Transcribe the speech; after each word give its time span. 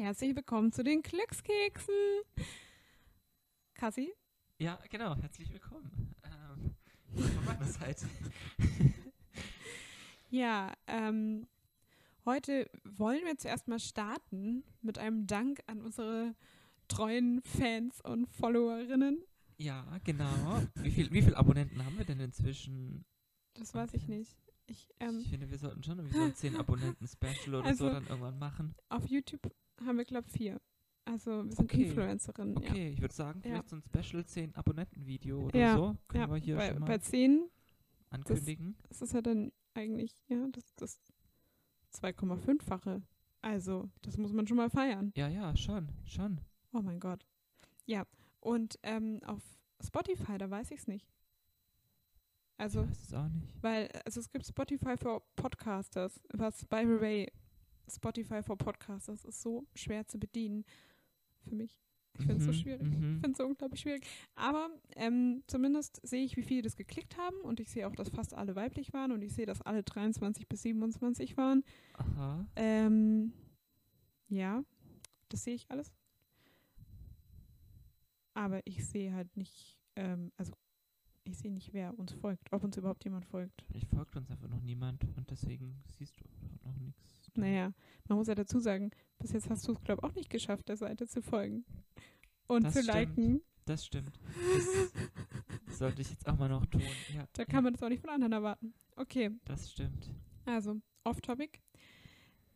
Herzlich 0.00 0.34
willkommen 0.34 0.72
zu 0.72 0.82
den 0.82 1.02
Glückskeksen. 1.02 1.94
Kassi? 3.74 4.10
Ja, 4.58 4.78
genau, 4.88 5.14
herzlich 5.16 5.52
willkommen. 5.52 6.14
Ähm, 6.24 6.74
von 7.14 7.44
meiner 7.44 7.66
Seite. 7.66 8.06
Ja, 10.30 10.72
ähm, 10.86 11.46
heute 12.24 12.70
wollen 12.84 13.26
wir 13.26 13.36
zuerst 13.36 13.68
mal 13.68 13.78
starten 13.78 14.64
mit 14.80 14.96
einem 14.96 15.26
Dank 15.26 15.60
an 15.66 15.82
unsere 15.82 16.34
treuen 16.88 17.42
Fans 17.42 18.00
und 18.00 18.26
Followerinnen. 18.26 19.22
Ja, 19.58 19.84
genau. 20.02 20.62
Wie 20.76 20.92
viel, 20.92 21.12
wie 21.12 21.20
viele 21.20 21.36
Abonnenten 21.36 21.84
haben 21.84 21.98
wir 21.98 22.06
denn 22.06 22.20
inzwischen? 22.20 23.04
Das 23.52 23.74
weiß 23.74 23.92
ich 23.92 24.08
nicht. 24.08 24.34
Ich, 24.66 24.88
ähm, 24.98 25.18
ich 25.20 25.28
finde, 25.28 25.50
wir 25.50 25.58
sollten 25.58 25.82
schon 25.82 25.98
irgendwie 25.98 26.16
so 26.16 26.24
ein 26.24 26.34
10 26.34 26.56
Abonnenten-Special 26.56 27.56
oder 27.56 27.74
so 27.74 27.84
Also- 27.84 27.90
dann 27.90 28.06
irgendwann 28.06 28.38
machen. 28.38 28.74
auf 28.88 29.04
YouTube 29.06 29.42
haben 29.84 29.98
wir, 29.98 30.04
glaube 30.04 30.26
ich, 30.28 30.32
vier. 30.32 30.60
Also 31.04 31.44
wir 31.44 31.52
sind 31.52 31.64
Okay. 31.72 31.84
Influencerinnen. 31.88 32.56
Okay, 32.58 32.90
ich 32.90 33.00
würde 33.00 33.14
sagen, 33.14 33.40
Ja. 33.44 33.50
vielleicht 33.62 33.68
so 33.70 33.76
ein 33.76 33.82
Special 33.82 34.24
10 34.24 34.54
Abonnenten-Video 34.54 35.46
oder 35.46 35.58
Ja, 35.58 35.76
so. 35.76 35.96
Können 36.08 36.22
Ja, 36.24 36.30
wir 36.30 36.36
hier 36.36 36.56
bei, 36.56 36.68
schon 36.70 36.78
mal 36.80 36.86
bei 36.86 36.98
zehn 36.98 37.48
ankündigen. 38.10 38.76
ist 38.90 39.02
es 39.02 39.12
ja 39.12 39.22
dann 39.22 39.50
eigentlich, 39.74 40.14
ja, 40.28 40.46
das 40.52 40.74
das 40.76 41.00
2,5-fache. 41.94 43.02
Also, 43.42 43.88
das 44.02 44.16
muss 44.18 44.32
man 44.32 44.46
schon 44.46 44.56
mal 44.58 44.70
feiern. 44.70 45.12
Ja, 45.16 45.28
ja, 45.28 45.56
schon, 45.56 45.88
schon. 46.04 46.40
Oh 46.72 46.82
mein 46.82 47.00
Gott. 47.00 47.26
Ja, 47.86 48.04
und 48.40 48.78
ähm, 48.82 49.20
auf 49.24 49.42
Spotify, 49.82 50.36
da 50.38 50.50
weiß 50.50 50.70
ich 50.70 50.80
es 50.80 50.86
nicht. 50.86 51.08
Also, 52.58 52.82
ich 52.82 52.90
weiß 52.90 53.02
es 53.04 53.14
auch 53.14 53.28
nicht. 53.28 53.62
weil, 53.62 53.88
also 54.04 54.20
es 54.20 54.30
gibt 54.30 54.46
Spotify 54.46 54.96
for 54.98 55.22
Podcasters, 55.36 56.20
was 56.34 56.64
by 56.66 56.82
the 56.84 57.00
way, 57.00 57.26
Spotify 57.90 58.42
for 58.42 58.56
Podcasters 58.56 59.24
ist 59.24 59.42
so 59.42 59.66
schwer 59.74 60.06
zu 60.06 60.18
bedienen 60.18 60.64
für 61.42 61.54
mich. 61.54 61.80
Ich 62.18 62.26
finde 62.26 62.38
es 62.38 62.44
so 62.44 62.50
Mhm, 62.50 62.54
schwierig. 62.54 62.82
Ich 62.82 62.98
mhm. 62.98 63.20
finde 63.20 63.30
es 63.30 63.38
so 63.38 63.44
unglaublich 63.46 63.80
schwierig. 63.80 64.06
Aber 64.34 64.68
ähm, 64.96 65.42
zumindest 65.46 66.00
sehe 66.06 66.24
ich, 66.24 66.36
wie 66.36 66.42
viele 66.42 66.62
das 66.62 66.76
geklickt 66.76 67.16
haben 67.16 67.36
und 67.42 67.60
ich 67.60 67.70
sehe 67.70 67.86
auch, 67.86 67.94
dass 67.94 68.08
fast 68.10 68.34
alle 68.34 68.56
weiblich 68.56 68.92
waren 68.92 69.12
und 69.12 69.22
ich 69.22 69.32
sehe, 69.32 69.46
dass 69.46 69.62
alle 69.62 69.82
23 69.82 70.48
bis 70.48 70.62
27 70.62 71.36
waren. 71.36 71.62
Aha. 71.94 72.46
Ähm, 72.56 73.32
ja, 74.28 74.64
das 75.28 75.44
sehe 75.44 75.54
ich 75.54 75.70
alles. 75.70 75.92
Aber 78.34 78.60
ich 78.64 78.84
sehe 78.86 79.12
halt 79.12 79.36
nicht, 79.36 79.78
ähm, 79.96 80.32
also 80.36 80.52
ich 81.24 81.38
sehe 81.38 81.52
nicht, 81.52 81.72
wer 81.72 81.98
uns 81.98 82.12
folgt, 82.12 82.52
ob 82.52 82.64
uns 82.64 82.76
überhaupt 82.76 83.04
jemand 83.04 83.24
folgt. 83.26 83.64
Ich 83.74 83.86
folgt 83.86 84.16
uns 84.16 84.30
einfach 84.30 84.48
noch 84.48 84.60
niemand 84.62 85.04
und 85.16 85.30
deswegen 85.30 85.80
siehst 85.88 86.18
du 86.20 86.24
auch 86.24 86.64
noch 86.64 86.78
nichts. 86.78 87.19
Naja, 87.36 87.72
man 88.08 88.18
muss 88.18 88.28
ja 88.28 88.34
dazu 88.34 88.58
sagen, 88.58 88.90
bis 89.18 89.32
jetzt 89.32 89.48
hast 89.50 89.66
du 89.68 89.72
es, 89.72 89.82
glaube 89.82 90.00
ich, 90.02 90.10
auch 90.10 90.14
nicht 90.14 90.30
geschafft, 90.30 90.68
der 90.68 90.76
Seite 90.76 91.06
zu 91.06 91.22
folgen. 91.22 91.64
Und 92.46 92.64
Das 92.64 92.74
zu 92.74 92.82
stimmt. 92.82 92.94
liken. 92.96 93.40
Das 93.66 93.86
stimmt. 93.86 94.18
Das 95.66 95.78
sollte 95.78 96.02
ich 96.02 96.10
jetzt 96.10 96.26
auch 96.28 96.36
mal 96.38 96.48
noch 96.48 96.66
tun. 96.66 96.82
Ja, 97.14 97.24
Da 97.34 97.44
kann 97.44 97.62
man 97.64 97.72
das 97.74 97.82
auch 97.82 97.88
nicht 97.88 98.00
von 98.00 98.10
anderen 98.10 98.32
erwarten. 98.32 98.74
Okay, 98.96 99.30
Das 99.44 99.70
stimmt. 99.70 100.10
also 100.44 100.80
off-topic. 101.04 101.60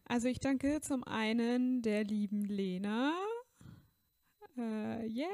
Also 0.06 0.28
ich 0.28 0.38
danke 0.40 0.80
zum 0.82 1.04
einen 1.04 1.80
der 1.82 2.04
lieben 2.04 2.42
Lena. 2.42 3.14
Äh, 4.56 5.06
yay! 5.06 5.26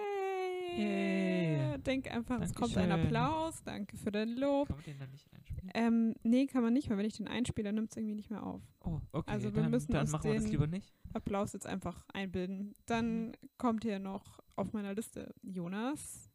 Yay. 0.76 1.78
Denk 1.78 2.10
einfach, 2.10 2.40
es 2.40 2.54
kommt 2.54 2.76
ein 2.76 2.88
Dankeschön. 2.90 3.16
Applaus. 3.16 3.62
Danke 3.64 3.96
für 3.96 4.10
dein 4.12 4.36
Lob. 4.36 4.68
Kann 4.68 4.76
man 4.76 4.84
den 4.84 4.98
dann 4.98 5.10
nicht 5.10 5.26
einspielen? 5.34 5.70
Ähm, 5.74 6.14
nee, 6.22 6.46
kann 6.46 6.62
man 6.62 6.72
nicht, 6.72 6.88
weil 6.90 6.96
wenn 6.98 7.06
ich 7.06 7.16
den 7.16 7.28
einspiele, 7.28 7.72
nimmt 7.72 7.90
es 7.90 7.96
irgendwie 7.96 8.14
nicht 8.14 8.30
mehr 8.30 8.42
auf. 8.44 8.62
Oh, 8.84 9.00
okay. 9.12 9.30
Also 9.30 9.54
wir 9.54 9.62
dann, 9.62 9.70
müssen 9.70 9.92
dann 9.92 10.02
uns 10.02 10.12
machen 10.12 10.24
wir 10.30 10.34
das 10.34 10.48
lieber 10.48 10.66
nicht. 10.66 10.92
Applaus 11.12 11.52
jetzt 11.52 11.66
einfach 11.66 12.04
einbilden. 12.12 12.74
Dann 12.86 13.28
Mhm. 13.28 13.32
kommt 13.58 13.82
hier 13.84 13.98
noch 13.98 14.40
auf 14.56 14.72
meiner 14.72 14.94
Liste 14.94 15.34
Jonas. 15.42 16.30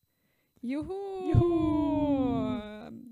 Juhu! 0.62 0.94
Juhu! 1.32 2.60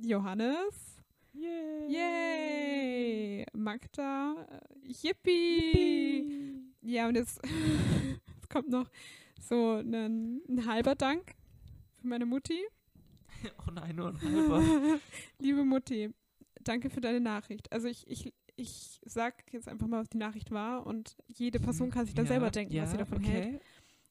Johannes. 0.04 0.98
Yay! 1.34 1.88
Yay! 1.90 3.46
Magda. 3.54 4.36
äh, 4.50 4.92
Yippie! 5.02 6.62
Ja, 6.82 7.08
und 7.08 7.16
jetzt, 7.16 7.40
jetzt 8.36 8.50
kommt 8.50 8.70
noch 8.70 8.90
so 9.48 9.78
ein, 9.78 10.42
ein 10.50 10.66
halber 10.66 10.96
Dank 10.96 11.36
für 12.02 12.08
meine 12.08 12.26
Mutti. 12.26 12.60
Oh 13.68 13.72
nein, 13.72 13.96
nur 13.98 14.08
ein 14.08 14.22
halber. 14.22 14.62
Liebe 15.40 15.66
Mutti, 15.66 16.14
danke 16.62 16.90
für 16.90 17.02
deine 17.02 17.20
Nachricht. 17.20 17.70
Also 17.74 17.90
ich, 17.90 18.08
ich, 18.08 18.34
ich 18.56 19.02
sag 19.04 19.52
jetzt 19.52 19.68
einfach 19.68 19.88
mal, 19.88 20.00
was 20.00 20.10
die 20.10 20.18
Nachricht 20.18 20.52
war 20.52 20.86
und 20.88 21.18
jede 21.28 21.60
Person 21.60 21.92
kann 21.92 22.06
sich 22.06 22.16
dann 22.16 22.24
Ja, 22.26 22.32
selber 22.32 22.52
denken, 22.52 22.74
ja, 22.74 22.84
was 22.84 22.92
sie 22.92 22.98
davon 22.98 23.18
okay. 23.18 23.32
hält. 23.32 23.62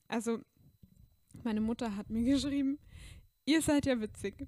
Also, 0.09 0.41
meine 1.44 1.62
Mutter 1.62 1.97
hat 1.97 2.10
mir 2.10 2.25
geschrieben, 2.25 2.78
ihr 3.47 3.62
seid 3.62 3.87
ja 3.87 3.99
witzig. 4.03 4.47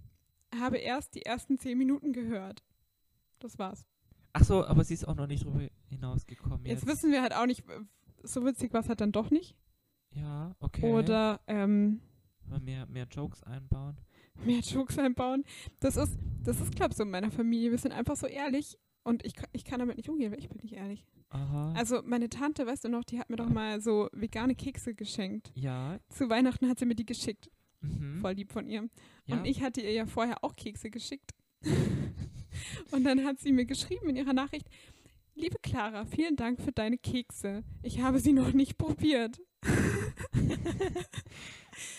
Habe 0.54 0.76
erst 0.76 1.14
die 1.14 1.22
ersten 1.22 1.58
zehn 1.58 1.78
Minuten 1.78 2.12
gehört. 2.12 2.62
Das 3.38 3.58
war's. 3.58 3.86
Ach 4.34 4.44
so, 4.44 4.66
aber 4.66 4.84
sie 4.84 4.94
ist 4.94 5.08
auch 5.08 5.14
noch 5.14 5.26
nicht 5.28 5.44
drüber 5.44 5.66
hinausgekommen 5.88 6.66
Jetzt, 6.66 6.82
jetzt. 6.82 6.86
wissen 6.86 7.10
wir 7.10 7.22
halt 7.22 7.34
auch 7.34 7.46
nicht, 7.46 7.64
so 8.22 8.44
witzig 8.44 8.72
war 8.74 8.80
es 8.80 8.88
halt 8.90 9.00
dann 9.00 9.12
doch 9.12 9.30
nicht. 9.30 9.56
Ja, 10.14 10.54
okay. 10.60 10.84
Oder 10.84 11.40
ähm, 11.46 12.00
mehr, 12.62 12.86
mehr 12.86 13.06
Jokes 13.10 13.42
einbauen. 13.42 13.96
mehr 14.44 14.60
Jokes 14.60 14.98
einbauen. 14.98 15.44
Das 15.80 15.96
ist, 15.96 16.16
das 16.42 16.60
ist, 16.60 16.74
glaube 16.74 16.92
ich, 16.92 16.96
so 16.96 17.02
in 17.02 17.10
meiner 17.10 17.30
Familie. 17.30 17.70
Wir 17.70 17.78
sind 17.78 17.92
einfach 17.92 18.16
so 18.16 18.26
ehrlich 18.26 18.78
und 19.02 19.24
ich, 19.24 19.34
ich 19.52 19.64
kann 19.64 19.80
damit 19.80 19.96
nicht 19.96 20.08
umgehen, 20.08 20.32
weil 20.32 20.38
ich 20.38 20.48
bin 20.48 20.58
nicht 20.62 20.74
ehrlich. 20.74 21.04
Aha. 21.30 21.72
Also 21.76 22.00
meine 22.04 22.28
Tante, 22.28 22.66
weißt 22.66 22.84
du 22.84 22.88
noch, 22.88 23.02
die 23.04 23.18
hat 23.18 23.28
mir 23.28 23.36
doch 23.36 23.48
mal 23.48 23.80
so 23.80 24.08
vegane 24.12 24.54
Kekse 24.54 24.94
geschenkt. 24.94 25.50
ja. 25.54 25.98
Zu 26.08 26.28
Weihnachten 26.28 26.68
hat 26.68 26.78
sie 26.78 26.86
mir 26.86 26.94
die 26.94 27.06
geschickt. 27.06 27.50
Mhm. 27.80 28.20
Voll 28.20 28.32
lieb 28.34 28.52
von 28.52 28.68
ihr. 28.68 28.88
ja. 29.26 29.36
Und 29.36 29.44
ich 29.44 29.62
hatte 29.62 29.80
ihr 29.80 29.92
ja 29.92 30.06
vorher 30.06 30.44
auch 30.44 30.54
Kekse 30.54 30.90
geschickt. 30.90 31.32
und 32.92 33.04
dann 33.04 33.24
hat 33.24 33.40
sie 33.40 33.52
mir 33.52 33.64
geschrieben 33.66 34.08
in 34.10 34.16
ihrer 34.16 34.32
Nachricht, 34.32 34.68
liebe 35.34 35.58
Clara, 35.62 36.04
vielen 36.04 36.36
Dank 36.36 36.60
für 36.60 36.72
deine 36.72 36.98
Kekse. 36.98 37.64
Ich 37.82 38.00
habe 38.00 38.18
sie 38.20 38.32
noch 38.32 38.52
nicht 38.52 38.78
probiert. 38.78 39.40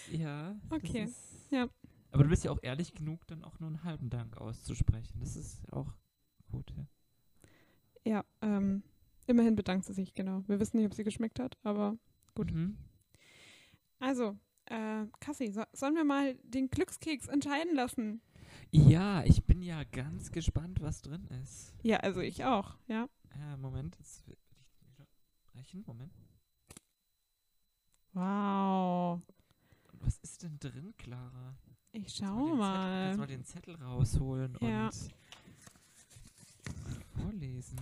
Ja. 0.09 0.55
das 0.69 0.79
Okay, 0.79 1.03
Ist, 1.03 1.51
ja. 1.51 1.67
Aber 2.11 2.23
du 2.23 2.29
bist 2.29 2.45
ja 2.45 2.51
auch 2.51 2.59
ehrlich 2.61 2.93
genug, 2.93 3.27
dann 3.27 3.43
auch 3.43 3.59
nur 3.59 3.67
einen 3.67 3.83
halben 3.83 4.09
Dank 4.09 4.37
auszusprechen. 4.37 5.19
Das 5.19 5.35
ist 5.35 5.61
auch 5.73 5.91
gut, 6.49 6.71
ja. 6.77 6.85
Ja, 8.05 8.25
ähm, 8.41 8.83
immerhin 9.27 9.55
bedankt 9.55 9.85
sie 9.85 9.93
sich, 9.93 10.13
genau. 10.13 10.43
Wir 10.47 10.59
wissen 10.59 10.77
nicht, 10.77 10.85
ob 10.85 10.93
sie 10.93 11.03
geschmeckt 11.03 11.39
hat, 11.39 11.57
aber 11.63 11.97
Gut. 12.35 12.53
Mhm. 12.53 12.77
also, 13.99 14.37
äh, 14.65 15.05
Kassi, 15.19 15.51
so, 15.51 15.63
sollen 15.73 15.95
wir 15.95 16.05
mal 16.05 16.35
den 16.43 16.69
Glückskeks 16.69 17.27
entscheiden 17.27 17.75
lassen? 17.75 18.21
Ja, 18.71 19.23
ich 19.25 19.43
bin 19.43 19.61
ja 19.61 19.83
ganz 19.83 20.31
gespannt, 20.31 20.81
was 20.81 21.01
drin 21.01 21.27
ist. 21.43 21.73
Ja, 21.83 21.97
also 21.97 22.21
ich 22.21 22.45
auch, 22.45 22.77
ja. 22.87 23.09
Ja, 23.39 23.57
Moment, 23.57 23.95
jetzt 23.97 24.25
will 24.27 24.37
ich 24.37 24.89
wieder 24.89 25.07
brechen. 25.51 25.83
Moment. 25.85 26.13
Wow. 28.13 29.21
Und 29.91 30.05
was 30.05 30.17
ist 30.19 30.43
denn 30.43 30.57
drin, 30.59 30.93
Clara? 30.97 31.55
Ich 31.91 32.13
schau 32.15 32.43
Zettel, 32.45 32.55
mal. 32.57 33.03
kannst 33.05 33.19
mal 33.19 33.27
den 33.27 33.43
Zettel 33.45 33.75
rausholen 33.75 34.57
Ja. 34.61 34.87
und 34.87 35.13
vorlesen. 37.15 37.79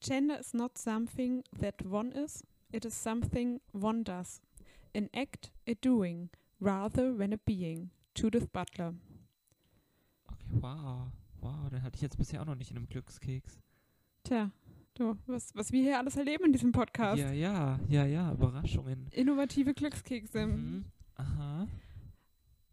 Gender 0.00 0.38
is 0.38 0.52
not 0.52 0.76
something 0.76 1.42
that 1.60 1.82
one 1.86 2.10
is, 2.12 2.44
it 2.72 2.84
is 2.84 2.94
something 3.00 3.60
one 3.72 4.02
does. 4.04 4.40
An 4.94 5.08
act, 5.14 5.50
a 5.66 5.74
doing, 5.74 6.30
rather 6.60 7.16
than 7.16 7.32
a 7.32 7.36
being. 7.44 7.90
Judith 8.16 8.48
Butler. 8.52 8.94
Okay, 10.26 10.60
wow. 10.60 11.10
Wow, 11.40 11.68
den 11.70 11.82
hatte 11.82 11.96
ich 11.96 12.02
jetzt 12.02 12.16
bisher 12.16 12.40
auch 12.42 12.46
noch 12.46 12.54
nicht 12.54 12.70
in 12.70 12.76
einem 12.76 12.86
Glückskeks. 12.88 13.60
Tja, 14.24 14.50
du, 14.94 15.18
was, 15.26 15.54
was 15.54 15.70
wir 15.70 15.82
hier 15.82 15.98
alles 15.98 16.16
erleben 16.16 16.46
in 16.46 16.52
diesem 16.52 16.72
Podcast. 16.72 17.20
Ja, 17.20 17.30
ja, 17.30 17.78
ja, 17.88 18.06
ja, 18.06 18.32
Überraschungen. 18.32 19.06
Innovative 19.10 19.74
Glückskekse. 19.74 20.46
Mhm. 20.46 20.86
Aha. 21.16 21.68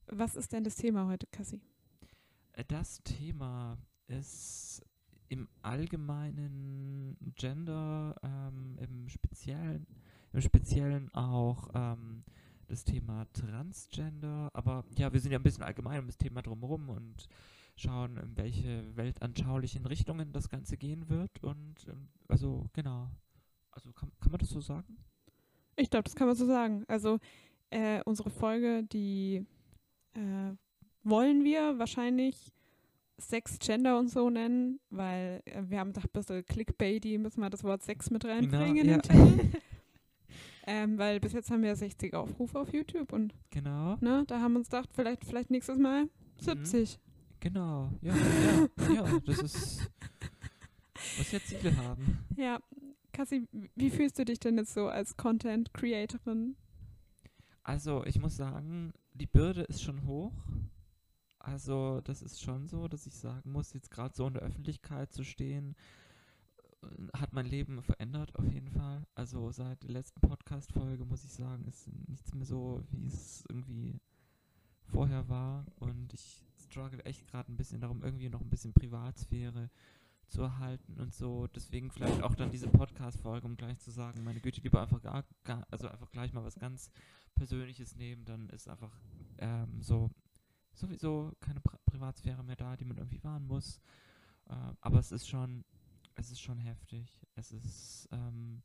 Was 0.08 0.38
ist 0.38 0.54
denn 0.54 0.64
das 0.64 0.76
Thema 0.76 1.08
heute, 1.08 1.28
Kassi? 1.28 1.60
Äh, 2.54 2.64
Das 2.68 3.04
Thema 3.04 3.78
ist 4.08 4.82
im 5.28 5.50
allgemeinen 5.62 7.18
Gender, 7.36 8.16
ähm, 8.24 8.78
im 8.80 9.10
Speziellen, 9.10 9.86
im 10.32 10.40
Speziellen 10.42 11.14
auch 11.14 11.70
ähm, 11.74 12.24
das 12.70 12.86
Thema 12.86 13.26
Transgender. 13.34 14.50
Aber 14.54 14.86
ja, 14.98 15.12
wir 15.12 15.20
sind 15.20 15.34
ja 15.34 15.40
ein 15.40 15.44
bisschen 15.44 15.64
allgemein 15.64 16.00
um 16.00 16.08
das 16.08 16.18
Thema 16.18 16.42
drumherum 16.42 16.90
und 16.90 17.28
schauen, 17.76 18.18
in 18.18 18.38
welche 18.38 18.96
weltanschaulichen 18.96 19.86
Richtungen 19.86 20.32
das 20.32 20.50
Ganze 20.50 20.78
gehen 20.78 21.10
wird. 21.10 21.44
Und 21.44 21.76
ähm, 21.88 22.10
also 22.28 22.68
genau. 22.74 23.10
Also 23.72 23.92
kann, 23.94 24.12
kann 24.20 24.32
man 24.32 24.40
das 24.40 24.50
so 24.50 24.62
sagen? 24.62 24.98
Ich 25.76 25.90
glaube, 25.90 26.04
das 26.04 26.16
kann 26.16 26.28
man 26.28 26.36
so 26.36 26.46
sagen. 26.46 26.84
Also 26.88 27.20
äh, 27.70 28.02
unsere 28.06 28.30
Folge, 28.30 28.84
die 28.84 29.46
äh, 30.14 30.54
wollen 31.04 31.44
wir 31.44 31.80
wahrscheinlich 31.80 32.52
Sex, 33.18 33.60
Gender 33.60 33.98
und 34.00 34.10
so 34.10 34.30
nennen, 34.30 34.80
weil 34.90 35.42
äh, 35.46 35.64
wir 35.68 35.80
haben 35.80 35.94
gedacht, 35.94 36.08
ein 36.08 36.12
bisschen 36.14 36.46
Clickbaity, 36.46 37.18
müssen 37.18 37.42
wir 37.42 37.50
das 37.50 37.64
Wort 37.64 37.84
Sex 37.84 38.10
mit 38.10 38.26
reinbringen 38.26 38.78
in 38.78 38.90
ja. 38.90 39.02
Ähm, 40.68 40.98
weil 41.00 41.20
bis 41.20 41.34
jetzt 41.34 41.50
haben 41.50 41.64
wir 41.64 41.76
60 41.76 42.14
Aufrufe 42.14 42.60
auf 42.60 42.72
YouTube 42.72 43.14
und 43.14 43.34
Genau. 43.50 43.98
ne, 44.00 44.24
da 44.28 44.40
haben 44.42 44.54
wir 44.54 44.60
uns 44.60 44.70
gedacht, 44.70 44.90
vielleicht, 44.94 45.26
vielleicht 45.26 45.50
nächstes 45.50 45.80
Mal 45.80 46.08
70. 46.40 47.00
Genau. 47.42 47.92
Ja, 48.02 48.16
ja, 48.16 48.94
ja. 48.94 49.20
Das 49.26 49.40
ist, 49.40 49.92
was 51.18 51.32
wir 51.32 51.44
Ziele 51.44 51.76
haben. 51.76 52.20
Ja. 52.38 52.60
Cassie, 53.12 53.48
wie 53.76 53.90
fühlst 53.90 54.18
du 54.20 54.26
dich 54.26 54.40
denn 54.40 54.58
jetzt 54.58 54.74
so 54.74 54.88
als 54.88 55.18
Content 55.18 55.74
Creatorin? 55.74 56.56
Also, 57.64 58.06
ich 58.06 58.20
muss 58.20 58.38
sagen, 58.38 58.94
die 59.14 59.26
Bürde 59.26 59.64
ist 59.64 59.84
schon 59.84 60.06
hoch. 60.06 60.34
Also, 61.40 62.00
das 62.02 62.22
ist 62.22 62.42
schon 62.42 62.68
so, 62.68 62.88
dass 62.88 63.08
ich 63.08 63.16
sagen 63.16 63.52
muss, 63.52 63.74
jetzt 63.74 63.92
gerade 63.92 64.16
so 64.16 64.28
in 64.28 64.36
der 64.36 64.44
Öffentlichkeit 64.44 65.12
zu 65.12 65.24
stehen, 65.24 65.76
äh, 66.84 67.18
hat 67.18 67.34
mein 67.34 67.48
Leben 67.48 67.82
verändert, 67.82 68.36
auf 68.36 68.50
jeden 68.52 68.70
Fall. 68.70 69.06
Also, 69.16 69.52
seit 69.52 69.84
der 69.84 69.92
letzten 69.92 70.22
Podcast-Folge 70.22 71.04
muss 71.04 71.26
ich 71.26 71.34
sagen, 71.34 71.66
ist 71.68 71.90
nichts 72.08 72.34
mehr 72.34 72.46
so, 72.46 72.84
wie 72.92 73.08
es 73.08 73.44
irgendwie 73.50 74.00
vorher 74.86 75.28
war. 75.28 75.66
Und 75.80 76.14
ich 76.14 76.51
struggle 76.72 77.04
echt 77.06 77.28
gerade 77.28 77.52
ein 77.52 77.58
bisschen 77.58 77.82
darum, 77.82 78.04
irgendwie 78.04 78.30
noch 78.30 78.42
ein 78.42 78.50
bisschen 78.50 78.74
Privatsphäre 78.74 79.70
zu 80.28 80.42
erhalten 80.42 81.00
und 81.00 81.14
so. 81.14 81.48
Deswegen 81.48 81.92
vielleicht 81.92 82.24
auch 82.24 82.36
dann 82.36 82.52
diese 82.52 82.70
Podcast-Folge, 82.70 83.46
um 83.46 83.58
gleich 83.58 83.80
zu 83.80 83.92
sagen, 83.92 84.24
meine 84.24 84.40
Güte, 84.40 84.62
lieber 84.62 84.82
einfach 84.82 85.02
gar, 85.02 85.26
gar, 85.44 85.68
also 85.70 85.90
einfach 85.90 86.10
gleich 86.12 86.34
mal 86.34 86.44
was 86.44 86.58
ganz 86.58 86.90
Persönliches 87.36 87.96
nehmen, 87.96 88.26
dann 88.26 88.50
ist 88.50 88.70
einfach 88.70 88.94
ähm, 89.40 89.82
so 89.82 90.10
sowieso 90.74 91.34
keine 91.40 91.60
Pri 91.60 91.78
Privatsphäre 91.86 92.44
mehr 92.44 92.56
da, 92.56 92.78
die 92.78 92.86
man 92.86 92.98
irgendwie 92.98 93.24
wahren 93.24 93.46
muss. 93.46 93.82
Äh, 94.50 94.56
aber 94.80 95.00
es 95.00 95.12
ist 95.12 95.28
schon, 95.28 95.66
es 96.16 96.32
ist 96.32 96.40
schon 96.40 96.58
heftig. 96.58 97.28
Es 97.36 97.52
ist 97.52 98.08
ähm, 98.12 98.64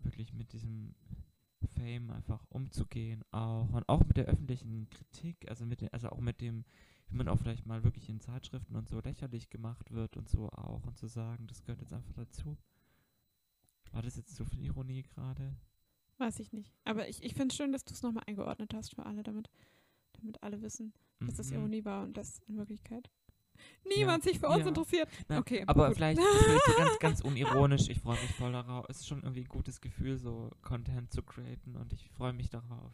wirklich 0.00 0.32
mit 0.32 0.52
diesem 0.52 0.94
Fame 1.74 2.10
einfach 2.10 2.44
umzugehen 2.50 3.24
auch 3.32 3.72
und 3.72 3.88
auch 3.88 4.04
mit 4.04 4.16
der 4.16 4.26
öffentlichen 4.26 4.88
Kritik, 4.90 5.48
also 5.48 5.66
mit 5.66 5.80
den, 5.80 5.92
also 5.92 6.10
auch 6.10 6.20
mit 6.20 6.40
dem, 6.40 6.64
wie 7.10 7.16
man 7.16 7.28
auch 7.28 7.38
vielleicht 7.38 7.66
mal 7.66 7.84
wirklich 7.84 8.08
in 8.08 8.20
Zeitschriften 8.20 8.76
und 8.76 8.88
so 8.88 9.00
lächerlich 9.00 9.48
gemacht 9.50 9.90
wird 9.92 10.16
und 10.16 10.28
so 10.28 10.48
auch 10.50 10.84
und 10.86 10.96
zu 10.96 11.06
sagen, 11.06 11.46
das 11.46 11.62
gehört 11.62 11.80
jetzt 11.80 11.92
einfach 11.92 12.12
dazu. 12.14 12.56
War 13.92 14.02
das 14.02 14.16
jetzt 14.16 14.34
so 14.36 14.44
viel 14.44 14.64
Ironie 14.64 15.02
gerade? 15.02 15.56
Weiß 16.18 16.40
ich 16.40 16.52
nicht. 16.52 16.72
Aber 16.84 17.08
ich, 17.08 17.22
ich 17.22 17.34
finde 17.34 17.52
es 17.52 17.56
schön, 17.56 17.72
dass 17.72 17.84
du 17.84 17.94
es 17.94 18.02
nochmal 18.02 18.24
eingeordnet 18.26 18.74
hast 18.74 18.94
für 18.94 19.06
alle, 19.06 19.22
damit, 19.22 19.48
damit 20.14 20.42
alle 20.42 20.60
wissen, 20.62 20.92
dass 21.20 21.36
das 21.36 21.50
Mhm. 21.50 21.56
Ironie 21.58 21.84
war 21.84 22.02
und 22.04 22.16
das 22.16 22.40
in 22.48 22.56
Wirklichkeit 22.56 23.08
niemand 23.84 24.22
sich 24.22 24.38
für 24.38 24.46
uns 24.48 24.60
ja. 24.60 24.68
interessiert. 24.68 25.08
Na, 25.28 25.38
Okay, 25.38 25.64
aber 25.66 25.88
gut. 25.88 25.96
vielleicht, 25.96 26.18
das 26.20 26.26
so 26.66 26.72
ganz, 26.76 26.98
ganz 27.00 27.20
unironisch. 27.22 27.88
Ich 27.88 27.98
freue 28.00 28.20
mich 28.20 28.32
voll 28.34 28.52
darauf. 28.52 28.86
Es 28.88 28.98
ist 28.98 29.08
schon 29.08 29.22
irgendwie 29.22 29.40
ein 29.40 29.48
gutes 29.48 29.80
Gefühl, 29.80 30.16
so 30.16 30.50
Content 30.62 31.12
zu 31.12 31.22
createn 31.22 31.74
und 31.76 31.92
ich 31.92 32.08
freue 32.10 32.32
mich 32.32 32.50
darauf. 32.50 32.92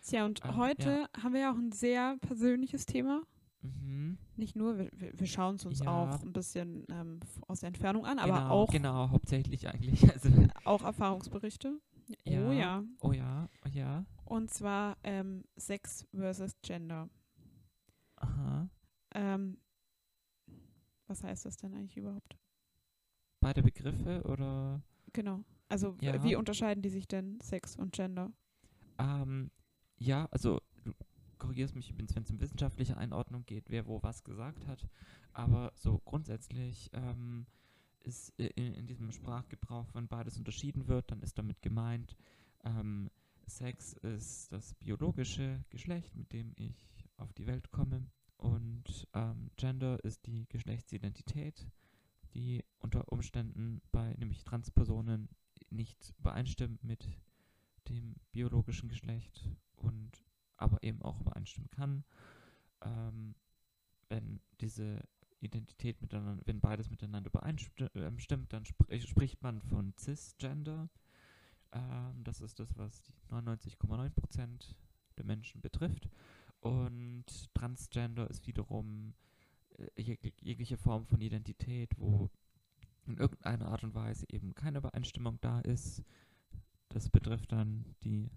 Tja, 0.00 0.24
und 0.24 0.44
Ah, 0.44 0.54
heute 0.56 1.08
haben 1.20 1.32
wir 1.34 1.40
ja 1.40 1.52
auch 1.52 1.56
ein 1.58 1.72
sehr 1.72 2.16
persönliches 2.20 2.86
Thema. 2.86 3.22
Mhm. 3.62 4.18
Nicht 4.36 4.54
nur, 4.56 4.78
wir, 4.78 4.90
wir, 4.92 5.26
schauen 5.26 5.56
es 5.56 5.66
uns 5.66 5.80
Ja. 5.80 5.86
auch 5.88 6.22
ein 6.22 6.32
bisschen 6.32 6.86
ähm, 6.90 7.20
aus 7.48 7.60
der 7.60 7.68
Entfernung 7.68 8.06
an, 8.06 8.18
aber 8.18 8.34
genau, 8.34 8.50
auch, 8.50 8.70
Genau, 8.70 9.10
hauptsächlich 9.10 9.68
eigentlich. 9.68 10.02
Also, 10.12 10.30
auch 10.64 10.82
Erfahrungsberichte. 10.84 11.80
Oh 12.10 12.12
Ja. 12.24 12.52
ja. 12.52 12.84
oh 13.00 13.12
ja, 13.12 13.48
oh 13.64 13.68
ja. 13.68 14.04
Und 14.24 14.50
zwar 14.50 14.96
ähm, 15.02 15.44
Sex 15.56 16.06
versus 16.14 16.52
Gender. 16.62 17.08
Aha. 18.16 18.68
Ähm, 19.14 19.58
was 21.06 21.22
heißt 21.24 21.44
das 21.44 21.56
denn 21.56 21.74
eigentlich 21.74 21.96
überhaupt? 21.96 22.36
Beide 23.40 23.62
Begriffe 23.62 24.22
oder? 24.24 24.82
Genau. 25.12 25.44
Also 25.68 25.96
Ja. 26.00 26.22
wie 26.22 26.36
unterscheiden 26.36 26.82
die 26.82 26.90
sich 26.90 27.08
denn 27.08 27.40
Sex 27.40 27.76
und 27.76 27.92
Gender? 27.92 28.32
Ähm, 28.98 29.50
ja, 29.96 30.26
also 30.30 30.60
korrigierst 31.38 31.74
mich 31.74 31.90
übrigens, 31.90 32.14
wenn 32.14 32.22
es 32.24 32.30
um 32.30 32.40
wissenschaftliche 32.40 32.96
Einordnung 32.96 33.44
geht, 33.46 33.70
wer 33.70 33.86
wo 33.86 34.02
was 34.02 34.24
gesagt 34.24 34.66
hat. 34.66 34.86
Aber 35.32 35.72
so 35.74 35.98
grundsätzlich 36.04 36.90
ähm, 36.92 37.46
ist 38.00 38.32
i- 38.40 38.46
in, 38.56 38.74
in 38.74 38.86
diesem 38.86 39.10
Sprachgebrauch, 39.12 39.94
wenn 39.94 40.08
beides 40.08 40.36
unterschieden 40.38 40.88
wird, 40.88 41.10
dann 41.10 41.20
ist 41.22 41.38
damit 41.38 41.62
gemeint, 41.62 42.16
ähm, 42.64 43.10
Sex 43.46 43.94
ist 43.94 44.52
das 44.52 44.74
biologische 44.74 45.64
Geschlecht, 45.70 46.14
mit 46.14 46.32
dem 46.32 46.52
ich 46.56 47.04
auf 47.16 47.32
die 47.32 47.46
Welt 47.46 47.70
komme. 47.70 48.06
Und 48.36 49.06
ähm, 49.14 49.50
Gender 49.56 50.02
ist 50.04 50.26
die 50.26 50.46
Geschlechtsidentität, 50.48 51.66
die 52.34 52.62
unter 52.78 53.10
Umständen 53.10 53.80
bei 53.90 54.14
nämlich 54.18 54.44
Transpersonen 54.44 55.28
nicht 55.70 56.14
übereinstimmt 56.18 56.84
mit 56.84 57.08
dem 57.88 58.16
biologischen 58.32 58.88
Geschlecht 58.88 59.48
und 59.76 60.12
aber 60.58 60.82
eben 60.82 61.02
auch 61.02 61.20
übereinstimmen 61.20 61.70
kann. 61.70 62.04
Ähm, 62.82 63.34
wenn 64.08 64.40
diese 64.60 65.02
Identität 65.40 66.00
miteinander, 66.00 66.42
wenn 66.46 66.60
beides 66.60 66.90
miteinander 66.90 67.30
übereinstimmt, 67.30 68.52
dann 68.52 68.64
spr 68.64 69.00
spricht 69.00 69.42
man 69.42 69.60
von 69.62 69.94
Cisgender. 69.96 70.90
Ähm, 71.72 72.24
das 72.24 72.40
ist 72.40 72.58
das, 72.58 72.76
was 72.76 73.02
die 73.02 73.12
99,9% 73.30 74.74
der 75.16 75.24
Menschen 75.24 75.60
betrifft. 75.60 76.08
Und 76.60 77.54
Transgender 77.54 78.28
ist 78.28 78.46
wiederum 78.46 79.14
äh, 79.78 80.02
jeg 80.02 80.18
jegliche 80.40 80.76
Form 80.76 81.06
von 81.06 81.20
Identität, 81.20 81.98
wo 81.98 82.30
in 83.06 83.16
irgendeiner 83.16 83.68
Art 83.68 83.84
und 83.84 83.94
Weise 83.94 84.26
eben 84.28 84.54
keine 84.54 84.78
Übereinstimmung 84.78 85.38
da 85.40 85.60
ist. 85.60 86.02
Das 86.88 87.08
betrifft 87.08 87.52
dann 87.52 87.94
die 88.02 88.30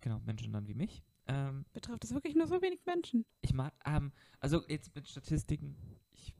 genau, 0.00 0.20
Menschen 0.20 0.52
dann 0.52 0.66
wie 0.66 0.74
mich. 0.74 1.02
Ähm, 1.26 1.64
Betrifft 1.72 2.04
es 2.04 2.12
wirklich 2.14 2.34
nur 2.34 2.46
so 2.46 2.60
wenig 2.62 2.80
Menschen? 2.84 3.24
ich 3.42 3.52
mag, 3.54 3.72
ähm, 3.84 4.12
also 4.40 4.62
jetzt 4.68 4.94
mit 4.94 5.08
Statistiken, 5.08 5.76
ich 6.12 6.34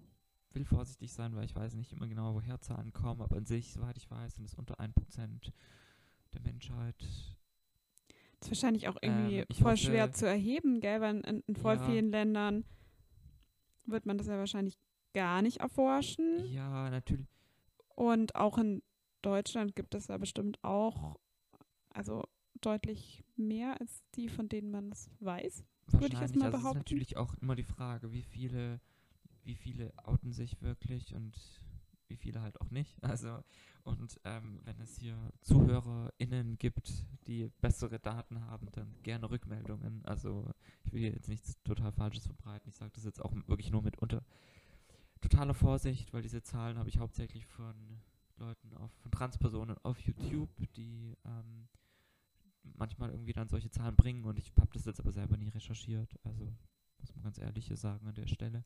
will 0.52 0.64
vorsichtig 0.64 1.12
sein, 1.12 1.34
weil 1.36 1.44
ich 1.44 1.54
weiß 1.54 1.74
nicht 1.74 1.92
immer 1.92 2.06
genau, 2.08 2.34
woher 2.34 2.60
Zahlen 2.60 2.92
kommen, 2.92 3.22
aber 3.22 3.36
an 3.36 3.46
sich, 3.46 3.72
soweit 3.72 3.96
ich 3.96 4.10
weiß, 4.10 4.34
sind 4.36 4.44
es 4.46 4.54
unter 4.54 4.78
1% 4.80 5.52
der 6.34 6.40
Menschheit. 6.40 6.96
Das 8.40 8.48
ist 8.50 8.62
wahrscheinlich 8.62 8.88
auch 8.88 8.96
irgendwie 9.00 9.38
Ähm, 9.40 9.46
voll 9.52 9.72
hoffe- 9.72 9.76
schwer 9.76 10.12
zu 10.12 10.26
erheben, 10.26 10.80
gell? 10.80 11.00
Weil 11.00 11.20
in, 11.20 11.42
in 11.46 11.56
voll 11.56 11.76
Ja. 11.76 11.86
vielen 11.86 12.10
Ländern 12.10 12.64
wird 13.84 14.04
man 14.04 14.18
das 14.18 14.26
ja 14.26 14.36
wahrscheinlich 14.36 14.78
gar 15.14 15.42
nicht 15.42 15.58
erforschen. 15.58 16.44
Ja, 16.50 16.90
natürlich. 16.90 17.28
Und 17.94 18.34
auch 18.34 18.58
in 18.58 18.82
Deutschland 19.22 19.76
gibt 19.76 19.94
es 19.94 20.08
ja 20.08 20.18
bestimmt 20.18 20.58
auch, 20.64 21.18
also 21.90 22.24
deutlich 22.66 23.22
mehr 23.36 23.80
als 23.80 24.02
die, 24.14 24.28
von 24.28 24.48
denen 24.48 24.70
man 24.70 24.90
es 24.90 25.10
weiß. 25.20 25.64
Würde 25.88 26.14
ich 26.14 26.20
jetzt 26.20 26.36
mal 26.36 26.46
also 26.46 26.56
es 26.56 26.60
ist 26.60 26.62
behaupten. 26.62 26.78
natürlich 26.78 27.16
auch 27.16 27.34
immer 27.34 27.54
die 27.54 27.64
Frage, 27.64 28.12
wie 28.12 28.22
viele, 28.22 28.80
wie 29.44 29.54
viele 29.54 29.92
outen 30.04 30.32
sich 30.32 30.60
wirklich 30.62 31.14
und 31.14 31.34
wie 32.08 32.16
viele 32.16 32.40
halt 32.42 32.60
auch 32.60 32.70
nicht. 32.70 32.96
Also 33.02 33.42
und 33.84 34.20
ähm, 34.24 34.60
wenn 34.64 34.80
es 34.80 34.96
hier 34.96 35.16
ZuhörerInnen 35.40 36.56
gibt, 36.56 37.04
die 37.26 37.50
bessere 37.60 37.98
Daten 37.98 38.40
haben, 38.46 38.68
dann 38.70 38.94
gerne 39.02 39.28
Rückmeldungen. 39.28 40.04
Also 40.04 40.48
ich 40.84 40.92
will 40.92 41.00
hier 41.00 41.10
jetzt 41.10 41.28
nichts 41.28 41.60
total 41.64 41.90
Falsches 41.90 42.26
verbreiten. 42.26 42.68
Ich 42.68 42.76
sage 42.76 42.92
das 42.94 43.04
jetzt 43.04 43.20
auch 43.20 43.34
wirklich 43.48 43.72
nur 43.72 43.82
mit 43.82 43.98
unter 43.98 44.24
totaler 45.20 45.54
Vorsicht, 45.54 46.12
weil 46.12 46.22
diese 46.22 46.42
Zahlen 46.42 46.78
habe 46.78 46.88
ich 46.88 46.98
hauptsächlich 46.98 47.44
von 47.46 47.74
Leuten 48.36 48.72
auf, 48.74 48.92
von 49.02 49.10
Transpersonen 49.10 49.76
auf 49.82 49.98
YouTube, 50.00 50.50
die 50.74 51.16
ähm, 51.24 51.68
manchmal 52.62 53.10
irgendwie 53.10 53.32
dann 53.32 53.48
solche 53.48 53.70
Zahlen 53.70 53.96
bringen 53.96 54.24
und 54.24 54.38
ich 54.38 54.52
habe 54.58 54.70
das 54.72 54.84
jetzt 54.84 55.00
aber 55.00 55.12
selber 55.12 55.36
nie 55.36 55.48
recherchiert. 55.48 56.14
Also 56.24 56.52
muss 56.98 57.14
man 57.14 57.24
ganz 57.24 57.38
ehrlich 57.38 57.66
hier 57.66 57.76
sagen 57.76 58.06
an 58.06 58.14
der 58.14 58.26
Stelle. 58.26 58.64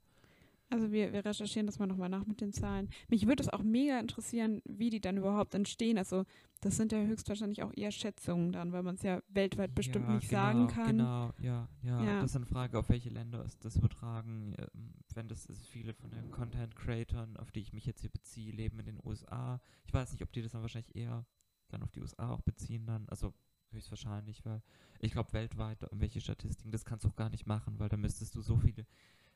Also 0.69 0.91
wir, 0.91 1.13
wir 1.13 1.25
recherchieren 1.25 1.67
das 1.67 1.79
mal 1.79 1.87
nochmal 1.87 2.09
nach 2.09 2.27
mit 2.27 2.41
den 2.41 2.53
Zahlen. 2.53 2.91
Mich 3.09 3.27
würde 3.27 3.43
es 3.43 3.49
auch 3.49 3.63
mega 3.63 4.01
interessieren, 4.01 4.63
wie 4.65 4.91
die 4.91 5.01
dann 5.01 5.17
überhaupt 5.17 5.55
entstehen. 5.55 5.97
Also 5.97 6.25
das 6.61 6.77
sind 6.77 6.91
ja 6.91 6.99
höchstwahrscheinlich 6.99 7.63
auch 7.63 7.73
eher 7.77 7.93
Schätzungen 7.93 8.51
dann, 8.51 8.73
weil 8.73 8.83
man 8.83 8.97
es 8.97 9.03
ja 9.03 9.23
weltweit 9.29 9.75
bestimmt 9.75 10.09
ja, 10.09 10.15
nicht 10.15 10.29
genau, 10.29 10.43
sagen 10.43 10.67
kann. 10.67 10.99
Genau, 10.99 11.33
ja, 11.41 11.69
ja, 11.83 12.05
Ja. 12.05 12.21
Das 12.21 12.31
ist 12.31 12.37
eine 12.37 12.47
Frage, 12.47 12.79
auf 12.79 12.89
welche 12.89 13.11
Länder 13.11 13.45
ist 13.45 13.65
das 13.65 13.77
übertragen. 13.77 14.55
Ähm, 14.59 14.95
Wenn 15.15 15.29
das 15.29 15.47
ist, 15.47 15.69
viele 15.69 15.95
von 15.95 16.11
den 16.11 16.31
Content 16.33 16.75
Creatoren, 16.75 17.37
auf 17.37 17.53
die 17.53 17.61
ich 17.61 17.73
mich 17.73 17.87
jetzt 17.87 18.01
hier 18.01 18.11
beziehe, 18.11 18.53
leben 18.53 18.81
in 18.81 18.87
den 18.87 19.01
USA. 19.05 19.61
Ich 19.85 19.95
weiß 19.95 20.13
nicht, 20.13 20.23
ob 20.23 20.33
die 20.33 20.43
das 20.43 20.53
dann 20.53 20.63
wahrscheinlich 20.63 20.97
eher 20.97 21.25
dann 21.69 21.83
auf 21.83 21.93
die 21.93 22.01
USA 22.01 22.31
auch 22.31 22.43
beziehen 22.43 22.87
dann. 22.87 23.09
Also 23.09 23.33
höchstwahrscheinlich, 23.77 24.45
weil 24.45 24.63
ich 25.01 25.13
glaube 25.13 25.33
weltweit 25.33 25.83
irgendwelche 25.83 26.21
Statistiken, 26.21 26.73
das 26.73 26.85
kannst 26.85 27.05
du 27.05 27.09
auch 27.09 27.17
gar 27.17 27.31
nicht 27.31 27.47
machen, 27.47 27.79
weil 27.79 27.89
da 27.89 27.97
müsstest 27.97 28.35
du 28.35 28.43
so 28.43 28.57
viele 28.57 28.87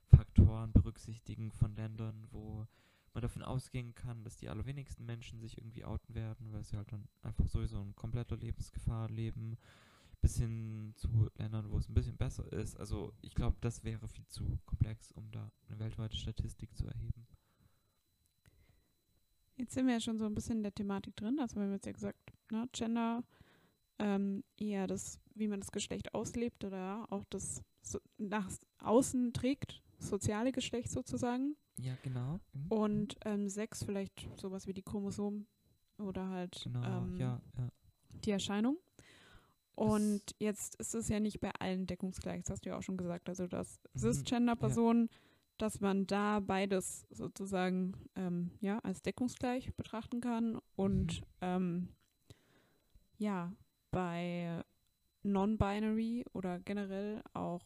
Faktoren 0.09 0.73
berücksichtigen 0.73 1.53
von 1.53 1.77
Ländern, 1.77 2.27
wo 2.31 2.67
man 3.13 3.23
davon 3.23 3.43
ausgehen 3.43 3.95
kann, 3.95 4.25
dass 4.25 4.37
die 4.37 4.49
allerwenigsten 4.49 5.05
Menschen 5.05 5.41
sich 5.41 5.59
irgendwie 5.59 5.85
outen 5.85 6.15
werden, 6.15 6.53
weil 6.53 6.65
sie 6.65 6.77
halt 6.77 6.93
dann 6.93 7.09
einfach 7.23 7.47
sowieso 7.47 7.81
in 7.81 7.95
kompletter 7.95 8.37
Lebensgefahr 8.37 9.09
leben, 9.11 9.57
bis 10.21 10.39
hin 10.39 10.93
zu 10.97 11.29
Ländern, 11.37 11.71
wo 11.71 11.79
es 11.79 11.89
ein 11.89 11.95
bisschen 11.95 12.17
besser 12.17 12.51
ist. 12.53 12.79
Also 12.79 13.13
ich 13.23 13.35
glaube, 13.35 13.57
das 13.61 13.85
wäre 13.85 14.07
viel 14.09 14.27
zu 14.27 14.59
komplex, 14.67 15.13
um 15.13 15.31
da 15.31 15.51
eine 15.69 15.79
weltweite 15.79 16.17
Statistik 16.17 16.77
zu 16.77 16.87
erheben. 16.87 17.27
Jetzt 19.57 19.75
sind 19.75 19.87
wir 19.87 19.95
ja 19.95 20.01
schon 20.01 20.19
so 20.19 20.25
ein 20.25 20.35
bisschen 20.35 20.59
in 20.59 20.63
der 20.63 20.75
Thematik 20.75 21.17
drin. 21.17 21.39
Also 21.39 21.57
wir 21.57 21.65
haben 21.65 21.73
jetzt 21.73 21.87
ja 21.87 21.93
gesagt, 21.93 22.33
ne, 22.51 22.69
Gender 22.73 23.23
ähm, 24.01 24.45
eher 24.57 24.87
das, 24.87 25.21
wie 25.35 25.49
man 25.49 25.61
das 25.61 25.73
Geschlecht 25.73 26.15
auslebt 26.15 26.65
oder 26.65 27.07
auch 27.11 27.25
das 27.31 27.63
so 27.83 27.99
nach 28.19 28.49
außen 28.79 29.33
trägt, 29.33 29.83
soziale 29.99 30.53
Geschlecht 30.53 30.91
sozusagen. 30.91 31.57
Ja, 31.79 31.97
genau. 32.03 32.41
Mhm. 32.53 32.67
Und 32.69 33.17
ähm, 33.25 33.49
sechs 33.49 33.85
vielleicht 33.85 34.29
sowas 34.39 34.67
wie 34.67 34.75
die 34.75 34.83
Chromosomen 34.83 35.47
oder 35.99 36.29
halt 36.29 36.63
Genau, 36.65 36.83
ähm, 36.85 37.17
ja, 37.17 37.41
ja. 37.59 37.69
die 38.25 38.31
Erscheinung. 38.31 38.79
Und 39.75 40.21
jetzt 40.39 40.75
ist 40.77 40.95
es 40.95 41.09
ja 41.09 41.21
nicht 41.21 41.41
bei 41.41 41.51
allen 41.59 41.87
deckungsgleich, 41.87 42.43
das 42.43 42.51
hast 42.51 42.65
du 42.67 42.71
ja 42.71 42.77
auch 42.79 42.83
schon 42.83 42.99
gesagt. 42.99 43.29
Also 43.29 43.47
dass 43.47 43.81
Mhm, 43.95 43.99
Cisgender-Personen, 43.99 45.09
dass 45.57 45.81
man 45.81 46.07
da 46.07 46.41
beides 46.41 47.07
sozusagen 47.11 47.95
ähm, 48.15 48.51
ja, 48.61 48.79
als 48.81 49.01
deckungsgleich 49.03 49.75
betrachten 49.77 50.21
kann. 50.21 50.59
Und 50.77 51.21
Mhm. 51.21 51.27
ähm, 51.41 51.89
ja, 53.19 53.53
bei 53.91 54.63
Non-Binary 55.23 56.25
oder 56.33 56.59
generell 56.61 57.23
auch 57.35 57.65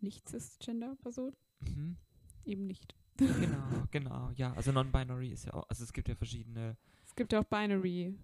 nicht 0.00 0.28
Cisgender-Personen 0.28 1.36
Mhm. 1.60 1.96
eben 2.44 2.66
nicht. 2.66 2.94
Genau, 3.16 3.28
genau. 3.90 4.30
Ja, 4.34 4.52
also 4.54 4.72
non-binary 4.72 5.28
ist 5.28 5.44
ja 5.44 5.52
auch, 5.52 5.68
also 5.68 5.84
es 5.84 5.92
gibt 5.92 6.08
ja 6.08 6.14
verschiedene 6.14 6.76
Es 7.04 7.14
gibt 7.14 7.32
ja 7.32 7.40
auch 7.40 7.44
Binary, 7.44 8.14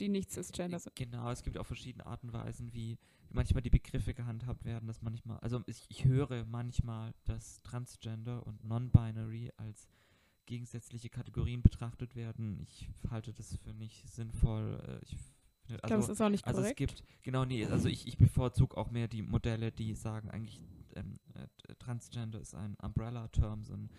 die 0.00 0.08
nicht 0.08 0.30
Cisgender 0.30 0.78
sind. 0.78 0.96
Genau, 0.96 1.30
es 1.30 1.42
gibt 1.42 1.58
auch 1.58 1.66
verschiedene 1.66 2.06
Arten 2.06 2.28
und 2.28 2.32
Weisen, 2.32 2.72
wie, 2.72 2.98
wie 3.28 3.34
manchmal 3.34 3.62
die 3.62 3.70
Begriffe 3.70 4.14
gehandhabt 4.14 4.64
werden, 4.64 4.86
dass 4.86 5.02
manchmal, 5.02 5.38
also 5.40 5.62
ich, 5.66 5.84
ich 5.88 6.06
höre 6.06 6.46
manchmal, 6.46 7.12
dass 7.24 7.60
Transgender 7.62 8.46
und 8.46 8.64
Non-Binary 8.64 9.52
als 9.58 9.88
gegensätzliche 10.46 11.10
Kategorien 11.10 11.62
betrachtet 11.62 12.16
werden. 12.16 12.60
Ich 12.62 12.88
halte 13.10 13.32
das 13.32 13.56
für 13.56 13.74
nicht 13.74 14.08
sinnvoll. 14.08 14.80
äh, 14.86 14.98
Ich, 15.04 15.16
finde- 15.66 15.80
glaube, 15.82 15.94
es 15.96 16.08
also, 16.08 16.12
ist 16.12 16.20
auch 16.22 16.28
nicht 16.30 16.46
also 16.46 16.60
es 16.60 16.64
korrekt. 16.64 16.78
gibt, 16.78 17.04
genau, 17.22 17.44
nee, 17.44 17.66
also 17.66 17.88
ich, 17.88 18.06
ich 18.06 18.16
bevorzuge 18.16 18.76
auch 18.76 18.90
mehr 18.90 19.08
die 19.08 19.22
Modelle, 19.22 19.72
die 19.72 19.94
sagen 19.94 20.30
eigentlich, 20.30 20.60
ähm, 20.94 21.18
äh, 21.34 21.74
Transgender 21.78 22.40
ist 22.40 22.54
ein 22.54 22.76
Umbrella-Term, 22.76 23.64
so 23.64 23.74
ein 23.74 23.90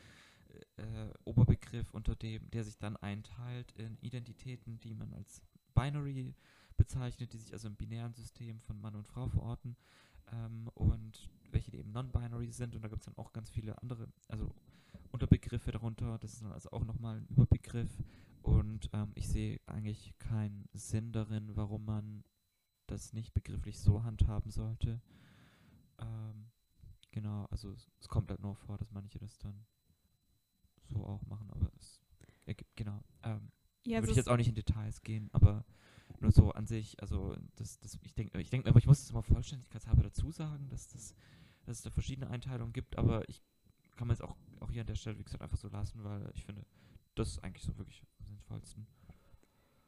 äh, 0.78 1.10
Oberbegriff, 1.26 1.94
unter 1.94 2.16
dem, 2.16 2.50
der 2.52 2.64
sich 2.64 2.78
dann 2.78 2.96
einteilt 2.98 3.72
in 3.74 3.98
Identitäten, 4.02 4.80
die 4.80 4.94
man 4.94 5.14
als 5.14 5.42
Binary 5.76 6.34
bezeichnet, 6.78 7.34
die 7.34 7.38
sich 7.38 7.54
also 7.54 7.68
im 7.68 7.76
binären 7.76 8.14
System 8.14 8.60
von 8.62 8.80
Mann 8.80 8.96
und 8.96 9.08
Frau 9.08 9.28
verorten 9.28 9.76
ähm, 10.32 10.70
und 10.76 11.30
welche 11.52 11.76
eben 11.78 11.92
non-binary 11.92 12.52
sind 12.52 12.76
und 12.76 12.82
da 12.84 12.88
gibt 12.88 13.02
es 13.02 13.06
dann 13.06 13.18
auch 13.18 13.34
ganz 13.34 13.50
viele 13.50 13.78
andere, 13.82 14.08
also 14.28 14.54
Unterbegriffe 15.12 15.72
darunter, 15.72 16.18
das 16.20 16.34
ist 16.34 16.44
dann 16.44 16.52
also 16.52 16.72
auch 16.72 16.84
nochmal 16.86 17.18
ein 17.18 17.28
Überbegriff 17.28 17.92
und 18.42 18.90
ähm, 18.94 19.12
ich 19.16 19.28
sehe 19.28 19.60
eigentlich 19.66 20.18
keinen 20.20 20.68
Sinn 20.74 21.12
darin, 21.12 21.56
warum 21.56 21.86
man 21.86 22.24
das 22.88 23.14
nicht 23.14 23.34
begrifflich 23.34 23.80
so 23.80 24.04
handhaben 24.04 24.52
sollte. 24.52 25.02
Ähm, 26.00 26.52
genau, 27.12 27.46
also 27.52 27.72
es, 27.72 27.90
es 28.00 28.08
kommt 28.08 28.30
halt 28.30 28.42
nur 28.42 28.56
vor, 28.56 28.78
dass 28.78 28.92
manche 28.92 29.20
das 29.20 29.38
dann 29.40 29.66
so 30.84 31.06
auch 31.06 31.26
machen, 31.26 31.50
aber 31.52 31.70
es 31.76 32.02
ergibt, 32.46 32.76
genau. 32.76 33.04
Ähm, 33.24 33.52
Ja, 33.86 33.98
würde 33.98 34.06
es 34.06 34.12
ich 34.12 34.18
jetzt 34.18 34.30
auch 34.30 34.38
nicht 34.38 34.48
in 34.50 34.56
Details 34.56 35.02
gehen, 35.02 35.30
aber 35.34 35.66
nur 36.20 36.32
so 36.32 36.52
an 36.52 36.68
sich, 36.68 37.00
also 37.02 37.36
das, 37.56 37.80
das, 37.80 37.98
ich 38.04 38.14
denke, 38.16 38.40
ich 38.40 38.50
denke, 38.50 38.70
aber 38.70 38.80
ich 38.80 38.88
muss 38.88 39.02
es 39.02 39.12
mal 39.12 39.22
vollständigkeitshalber 39.22 40.04
dazu 40.04 40.32
sagen, 40.32 40.70
dass 40.70 40.88
das, 40.88 41.14
dass 41.66 41.78
es 41.78 41.84
da 41.84 41.90
verschiedene 41.90 42.30
Einteilungen 42.30 42.74
gibt, 42.74 42.98
aber 42.98 43.28
ich 43.30 43.44
kann 43.98 44.08
man 44.08 44.14
es 44.16 44.22
auch, 44.22 44.36
auch 44.62 44.72
hier 44.72 44.82
an 44.82 44.88
der 44.88 44.96
Stelle, 44.96 45.18
wie 45.18 45.24
gesagt, 45.24 45.42
einfach 45.42 45.58
so 45.58 45.68
lassen, 45.68 46.04
weil 46.04 46.30
ich 46.34 46.46
finde, 46.46 46.66
das 47.16 47.30
ist 47.30 47.44
eigentlich 47.44 47.64
so 47.64 47.78
wirklich 47.78 48.02
am 48.20 48.26
sinnvollsten. 48.26 48.88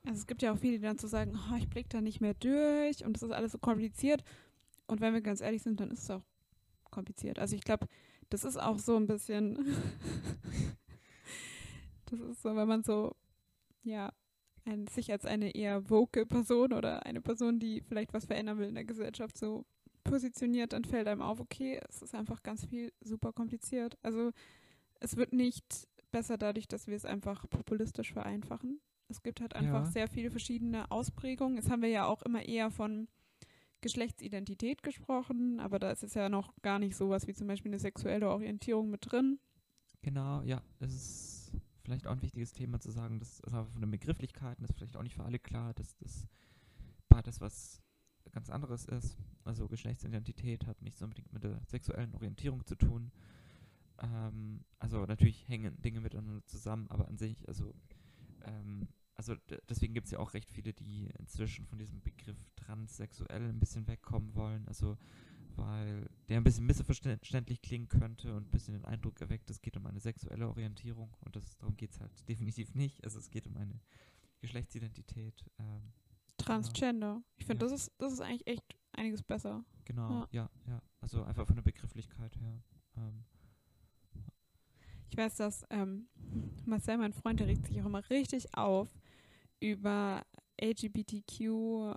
also 0.05 0.19
es 0.19 0.27
gibt 0.27 0.41
ja 0.41 0.53
auch 0.53 0.57
viele, 0.57 0.77
die 0.77 0.83
dann 0.83 0.97
zu 0.97 1.07
sagen, 1.07 1.37
oh, 1.51 1.55
ich 1.57 1.69
blick 1.69 1.89
da 1.89 2.01
nicht 2.01 2.21
mehr 2.21 2.33
durch 2.33 3.05
und 3.05 3.17
es 3.17 3.23
ist 3.23 3.31
alles 3.31 3.51
so 3.51 3.57
kompliziert. 3.57 4.23
Und 4.87 5.01
wenn 5.01 5.13
wir 5.13 5.21
ganz 5.21 5.41
ehrlich 5.41 5.61
sind, 5.61 5.79
dann 5.79 5.91
ist 5.91 6.03
es 6.03 6.09
auch 6.09 6.23
kompliziert. 6.89 7.39
Also 7.39 7.55
ich 7.55 7.63
glaube, 7.63 7.87
das 8.29 8.43
ist 8.43 8.57
auch 8.57 8.79
so 8.79 8.95
ein 8.95 9.07
bisschen, 9.07 9.55
das 12.05 12.19
ist 12.19 12.41
so, 12.41 12.55
wenn 12.55 12.67
man 12.67 12.83
so, 12.83 13.15
ja, 13.83 14.11
ein, 14.65 14.87
sich 14.87 15.11
als 15.11 15.25
eine 15.25 15.55
eher 15.55 15.89
woke 15.89 16.25
Person 16.25 16.73
oder 16.73 17.05
eine 17.05 17.21
Person, 17.21 17.59
die 17.59 17.81
vielleicht 17.81 18.13
was 18.13 18.25
verändern 18.25 18.57
will 18.57 18.67
in 18.67 18.75
der 18.75 18.85
Gesellschaft, 18.85 19.37
so 19.37 19.65
positioniert, 20.09 20.73
dann 20.73 20.83
fällt 20.85 21.07
einem 21.07 21.21
auf, 21.21 21.39
okay, 21.39 21.79
es 21.89 22.01
ist 22.01 22.15
einfach 22.15 22.43
ganz 22.43 22.65
viel 22.65 22.91
super 23.01 23.31
kompliziert. 23.33 23.97
Also 24.01 24.31
es 24.99 25.15
wird 25.15 25.33
nicht 25.33 25.87
besser 26.11 26.37
dadurch, 26.37 26.67
dass 26.67 26.87
wir 26.87 26.95
es 26.95 27.05
einfach 27.05 27.49
populistisch 27.49 28.13
vereinfachen. 28.13 28.79
Es 29.07 29.23
gibt 29.23 29.41
halt 29.41 29.55
einfach 29.55 29.85
Ja. 29.85 29.91
sehr 29.91 30.07
viele 30.07 30.29
verschiedene 30.31 30.89
Ausprägungen. 30.91 31.57
Jetzt 31.57 31.69
haben 31.69 31.81
wir 31.81 31.89
ja 31.89 32.05
auch 32.05 32.21
immer 32.23 32.43
eher 32.43 32.69
von 32.71 33.07
Geschlechtsidentität 33.81 34.83
gesprochen, 34.83 35.59
aber 35.59 35.79
da 35.79 35.91
ist 35.91 36.03
es 36.03 36.13
ja 36.13 36.27
noch 36.29 36.53
gar 36.61 36.79
nicht 36.79 36.95
sowas 36.95 37.27
wie 37.27 37.33
zum 37.33 37.47
Beispiel 37.47 37.71
eine 37.71 37.79
sexuelle 37.79 38.29
Orientierung 38.29 38.89
mit 38.89 39.09
drin. 39.11 39.39
Genau, 40.01 40.41
ja, 40.43 40.61
es 40.79 40.93
ist 40.93 41.51
vielleicht 41.83 42.05
auch 42.07 42.11
ein 42.11 42.21
wichtiges 42.21 42.51
Thema 42.51 42.79
zu 42.79 42.91
sagen, 42.91 43.19
dass 43.19 43.41
also 43.41 43.65
von 43.71 43.81
den 43.81 43.91
Begrifflichkeiten 43.91 44.63
ist 44.65 44.73
vielleicht 44.75 44.97
auch 44.97 45.03
nicht 45.03 45.15
für 45.15 45.23
alle 45.23 45.39
klar, 45.39 45.73
dass 45.73 45.95
das 45.97 46.27
beides 47.07 47.39
was 47.41 47.81
ganz 48.31 48.49
anderes 48.49 48.85
ist. 48.85 49.17
Also 49.43 49.67
Geschlechtsidentität 49.67 50.65
hat 50.65 50.81
nichts 50.81 51.01
unbedingt 51.01 51.31
mit 51.33 51.43
der 51.43 51.61
sexuellen 51.65 52.13
Orientierung 52.13 52.65
zu 52.65 52.75
tun. 52.75 53.11
Ähm, 54.01 54.63
also 54.79 55.05
natürlich 55.05 55.47
hängen 55.47 55.81
Dinge 55.81 56.01
miteinander 56.01 56.45
zusammen, 56.45 56.87
aber 56.89 57.07
an 57.07 57.17
sich, 57.17 57.47
also 57.47 57.73
ähm, 58.43 58.87
also 59.15 59.35
deswegen 59.67 59.93
gibt 59.93 60.05
es 60.05 60.11
ja 60.11 60.19
auch 60.19 60.33
recht 60.33 60.49
viele, 60.49 60.71
die 60.71 61.09
inzwischen 61.19 61.65
von 61.65 61.77
diesem 61.77 62.01
Begriff 62.01 62.37
transsexuell 62.55 63.49
ein 63.49 63.59
bisschen 63.59 63.85
wegkommen 63.85 64.33
wollen. 64.33 64.65
Also 64.67 64.97
weil 65.59 66.09
der 66.29 66.37
ein 66.37 66.43
bisschen 66.43 66.65
missverständlich 66.65 67.61
klingen 67.61 67.89
könnte 67.89 68.33
und 68.35 68.47
ein 68.47 68.51
bisschen 68.51 68.73
den 68.73 68.85
Eindruck 68.85 69.19
erweckt, 69.21 69.49
es 69.49 69.61
geht 69.61 69.77
um 69.77 69.85
eine 69.85 69.99
sexuelle 69.99 70.47
Orientierung 70.47 71.15
und 71.25 71.35
das, 71.35 71.57
darum 71.57 71.75
geht 71.75 71.91
es 71.91 71.99
halt 71.99 72.29
definitiv 72.29 72.73
nicht. 72.75 73.03
Also 73.03 73.19
es 73.19 73.29
geht 73.29 73.47
um 73.47 73.57
eine 73.57 73.79
Geschlechtsidentität. 74.39 75.45
Ähm, 75.59 75.93
Transgender. 76.53 77.21
Ich 77.37 77.45
finde, 77.45 77.65
Ja. 77.65 77.71
das, 77.71 77.81
ist, 77.81 77.91
das 77.97 78.13
ist 78.13 78.21
eigentlich 78.21 78.47
echt 78.47 78.63
einiges 78.93 79.21
besser. 79.23 79.63
genau, 79.85 80.25
ja. 80.31 80.49
ja, 80.67 80.81
Also 81.01 81.23
einfach 81.23 81.45
von 81.45 81.55
der 81.55 81.63
Begrifflichkeit 81.63 82.35
her. 82.37 82.61
Ähm, 82.97 83.23
Ich 85.11 85.17
weiß, 85.17 85.35
dass 85.37 85.63
ähm, 85.69 86.07
Marcel, 86.65 86.97
mein 86.97 87.13
Freund, 87.13 87.39
der 87.39 87.47
regt 87.47 87.65
sich 87.67 87.81
auch 87.81 87.85
immer 87.85 88.07
richtig 88.09 88.55
auf 88.55 88.89
über 89.59 90.23
LGBTQAI 90.61 91.95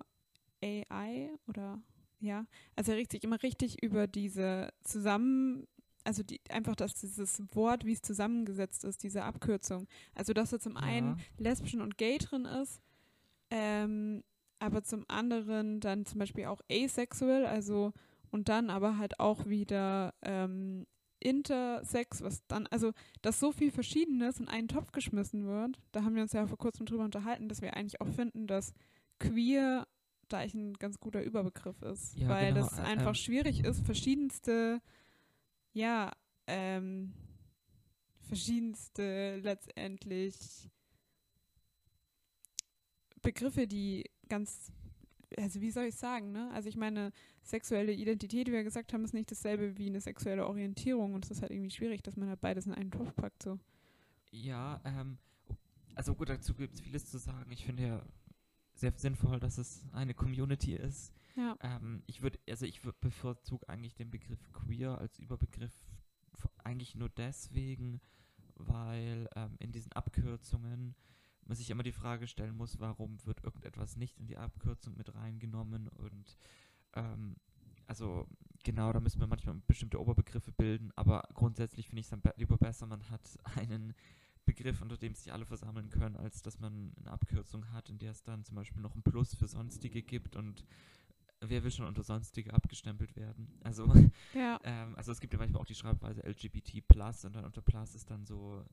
oder 1.46 1.82
ja, 2.20 2.46
also 2.76 2.92
er 2.92 2.98
regt 2.98 3.12
sich 3.12 3.24
immer 3.24 3.42
richtig 3.42 3.82
über 3.82 4.06
diese 4.06 4.72
zusammen, 4.84 5.66
also 6.04 6.22
die, 6.22 6.40
einfach, 6.50 6.76
dass 6.76 6.94
dieses 6.94 7.42
Wort, 7.54 7.84
wie 7.84 7.92
es 7.92 8.00
zusammengesetzt 8.02 8.84
ist, 8.84 9.02
diese 9.02 9.24
Abkürzung. 9.24 9.88
Also 10.14 10.32
dass 10.32 10.50
da 10.50 10.60
zum 10.60 10.76
einen 10.76 11.16
ja, 11.18 11.24
Lesbischen 11.38 11.80
und 11.80 11.98
Gay 11.98 12.18
drin 12.18 12.44
ist, 12.44 12.80
ähm, 13.50 14.22
aber 14.62 14.82
zum 14.84 15.04
anderen 15.08 15.80
dann 15.80 16.06
zum 16.06 16.20
Beispiel 16.20 16.46
auch 16.46 16.60
asexual, 16.70 17.44
also 17.46 17.92
und 18.30 18.48
dann 18.48 18.70
aber 18.70 18.96
halt 18.96 19.18
auch 19.20 19.46
wieder 19.46 20.14
ähm, 20.22 20.86
Intersex, 21.18 22.22
was 22.22 22.46
dann, 22.46 22.66
also 22.68 22.92
dass 23.22 23.40
so 23.40 23.52
viel 23.52 23.70
Verschiedenes 23.70 24.40
in 24.40 24.48
einen 24.48 24.68
Topf 24.68 24.92
geschmissen 24.92 25.46
wird. 25.46 25.80
Da 25.90 26.04
haben 26.04 26.14
wir 26.14 26.22
uns 26.22 26.32
ja 26.32 26.46
vor 26.46 26.58
kurzem 26.58 26.86
drüber 26.86 27.04
unterhalten, 27.04 27.48
dass 27.48 27.60
wir 27.60 27.74
eigentlich 27.76 28.00
auch 28.00 28.08
finden, 28.08 28.46
dass 28.46 28.72
queer 29.18 29.86
da 30.28 30.38
eigentlich 30.38 30.54
ein 30.54 30.74
ganz 30.74 30.98
guter 30.98 31.22
Überbegriff 31.22 31.80
ist, 31.82 32.16
Ja, 32.16 32.28
weil 32.28 32.54
genau, 32.54 32.64
das 32.64 32.78
äh, 32.78 32.82
einfach 32.82 33.08
ähm, 33.08 33.14
schwierig 33.14 33.64
ist, 33.64 33.84
verschiedenste, 33.84 34.80
ja, 35.72 36.12
ähm, 36.46 37.12
verschiedenste 38.28 39.36
letztendlich 39.42 40.70
Begriffe, 43.20 43.66
die 43.66 44.04
ganz, 44.32 44.72
also 45.36 45.60
wie 45.60 45.70
soll 45.70 45.84
ich 45.84 45.94
sagen, 45.96 46.32
ne? 46.32 46.50
Also 46.52 46.68
ich 46.70 46.76
meine, 46.76 47.12
sexuelle 47.42 47.92
Identität, 47.92 48.48
wie 48.48 48.52
wir 48.52 48.64
gesagt 48.64 48.92
haben, 48.92 49.04
ist 49.04 49.12
nicht 49.12 49.30
dasselbe 49.30 49.76
wie 49.76 49.88
eine 49.88 50.00
sexuelle 50.00 50.46
Orientierung 50.46 51.12
und 51.14 51.24
es 51.26 51.30
ist 51.32 51.42
halt 51.42 51.52
irgendwie 51.52 51.70
schwierig, 51.70 52.02
dass 52.02 52.16
man 52.16 52.28
halt 52.30 52.40
beides 52.40 52.66
in 52.66 52.72
einen 52.72 52.90
Topf 52.90 53.14
packt, 53.14 53.42
so. 53.42 53.58
ja 54.30 54.80
ähm, 54.84 55.18
also 55.94 56.14
gut, 56.14 56.30
dazu 56.30 56.54
gibt 56.54 56.74
es 56.74 56.80
vieles 56.80 57.04
zu 57.10 57.18
sagen. 57.18 57.50
Ich 57.52 57.66
finde 57.66 57.82
ja 57.86 58.02
sehr 58.74 58.92
sinnvoll, 58.96 59.38
dass 59.38 59.58
es 59.58 59.84
eine 59.92 60.14
Community 60.14 60.74
ist. 60.74 61.12
Ja. 61.36 61.56
Ähm, 61.60 62.02
ich 62.06 62.22
würde, 62.22 62.38
also 62.48 62.64
ich 62.64 62.80
würd- 62.80 62.94
bevorzuge 63.00 63.68
eigentlich 63.68 63.94
den 63.94 64.10
Begriff 64.10 64.40
queer 64.52 64.96
als 64.98 65.18
Überbegriff 65.18 65.74
eigentlich 66.64 66.94
nur 66.94 67.10
deswegen, 67.10 68.00
weil 68.56 69.28
ähm, 69.36 69.56
in 69.58 69.72
diesen 69.72 69.92
Abkürzungen 69.92 70.94
man 71.46 71.56
sich 71.56 71.70
immer 71.70 71.82
die 71.82 71.92
Frage 71.92 72.26
stellen 72.26 72.56
muss, 72.56 72.78
warum 72.80 73.18
wird 73.24 73.42
irgendetwas 73.44 73.96
nicht 73.96 74.18
in 74.18 74.26
die 74.26 74.36
Abkürzung 74.36 74.96
mit 74.96 75.14
reingenommen 75.14 75.88
und 75.88 76.36
ähm, 76.94 77.36
also 77.86 78.26
genau, 78.64 78.92
da 78.92 79.00
müssen 79.00 79.20
wir 79.20 79.26
manchmal 79.26 79.56
bestimmte 79.66 80.00
Oberbegriffe 80.00 80.52
bilden, 80.52 80.92
aber 80.96 81.28
grundsätzlich 81.34 81.88
finde 81.88 82.00
ich 82.00 82.06
es 82.06 82.10
dann 82.10 82.20
be 82.20 82.32
lieber 82.36 82.56
besser, 82.56 82.86
man 82.86 83.08
hat 83.10 83.38
einen 83.56 83.94
Begriff, 84.44 84.82
unter 84.82 84.96
dem 84.96 85.14
sich 85.14 85.32
alle 85.32 85.46
versammeln 85.46 85.88
können, 85.90 86.16
als 86.16 86.42
dass 86.42 86.58
man 86.58 86.92
eine 86.98 87.10
Abkürzung 87.10 87.70
hat, 87.72 87.90
in 87.90 87.98
der 87.98 88.10
es 88.10 88.22
dann 88.22 88.44
zum 88.44 88.56
Beispiel 88.56 88.82
noch 88.82 88.94
ein 88.94 89.02
Plus 89.02 89.34
für 89.34 89.46
Sonstige 89.46 90.02
gibt 90.02 90.36
und 90.36 90.64
wer 91.40 91.62
will 91.64 91.70
schon 91.70 91.86
unter 91.86 92.02
Sonstige 92.02 92.52
abgestempelt 92.52 93.16
werden? 93.16 93.48
Also, 93.62 93.92
Ja. 94.34 94.58
ähm, 94.64 94.94
also 94.96 95.12
es 95.12 95.20
gibt 95.20 95.32
ja 95.32 95.38
manchmal 95.38 95.62
auch 95.62 95.66
die 95.66 95.74
Schreibweise 95.74 96.22
LGBT 96.22 96.82
und 97.24 97.36
dann 97.36 97.44
unter 97.44 97.62
Plus 97.62 97.94
ist 97.94 98.10
dann 98.10 98.24
so, 98.24 98.64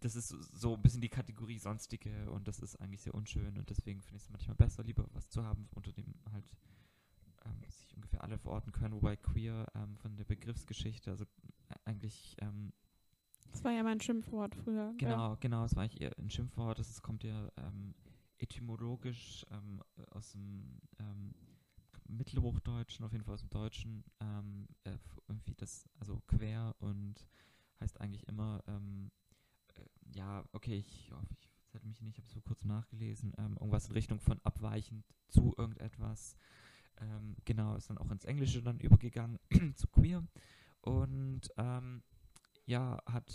das 0.00 0.16
ist 0.16 0.28
so, 0.28 0.74
ein 0.74 0.82
bisschen 0.82 1.00
die 1.00 1.08
Kategorie 1.08 1.58
Sonstige 1.58 2.30
und 2.30 2.48
das 2.48 2.60
ist 2.60 2.76
eigentlich 2.76 3.02
sehr 3.02 3.14
unschön 3.14 3.58
und 3.58 3.68
deswegen 3.70 4.02
finde 4.02 4.16
ich 4.16 4.24
es 4.24 4.30
manchmal 4.30 4.56
besser, 4.56 4.82
lieber 4.84 5.06
was 5.12 5.28
zu 5.28 5.44
haben, 5.44 5.68
unter 5.74 5.92
dem 5.92 6.14
halt 6.32 6.56
ähm, 7.44 7.62
sich 7.64 7.94
ungefähr 7.94 8.22
alle 8.22 8.38
verorten 8.38 8.72
können, 8.72 8.94
wobei 8.94 9.16
queer 9.16 9.66
ähm, 9.74 9.96
von 9.96 10.16
der 10.16 10.24
Begriffsgeschichte, 10.24 11.10
also 11.10 11.24
äh, 11.24 11.74
eigentlich 11.84 12.36
ähm, 12.40 12.72
Das 13.52 13.64
war 13.64 13.72
ja 13.72 13.82
mein 13.82 14.00
Schimpfwort 14.00 14.54
früher. 14.54 14.92
Genau, 14.98 15.36
genau, 15.40 15.64
es 15.64 15.74
war 15.74 15.84
eigentlich 15.84 16.00
eher 16.00 16.16
ein 16.18 16.30
Schimpfwort. 16.30 16.78
Das 16.78 17.02
kommt 17.02 17.24
ja 17.24 17.50
ähm, 17.56 17.94
etymologisch 18.38 19.44
ähm, 19.50 19.82
aus 20.10 20.32
dem 20.32 20.80
ähm, 20.98 21.34
Mittelhochdeutschen, 22.08 23.04
auf 23.04 23.12
jeden 23.12 23.24
Fall 23.24 23.34
aus 23.34 23.40
dem 23.40 23.50
Deutschen, 23.50 24.04
äh, 24.84 24.96
irgendwie 25.28 25.54
das, 25.54 25.88
also 25.98 26.20
quer 26.26 26.74
und 26.78 27.26
heißt 27.80 28.00
eigentlich 28.00 28.26
immer, 28.28 28.62
ähm, 28.66 29.10
äh, 29.10 29.12
ja, 29.12 29.27
okay, 30.68 30.84
ich, 30.86 31.10
oh, 31.12 31.22
ich 31.30 31.66
zettel 31.68 31.88
mich 31.88 32.02
nicht, 32.02 32.18
ich 32.18 32.24
habe 32.24 32.26
es 32.26 32.32
vor 32.34 32.42
kurzem 32.42 32.68
nachgelesen, 32.68 33.32
ähm, 33.38 33.54
irgendwas 33.54 33.86
in 33.86 33.92
Richtung 33.92 34.20
von 34.20 34.38
abweichend 34.44 35.02
zu 35.28 35.54
irgendetwas. 35.56 36.36
Ähm, 36.98 37.36
genau, 37.46 37.74
ist 37.76 37.88
dann 37.88 37.96
auch 37.96 38.10
ins 38.10 38.26
Englische 38.26 38.62
dann 38.62 38.78
übergegangen 38.78 39.38
zu 39.76 39.86
queer 39.88 40.26
und 40.82 41.40
ähm, 41.56 42.02
ja, 42.66 43.00
hat 43.06 43.32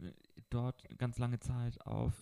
äh, 0.00 0.10
dort 0.50 0.82
ganz 0.98 1.18
lange 1.18 1.38
Zeit 1.38 1.80
auf, 1.86 2.14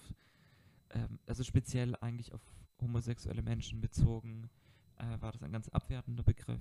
ähm, 0.90 1.18
also 1.26 1.42
speziell 1.42 1.96
eigentlich 1.96 2.34
auf 2.34 2.42
homosexuelle 2.82 3.42
Menschen 3.42 3.80
bezogen, 3.80 4.50
äh, 4.98 5.20
war 5.22 5.32
das 5.32 5.42
ein 5.42 5.52
ganz 5.52 5.70
abwertender 5.70 6.24
Begriff, 6.24 6.60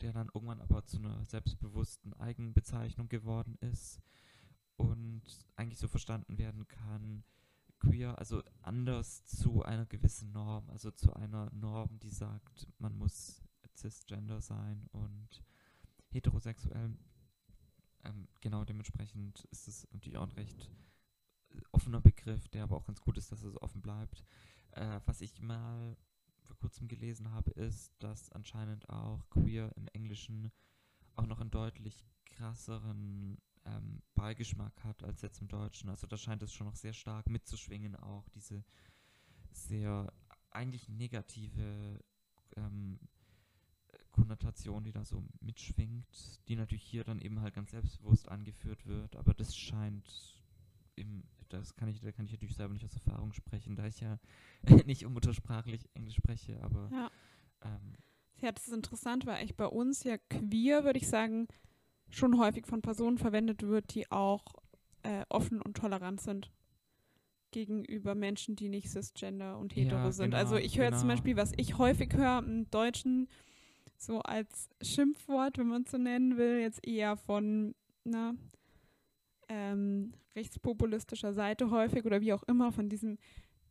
der 0.00 0.14
dann 0.14 0.30
irgendwann 0.32 0.62
aber 0.62 0.86
zu 0.86 0.96
einer 0.96 1.22
selbstbewussten 1.26 2.14
Eigenbezeichnung 2.14 3.10
geworden 3.10 3.58
ist 3.60 4.00
und 4.80 5.22
eigentlich 5.56 5.78
so 5.78 5.88
verstanden 5.88 6.38
werden 6.38 6.66
kann, 6.66 6.79
queer, 8.00 8.18
also 8.18 8.42
anders 8.62 9.24
zu 9.26 9.62
einer 9.62 9.86
gewissen 9.86 10.32
Norm, 10.32 10.68
also 10.70 10.90
zu 10.90 11.12
einer 11.12 11.50
Norm, 11.52 11.98
die 12.00 12.10
sagt, 12.10 12.66
man 12.78 12.96
muss 12.96 13.42
cisgender 13.76 14.40
sein 14.40 14.86
und 14.92 15.44
heterosexuell. 16.08 16.96
Ähm, 18.04 18.28
genau 18.40 18.64
dementsprechend 18.64 19.44
ist 19.50 19.68
es 19.68 19.86
natürlich 19.92 20.16
auch 20.16 20.26
ein 20.26 20.32
recht 20.32 20.70
äh, 21.50 21.60
offener 21.72 22.00
Begriff, 22.00 22.48
der 22.48 22.64
aber 22.64 22.76
auch 22.76 22.86
ganz 22.86 23.00
gut 23.00 23.18
ist, 23.18 23.32
dass 23.32 23.42
es 23.42 23.60
offen 23.60 23.82
bleibt. 23.82 24.24
Äh, 24.72 25.00
was 25.04 25.20
ich 25.20 25.40
mal 25.42 25.96
vor 26.42 26.56
kurzem 26.56 26.88
gelesen 26.88 27.30
habe, 27.32 27.50
ist, 27.50 27.92
dass 27.98 28.32
anscheinend 28.32 28.88
auch 28.88 29.28
queer 29.28 29.72
im 29.76 29.88
Englischen 29.88 30.50
auch 31.16 31.26
noch 31.26 31.40
einen 31.40 31.50
deutlich 31.50 32.06
krasseren 32.24 33.36
Beigeschmack 34.20 34.84
hat 34.84 35.02
als 35.02 35.22
jetzt 35.22 35.40
im 35.40 35.48
Deutschen. 35.48 35.88
Also 35.88 36.06
da 36.06 36.18
scheint 36.18 36.42
es 36.42 36.52
schon 36.52 36.66
noch 36.66 36.76
sehr 36.76 36.92
stark 36.92 37.28
mitzuschwingen, 37.30 37.96
auch 37.96 38.28
diese 38.28 38.62
sehr 39.50 40.12
eigentlich 40.50 40.90
negative 40.90 41.98
ähm, 42.56 43.00
Konnotation, 44.10 44.84
die 44.84 44.92
da 44.92 45.04
so 45.06 45.24
mitschwingt, 45.40 46.40
die 46.48 46.56
natürlich 46.56 46.82
hier 46.82 47.02
dann 47.02 47.20
eben 47.20 47.40
halt 47.40 47.54
ganz 47.54 47.70
selbstbewusst 47.70 48.28
angeführt 48.28 48.84
wird, 48.84 49.16
aber 49.16 49.32
das 49.32 49.56
scheint 49.56 50.36
im, 50.96 51.22
das 51.48 51.74
kann 51.74 51.88
ich, 51.88 52.00
da 52.00 52.12
kann 52.12 52.26
ich 52.26 52.32
natürlich 52.32 52.56
selber 52.56 52.74
nicht 52.74 52.84
aus 52.84 52.94
Erfahrung 52.94 53.32
sprechen, 53.32 53.74
da 53.74 53.86
ich 53.86 54.00
ja 54.00 54.18
nicht 54.86 55.08
muttersprachlich 55.08 55.88
Englisch 55.94 56.16
spreche, 56.16 56.62
aber 56.62 56.90
Ja. 56.92 57.10
ähm, 57.62 57.94
Ja, 58.42 58.52
das 58.52 58.68
ist 58.68 58.74
interessant, 58.74 59.24
weil 59.24 59.36
eigentlich 59.36 59.56
bei 59.56 59.66
uns 59.66 60.04
ja 60.04 60.18
queer, 60.18 60.84
würde 60.84 60.98
ich 60.98 61.08
sagen, 61.08 61.48
schon 62.10 62.38
häufig 62.38 62.66
von 62.66 62.82
Personen 62.82 63.18
verwendet 63.18 63.62
wird, 63.62 63.94
die 63.94 64.10
auch 64.10 64.44
äh, 65.02 65.24
offen 65.28 65.60
und 65.60 65.76
tolerant 65.76 66.20
sind 66.20 66.50
gegenüber 67.50 68.14
Menschen, 68.14 68.56
die 68.56 68.68
nicht 68.68 68.90
cisgender 68.90 69.58
und 69.58 69.74
Ja, 69.74 69.84
hetero 69.84 70.10
sind. 70.10 70.34
Also 70.34 70.54
genau, 70.54 70.66
ich 70.66 70.78
höre 70.78 70.92
zum 70.92 71.00
genau. 71.00 71.14
Beispiel, 71.14 71.36
was 71.36 71.52
ich 71.56 71.78
häufig 71.78 72.12
höre 72.14 72.38
im 72.38 72.70
Deutschen, 72.70 73.28
so 73.96 74.20
als 74.20 74.70
Schimpfwort, 74.80 75.58
wenn 75.58 75.68
man 75.68 75.82
es 75.82 75.90
so 75.90 75.98
nennen 75.98 76.36
will, 76.36 76.60
jetzt 76.60 76.86
eher 76.86 77.16
von 77.16 77.74
na, 78.04 78.34
ähm, 79.48 80.12
rechtspopulistischer 80.34 81.32
Seite 81.32 81.70
häufig 81.70 82.04
oder 82.04 82.20
wie 82.20 82.32
auch 82.32 82.42
immer, 82.44 82.72
von 82.72 82.88
diesem 82.88 83.18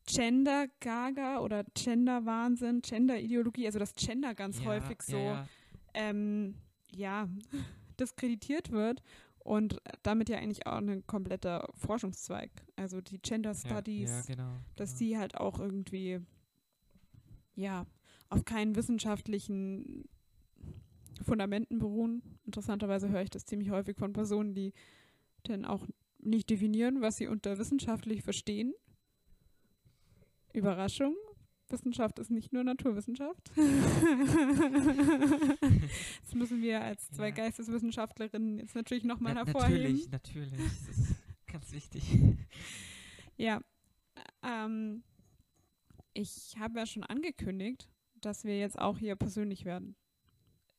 Gender-Gaga 0.06 1.39
oder 1.39 1.63
Gender-Wahnsinn, 1.73 2.82
Gender-Ideologie, 2.82 3.65
also 3.65 3.80
das 3.80 3.95
Gender 3.95 4.36
ganz 4.36 4.60
ja, 4.60 4.65
häufig 4.65 5.02
so 5.02 5.17
ja, 5.17 5.23
ja, 5.23 5.47
ähm, 5.93 6.56
ja, 6.91 7.30
diskreditiert 7.99 8.71
wird 8.71 9.01
und 9.39 9.81
damit 10.03 10.29
ja 10.29 10.38
eigentlich 10.38 10.67
auch 10.67 10.77
ein 10.77 11.05
kompletter 11.07 11.67
Forschungszweig. 11.75 12.51
Also 12.75 13.01
die 13.01 13.19
Gender 13.19 13.53
Studies, 13.53 14.09
ja, 14.09 14.17
ja, 14.17 14.23
genau, 14.27 14.55
dass 14.75 14.91
genau. 14.91 14.99
die 14.99 15.17
halt 15.17 15.38
auch 15.38 15.59
irgendwie 15.59 16.19
ja 17.55 17.85
auf 18.29 18.45
keinen 18.45 18.75
wissenschaftlichen 18.75 20.07
Fundamenten 21.21 21.79
beruhen. 21.79 22.21
Interessanterweise 22.45 23.09
höre 23.09 23.23
ich 23.23 23.29
das 23.29 23.45
ziemlich 23.45 23.71
häufig 23.71 23.97
von 23.97 24.13
Personen, 24.13 24.53
die 24.53 24.73
dann 25.43 25.65
auch 25.65 25.85
nicht 26.19 26.49
definieren, 26.49 27.01
was 27.01 27.17
sie 27.17 27.27
unter 27.27 27.57
wissenschaftlich 27.57 28.23
verstehen. 28.23 28.73
Überraschung. 30.53 31.15
Wissenschaft 31.71 32.19
ist 32.19 32.29
nicht 32.32 32.51
nur 32.53 32.63
Naturwissenschaft. 32.63 33.51
das 36.23 36.34
müssen 36.34 36.62
wir 36.62 36.82
als 36.82 37.10
zwei 37.12 37.29
Ja. 37.29 37.34
Geisteswissenschaftlerinnen 37.36 38.60
jetzt 38.60 38.75
natürlich 38.75 39.03
nochmal 39.03 39.34
Na, 39.34 39.45
hervorheben. 39.45 39.99
natürlich, 40.12 40.12
natürlich, 40.12 40.53
das 40.88 40.97
ist 40.97 41.15
ganz 41.47 41.71
wichtig. 41.71 42.03
Ja. 43.38 43.62
Ähm, 44.43 45.01
ich 46.13 46.58
habe 46.60 46.77
ja 46.79 46.86
schon 46.86 47.05
angekündigt, 47.05 47.88
dass 48.19 48.43
wir 48.43 48.60
jetzt 48.60 48.77
auch 48.77 48.97
hier 48.97 49.15
persönlich 49.15 49.63
werden. 49.63 49.95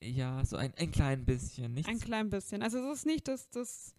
Ja, 0.02 0.44
so 0.44 0.56
ein, 0.58 0.74
ein 0.76 0.90
klein 0.90 1.24
bisschen, 1.24 1.72
nicht 1.72 1.88
Ein 1.88 1.98
klein 2.00 2.28
bisschen. 2.28 2.62
Also 2.62 2.76
es 2.90 2.98
ist 2.98 3.06
nicht 3.06 3.28
das, 3.28 3.48
das 3.48 3.94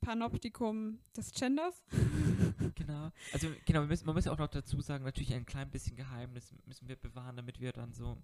Panoptikum 0.00 1.00
des 1.16 1.32
Genders. 1.32 1.82
Genau. 2.76 3.10
Also 3.32 3.48
genau, 3.64 3.80
wir 3.80 3.86
müssen, 3.88 4.06
man 4.06 4.14
muss 4.14 4.26
auch 4.26 4.38
noch 4.38 4.48
dazu 4.48 4.80
sagen, 4.80 5.04
natürlich 5.04 5.34
ein 5.34 5.46
klein 5.46 5.70
bisschen 5.70 5.96
Geheimnis 5.96 6.54
müssen 6.66 6.86
wir 6.88 6.96
bewahren, 6.96 7.36
damit 7.36 7.58
wir 7.58 7.72
dann 7.72 7.92
so 7.94 8.18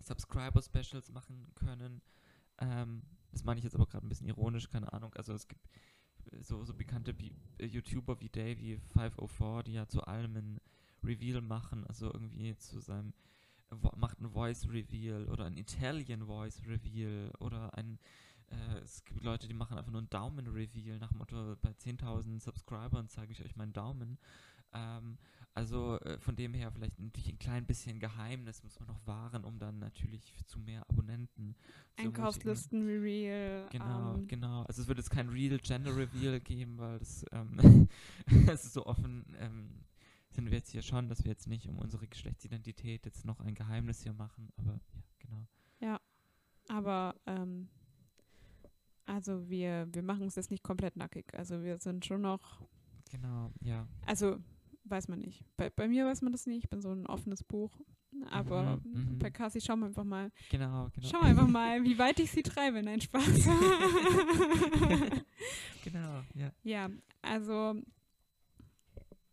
Subscriber-Specials 0.00 1.10
machen 1.12 1.48
können. 1.56 2.00
Ähm, 2.58 3.02
das 3.32 3.44
meine 3.44 3.58
ich 3.58 3.64
jetzt 3.64 3.74
aber 3.74 3.86
gerade 3.86 4.06
ein 4.06 4.08
bisschen 4.08 4.28
ironisch, 4.28 4.70
keine 4.70 4.92
Ahnung. 4.92 5.12
Also 5.14 5.34
es 5.34 5.48
gibt 5.48 5.68
äh, 6.30 6.40
so, 6.40 6.64
so 6.64 6.72
bekannte 6.72 7.12
Bi 7.12 7.32
äh, 7.58 7.66
YouTuber 7.66 8.20
wie 8.20 8.28
Davey504, 8.28 9.64
die 9.64 9.72
ja 9.72 9.88
zu 9.88 10.02
allem 10.02 10.36
ein 10.36 10.60
Reveal 11.02 11.40
machen, 11.40 11.84
also 11.86 12.12
irgendwie 12.12 12.56
zu 12.56 12.80
seinem 12.80 13.12
macht 13.96 14.20
ein 14.20 14.30
Voice 14.30 14.68
Reveal 14.68 15.28
oder 15.28 15.44
ein 15.44 15.56
Italian 15.56 16.26
Voice 16.26 16.60
Reveal 16.66 17.30
oder 17.38 17.72
ein 17.74 17.98
äh, 18.50 18.78
es 18.82 19.04
gibt 19.04 19.22
Leute, 19.22 19.48
die 19.48 19.54
machen 19.54 19.78
einfach 19.78 19.92
nur 19.92 20.02
ein 20.02 20.10
Daumen-Reveal 20.10 20.98
nach 20.98 21.10
dem 21.10 21.18
Motto, 21.18 21.56
bei 21.62 21.70
10.000 21.70 22.40
Subscribern 22.40 23.08
zeige 23.08 23.32
ich 23.32 23.44
euch 23.44 23.56
meinen 23.56 23.72
Daumen. 23.72 24.18
Ähm, 24.72 25.18
also 25.54 25.98
äh, 26.00 26.18
von 26.20 26.36
dem 26.36 26.54
her 26.54 26.70
vielleicht 26.70 26.98
natürlich 26.98 27.32
ein 27.32 27.38
klein 27.38 27.66
bisschen 27.66 27.98
Geheimnis 27.98 28.62
muss 28.62 28.78
man 28.78 28.88
noch 28.88 29.06
wahren, 29.06 29.44
um 29.44 29.58
dann 29.58 29.78
natürlich 29.80 30.44
zu 30.46 30.60
mehr 30.60 30.88
Abonnenten 30.88 31.54
zu 31.54 32.02
ermutigen. 32.02 32.06
Einkaufslisten-Reveal. 32.06 33.68
Genau, 33.70 34.14
ähm, 34.14 34.28
genau. 34.28 34.62
Also 34.62 34.82
es 34.82 34.88
wird 34.88 34.98
jetzt 34.98 35.10
kein 35.10 35.28
Real 35.28 35.58
Gender 35.58 35.96
Reveal 35.96 36.40
geben, 36.40 36.78
weil 36.78 36.98
das, 37.00 37.24
ähm, 37.32 37.88
das 38.46 38.64
ist 38.64 38.74
so 38.74 38.86
offen 38.86 39.24
ähm, 39.38 39.84
sind 40.30 40.46
wir 40.46 40.58
jetzt 40.58 40.70
hier 40.70 40.82
schon, 40.82 41.08
dass 41.08 41.24
wir 41.24 41.32
jetzt 41.32 41.48
nicht 41.48 41.68
um 41.68 41.78
unsere 41.78 42.06
Geschlechtsidentität 42.06 43.04
jetzt 43.04 43.24
noch 43.24 43.40
ein 43.40 43.54
Geheimnis 43.54 44.02
hier 44.02 44.12
machen, 44.12 44.52
aber 44.56 44.80
ja, 45.80 45.98
genau. 45.98 45.98
Aber 46.68 47.16
ähm, 47.26 47.68
also 49.14 49.48
wir, 49.48 49.88
wir 49.92 50.02
machen 50.02 50.26
es 50.26 50.36
jetzt 50.36 50.50
nicht 50.50 50.62
komplett 50.62 50.96
nackig. 50.96 51.26
Also 51.34 51.62
wir 51.62 51.78
sind 51.78 52.04
schon 52.04 52.20
noch, 52.22 52.60
Genau, 53.10 53.50
ja. 53.60 53.86
also 54.06 54.38
weiß 54.84 55.08
man 55.08 55.18
nicht. 55.18 55.44
Bei, 55.56 55.68
bei 55.70 55.88
mir 55.88 56.06
weiß 56.06 56.22
man 56.22 56.32
das 56.32 56.46
nicht. 56.46 56.64
Ich 56.64 56.70
bin 56.70 56.80
so 56.80 56.90
ein 56.92 57.06
offenes 57.06 57.42
Buch. 57.42 57.70
Aber 58.30 58.80
Mhm, 58.84 59.12
mhm. 59.14 59.18
bei 59.18 59.30
Cassie 59.30 59.60
schauen 59.60 59.80
wir 59.80 59.86
einfach 59.86 60.04
mal. 60.04 60.30
Genau, 60.50 60.88
genau. 60.92 61.08
Schauen 61.08 61.22
wir 61.22 61.28
einfach 61.30 61.46
mal, 61.48 61.82
wie 61.84 61.96
weit 61.98 62.18
ich 62.20 62.30
sie 62.30 62.42
treibe. 62.42 62.82
Nein, 62.82 63.00
Spaß. 63.00 63.24
genau, 65.84 66.22
ja. 66.34 66.52
ja, 66.62 66.90
also 67.22 67.74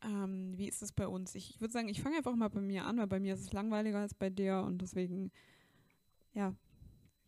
ähm, 0.04 0.54
wie 0.58 0.68
ist 0.68 0.82
es 0.84 0.92
bei 0.92 1.08
uns? 1.08 1.36
Ich, 1.36 1.50
ich 1.52 1.62
würde 1.62 1.72
sagen, 1.74 1.90
ich 1.90 2.02
fange 2.02 2.18
einfach 2.18 2.36
mal 2.36 2.50
bei 2.50 2.62
mir 2.62 2.86
an, 2.86 2.98
weil 2.98 3.08
bei 3.08 3.20
mir 3.20 3.34
ist 3.34 3.42
es 3.42 3.54
langweiliger 3.54 4.00
als 4.00 4.14
bei 4.14 4.30
dir 4.30 4.64
und 4.66 4.80
deswegen, 4.82 5.32
ja, 6.34 6.54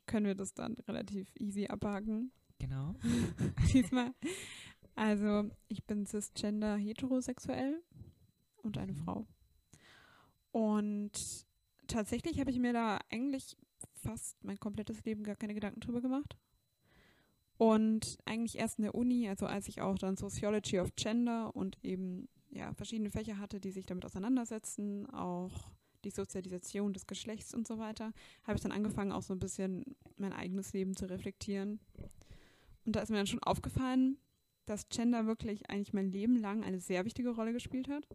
können 0.10 0.26
wir 0.26 0.36
das 0.36 0.54
dann 0.54 0.76
relativ 0.88 1.32
easy 1.40 1.68
abhaken. 1.68 2.32
Genau. 2.58 2.96
diesmal. 3.74 4.12
Also, 4.96 5.50
ich 5.68 5.84
bin 5.86 6.06
cisgender 6.06 6.76
heterosexuell 6.76 7.82
und 8.64 8.78
eine 8.78 8.92
Mhm. 8.94 8.98
Frau. 8.98 9.28
Und 10.52 11.46
tatsächlich 11.88 12.40
habe 12.40 12.50
ich 12.50 12.58
mir 12.58 12.74
da 12.74 13.00
eigentlich 13.12 13.56
fast 13.94 14.44
mein 14.44 14.60
komplettes 14.60 15.06
Leben 15.06 15.24
gar 15.24 15.36
keine 15.36 15.54
Gedanken 15.54 15.80
drüber 15.80 16.02
gemacht. 16.02 16.38
Und 17.58 18.18
eigentlich 18.26 18.58
erst 18.58 18.80
in 18.80 18.84
der 18.84 18.96
Uni, 18.96 19.30
also 19.30 19.46
als 19.46 19.68
ich 19.68 19.82
auch 19.82 19.98
dann 20.00 20.18
Sociology 20.18 20.80
of 20.80 20.96
Gender 20.96 21.56
und 21.56 21.78
eben 21.84 22.28
ja, 22.50 22.74
verschiedene 22.74 23.12
Fächer 23.12 23.38
hatte, 23.38 23.60
die 23.60 23.72
sich 23.72 23.86
damit 23.86 24.06
auseinandersetzen, 24.06 25.06
auch 25.12 25.72
die 26.04 26.12
Sozialisation 26.12 26.94
des 26.94 27.08
Geschlechts 27.08 27.54
und 27.54 27.68
so 27.68 27.78
weiter, 27.78 28.14
habe 28.44 28.56
ich 28.56 28.62
dann 28.62 28.72
angefangen, 28.72 29.12
auch 29.12 29.22
so 29.22 29.34
ein 29.34 29.40
bisschen 29.40 29.96
mein 30.18 30.34
eigenes 30.34 30.74
Leben 30.74 30.96
zu 30.96 31.10
reflektieren. 31.10 31.80
Und 32.86 32.96
da 32.96 33.02
ist 33.02 33.10
mir 33.10 33.18
dann 33.18 33.28
schon 33.28 33.44
aufgefallen, 33.44 34.18
dass 34.66 34.90
Gender 34.90 35.26
wirklich 35.26 35.70
eigentlich 35.70 35.94
mein 35.94 36.12
Leben 36.12 36.36
lang 36.36 36.64
eine 36.64 36.80
sehr 36.80 37.06
wichtige 37.06 37.32
Rolle 37.32 37.54
gespielt 37.54 37.90
hat. 37.90 38.08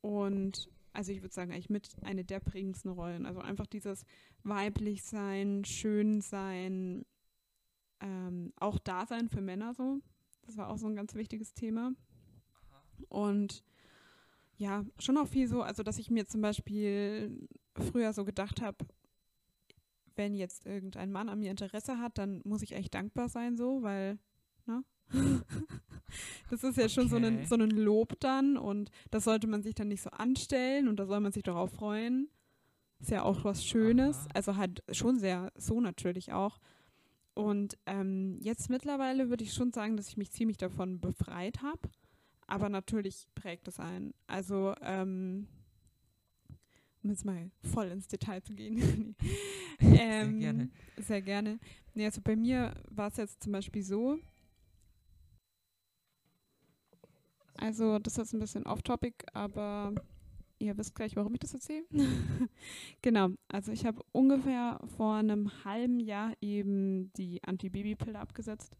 Und 0.00 0.68
also 0.92 1.12
ich 1.12 1.22
würde 1.22 1.34
sagen, 1.34 1.52
eigentlich 1.52 1.70
mit 1.70 1.90
eine 2.02 2.24
der 2.24 2.40
prägendsten 2.40 2.90
Rollen. 2.90 3.26
Also 3.26 3.40
einfach 3.40 3.66
dieses 3.66 4.04
weiblich 4.42 5.02
sein, 5.04 5.64
schön 5.64 6.20
sein, 6.20 7.04
ähm, 8.00 8.52
auch 8.56 8.78
Dasein 8.78 9.28
für 9.28 9.40
Männer 9.40 9.74
so. 9.74 10.00
Das 10.42 10.56
war 10.56 10.68
auch 10.68 10.78
so 10.78 10.86
ein 10.86 10.96
ganz 10.96 11.14
wichtiges 11.14 11.54
Thema. 11.54 11.92
Und 13.08 13.62
ja, 14.58 14.84
schon 14.98 15.16
auch 15.16 15.28
viel 15.28 15.48
so, 15.48 15.62
also 15.62 15.82
dass 15.82 15.98
ich 15.98 16.10
mir 16.10 16.26
zum 16.26 16.40
Beispiel 16.42 17.48
früher 17.76 18.12
so 18.12 18.24
gedacht 18.24 18.60
habe, 18.60 18.84
wenn 20.16 20.34
jetzt 20.34 20.66
irgendein 20.66 21.12
Mann 21.12 21.28
an 21.28 21.38
mir 21.38 21.50
Interesse 21.50 21.98
hat, 21.98 22.18
dann 22.18 22.42
muss 22.44 22.62
ich 22.62 22.72
echt 22.72 22.94
dankbar 22.94 23.28
sein, 23.28 23.56
so, 23.56 23.82
weil, 23.82 24.18
ne? 24.66 24.84
das 26.50 26.64
ist 26.64 26.76
ja 26.76 26.88
schon 26.88 27.08
so 27.08 27.16
ein, 27.16 27.24
Okay. 27.24 27.46
so 27.46 27.54
ein 27.54 27.70
Lob 27.70 28.18
dann 28.20 28.56
und 28.56 28.90
das 29.10 29.24
sollte 29.24 29.46
man 29.46 29.62
sich 29.62 29.74
dann 29.74 29.88
nicht 29.88 30.02
so 30.02 30.10
anstellen 30.10 30.88
und 30.88 30.96
da 30.98 31.06
soll 31.06 31.20
man 31.20 31.32
sich 31.32 31.44
darauf 31.44 31.70
freuen. 31.72 32.28
Ist 33.00 33.12
ja 33.12 33.22
auch 33.22 33.44
was 33.44 33.64
Schönes, 33.64 34.16
Aha. 34.18 34.28
also 34.34 34.56
halt 34.56 34.82
schon 34.90 35.20
sehr 35.20 35.52
so 35.56 35.80
natürlich 35.80 36.32
auch. 36.32 36.58
Und 37.34 37.78
ähm, 37.86 38.38
jetzt 38.40 38.68
mittlerweile 38.70 39.30
würde 39.30 39.44
ich 39.44 39.54
schon 39.54 39.70
sagen, 39.72 39.96
dass 39.96 40.08
ich 40.08 40.16
mich 40.16 40.32
ziemlich 40.32 40.56
davon 40.56 41.00
befreit 41.00 41.62
habe. 41.62 41.88
Aber 42.48 42.70
natürlich 42.70 43.28
prägt 43.34 43.68
es 43.68 43.78
ein. 43.78 44.14
Also, 44.26 44.74
ähm, 44.80 45.46
um 47.02 47.10
jetzt 47.10 47.24
mal 47.24 47.50
voll 47.62 47.88
ins 47.88 48.08
Detail 48.08 48.42
zu 48.42 48.54
gehen. 48.54 49.14
ähm, 49.80 50.40
gerne. 50.40 50.70
Sehr 50.96 51.20
gerne. 51.20 51.60
Nee, 51.94 52.06
also 52.06 52.22
bei 52.22 52.34
mir 52.34 52.74
war 52.88 53.08
es 53.08 53.18
jetzt 53.18 53.42
zum 53.42 53.52
Beispiel 53.52 53.82
so. 53.82 54.18
Also, 57.58 57.98
das 57.98 58.14
ist 58.14 58.18
jetzt 58.18 58.32
ein 58.32 58.40
bisschen 58.40 58.66
off-topic, 58.66 59.26
aber 59.34 59.92
ihr 60.58 60.76
wisst 60.78 60.94
gleich, 60.94 61.16
warum 61.16 61.34
ich 61.34 61.40
das 61.40 61.52
erzähle. 61.52 61.84
genau, 63.02 63.30
also 63.48 63.72
ich 63.72 63.84
habe 63.84 64.02
ungefähr 64.12 64.80
vor 64.96 65.16
einem 65.16 65.50
halben 65.64 66.00
Jahr 66.00 66.32
eben 66.40 67.12
die 67.14 67.42
Antibabypille 67.44 68.18
abgesetzt. 68.18 68.74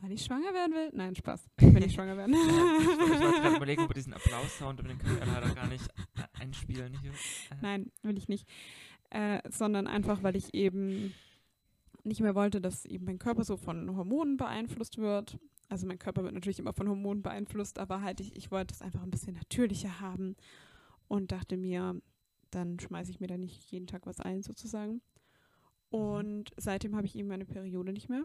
Weil 0.00 0.12
ich 0.12 0.24
schwanger 0.24 0.54
werden 0.54 0.72
will? 0.72 0.90
Nein, 0.94 1.14
Spaß. 1.14 1.48
Ich 1.60 1.74
will 1.74 1.80
nicht 1.80 1.94
schwanger 1.94 2.16
werden. 2.16 2.34
Ja, 2.34 2.40
ich 2.40 2.86
wollte 2.98 3.14
ich 3.14 3.20
wollte 3.20 3.40
gerade 3.40 3.56
überlegen, 3.56 3.82
ob 3.82 3.90
wir 3.90 3.94
diesen 3.94 4.14
Applaus-Sound, 4.14 4.80
aber 4.80 4.88
den 4.88 4.98
können 4.98 5.18
wir 5.18 5.26
leider 5.26 5.54
gar 5.54 5.66
nicht 5.66 5.86
äh, 6.16 6.40
einspielen 6.40 6.98
hier. 7.00 7.10
Äh, 7.10 7.56
Nein, 7.60 7.92
will 8.02 8.16
ich 8.16 8.28
nicht. 8.28 8.48
Äh, 9.10 9.40
sondern 9.50 9.86
einfach, 9.86 10.22
weil 10.22 10.36
ich 10.36 10.54
eben 10.54 11.12
nicht 12.04 12.20
mehr 12.20 12.34
wollte, 12.34 12.60
dass 12.60 12.84
eben 12.86 13.04
mein 13.04 13.18
Körper 13.18 13.44
so 13.44 13.56
von 13.56 13.94
Hormonen 13.94 14.36
beeinflusst 14.36 14.98
wird. 14.98 15.38
Also 15.68 15.86
mein 15.86 15.98
Körper 15.98 16.22
wird 16.24 16.34
natürlich 16.34 16.58
immer 16.58 16.72
von 16.72 16.88
Hormonen 16.88 17.22
beeinflusst, 17.22 17.78
aber 17.78 18.02
halt 18.02 18.20
ich, 18.20 18.34
ich 18.36 18.50
wollte 18.50 18.74
es 18.74 18.82
einfach 18.82 19.02
ein 19.02 19.10
bisschen 19.10 19.34
natürlicher 19.34 20.00
haben 20.00 20.36
und 21.08 21.30
dachte 21.30 21.56
mir, 21.56 22.00
dann 22.50 22.80
schmeiße 22.80 23.10
ich 23.10 23.20
mir 23.20 23.26
da 23.26 23.36
nicht 23.36 23.70
jeden 23.70 23.86
Tag 23.86 24.06
was 24.06 24.20
ein 24.20 24.42
sozusagen. 24.42 25.02
Und 25.90 26.50
seitdem 26.56 26.96
habe 26.96 27.06
ich 27.06 27.16
eben 27.16 27.28
meine 27.28 27.44
Periode 27.44 27.92
nicht 27.92 28.08
mehr. 28.08 28.24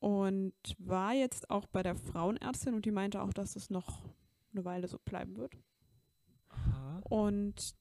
Und 0.00 0.54
war 0.78 1.12
jetzt 1.12 1.50
auch 1.50 1.66
bei 1.66 1.82
der 1.82 1.96
Frauenärztin 1.96 2.74
und 2.74 2.84
die 2.84 2.92
meinte 2.92 3.20
auch, 3.20 3.32
dass 3.32 3.56
es 3.56 3.68
noch 3.70 4.04
eine 4.52 4.64
Weile 4.64 4.86
so 4.86 4.98
bleiben 5.04 5.36
wird. 5.36 5.56
Aha. 6.50 7.00
Und 7.08 7.74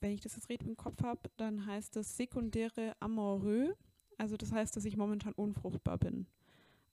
wenn 0.00 0.12
ich 0.12 0.20
das 0.20 0.36
jetzt 0.36 0.48
richtig 0.50 0.68
im 0.68 0.76
Kopf 0.76 1.02
habe, 1.02 1.20
dann 1.36 1.66
heißt 1.66 1.96
das 1.96 2.16
sekundäre 2.16 2.94
Amoureux. 3.00 3.74
Also 4.18 4.36
das 4.36 4.52
heißt, 4.52 4.76
dass 4.76 4.84
ich 4.84 4.96
momentan 4.96 5.32
unfruchtbar 5.32 5.98
bin. 5.98 6.26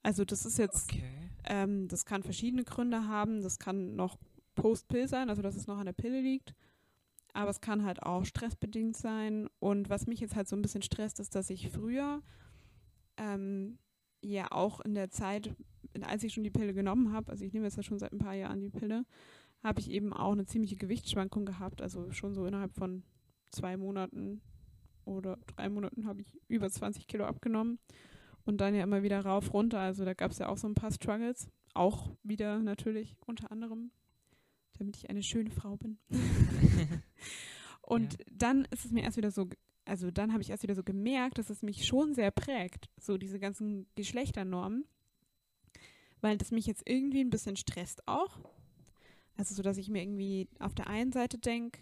Also 0.01 0.25
das 0.25 0.45
ist 0.45 0.57
jetzt, 0.57 0.91
Okay. 0.91 1.29
ähm, 1.45 1.87
das 1.87 2.05
kann 2.05 2.23
verschiedene 2.23 2.63
Gründe 2.63 3.07
haben. 3.07 3.41
Das 3.41 3.59
kann 3.59 3.95
noch 3.95 4.17
Post-Pill 4.55 5.07
sein, 5.07 5.29
also 5.29 5.41
dass 5.41 5.55
es 5.55 5.67
noch 5.67 5.77
an 5.77 5.85
der 5.85 5.93
Pille 5.93 6.21
liegt. 6.21 6.53
Aber 7.33 7.49
es 7.49 7.61
kann 7.61 7.83
halt 7.83 8.03
auch 8.03 8.25
stressbedingt 8.25 8.95
sein. 8.95 9.49
Und 9.59 9.89
was 9.89 10.05
mich 10.07 10.19
jetzt 10.19 10.35
halt 10.35 10.47
so 10.47 10.55
ein 10.55 10.61
bisschen 10.61 10.83
stresst, 10.83 11.19
ist, 11.19 11.35
dass 11.35 11.49
ich 11.49 11.69
früher 11.71 12.21
ähm, 13.17 13.79
ja 14.23 14.51
auch 14.51 14.79
in 14.81 14.95
der 14.95 15.09
Zeit, 15.09 15.55
als 16.01 16.23
ich 16.23 16.33
schon 16.33 16.43
die 16.43 16.49
Pille 16.49 16.73
genommen 16.73 17.11
habe, 17.13 17.31
also 17.31 17.43
ich 17.45 17.53
nehme 17.53 17.65
jetzt 17.65 17.77
ja 17.77 17.83
schon 17.83 17.99
seit 17.99 18.11
ein 18.13 18.19
paar 18.19 18.33
Jahren 18.33 18.61
die 18.61 18.69
Pille, 18.69 19.05
habe 19.63 19.79
ich 19.79 19.89
eben 19.91 20.11
auch 20.13 20.31
eine 20.31 20.45
ziemliche 20.45 20.75
Gewichtsschwankung 20.75 21.45
gehabt. 21.45 21.81
Also 21.81 22.11
schon 22.11 22.33
so 22.33 22.45
innerhalb 22.45 22.73
von 22.73 23.03
zwei 23.51 23.77
Monaten 23.77 24.41
oder 25.05 25.37
drei 25.55 25.69
Monaten 25.69 26.05
habe 26.05 26.21
ich 26.21 26.39
über 26.47 26.69
20 26.69 27.07
Kilo 27.07 27.25
abgenommen. 27.25 27.79
Und 28.45 28.59
dann 28.59 28.75
ja 28.75 28.83
immer 28.83 29.03
wieder 29.03 29.21
rauf, 29.23 29.53
runter. 29.53 29.79
Also 29.79 30.03
da 30.03 30.13
gab 30.13 30.31
es 30.31 30.39
ja 30.39 30.49
auch 30.49 30.57
so 30.57 30.67
ein 30.67 30.73
paar 30.73 30.91
Struggles. 30.91 31.47
Auch 31.73 32.11
wieder 32.23 32.59
natürlich 32.59 33.15
unter 33.25 33.51
anderem, 33.51 33.91
damit 34.77 34.97
ich 34.97 35.09
eine 35.09 35.23
schöne 35.23 35.49
Frau 35.51 35.77
bin. 35.77 35.97
Und 37.81 38.13
Ja. 38.13 38.19
dann 38.31 38.65
ist 38.65 38.85
es 38.85 38.91
mir 38.91 39.03
erst 39.03 39.17
wieder 39.17 39.31
so, 39.31 39.47
also 39.85 40.11
dann 40.11 40.31
habe 40.31 40.41
ich 40.41 40.49
erst 40.49 40.63
wieder 40.63 40.75
so 40.75 40.83
gemerkt, 40.83 41.37
dass 41.37 41.49
es 41.49 41.61
mich 41.61 41.85
schon 41.85 42.13
sehr 42.13 42.31
prägt, 42.31 42.89
so 42.99 43.17
diese 43.17 43.39
ganzen 43.39 43.87
Geschlechternormen, 43.95 44.85
weil 46.21 46.37
das 46.37 46.51
mich 46.51 46.65
jetzt 46.65 46.83
irgendwie 46.85 47.21
ein 47.21 47.29
bisschen 47.29 47.55
stresst 47.55 48.07
auch. 48.07 48.39
Also 49.35 49.55
so, 49.55 49.63
dass 49.63 49.77
ich 49.77 49.89
mir 49.89 50.01
irgendwie 50.01 50.47
auf 50.59 50.75
der 50.75 50.87
einen 50.87 51.11
Seite 51.11 51.37
denke, 51.37 51.81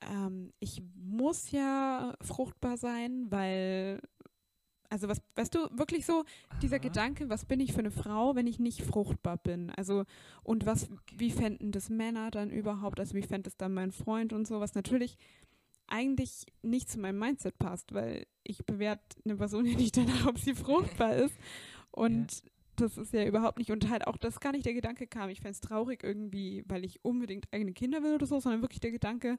ähm, 0.00 0.52
ich 0.60 0.82
muss 0.94 1.50
ja 1.50 2.14
fruchtbar 2.20 2.76
sein, 2.76 3.26
weil, 3.30 4.00
also 4.88 5.08
was, 5.08 5.20
weißt 5.34 5.54
du, 5.54 5.58
wirklich 5.76 6.06
so 6.06 6.24
dieser 6.62 6.76
Aha. 6.76 6.82
Gedanke, 6.82 7.28
was 7.28 7.44
bin 7.44 7.60
ich 7.60 7.72
für 7.72 7.80
eine 7.80 7.90
Frau, 7.90 8.36
wenn 8.36 8.46
ich 8.46 8.58
nicht 8.58 8.82
fruchtbar 8.82 9.36
bin? 9.38 9.70
Also, 9.70 10.04
und 10.44 10.66
was, 10.66 10.88
wie 11.16 11.30
fänden 11.30 11.72
das 11.72 11.90
Männer 11.90 12.30
dann 12.30 12.50
überhaupt? 12.50 13.00
Also, 13.00 13.14
wie 13.14 13.22
fände 13.22 13.48
es 13.48 13.56
dann 13.56 13.74
mein 13.74 13.92
Freund 13.92 14.32
und 14.32 14.46
so, 14.46 14.60
was 14.60 14.74
natürlich 14.74 15.16
eigentlich 15.88 16.46
nicht 16.62 16.90
zu 16.90 17.00
meinem 17.00 17.18
Mindset 17.18 17.58
passt, 17.58 17.92
weil 17.92 18.26
ich 18.44 18.64
bewerte 18.64 19.18
eine 19.24 19.36
Person 19.36 19.66
ja 19.66 19.76
nicht 19.76 19.96
danach, 19.96 20.26
ob 20.26 20.38
sie 20.38 20.54
fruchtbar 20.54 21.16
ist. 21.16 21.36
Und 21.90 22.42
das 22.76 22.96
ist 22.96 23.12
ja 23.12 23.24
überhaupt 23.24 23.58
nicht, 23.58 23.70
und 23.70 23.88
halt 23.90 24.06
auch, 24.06 24.16
dass 24.16 24.40
gar 24.40 24.52
nicht 24.52 24.66
der 24.66 24.74
Gedanke 24.74 25.06
kam, 25.06 25.30
ich 25.30 25.40
fände 25.40 25.52
es 25.52 25.60
traurig 25.60 26.04
irgendwie, 26.04 26.64
weil 26.66 26.84
ich 26.84 27.04
unbedingt 27.04 27.52
eigene 27.52 27.72
Kinder 27.72 28.02
will 28.02 28.14
oder 28.14 28.26
so, 28.26 28.38
sondern 28.38 28.62
wirklich 28.62 28.80
der 28.80 28.92
Gedanke, 28.92 29.38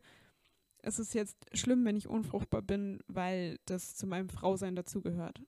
es 0.81 0.99
ist 0.99 1.13
jetzt 1.13 1.37
schlimm, 1.57 1.85
wenn 1.85 1.95
ich 1.95 2.07
unfruchtbar 2.07 2.61
bin, 2.61 2.99
weil 3.07 3.59
das 3.65 3.95
zu 3.95 4.07
meinem 4.07 4.29
Frausein 4.29 4.75
dazugehört. 4.75 5.41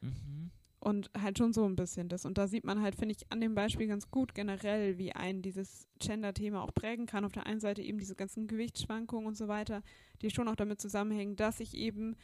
Mhm. 0.00 0.50
Und 0.78 1.10
halt 1.20 1.38
schon 1.38 1.52
so 1.52 1.64
ein 1.64 1.74
bisschen 1.74 2.08
das. 2.08 2.24
Und 2.24 2.38
da 2.38 2.46
sieht 2.46 2.64
man 2.64 2.80
halt, 2.80 2.96
finde 2.96 3.14
ich, 3.14 3.30
an 3.32 3.40
dem 3.40 3.54
Beispiel 3.54 3.88
ganz 3.88 4.10
gut 4.10 4.34
generell, 4.34 4.98
wie 4.98 5.12
ein 5.12 5.42
dieses 5.42 5.88
Gender-Thema 5.98 6.62
auch 6.62 6.74
prägen 6.74 7.06
kann. 7.06 7.24
Auf 7.24 7.32
der 7.32 7.46
einen 7.46 7.60
Seite 7.60 7.82
eben 7.82 7.98
diese 7.98 8.14
ganzen 8.14 8.46
Gewichtsschwankungen 8.46 9.26
und 9.26 9.36
so 9.36 9.48
weiter, 9.48 9.82
die 10.22 10.30
schon 10.30 10.48
auch 10.48 10.54
damit 10.54 10.80
zusammenhängen, 10.80 11.34
dass 11.34 11.60
ich 11.60 11.74
eben 11.74 12.14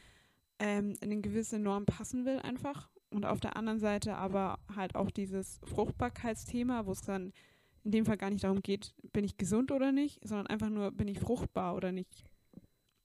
ähm, 0.59 0.95
in 1.01 1.11
eine 1.11 1.21
gewisse 1.21 1.59
Norm 1.59 1.87
passen 1.87 2.25
will 2.25 2.38
einfach. 2.38 2.88
Und 3.11 3.27
auf 3.27 3.41
der 3.41 3.57
anderen 3.57 3.81
Seite 3.81 4.17
aber 4.17 4.59
halt 4.75 4.95
auch 4.95 5.11
dieses 5.11 5.61
Fruchtbarkeitsthema, 5.65 6.87
wo 6.87 6.93
es 6.93 7.03
dann 7.03 7.33
in 7.85 7.91
dem 7.91 8.07
Fall 8.07 8.17
gar 8.17 8.31
nicht 8.31 8.45
darum 8.45 8.62
geht, 8.62 8.95
bin 9.12 9.25
ich 9.25 9.37
gesund 9.37 9.73
oder 9.73 9.93
nicht, 9.93 10.21
sondern 10.27 10.47
einfach 10.47 10.71
nur, 10.71 10.93
bin 10.93 11.09
ich 11.09 11.19
fruchtbar 11.19 11.75
oder 11.75 11.93
nicht. 11.93 12.25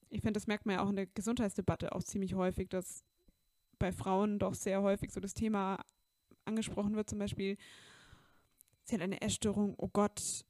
Ich 0.09 0.21
finde, 0.21 0.33
das 0.33 0.47
merkt 0.47 0.65
man 0.65 0.75
ja 0.75 0.83
auch 0.83 0.89
in 0.89 0.95
der 0.95 1.07
Gesundheitsdebatte 1.07 1.93
auch 1.93 2.03
ziemlich 2.03 2.35
häufig, 2.35 2.69
dass 2.69 3.03
bei 3.79 3.91
Frauen 3.91 4.39
doch 4.39 4.53
sehr 4.53 4.81
häufig 4.81 5.11
so 5.11 5.19
das 5.19 5.33
Thema 5.33 5.79
angesprochen 6.45 6.95
wird, 6.95 7.09
zum 7.09 7.19
Beispiel, 7.19 7.57
sie 8.83 8.95
hat 8.95 9.01
eine 9.01 9.21
Essstörung, 9.21 9.75
oh 9.77 9.89
Gott, 9.89 10.45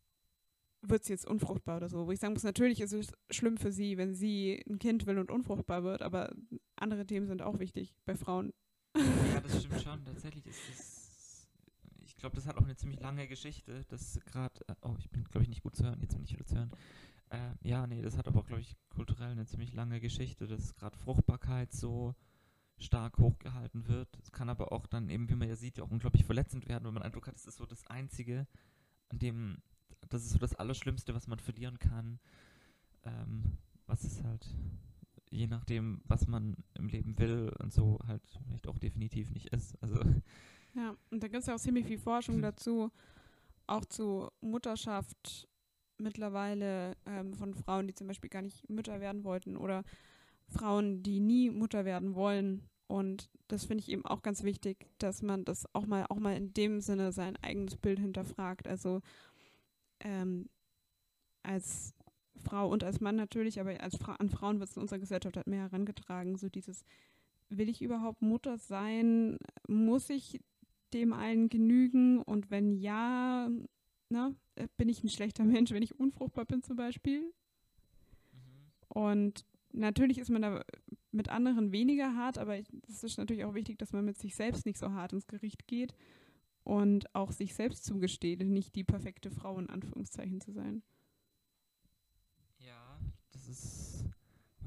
wird 0.81 1.03
sie 1.03 1.13
jetzt 1.13 1.27
unfruchtbar 1.27 1.77
oder 1.77 1.89
so. 1.89 2.07
Wo 2.07 2.11
ich 2.11 2.19
sagen 2.19 2.33
muss, 2.33 2.43
natürlich 2.43 2.81
ist 2.81 2.93
es 2.93 3.11
schlimm 3.31 3.57
für 3.57 3.71
sie, 3.71 3.97
wenn 3.97 4.13
sie 4.13 4.63
ein 4.69 4.79
Kind 4.79 5.05
will 5.05 5.17
und 5.17 5.31
unfruchtbar 5.31 5.83
wird, 5.83 6.01
aber 6.01 6.33
andere 6.75 7.05
Themen 7.05 7.27
sind 7.27 7.41
auch 7.41 7.59
wichtig 7.59 7.95
bei 8.05 8.15
Frauen. 8.15 8.53
Ja, 8.95 9.41
das 9.41 9.63
stimmt 9.63 9.81
schon. 9.81 10.03
Tatsächlich 10.05 10.45
ist 10.45 10.59
es. 10.69 11.47
Ich 12.05 12.15
glaube, 12.15 12.35
das 12.35 12.47
hat 12.47 12.57
auch 12.57 12.63
eine 12.63 12.75
ziemlich 12.75 12.99
lange 12.99 13.27
Geschichte. 13.27 13.85
Das 13.89 14.19
gerade. 14.25 14.59
Äh, 14.67 14.73
oh, 14.81 14.95
ich 14.97 15.09
bin, 15.09 15.23
glaube 15.25 15.43
ich, 15.43 15.49
nicht 15.49 15.61
gut 15.61 15.75
zu 15.75 15.83
hören. 15.83 15.99
Jetzt 16.01 16.15
bin 16.15 16.23
ich 16.23 16.33
wieder 16.33 16.45
zu 16.45 16.55
hören. 16.55 16.71
Äh, 17.29 17.37
ja, 17.61 17.85
nee, 17.85 18.01
das 18.01 18.17
hat 18.17 18.27
aber 18.27 18.39
auch, 18.39 18.47
glaube 18.47 18.61
ich, 18.61 18.75
kulturell 18.89 19.31
eine 19.31 19.45
ziemlich 19.45 19.73
lange 19.73 19.99
Geschichte, 19.99 20.47
dass 20.47 20.73
gerade 20.75 20.97
Fruchtbarkeit 20.97 21.73
so 21.73 22.15
stark 22.77 23.17
hochgehalten 23.17 23.87
wird. 23.87 24.09
Es 24.21 24.31
kann 24.31 24.49
aber 24.49 24.71
auch 24.71 24.87
dann 24.87 25.09
eben, 25.09 25.29
wie 25.29 25.35
man 25.35 25.49
ja 25.49 25.55
sieht, 25.55 25.77
ja 25.77 25.83
auch 25.83 25.91
unglaublich 25.91 26.25
verletzend 26.25 26.67
werden, 26.67 26.85
wenn 26.85 26.93
man 26.93 27.03
Eindruck 27.03 27.27
hat, 27.27 27.35
es 27.35 27.45
ist 27.45 27.57
so 27.57 27.65
das 27.65 27.87
Einzige, 27.87 28.47
an 29.09 29.19
dem, 29.19 29.57
das 30.09 30.23
ist 30.23 30.31
so 30.31 30.39
das 30.39 30.55
Allerschlimmste, 30.55 31.15
was 31.15 31.27
man 31.27 31.39
verlieren 31.39 31.79
kann. 31.79 32.19
Ähm, 33.03 33.57
was 33.87 34.03
es 34.03 34.23
halt, 34.23 34.45
je 35.29 35.47
nachdem, 35.47 36.01
was 36.05 36.27
man 36.27 36.57
im 36.75 36.87
Leben 36.87 37.17
will 37.17 37.51
und 37.59 37.73
so, 37.73 37.99
halt 38.05 38.21
vielleicht 38.45 38.67
auch 38.67 38.77
definitiv 38.77 39.31
nicht 39.31 39.47
ist. 39.47 39.81
Also. 39.81 39.99
Ja, 40.75 40.95
und 41.09 41.23
da 41.23 41.27
gibt 41.27 41.41
es 41.41 41.47
ja 41.47 41.55
auch 41.55 41.59
ziemlich 41.59 41.87
viel 41.87 41.97
Forschung 41.97 42.41
dazu, 42.41 42.91
auch 43.65 43.85
zu 43.85 44.29
Mutterschaft 44.41 45.47
mittlerweile 45.97 46.95
ähm, 47.05 47.33
von 47.33 47.53
Frauen, 47.53 47.87
die 47.87 47.95
zum 47.95 48.07
Beispiel 48.07 48.29
gar 48.29 48.43
nicht 48.43 48.69
Mütter 48.69 48.99
werden 48.99 49.23
wollten 49.23 49.57
oder 49.57 49.83
Frauen, 50.47 51.03
die 51.03 51.19
nie 51.19 51.49
Mutter 51.49 51.85
werden 51.85 52.15
wollen. 52.15 52.63
Und 52.87 53.29
das 53.47 53.65
finde 53.65 53.83
ich 53.83 53.89
eben 53.89 54.05
auch 54.05 54.21
ganz 54.21 54.43
wichtig, 54.43 54.87
dass 54.97 55.21
man 55.21 55.43
das 55.45 55.65
auch 55.73 55.85
mal, 55.85 56.05
auch 56.09 56.19
mal 56.19 56.35
in 56.35 56.53
dem 56.53 56.79
Sinne 56.79 57.11
sein 57.11 57.37
eigenes 57.41 57.75
Bild 57.75 57.99
hinterfragt. 57.99 58.67
Also 58.67 59.01
ähm, 59.99 60.49
als 61.43 61.93
Frau 62.37 62.69
und 62.69 62.83
als 62.83 63.01
Mann 63.01 63.15
natürlich, 63.15 63.59
aber 63.59 63.81
als 63.81 63.97
Fra 63.97 64.13
an 64.15 64.29
Frauen 64.29 64.59
wird 64.59 64.69
es 64.69 64.75
in 64.77 64.81
unserer 64.81 64.99
Gesellschaft 64.99 65.35
halt 65.35 65.47
mehr 65.47 65.63
herangetragen. 65.63 66.37
So 66.37 66.49
dieses, 66.49 66.85
will 67.49 67.69
ich 67.69 67.81
überhaupt 67.81 68.21
Mutter 68.21 68.57
sein? 68.57 69.37
Muss 69.67 70.09
ich 70.09 70.39
dem 70.93 71.13
allen 71.13 71.49
genügen? 71.49 72.21
Und 72.21 72.51
wenn 72.51 72.71
ja, 72.71 73.49
na, 74.09 74.29
ne, 74.29 74.69
bin 74.77 74.89
ich 74.89 75.03
ein 75.03 75.09
schlechter 75.09 75.43
Mensch, 75.45 75.71
wenn 75.71 75.83
ich 75.83 75.99
unfruchtbar 75.99 76.45
bin 76.45 76.61
zum 76.61 76.77
Beispiel? 76.77 77.21
Mhm. 77.21 79.01
Und 79.01 79.45
natürlich 79.77 80.17
ist 80.17 80.29
man 80.29 80.41
da 80.41 80.63
mit 81.11 81.29
anderen 81.29 81.71
weniger 81.71 82.15
hart, 82.15 82.37
aber 82.37 82.57
es 82.57 83.03
ist 83.03 83.17
natürlich 83.17 83.45
auch 83.45 83.53
wichtig, 83.53 83.77
dass 83.79 83.93
man 83.93 84.05
mit 84.05 84.17
sich 84.17 84.35
selbst 84.35 84.65
nicht 84.65 84.77
so 84.77 84.91
hart 84.91 85.13
ins 85.13 85.27
Gericht 85.27 85.67
geht 85.67 85.95
und 86.63 87.13
auch 87.15 87.31
sich 87.31 87.53
selbst 87.53 87.85
zugesteht, 87.85 88.41
nicht 88.41 88.75
die 88.75 88.83
perfekte 88.83 89.31
Frau 89.31 89.57
in 89.57 89.69
Anführungszeichen 89.69 90.41
zu 90.41 90.51
sein. 90.51 90.83
Ja, 92.59 92.99
das 93.31 93.47
ist 93.47 94.05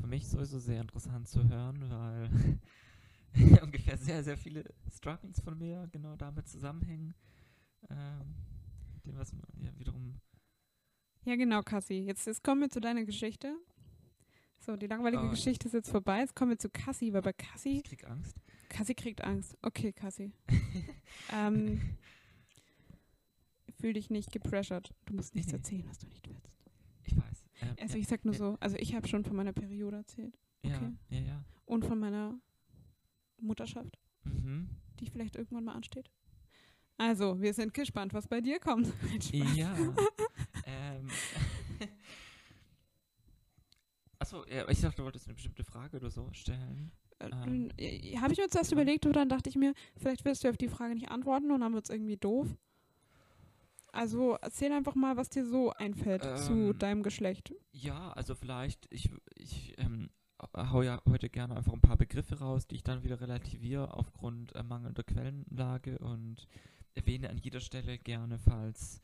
für 0.01 0.07
mich 0.07 0.27
sowieso 0.27 0.59
sehr 0.59 0.81
interessant 0.81 1.29
zu 1.29 1.47
hören, 1.49 1.91
weil 1.91 2.61
ungefähr 3.63 3.99
sehr, 3.99 4.25
sehr 4.25 4.37
viele 4.37 4.65
Struggles 4.91 5.41
von 5.41 5.59
mir 5.59 5.89
genau 5.93 6.17
damit 6.17 6.49
zusammenhängen. 6.49 7.15
Ähm, 7.91 8.35
dem, 9.05 9.17
was 9.17 9.33
ja 9.63 9.79
wiederum. 9.79 10.15
Ja, 11.25 11.37
genau, 11.37 11.63
Cassie. 11.63 12.01
Jetzt, 12.05 12.27
jetzt 12.27 12.43
kommen 12.43 12.63
wir 12.63 12.71
zu 12.71 12.81
deiner 12.81 13.05
Geschichte. 13.05 13.57
So, 14.61 14.77
die 14.77 14.87
langweilige 14.87 15.25
oh. 15.25 15.31
Geschichte 15.31 15.69
ist 15.69 15.75
jetzt 15.75 15.91
vorbei. 15.91 16.21
Jetzt 16.21 16.37
kommen 16.37 16.51
wir 16.51 16.59
zu 16.59 16.69
Cassie, 16.69 17.13
weil 17.13 17.23
bei 17.23 17.33
Cassie. 17.33 17.79
Ich 17.79 17.85
krieg 17.85 18.05
Angst. 18.09 18.37
Cassie 18.69 18.95
kriegt 18.95 19.25
Angst. 19.25 19.57
Okay, 19.63 19.93
Cassie. 19.93 20.33
ähm, 21.33 21.81
fühl 23.81 23.95
dich 23.95 24.11
nicht 24.11 24.31
gepressured. 24.33 24.93
Du 25.07 25.15
musst 25.15 25.35
nichts 25.35 25.53
erzählen, 25.53 25.85
was 25.89 25.99
du 25.99 26.07
nicht 26.09 26.29
willst. 26.29 26.53
Ich 27.05 27.17
weiß. 27.17 27.45
Ähm, 27.63 27.77
also 27.81 27.95
ja, 27.95 28.01
ich 28.01 28.07
sag 28.07 28.25
nur 28.25 28.35
ja. 28.35 28.39
so, 28.39 28.57
also 28.61 28.77
ich 28.77 28.95
habe 28.95 29.09
schon 29.09 29.25
von 29.25 29.35
meiner 29.35 29.55
Periode 29.55 29.97
erzählt. 29.97 30.39
Okay. 30.63 30.93
Ja, 31.09 31.19
ja, 31.19 31.27
ja. 31.27 31.45
Und 31.65 31.87
von 31.87 31.99
meiner 31.99 32.39
Mutterschaft, 33.39 33.99
mhm. 34.25 34.69
die 35.01 35.07
vielleicht 35.09 35.37
irgendwann 35.37 35.65
mal 35.65 35.75
ansteht. 35.75 36.11
Also, 36.99 37.41
wir 37.41 37.55
sind 37.55 37.73
gespannt, 37.73 38.13
was 38.13 38.29
bei 38.29 38.43
dir 38.43 38.61
kommt. 38.61 38.93
ja. 39.33 39.75
ähm, 40.67 41.09
Achso, 44.33 44.45
ja, 44.49 44.69
ich 44.69 44.81
dachte, 44.81 44.99
du 44.99 45.05
wolltest 45.05 45.27
eine 45.27 45.35
bestimmte 45.35 45.65
Frage 45.65 45.97
oder 45.97 46.09
so 46.09 46.29
stellen. 46.33 46.93
Äh, 47.19 47.31
ähm, 47.31 47.69
Habe 48.21 48.33
ich 48.33 48.39
mir 48.39 48.49
zuerst 48.49 48.71
überlegt 48.71 49.05
und 49.05 49.17
dann 49.17 49.29
dachte 49.29 49.51
ich 49.51 49.57
mir, 49.57 49.75
vielleicht 49.97 50.25
wirst 50.25 50.45
du 50.45 50.49
auf 50.49 50.57
die 50.57 50.69
Frage 50.69 50.95
nicht 50.95 51.11
antworten 51.11 51.51
und 51.51 51.61
dann 51.63 51.75
wird 51.75 51.85
es 51.85 51.91
irgendwie 51.91 52.17
doof. 52.17 52.47
Also 53.93 54.37
erzähl 54.41 54.71
einfach 54.71 54.95
mal, 54.95 55.17
was 55.17 55.31
dir 55.31 55.45
so 55.45 55.71
einfällt 55.71 56.25
ähm, 56.25 56.37
zu 56.37 56.73
deinem 56.75 57.03
Geschlecht. 57.03 57.53
Ja, 57.73 58.13
also 58.13 58.37
vielleicht, 58.37 58.87
ich, 58.91 59.11
ich 59.35 59.75
ähm, 59.79 60.11
hau 60.57 60.83
ja 60.83 61.03
heute 61.09 61.29
gerne 61.29 61.57
einfach 61.57 61.73
ein 61.73 61.81
paar 61.81 61.97
Begriffe 61.97 62.39
raus, 62.39 62.69
die 62.69 62.77
ich 62.77 62.85
dann 62.85 63.03
wieder 63.03 63.21
relativiere 63.21 63.93
aufgrund 63.95 64.55
äh, 64.55 64.63
mangelnder 64.63 65.03
Quellenlage 65.03 65.99
und 65.99 66.47
erwähne 66.95 67.31
an 67.31 67.39
jeder 67.39 67.59
Stelle 67.59 67.99
gerne, 67.99 68.39
falls 68.39 69.03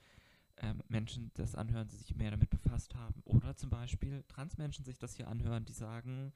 ähm, 0.59 0.83
Menschen 0.89 1.31
das 1.35 1.55
anhören, 1.55 1.89
die 1.89 1.97
sich 1.97 2.15
mehr 2.17 2.31
damit 2.31 2.51
befasst 2.51 2.95
haben. 2.95 3.23
Oder 3.25 3.57
zum 3.57 3.71
Beispiel 3.71 4.25
Transmenschen 4.29 4.85
sich 4.85 4.99
das 4.99 5.15
hier 5.15 5.29
anhören, 5.29 5.65
die 5.65 5.73
sagen, 5.73 6.33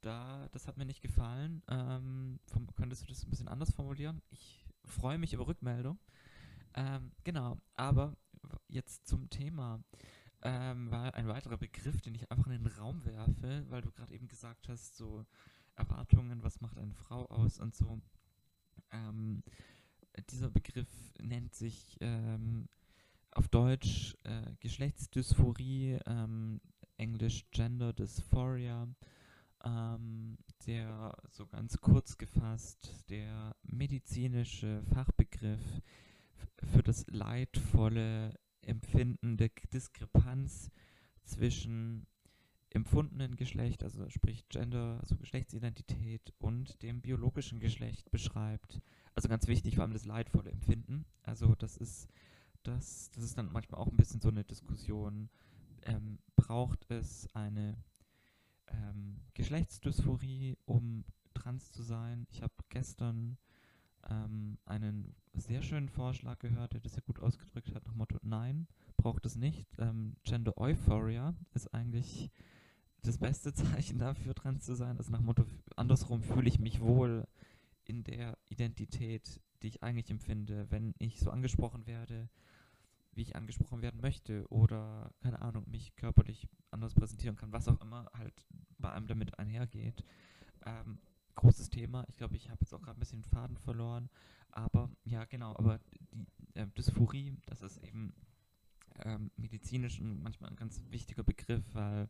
da, 0.00 0.48
das 0.52 0.66
hat 0.66 0.76
mir 0.76 0.84
nicht 0.84 1.00
gefallen. 1.00 1.62
Ähm, 1.68 2.38
vom, 2.46 2.66
könntest 2.76 3.02
du 3.02 3.06
das 3.06 3.24
ein 3.24 3.30
bisschen 3.30 3.48
anders 3.48 3.72
formulieren? 3.72 4.22
Ich 4.30 4.66
freue 4.84 5.18
mich 5.18 5.32
über 5.32 5.46
Rückmeldung. 5.46 5.98
Ähm, 6.74 7.12
genau, 7.24 7.58
aber 7.74 8.16
jetzt 8.68 9.06
zum 9.06 9.30
Thema. 9.30 9.82
Ähm, 10.42 10.90
war 10.90 11.14
ein 11.14 11.26
weiterer 11.26 11.56
Begriff, 11.56 12.02
den 12.02 12.14
ich 12.14 12.30
einfach 12.30 12.46
in 12.46 12.62
den 12.62 12.66
Raum 12.66 13.02
werfe, 13.06 13.64
weil 13.70 13.80
du 13.80 13.90
gerade 13.90 14.12
eben 14.12 14.28
gesagt 14.28 14.68
hast, 14.68 14.94
so 14.94 15.24
Erwartungen, 15.74 16.42
was 16.42 16.60
macht 16.60 16.76
eine 16.76 16.92
Frau 16.92 17.24
aus 17.26 17.58
und 17.58 17.74
so. 17.74 17.98
Ähm, 18.90 19.42
dieser 20.30 20.50
Begriff 20.50 20.88
nennt 21.18 21.54
sich 21.54 21.96
ähm, 22.00 22.68
auf 23.34 23.48
Deutsch 23.48 24.16
äh, 24.24 24.52
Geschlechtsdysphorie, 24.60 25.98
ähm, 26.06 26.60
Englisch 26.96 27.44
Gender 27.50 27.92
Dysphoria, 27.92 28.88
ähm, 29.64 30.38
der 30.66 31.16
so 31.30 31.46
ganz 31.46 31.80
kurz 31.80 32.16
gefasst 32.16 33.04
der 33.10 33.56
medizinische 33.62 34.82
Fachbegriff 34.92 35.82
für 36.72 36.82
das 36.82 37.04
leidvolle 37.08 38.38
Empfinden 38.62 39.36
der 39.36 39.50
Diskrepanz 39.72 40.70
zwischen 41.24 42.06
empfundenen 42.70 43.36
Geschlecht, 43.36 43.82
also 43.84 44.08
sprich 44.10 44.48
Gender, 44.48 44.98
also 45.00 45.16
Geschlechtsidentität 45.16 46.32
und 46.38 46.82
dem 46.82 47.00
biologischen 47.00 47.60
Geschlecht 47.60 48.10
beschreibt. 48.10 48.80
Also 49.14 49.28
ganz 49.28 49.46
wichtig, 49.46 49.76
vor 49.76 49.84
allem 49.84 49.92
das 49.92 50.04
leidvolle 50.04 50.50
Empfinden. 50.50 51.04
Also 51.22 51.54
das 51.54 51.76
ist 51.76 52.08
das, 52.64 53.10
das 53.14 53.24
ist 53.24 53.38
dann 53.38 53.52
manchmal 53.52 53.80
auch 53.80 53.88
ein 53.88 53.96
bisschen 53.96 54.20
so 54.20 54.28
eine 54.28 54.44
Diskussion. 54.44 55.28
Ähm, 55.82 56.18
braucht 56.36 56.90
es 56.90 57.28
eine 57.34 57.76
ähm, 58.68 59.20
Geschlechtsdysphorie, 59.34 60.56
um 60.64 61.04
trans 61.34 61.70
zu 61.70 61.82
sein? 61.82 62.26
Ich 62.30 62.42
habe 62.42 62.54
gestern 62.70 63.36
ähm, 64.10 64.58
einen 64.64 65.14
sehr 65.34 65.62
schönen 65.62 65.88
Vorschlag 65.88 66.38
gehört, 66.38 66.72
der 66.72 66.80
das 66.80 66.94
sehr 66.94 67.02
gut 67.02 67.20
ausgedrückt 67.20 67.74
hat, 67.74 67.86
nach 67.86 67.94
Motto, 67.94 68.18
nein, 68.22 68.66
braucht 68.96 69.26
es 69.26 69.36
nicht. 69.36 69.66
Ähm, 69.78 70.16
Gender 70.24 70.56
Euphoria 70.56 71.34
ist 71.52 71.72
eigentlich 71.74 72.30
das 73.02 73.18
beste 73.18 73.52
Zeichen 73.54 73.98
dafür, 73.98 74.34
trans 74.34 74.64
zu 74.64 74.74
sein. 74.74 74.96
Also 74.96 75.12
nach 75.12 75.20
Motto, 75.20 75.44
andersrum 75.76 76.22
fühle 76.22 76.48
ich 76.48 76.58
mich 76.58 76.80
wohl 76.80 77.26
in 77.84 78.04
der 78.04 78.38
Identität, 78.48 79.40
die 79.62 79.68
ich 79.68 79.82
eigentlich 79.82 80.10
empfinde, 80.10 80.66
wenn 80.70 80.94
ich 80.98 81.20
so 81.20 81.30
angesprochen 81.30 81.86
werde, 81.86 82.28
wie 83.16 83.22
ich 83.22 83.36
angesprochen 83.36 83.82
werden 83.82 84.00
möchte 84.00 84.46
oder, 84.50 85.10
keine 85.20 85.40
Ahnung, 85.42 85.64
mich 85.68 85.94
körperlich 85.96 86.48
anders 86.70 86.94
präsentieren 86.94 87.36
kann, 87.36 87.52
was 87.52 87.68
auch 87.68 87.80
immer 87.80 88.10
halt 88.14 88.46
bei 88.78 88.92
einem 88.92 89.06
damit 89.06 89.38
einhergeht. 89.38 90.04
Ähm, 90.66 90.98
großes 91.34 91.70
Thema. 91.70 92.04
Ich 92.08 92.16
glaube, 92.16 92.36
ich 92.36 92.50
habe 92.50 92.60
jetzt 92.62 92.72
auch 92.72 92.82
gerade 92.82 92.98
ein 92.98 93.00
bisschen 93.00 93.22
den 93.22 93.30
Faden 93.30 93.56
verloren. 93.56 94.08
Aber 94.50 94.90
ja, 95.04 95.24
genau, 95.24 95.56
aber 95.56 95.78
die 96.14 96.26
äh, 96.54 96.66
Dysphorie, 96.76 97.36
das 97.46 97.62
ist 97.62 97.78
eben 97.78 98.14
ähm, 99.04 99.30
medizinisch 99.36 100.00
und 100.00 100.22
manchmal 100.22 100.50
ein 100.50 100.56
ganz 100.56 100.80
wichtiger 100.90 101.24
Begriff, 101.24 101.64
weil 101.74 102.08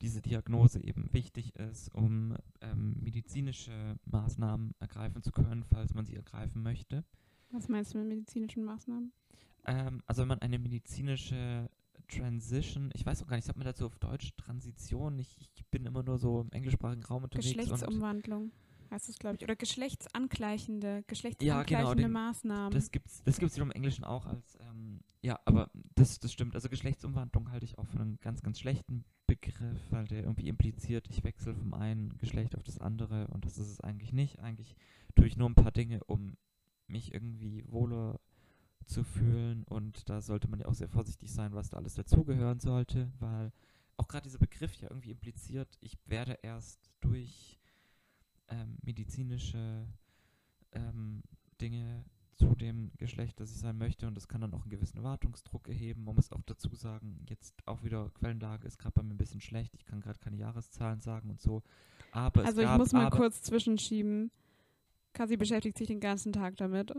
diese 0.00 0.20
Diagnose 0.20 0.82
eben 0.82 1.12
wichtig 1.12 1.54
ist, 1.56 1.94
um 1.94 2.36
ähm, 2.60 2.96
medizinische 3.00 3.96
Maßnahmen 4.06 4.74
ergreifen 4.80 5.22
zu 5.22 5.30
können, 5.30 5.64
falls 5.64 5.94
man 5.94 6.04
sie 6.04 6.16
ergreifen 6.16 6.62
möchte. 6.62 7.04
Was 7.54 7.68
meinst 7.68 7.94
du 7.94 7.98
mit 7.98 8.08
medizinischen 8.08 8.64
Maßnahmen? 8.64 9.12
Ähm, 9.66 10.02
also 10.06 10.22
wenn 10.22 10.28
man 10.28 10.40
eine 10.40 10.58
medizinische 10.58 11.70
Transition, 12.08 12.90
ich 12.94 13.06
weiß 13.06 13.22
auch 13.22 13.28
gar 13.28 13.36
nicht, 13.36 13.46
sagt 13.46 13.56
man 13.58 13.64
dazu 13.64 13.86
auf 13.86 13.96
Deutsch 13.96 14.34
Transition? 14.36 15.18
Ich, 15.18 15.36
ich 15.38 15.64
bin 15.70 15.86
immer 15.86 16.02
nur 16.02 16.18
so 16.18 16.40
im 16.40 16.50
englischsprachigen 16.50 17.04
Raum 17.04 17.24
unterwegs. 17.24 17.54
Geschlechtsumwandlung 17.54 18.50
heißt 18.90 19.08
es, 19.08 19.18
glaube 19.18 19.36
ich. 19.36 19.42
Oder 19.42 19.56
geschlechtsangleichende, 19.56 21.04
geschlechtsangleichende 21.06 21.72
ja, 21.72 21.82
genau, 21.82 21.94
den, 21.94 22.10
Maßnahmen. 22.10 22.72
Das 22.72 22.90
gibt 22.90 23.06
es 23.06 23.22
das 23.22 23.38
gibt's 23.38 23.54
wiederum 23.54 23.70
im 23.70 23.76
Englischen 23.76 24.04
auch 24.04 24.26
als, 24.26 24.58
ähm, 24.60 25.00
ja, 25.22 25.38
aber 25.44 25.70
das, 25.94 26.18
das 26.20 26.32
stimmt. 26.32 26.54
Also 26.54 26.68
Geschlechtsumwandlung 26.68 27.50
halte 27.50 27.64
ich 27.64 27.78
auch 27.78 27.86
für 27.86 28.00
einen 28.00 28.18
ganz, 28.20 28.42
ganz 28.42 28.58
schlechten 28.58 29.04
Begriff, 29.26 29.80
weil 29.90 30.06
der 30.06 30.24
irgendwie 30.24 30.48
impliziert, 30.48 31.08
ich 31.08 31.24
wechsle 31.24 31.54
vom 31.54 31.72
einen 31.74 32.16
Geschlecht 32.18 32.56
auf 32.56 32.62
das 32.62 32.78
andere 32.78 33.28
und 33.28 33.44
das 33.44 33.58
ist 33.58 33.70
es 33.70 33.80
eigentlich 33.80 34.12
nicht. 34.12 34.40
Eigentlich 34.40 34.76
tue 35.14 35.26
ich 35.26 35.36
nur 35.36 35.48
ein 35.48 35.54
paar 35.54 35.72
Dinge, 35.72 36.02
um 36.04 36.36
mich 36.86 37.12
irgendwie 37.12 37.64
wohler 37.68 38.20
zu 38.86 39.04
fühlen. 39.04 39.64
Und 39.64 40.08
da 40.08 40.20
sollte 40.20 40.48
man 40.48 40.60
ja 40.60 40.66
auch 40.66 40.74
sehr 40.74 40.88
vorsichtig 40.88 41.32
sein, 41.32 41.54
was 41.54 41.70
da 41.70 41.76
alles 41.76 41.94
dazugehören 41.94 42.60
sollte, 42.60 43.10
weil 43.18 43.52
auch 43.96 44.08
gerade 44.08 44.24
dieser 44.24 44.38
Begriff 44.38 44.74
ja 44.76 44.90
irgendwie 44.90 45.10
impliziert, 45.10 45.78
ich 45.80 45.96
werde 46.06 46.38
erst 46.42 46.90
durch 47.00 47.58
ähm, 48.48 48.76
medizinische 48.82 49.86
ähm, 50.72 51.22
Dinge 51.60 52.04
zu 52.34 52.54
dem 52.56 52.90
Geschlecht, 52.96 53.38
das 53.38 53.52
ich 53.52 53.58
sein 53.58 53.78
möchte 53.78 54.08
und 54.08 54.16
das 54.16 54.26
kann 54.26 54.40
dann 54.40 54.52
auch 54.54 54.62
einen 54.62 54.70
gewissen 54.70 54.96
Erwartungsdruck 54.96 55.68
erheben. 55.68 56.04
Man 56.04 56.16
muss 56.16 56.32
auch 56.32 56.42
dazu 56.42 56.74
sagen, 56.74 57.24
jetzt 57.28 57.54
auch 57.66 57.84
wieder 57.84 58.10
Quellenlage 58.10 58.66
ist 58.66 58.78
gerade 58.78 58.94
bei 58.94 59.02
mir 59.02 59.14
ein 59.14 59.18
bisschen 59.18 59.40
schlecht. 59.40 59.74
Ich 59.76 59.84
kann 59.84 60.00
gerade 60.00 60.18
keine 60.18 60.36
Jahreszahlen 60.36 61.00
sagen 61.00 61.30
und 61.30 61.40
so. 61.40 61.62
Aber 62.10 62.44
also 62.44 62.60
ich 62.60 62.76
muss 62.76 62.92
mal 62.92 63.10
kurz 63.10 63.42
zwischenschieben. 63.42 64.32
Kasi 65.14 65.36
beschäftigt 65.36 65.78
sich 65.78 65.86
den 65.86 66.00
ganzen 66.00 66.32
Tag 66.32 66.56
damit 66.56 66.92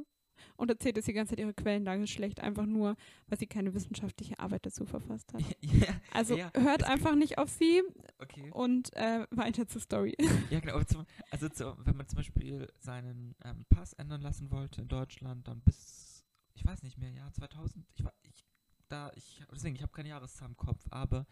und 0.58 0.69
erzählt, 0.69 0.97
dass 0.97 1.06
die 1.06 1.13
ganze 1.13 1.32
Zeit 1.32 1.39
ihre 1.39 1.54
Quellenlage 1.54 2.08
schlecht, 2.08 2.39
einfach 2.39 2.65
nur, 2.65 2.95
weil 3.28 3.38
sie 3.38 3.47
keine 3.47 3.73
wissenschaftliche 3.73 4.39
Arbeit 4.39 4.65
dazu 4.65 4.86
verfasst 4.86 5.34
hat. 5.34 5.41
ja, 5.62 5.93
Also 6.12 6.36
ja, 6.36 6.51
hört 6.56 6.82
es 6.82 6.88
einfach 6.88 7.15
nicht 7.15 7.38
auf 7.38 7.49
sie 7.49 7.84
okay. 8.19 8.49
und 8.51 8.93
äh, 8.93 9.28
weiter 9.32 9.67
zur 9.67 9.82
Story. 9.82 10.15
Ja, 10.49 10.60
genau. 10.60 10.82
Zum, 10.84 11.06
also 11.32 11.49
zu, 11.49 11.75
wenn 11.86 11.97
man 11.97 12.08
zum 12.08 12.17
Beispiel 12.17 12.67
seinen 12.80 13.36
ähm, 13.43 13.65
Pass 13.69 13.93
ändern 13.93 14.21
lassen 14.21 14.51
wollte 14.51 14.82
in 14.82 14.88
Deutschland, 14.88 15.47
dann 15.47 15.62
bis, 15.62 16.23
ich 16.54 16.65
weiß 16.65 16.84
nicht 16.84 16.97
mehr, 16.97 17.10
Jahr 17.10 17.32
2000, 17.34 17.86
ich, 17.95 18.06
ich 18.23 18.45
da, 18.89 19.12
ich, 19.15 19.43
deswegen, 19.51 19.75
ich 19.75 19.82
habe 19.82 19.91
keine 19.91 20.10
Jahreszahl 20.10 20.49
im 20.49 20.56
Kopf, 20.56 20.86
aber 20.91 21.25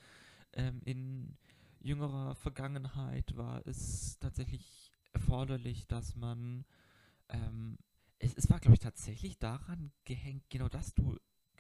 ähm, 0.54 0.82
in 0.84 1.38
jüngerer 1.80 2.34
Vergangenheit 2.36 3.36
war 3.38 3.65
es 3.67 4.17
tatsächlich 4.19 4.92
erforderlich, 5.13 5.88
dass 5.88 6.15
man, 6.15 6.65
ähm, 7.30 7.78
es, 8.19 8.34
es 8.36 8.49
war, 8.49 8.60
glaube 8.60 8.76
ich, 8.76 8.80
tatsächlich 8.80 9.38
daran 9.39 9.91
gehängt, 10.06 10.49
genau, 10.49 10.69
dass 10.69 10.93
du 10.93 11.17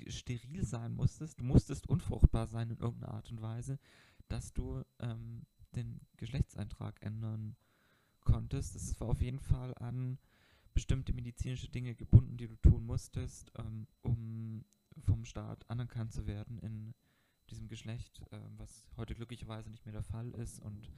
steril 0.07 0.65
sein 0.65 0.93
musstest, 0.93 1.39
du 1.39 1.43
musstest 1.43 1.87
unfruchtbar 1.87 2.47
sein 2.47 2.69
in 2.69 2.77
irgendeiner 2.77 3.13
Art 3.13 3.31
und 3.31 3.41
Weise, 3.41 3.79
dass 4.27 4.53
du 4.53 4.83
ähm, 4.99 5.45
den 5.75 6.01
Geschlechtseintrag 6.17 7.01
ändern 7.01 7.55
konntest. 8.21 8.75
Das 8.75 8.99
war 8.99 9.09
auf 9.09 9.21
jeden 9.21 9.39
Fall 9.39 9.73
an 9.75 10.17
bestimmte 10.73 11.13
medizinische 11.13 11.69
Dinge 11.69 11.95
gebunden, 11.95 12.37
die 12.37 12.47
du 12.47 12.55
tun 12.55 12.85
musstest, 12.85 13.51
ähm, 13.57 13.87
um 14.01 14.65
vom 14.99 15.25
Staat 15.25 15.69
anerkannt 15.69 16.11
zu 16.13 16.25
werden 16.27 16.59
in 16.59 16.93
diesem 17.49 17.67
Geschlecht, 17.67 18.21
ähm, 18.31 18.53
was 18.57 18.87
heute 18.97 19.15
glücklicherweise 19.15 19.69
nicht 19.69 19.85
mehr 19.85 19.93
der 19.93 20.03
Fall 20.03 20.31
ist 20.31 20.59
und 20.59 20.89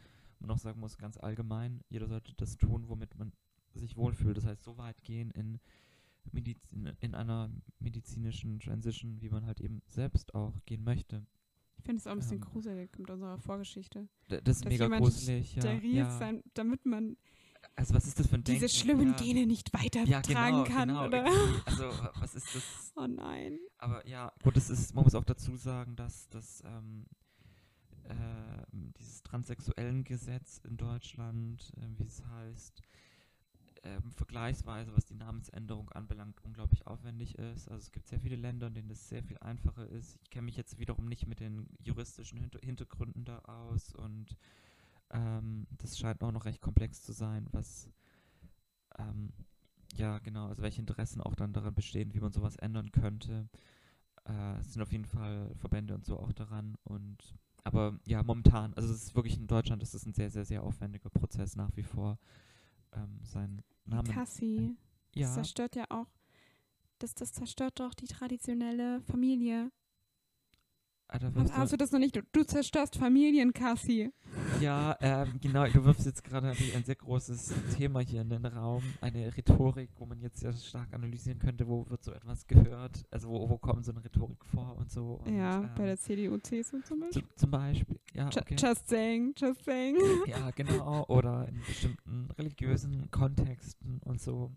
man 0.45 0.55
auch 0.55 0.59
sagen 0.59 0.79
muss, 0.79 0.97
ganz 0.97 1.17
allgemein, 1.17 1.81
jeder 1.89 2.07
sollte 2.07 2.33
das 2.35 2.57
tun, 2.57 2.87
womit 2.87 3.17
man 3.17 3.31
sich 3.73 3.95
wohlfühlt. 3.97 4.37
Das 4.37 4.45
heißt, 4.45 4.63
so 4.63 4.77
weit 4.77 5.03
gehen 5.03 5.31
in, 5.31 5.59
Medizin, 6.31 6.91
in 7.01 7.13
einer 7.15 7.49
medizinischen 7.79 8.59
Transition, 8.59 9.21
wie 9.21 9.29
man 9.29 9.45
halt 9.45 9.59
eben 9.61 9.81
selbst 9.87 10.33
auch 10.33 10.53
gehen 10.65 10.83
möchte. 10.83 11.25
Ich 11.77 11.83
finde 11.83 11.99
es 11.99 12.07
auch 12.07 12.13
ein 12.13 12.19
bisschen 12.19 12.37
Ähm. 12.37 12.41
gruselig 12.41 12.97
mit 12.97 13.09
unserer 13.09 13.37
Vorgeschichte. 13.37 14.07
Das 14.27 14.39
ist 14.39 14.47
Dass 14.47 14.63
mega 14.65 14.87
gruselig. 14.87 15.55
Ja, 15.55 15.61
Steril 15.61 15.95
ja. 15.95 16.17
sein, 16.17 16.41
damit 16.53 16.85
man 16.85 17.17
Also 17.75 17.93
was 17.93 18.07
ist 18.07 18.19
das 18.19 18.27
für 18.27 18.35
ein 18.35 18.43
diese 18.43 18.59
Denken? 18.61 18.73
schlimmen 18.75 19.07
ja. 19.09 19.15
Gene 19.17 19.45
nicht 19.45 19.71
ja, 19.73 19.83
weitertragen 19.83 20.23
genau, 20.23 20.63
kann. 20.63 20.87
genau. 20.87 21.05
Oder? 21.05 21.25
Also 21.65 21.83
wa- 21.89 22.11
was 22.19 22.33
ist 22.35 22.55
das? 22.55 22.93
Oh 22.95 23.05
nein. 23.07 23.59
Aber 23.77 24.07
ja, 24.07 24.31
gut, 24.41 24.55
es 24.57 24.69
ist, 24.69 24.95
man 24.95 25.03
muss 25.03 25.13
auch 25.15 25.25
dazu 25.25 25.57
sagen, 25.57 25.95
dass 25.95 26.27
das 26.29 26.63
ähm, 26.65 27.05
ähm, 28.09 28.93
dieses 28.97 29.23
transsexuellen 29.23 30.03
Gesetz 30.03 30.59
in 30.63 30.77
Deutschland, 30.77 31.71
ähm, 31.77 31.97
wie 31.97 32.05
es 32.05 32.23
heißt, 32.25 32.81
ähm, 33.85 34.11
vergleichsweise, 34.11 34.95
was 34.95 35.05
die 35.05 35.13
Namensänderung 35.13 35.89
anbelangt, 35.91 36.41
unglaublich 36.43 36.87
aufwendig 36.87 37.37
ist. 37.37 37.69
Also 37.69 37.83
es 37.83 37.91
gibt 37.91 38.07
sehr 38.07 38.19
viele 38.19 38.35
Länder, 38.35 38.67
in 38.67 38.73
denen 38.73 38.89
das 38.89 39.09
sehr 39.09 39.23
viel 39.23 39.37
einfacher 39.37 39.87
ist. 39.87 40.17
Ich 40.23 40.29
kenne 40.31 40.45
mich 40.45 40.57
jetzt 40.57 40.79
wiederum 40.79 41.05
nicht 41.05 41.27
mit 41.27 41.39
den 41.39 41.67
juristischen 41.83 42.39
Hinter 42.39 42.59
Hintergründen 42.61 43.25
da 43.25 43.39
aus 43.39 43.93
und 43.93 44.35
ähm, 45.11 45.67
das 45.77 45.99
scheint 45.99 46.23
auch 46.23 46.31
noch 46.31 46.45
recht 46.45 46.61
komplex 46.61 47.03
zu 47.03 47.11
sein, 47.11 47.47
was 47.51 47.89
ähm, 48.97 49.31
ja 49.95 50.17
genau, 50.19 50.47
also 50.47 50.63
welche 50.63 50.81
Interessen 50.81 51.21
auch 51.21 51.35
dann 51.35 51.53
daran 51.53 51.75
bestehen, 51.75 52.13
wie 52.13 52.19
man 52.19 52.33
sowas 52.33 52.55
ändern 52.55 52.91
könnte. 52.91 53.47
Äh, 54.25 54.59
es 54.61 54.73
sind 54.73 54.81
auf 54.81 54.91
jeden 54.91 55.05
Fall 55.05 55.53
Verbände 55.57 55.93
und 55.93 56.05
so 56.05 56.19
auch 56.19 56.33
daran 56.33 56.75
und 56.83 57.37
aber 57.65 57.99
ja, 58.05 58.21
momentan, 58.21 58.73
also 58.75 58.93
es 58.93 59.03
ist 59.03 59.15
wirklich 59.15 59.37
in 59.37 59.47
Deutschland, 59.47 59.81
ist 59.81 59.95
es 59.95 60.05
ein 60.05 60.13
sehr, 60.13 60.29
sehr, 60.29 60.45
sehr 60.45 60.63
aufwendiger 60.63 61.09
Prozess 61.09 61.55
nach 61.55 61.75
wie 61.75 61.83
vor, 61.83 62.19
ähm, 62.93 63.19
seinen 63.23 63.63
Namen. 63.85 64.07
Cassie. 64.07 64.77
Das 65.13 65.21
ja, 65.21 65.33
zerstört 65.33 65.75
ja 65.75 65.85
auch. 65.89 66.07
Das, 66.99 67.15
das 67.15 67.33
zerstört 67.33 67.79
doch 67.79 67.95
die 67.95 68.05
traditionelle 68.05 69.01
Familie. 69.01 69.71
Da 71.07 71.31
Hast, 71.35 71.53
hast 71.57 71.73
du, 71.73 71.77
das 71.77 71.91
noch 71.91 71.99
nicht? 71.99 72.15
Du, 72.15 72.21
du 72.31 72.43
zerstörst 72.43 72.97
Familien, 72.97 73.53
Cassie. 73.53 74.11
ja, 74.59 74.97
ähm, 75.01 75.39
genau, 75.41 75.65
du 75.67 75.85
wirfst 75.85 76.05
jetzt 76.05 76.23
gerade 76.23 76.47
natürlich 76.47 76.75
ein 76.75 76.83
sehr 76.83 76.95
großes 76.95 77.53
Thema 77.77 77.99
hier 77.99 78.21
in 78.21 78.29
den 78.29 78.45
Raum, 78.45 78.83
eine 79.01 79.35
Rhetorik, 79.35 79.89
wo 79.97 80.05
man 80.05 80.19
jetzt 80.19 80.39
sehr 80.39 80.53
stark 80.53 80.93
analysieren 80.93 81.39
könnte, 81.39 81.67
wo 81.67 81.89
wird 81.89 82.03
so 82.03 82.11
etwas 82.11 82.45
gehört, 82.47 83.05
also 83.11 83.29
wo, 83.29 83.49
wo 83.49 83.57
kommt 83.57 83.85
so 83.85 83.91
eine 83.91 84.03
Rhetorik 84.03 84.43
vor 84.45 84.75
und 84.77 84.91
so. 84.91 85.21
Und, 85.25 85.35
ja, 85.37 85.61
ähm, 85.61 85.69
bei 85.75 85.85
der 85.85 85.97
CDU, 85.97 86.37
CSU 86.37 86.81
zum 86.81 86.99
Beispiel. 87.01 87.23
zu, 87.23 87.35
zum 87.35 87.51
Beispiel, 87.51 87.99
ja, 88.13 88.27
okay. 88.27 88.55
Just 88.57 88.89
saying, 88.89 89.33
just 89.37 89.63
saying. 89.63 89.97
Ja, 90.27 90.49
genau. 90.51 91.05
Oder 91.07 91.47
in 91.47 91.59
bestimmten 91.59 92.29
religiösen 92.37 93.09
Kontexten 93.11 93.99
und 94.03 94.19
so. 94.19 94.51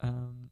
Ähm, 0.00 0.50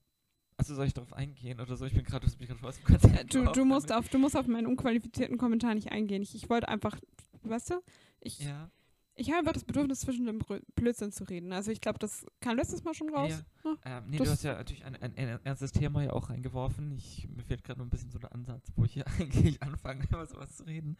also 0.58 0.74
soll 0.74 0.86
ich 0.86 0.92
darauf 0.94 1.12
eingehen 1.14 1.60
oder 1.60 1.76
so? 1.76 1.86
Ich 1.86 1.94
bin 1.94 2.04
gerade 2.04 2.26
aus 2.26 2.36
dem 2.36 2.84
Konzept. 2.84 3.32
Du, 3.32 3.44
du, 3.46 3.64
musst 3.64 3.90
auf, 3.92 4.08
du 4.08 4.18
musst 4.18 4.36
auf 4.36 4.46
meinen 4.46 4.66
unqualifizierten 4.66 5.38
Kommentar 5.38 5.74
nicht 5.74 5.90
eingehen. 5.90 6.20
Ich, 6.22 6.34
ich 6.34 6.50
wollte 6.50 6.68
einfach, 6.68 6.98
weißt 7.44 7.70
du, 7.70 7.74
ich, 8.20 8.40
Ja, 8.40 8.68
ich 9.14 9.28
habe 9.30 9.38
einfach 9.38 9.52
das 9.52 9.64
Bedürfnis, 9.64 10.00
zwischen 10.00 10.26
dem 10.26 10.40
Blödsinn 10.74 11.10
zu 11.12 11.24
reden. 11.24 11.52
Also 11.52 11.70
ich 11.70 11.80
glaube, 11.80 11.98
das 11.98 12.26
kam 12.40 12.56
letztes 12.56 12.84
Mal 12.84 12.92
schon 12.94 13.08
raus. 13.14 13.30
ja. 13.64 13.70
Ah, 13.84 13.98
Ähm, 13.98 14.04
nee, 14.10 14.18
das- 14.18 14.26
du 14.26 14.32
hast 14.32 14.42
ja 14.44 14.54
natürlich 14.54 14.84
ein, 14.84 14.96
ein, 14.96 15.16
ein 15.16 15.40
ernstes 15.44 15.72
Thema 15.72 16.02
ja 16.02 16.12
auch 16.12 16.28
reingeworfen. 16.28 16.92
Ich, 16.92 17.28
mir 17.28 17.42
fehlt 17.44 17.62
gerade 17.64 17.78
noch 17.80 17.86
ein 17.86 17.90
bisschen 17.90 18.10
so 18.10 18.18
der 18.18 18.32
Ansatz, 18.32 18.68
wo 18.76 18.84
ich 18.84 18.92
hier 18.92 19.04
eigentlich 19.18 19.62
anfange, 19.62 20.04
über 20.04 20.26
sowas 20.26 20.56
zu 20.56 20.64
reden. 20.64 20.96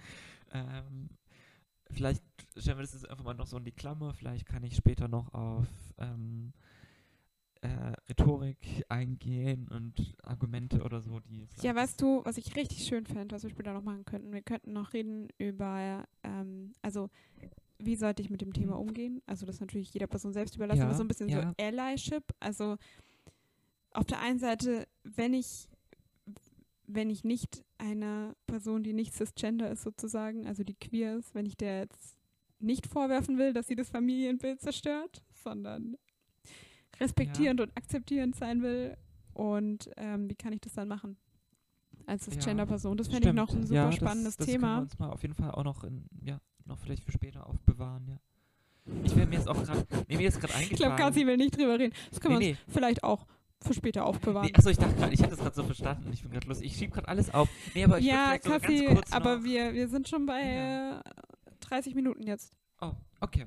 Ähm, 0.52 1.10
vielleicht 1.90 2.22
stellen 2.56 2.78
wir 2.78 2.82
das 2.82 2.92
jetzt 2.94 3.08
einfach 3.08 3.24
mal 3.24 3.34
noch 3.34 3.46
so 3.46 3.56
in 3.56 3.64
die 3.64 3.72
Klammer. 3.72 4.14
Vielleicht 4.14 4.46
kann 4.46 4.62
ich 4.62 4.76
später 4.76 5.08
noch 5.08 5.32
auf 5.34 5.66
ähm, 5.98 6.52
äh, 7.62 7.92
Rhetorik 8.08 8.84
eingehen 8.88 9.68
und 9.68 10.16
Argumente 10.22 10.82
oder 10.82 11.00
so, 11.00 11.20
die 11.20 11.46
Ja, 11.62 11.74
weißt 11.74 12.00
du, 12.00 12.24
was 12.24 12.38
ich 12.38 12.54
richtig 12.56 12.84
schön 12.84 13.06
fände, 13.06 13.34
was 13.34 13.42
wir 13.42 13.50
später 13.50 13.72
noch 13.72 13.82
machen 13.82 14.04
könnten? 14.04 14.32
Wir 14.32 14.42
könnten 14.42 14.72
noch 14.72 14.92
reden 14.92 15.28
über, 15.38 16.06
ähm, 16.22 16.74
also 16.82 17.10
wie 17.78 17.96
sollte 17.96 18.22
ich 18.22 18.30
mit 18.30 18.40
dem 18.40 18.52
Thema 18.52 18.78
umgehen? 18.78 19.22
Also 19.26 19.46
das 19.46 19.56
ist 19.56 19.60
natürlich 19.60 19.92
jeder 19.92 20.06
Person 20.06 20.32
selbst 20.32 20.56
überlassen, 20.56 20.80
Ja, 20.80 20.86
aber 20.86 20.94
so 20.94 21.04
ein 21.04 21.08
bisschen 21.08 21.28
ja. 21.28 21.54
so 21.58 21.64
Allyship. 21.64 22.24
Also 22.40 22.76
auf 23.92 24.04
der 24.04 24.20
einen 24.20 24.38
Seite, 24.38 24.86
wenn 25.04 25.34
ich 25.34 25.68
wenn 26.88 27.10
ich 27.10 27.22
nicht 27.22 27.62
einer 27.76 28.34
Person, 28.46 28.82
die 28.82 28.94
nicht 28.94 29.12
cisgender 29.12 29.70
ist 29.70 29.82
sozusagen, 29.82 30.46
also 30.46 30.64
die 30.64 30.74
queer 30.74 31.16
ist, 31.16 31.34
wenn 31.34 31.44
ich 31.44 31.56
der 31.56 31.80
jetzt 31.80 32.16
nicht 32.60 32.86
vorwerfen 32.86 33.38
will, 33.38 33.52
dass 33.52 33.66
sie 33.66 33.76
das 33.76 33.90
Familienbild 33.90 34.60
zerstört, 34.60 35.22
sondern 35.34 35.96
respektierend 37.00 37.60
und 37.60 37.76
akzeptierend 37.76 38.36
sein 38.36 38.62
will. 38.62 38.96
Und 39.32 39.90
ähm, 39.96 40.28
wie 40.28 40.34
kann 40.34 40.52
ich 40.52 40.60
das 40.60 40.72
dann 40.74 40.88
machen? 40.88 41.16
Als 42.06 42.26
Ja, 42.26 42.32
Cisgender-Person. 42.32 42.96
Das 42.96 43.08
fände 43.08 43.28
ich 43.28 43.34
noch 43.34 43.52
ein 43.52 43.62
super 43.66 43.74
ja, 43.74 43.92
spannendes 43.92 44.36
das, 44.36 44.46
das 44.46 44.46
Können 44.46 44.62
wir 44.62 44.68
Thema. 44.68 44.78
uns 44.80 44.98
mal 44.98 45.10
auf 45.10 45.22
jeden 45.22 45.34
Fall 45.34 45.50
auch 45.52 45.64
noch 45.64 45.84
in, 45.84 46.06
ja, 46.22 46.40
noch 46.64 46.78
vielleicht 46.78 47.04
für 47.04 47.12
später 47.12 47.46
aufbewahren, 47.46 48.06
ja. 48.08 48.16
Ich 49.04 49.14
wäre 49.14 49.26
mir 49.26 49.36
jetzt 49.36 49.48
auch 49.48 49.62
gerade, 49.62 49.86
nee, 50.08 50.16
mir 50.16 50.28
ist 50.28 50.40
gerade 50.40 50.54
Ich 50.62 50.70
glaube, 50.70 50.94
eingefallen. 50.94 51.14
Kasi 51.14 51.26
will 51.26 51.36
nicht 51.36 51.56
drüber 51.58 51.78
reden. 51.78 51.94
Das 52.10 52.20
können 52.20 52.38
nee, 52.38 52.40
wir 52.40 52.52
nee, 52.54 52.58
uns 52.64 52.72
vielleicht 52.74 53.04
auch 53.04 53.26
für 53.60 53.74
später 53.74 54.06
aufbewahren. 54.06 54.46
nee, 54.48 54.54
achso, 54.56 54.70
ich 54.70 54.78
dachte 54.78 54.94
gerade, 54.94 55.12
ich 55.12 55.20
hätte 55.20 55.30
das 55.30 55.40
gerade 55.40 55.54
so 55.54 55.64
verstanden. 55.64 56.10
Ich 56.12 56.22
bin 56.22 56.30
gerade 56.32 56.46
lustig. 56.48 56.68
Ich 56.72 56.78
schiebe 56.78 56.92
gerade 56.94 57.08
alles 57.08 57.32
auf. 57.34 57.48
Nee, 57.74 57.84
aber 57.84 57.98
ich 57.98 58.06
ja, 58.06 58.38
sogar 58.42 58.60
Kasi, 58.60 58.84
ganz 58.84 58.94
kurz 58.94 59.12
aber 59.12 59.36
noch, 59.36 59.44
wir, 59.44 59.74
wir 59.74 59.88
sind 59.88 60.08
schon 60.08 60.24
bei 60.24 60.40
Ja. 60.42 61.00
äh, 61.00 61.02
30 61.60 61.94
Minuten 61.94 62.22
jetzt. 62.26 62.54
Oh, 62.80 62.92
okay. 63.20 63.46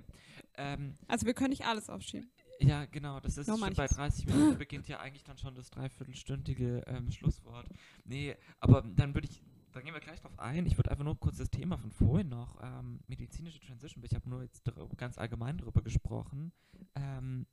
Ähm, 0.57 0.97
Also 1.07 1.25
wir 1.25 1.33
können 1.33 1.49
nicht 1.49 1.65
alles 1.65 1.89
aufschieben. 1.89 2.29
Ja, 2.61 2.85
genau, 2.85 3.19
das 3.19 3.37
ist 3.37 3.47
schon 3.47 3.59
bei 3.59 3.71
manches. 3.75 3.95
30 3.95 4.27
Minuten 4.27 4.57
beginnt 4.57 4.87
ja 4.87 4.99
eigentlich 4.99 5.23
dann 5.23 5.37
schon 5.37 5.55
das 5.55 5.69
dreiviertelstündige 5.69 6.83
ähm, 6.87 7.11
Schlusswort. 7.11 7.67
Nee, 8.05 8.35
aber 8.59 8.81
dann 8.81 9.13
würde 9.13 9.27
ich, 9.27 9.41
dann 9.71 9.83
gehen 9.83 9.93
wir 9.93 10.01
gleich 10.01 10.19
drauf 10.19 10.37
ein. 10.37 10.65
Ich 10.65 10.77
würde 10.77 10.91
einfach 10.91 11.03
nur 11.03 11.19
kurz 11.19 11.37
das 11.37 11.49
Thema 11.49 11.77
von 11.77 11.91
vorhin 11.91 12.29
noch, 12.29 12.61
ähm, 12.61 12.99
medizinische 13.07 13.59
Transition, 13.59 14.03
ich 14.03 14.13
habe 14.13 14.29
nur 14.29 14.43
jetzt 14.43 14.63
ganz 14.97 15.17
allgemein 15.17 15.57
darüber 15.57 15.81
gesprochen, 15.81 16.51
ähm, 16.95 17.47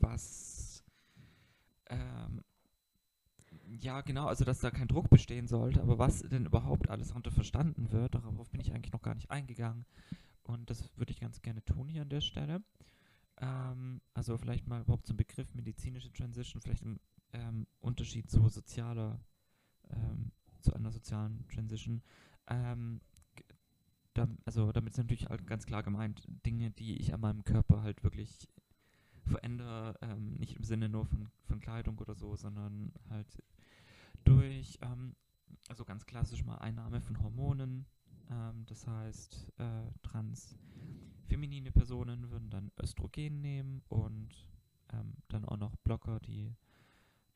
was, 0.00 0.84
ähm, 1.88 2.42
ja 3.66 4.00
genau, 4.02 4.26
also 4.26 4.44
dass 4.44 4.60
da 4.60 4.70
kein 4.70 4.88
Druck 4.88 5.10
bestehen 5.10 5.48
sollte, 5.48 5.82
aber 5.82 5.98
was 5.98 6.20
denn 6.20 6.46
überhaupt 6.46 6.88
alles 6.88 7.08
darunter 7.08 7.30
verstanden 7.32 7.90
wird, 7.90 8.14
darauf 8.14 8.50
bin 8.50 8.60
ich 8.60 8.72
eigentlich 8.72 8.92
noch 8.92 9.02
gar 9.02 9.14
nicht 9.14 9.30
eingegangen. 9.30 9.86
Und 10.42 10.68
das 10.70 10.90
würde 10.96 11.12
ich 11.12 11.20
ganz 11.20 11.42
gerne 11.42 11.64
tun 11.64 11.88
hier 11.88 12.02
an 12.02 12.08
der 12.08 12.20
Stelle. 12.20 12.62
Ähm, 13.40 14.00
also 14.14 14.36
vielleicht 14.38 14.66
mal 14.68 14.82
überhaupt 14.82 15.06
zum 15.06 15.16
Begriff 15.16 15.54
medizinische 15.54 16.12
Transition, 16.12 16.60
vielleicht 16.62 16.82
im 16.82 17.00
ähm, 17.32 17.66
Unterschied 17.80 18.30
zu 18.30 18.48
sozialer, 18.48 19.20
ähm, 19.90 20.32
zu 20.60 20.74
einer 20.74 20.90
sozialen 20.92 21.46
Transition. 21.48 22.02
Ähm, 22.48 23.00
dam- 24.14 24.38
also 24.44 24.72
damit 24.72 24.92
ist 24.92 24.98
natürlich 24.98 25.26
halt 25.28 25.46
ganz 25.46 25.66
klar 25.66 25.82
gemeint, 25.82 26.22
Dinge, 26.46 26.70
die 26.70 26.96
ich 26.98 27.14
an 27.14 27.20
meinem 27.20 27.44
Körper 27.44 27.82
halt 27.82 28.02
wirklich 28.02 28.48
verändere, 29.24 29.96
ähm, 30.02 30.34
nicht 30.34 30.56
im 30.56 30.64
Sinne 30.64 30.88
nur 30.88 31.06
von, 31.06 31.28
von 31.44 31.60
Kleidung 31.60 31.98
oder 31.98 32.14
so, 32.14 32.36
sondern 32.36 32.92
halt 33.08 33.42
durch, 34.24 34.78
ähm, 34.82 35.14
also 35.68 35.84
ganz 35.84 36.06
klassisch 36.06 36.44
mal 36.44 36.58
Einnahme 36.58 37.00
von 37.00 37.20
Hormonen. 37.22 37.86
Das 38.66 38.86
heißt, 38.86 39.52
äh, 39.58 39.90
transfeminine 41.30 41.70
Personen 41.70 42.28
würden 42.30 42.50
dann 42.50 42.72
Östrogen 42.82 43.40
nehmen 43.40 43.82
und 43.88 44.48
ähm, 44.92 45.14
dann 45.28 45.44
auch 45.44 45.58
noch 45.58 45.76
Blocker, 45.84 46.18
die 46.18 46.52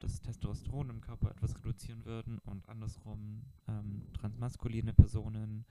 das 0.00 0.20
Testosteron 0.20 0.90
im 0.90 1.00
Körper 1.00 1.30
etwas 1.30 1.56
reduzieren 1.56 2.04
würden 2.04 2.40
und 2.40 2.68
andersrum 2.68 3.44
ähm, 3.68 4.02
transmaskuline 4.12 4.92
Personen 4.94 5.64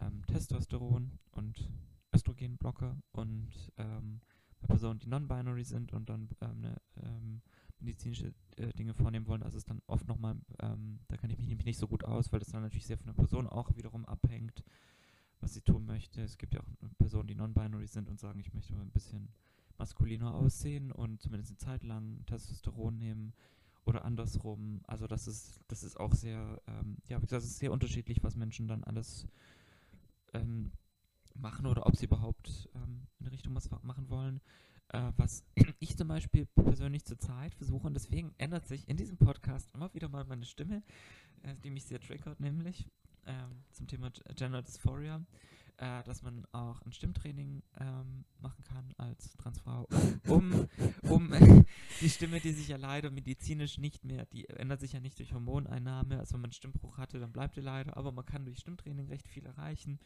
ähm, 0.00 0.26
Testosteron 0.26 1.12
und 1.30 1.70
Östrogenblocker 2.12 3.00
und 3.12 3.52
ähm, 3.76 4.20
bei 4.60 4.66
Personen, 4.66 4.98
die 4.98 5.08
non-binary 5.08 5.62
sind 5.62 5.92
und 5.92 6.08
dann 6.08 6.30
ähm, 6.40 6.60
ne, 6.62 6.76
ähm, 6.96 7.42
medizinische 7.78 8.34
äh, 8.56 8.72
Dinge 8.72 8.94
vornehmen 8.94 9.28
wollen, 9.28 9.44
also 9.44 9.56
ist 9.56 9.70
dann 9.70 9.82
oft 9.86 10.08
nochmal, 10.08 10.34
ähm, 10.60 10.98
da 11.06 11.16
kann 11.16 11.30
ich 11.30 11.38
mich 11.38 11.46
nämlich 11.46 11.66
nicht 11.66 11.78
so 11.78 11.86
gut 11.86 12.04
aus, 12.04 12.32
weil 12.32 12.40
das 12.40 12.50
dann 12.50 12.62
natürlich 12.62 12.86
sehr 12.86 12.98
von 12.98 13.06
der 13.06 13.14
Person 13.14 13.46
auch 13.46 13.76
wiederum 13.76 14.04
abhängt, 14.04 14.64
was 15.42 15.54
sie 15.54 15.60
tun 15.60 15.84
möchte. 15.84 16.22
Es 16.22 16.38
gibt 16.38 16.54
ja 16.54 16.60
auch 16.60 16.88
Personen, 16.98 17.26
die 17.26 17.34
non-binary 17.34 17.86
sind 17.86 18.08
und 18.08 18.20
sagen, 18.20 18.40
ich 18.40 18.54
möchte 18.54 18.74
mal 18.74 18.82
ein 18.82 18.92
bisschen 18.92 19.28
maskuliner 19.76 20.34
aussehen 20.34 20.92
und 20.92 21.20
zumindest 21.20 21.50
eine 21.50 21.58
Zeit 21.58 21.82
lang 21.82 22.24
Testosteron 22.26 22.96
nehmen 22.96 23.34
oder 23.84 24.04
andersrum. 24.04 24.80
Also 24.86 25.06
das 25.08 25.26
ist, 25.26 25.60
das 25.66 25.82
ist 25.82 25.98
auch 25.98 26.14
sehr, 26.14 26.62
ähm, 26.68 26.98
ja, 27.08 27.20
wie 27.20 27.26
gesagt, 27.26 27.42
es 27.42 27.50
ist 27.50 27.58
sehr 27.58 27.72
unterschiedlich, 27.72 28.22
was 28.22 28.36
Menschen 28.36 28.68
dann 28.68 28.84
alles 28.84 29.26
ähm, 30.32 30.70
machen 31.34 31.66
oder 31.66 31.86
ob 31.86 31.96
sie 31.96 32.06
überhaupt 32.06 32.68
ähm, 32.76 33.08
in 33.18 33.26
Richtung 33.26 33.54
was 33.56 33.68
machen 33.82 34.08
wollen. 34.08 34.40
Äh, 34.88 35.10
was 35.16 35.44
ich 35.80 35.96
zum 35.96 36.06
Beispiel 36.06 36.46
persönlich 36.46 37.04
zurzeit 37.04 37.54
versuche, 37.54 37.86
und 37.86 37.94
deswegen 37.94 38.34
ändert 38.38 38.68
sich 38.68 38.88
in 38.88 38.96
diesem 38.96 39.16
Podcast 39.16 39.74
immer 39.74 39.92
wieder 39.94 40.08
mal 40.08 40.24
meine 40.24 40.44
Stimme, 40.44 40.84
äh, 41.42 41.56
die 41.64 41.70
mich 41.70 41.84
sehr 41.86 42.00
triggert, 42.00 42.38
nämlich 42.38 42.88
ähm, 43.26 43.64
zum 43.72 43.86
Thema 43.86 44.10
Gender 44.34 44.62
Dysphoria 44.62 45.20
äh, 45.82 46.02
dass 46.04 46.22
man 46.22 46.44
auch 46.52 46.80
ein 46.82 46.92
Stimmtraining 46.92 47.62
ähm, 47.80 48.24
machen 48.40 48.62
kann 48.64 48.94
als 48.98 49.36
Transfrau, 49.36 49.88
um, 50.28 50.68
um 51.08 51.32
äh, 51.32 51.64
die 52.00 52.08
Stimme, 52.08 52.40
die 52.40 52.52
sich 52.52 52.68
ja 52.68 52.76
leider 52.76 53.10
medizinisch 53.10 53.78
nicht 53.78 54.04
mehr, 54.04 54.26
die 54.26 54.48
ändert 54.48 54.80
sich 54.80 54.92
ja 54.92 55.00
nicht 55.00 55.18
durch 55.18 55.32
Hormoneinnahme, 55.32 56.18
also 56.18 56.34
wenn 56.34 56.42
man 56.42 56.52
Stimmbruch 56.52 56.98
hatte, 56.98 57.18
dann 57.18 57.32
bleibt 57.32 57.56
die 57.56 57.60
leider, 57.60 57.96
aber 57.96 58.12
man 58.12 58.24
kann 58.24 58.44
durch 58.44 58.60
Stimmtraining 58.60 59.08
recht 59.08 59.26
viel 59.26 59.44
erreichen. 59.44 59.98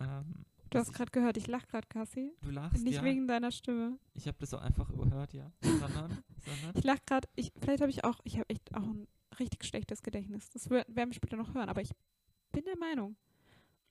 Ähm, 0.00 0.44
du 0.70 0.78
hast 0.78 0.92
gerade 0.92 1.12
gehört, 1.12 1.36
ich 1.36 1.46
lache 1.46 1.66
gerade, 1.68 1.86
Cassie. 1.86 2.32
Du 2.42 2.50
lachst, 2.50 2.82
Nicht 2.82 2.96
ja. 2.96 3.04
wegen 3.04 3.28
deiner 3.28 3.52
Stimme. 3.52 3.98
Ich 4.14 4.26
habe 4.26 4.36
das 4.40 4.50
so 4.50 4.58
einfach 4.58 4.90
überhört, 4.90 5.32
ja. 5.32 5.52
Sondern, 5.62 6.22
sondern 6.44 6.76
Ich 6.76 6.84
lache 6.84 7.02
gerade, 7.06 7.28
ich, 7.36 7.52
vielleicht 7.60 7.80
habe 7.80 7.90
ich 7.90 8.04
auch, 8.04 8.18
ich 8.24 8.38
habe 8.38 8.48
echt 8.50 8.74
auch 8.74 8.82
ein 8.82 9.06
richtig 9.38 9.64
schlechtes 9.64 10.02
Gedächtnis. 10.02 10.50
Das 10.50 10.68
werden 10.68 10.94
wir 10.96 11.12
später 11.14 11.36
noch 11.36 11.54
hören, 11.54 11.68
aber 11.68 11.80
ich 11.80 11.92
bin 12.52 12.64
der 12.64 12.78
Meinung, 12.78 13.16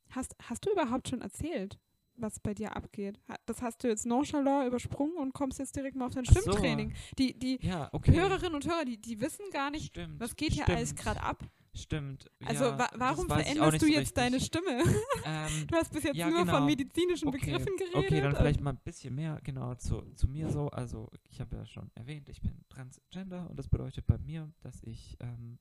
Hast, 0.09 0.35
hast 0.49 0.65
du 0.65 0.71
überhaupt 0.71 1.09
schon 1.09 1.21
erzählt, 1.21 1.77
was 2.15 2.39
bei 2.39 2.53
dir 2.53 2.75
abgeht? 2.75 3.19
Das 3.45 3.61
hast 3.61 3.83
du 3.83 3.87
jetzt 3.87 4.05
nonchalant 4.05 4.67
übersprungen 4.67 5.17
und 5.17 5.33
kommst 5.33 5.59
jetzt 5.59 5.75
direkt 5.75 5.97
mal 5.97 6.05
auf 6.05 6.13
dein 6.13 6.23
Ach 6.29 6.33
so. 6.33 6.41
Stimmtraining. 6.41 6.93
Die, 7.17 7.37
die 7.37 7.59
ja, 7.61 7.89
okay. 7.91 8.13
Hörerinnen 8.13 8.55
und 8.55 8.65
Hörer, 8.65 8.85
die, 8.85 8.97
die 8.97 9.19
wissen 9.19 9.43
gar 9.51 9.71
nicht, 9.71 9.87
Stimmt, 9.87 10.19
was 10.19 10.35
geht 10.35 10.53
hier 10.53 10.63
stimmt, 10.63 10.77
alles 10.77 10.95
gerade 10.95 11.21
ab. 11.21 11.43
Stimmt. 11.73 12.31
Also 12.45 12.63
ja, 12.65 12.79
wa 12.79 12.89
warum 12.95 13.27
veränderst 13.27 13.81
du 13.81 13.87
so 13.87 13.91
jetzt 13.91 14.15
deine 14.15 14.39
Stimme? 14.39 14.81
Ähm, 15.25 15.65
Du 15.67 15.75
hast 15.75 15.91
bis 15.91 16.03
jetzt 16.03 16.15
Ja, 16.15 16.29
nur 16.29 16.45
genau. 16.45 16.57
von 16.59 16.65
medizinischen 16.65 17.27
Okay, 17.27 17.37
Begriffen 17.39 17.75
geredet. 17.75 17.95
Okay, 17.95 18.21
dann 18.21 18.35
vielleicht 18.37 18.61
mal 18.61 18.69
ein 18.69 18.79
bisschen 18.81 19.13
mehr 19.13 19.41
genau 19.43 19.75
zu, 19.75 20.01
zu 20.15 20.29
mir 20.29 20.49
so. 20.49 20.69
Also 20.69 21.09
ich 21.29 21.41
habe 21.41 21.57
ja 21.57 21.65
schon 21.65 21.91
erwähnt, 21.95 22.29
ich 22.29 22.39
bin 22.41 22.63
transgender 22.69 23.49
und 23.49 23.59
das 23.59 23.67
bedeutet 23.67 24.07
bei 24.07 24.17
mir, 24.19 24.49
dass 24.61 24.81
ich 24.83 25.17
ähm, 25.19 25.59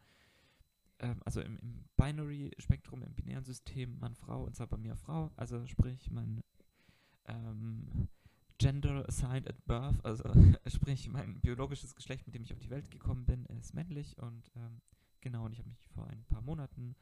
ähm, 1.00 1.20
also 1.24 1.40
im, 1.40 1.58
im 1.58 1.84
Binary-Spektrum, 1.96 3.02
im 3.02 3.14
binären 3.14 3.44
System 3.44 3.98
Mann-Frau 3.98 4.44
und 4.44 4.54
zwar 4.56 4.66
bei 4.66 4.76
mir 4.76 4.96
Frau, 4.96 5.30
also 5.36 5.66
sprich 5.66 6.10
mein 6.10 6.42
ähm, 7.26 8.08
Gender 8.58 9.06
assigned 9.08 9.48
at 9.48 9.64
birth, 9.66 10.04
also 10.04 10.24
sprich 10.66 11.08
mein 11.08 11.40
biologisches 11.40 11.94
Geschlecht, 11.94 12.26
mit 12.26 12.34
dem 12.34 12.44
ich 12.44 12.52
auf 12.52 12.60
die 12.60 12.70
Welt 12.70 12.90
gekommen 12.90 13.26
bin, 13.26 13.44
ist 13.46 13.74
männlich 13.74 14.16
und 14.18 14.50
ähm, 14.56 14.80
genau, 15.20 15.44
und 15.44 15.52
ich 15.52 15.58
habe 15.58 15.70
mich 15.70 15.88
vor 15.88 16.06
ein 16.06 16.24
paar 16.24 16.42
Monaten 16.42 16.94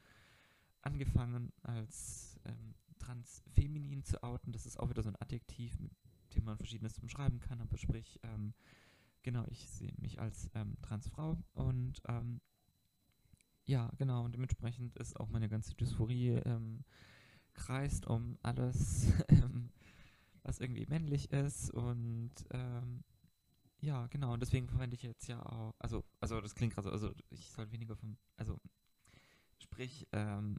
angefangen 0.81 1.53
als 1.63 2.41
ähm, 2.45 2.75
transfeminin 2.99 4.05
zu 4.05 4.23
outen. 4.23 4.53
Das 4.53 4.67
ist 4.67 4.79
auch 4.79 4.91
wieder 4.91 5.03
so 5.03 5.11
ein 5.11 5.21
Adjektiv, 5.21 5.79
mit 5.79 5.93
dem 6.35 6.45
man 6.45 6.57
verschiedenes 6.57 6.99
umschreiben 6.99 7.41
kann, 7.41 7.61
aber 7.61 7.77
sprich, 7.77 8.19
ähm, 8.23 8.55
genau, 9.23 9.45
ich 9.51 9.69
sehe 9.69 9.93
mich 9.99 10.21
als 10.21 10.51
ähm, 10.55 10.77
Transfrau 10.83 11.39
und 11.53 12.01
ähm, 12.09 12.41
ja, 13.65 13.91
genau, 13.99 14.25
und 14.25 14.35
dementsprechend 14.35 14.97
ist 14.97 15.19
auch 15.19 15.29
meine 15.29 15.49
ganze 15.49 15.75
Dysphorie 15.75 16.41
ähm, 16.45 16.85
kreist 17.55 18.07
um 18.07 18.39
alles, 18.43 19.13
ähm, 19.29 19.71
was 20.43 20.59
irgendwie 20.59 20.87
männlich 20.87 21.31
ist 21.31 21.71
und 21.71 22.33
ähm, 22.51 23.05
ja, 23.81 24.07
genau, 24.09 24.33
und 24.33 24.41
deswegen 24.41 24.69
verwende 24.69 24.95
ich 24.95 25.03
jetzt 25.03 25.27
ja 25.29 25.45
auch, 25.45 25.75
also, 25.79 26.05
also 26.21 26.41
das 26.41 26.55
klingt 26.55 26.75
gerade 26.75 26.89
so, 26.89 26.93
also 26.93 27.13
ich 27.31 27.51
soll 27.51 27.71
weniger 27.73 27.97
vom, 27.97 28.17
also 28.37 28.61
sprich, 29.59 30.07
ähm, 30.13 30.59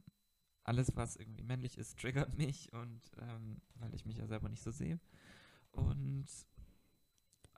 alles, 0.64 0.96
was 0.96 1.16
irgendwie 1.16 1.42
männlich 1.42 1.78
ist, 1.78 1.98
triggert 1.98 2.36
mich 2.36 2.72
und 2.72 3.00
ähm, 3.20 3.60
weil 3.76 3.94
ich 3.94 4.06
mich 4.06 4.16
ja 4.16 4.26
selber 4.26 4.48
nicht 4.48 4.62
so 4.62 4.70
sehe. 4.70 4.98
Und 5.72 6.26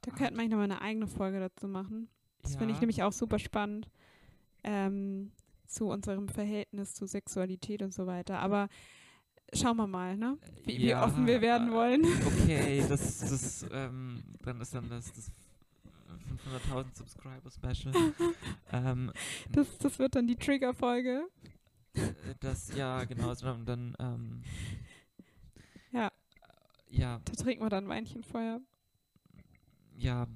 Da 0.02 0.10
könnten 0.10 0.34
wir 0.34 0.40
eigentlich 0.40 0.50
noch 0.50 0.58
mal 0.58 0.64
eine 0.64 0.80
eigene 0.80 1.06
Folge 1.06 1.38
dazu 1.40 1.68
machen. 1.68 2.08
Das 2.42 2.56
finde 2.56 2.72
ich 2.72 2.76
ja, 2.78 2.80
nämlich 2.80 3.02
auch 3.02 3.12
super 3.12 3.38
spannend. 3.38 3.90
Ähm, 4.66 5.32
zu 5.66 5.86
unserem 5.88 6.28
Verhältnis 6.28 6.94
zu 6.94 7.06
Sexualität 7.06 7.82
und 7.82 7.92
so 7.94 8.06
weiter. 8.06 8.38
Aber 8.40 8.68
schauen 9.52 9.76
wir 9.76 9.86
mal, 9.86 10.16
ne? 10.16 10.38
Wie, 10.64 10.78
wie 10.78 10.86
ja, 10.88 11.04
offen 11.04 11.26
wir 11.26 11.40
werden 11.40 11.68
äh, 11.68 11.72
wollen. 11.72 12.02
Okay, 12.42 12.84
das, 12.88 13.18
das, 13.20 13.66
ähm, 13.72 14.22
dann 14.42 14.60
ist 14.60 14.74
dann 14.74 14.88
das, 14.88 15.12
das 15.12 15.30
500.000 16.70 16.96
Subscriber 16.96 17.50
Special. 17.50 17.94
ähm, 18.72 19.12
Das, 19.52 19.78
das 19.78 19.98
wird 19.98 20.14
dann 20.14 20.26
die 20.26 20.36
Trigger-Folge. 20.36 21.26
äh, 21.94 22.12
das, 22.40 22.74
ja, 22.76 23.04
genau, 23.04 23.30
und 23.30 23.66
dann, 23.66 23.96
ähm, 23.98 24.42
Ja. 25.92 26.10
ja, 26.90 27.20
Da 27.24 27.32
trinken 27.32 27.64
wir 27.64 27.70
dann 27.70 27.88
Weinchenfeuer. 27.88 28.60
ja, 29.96 30.26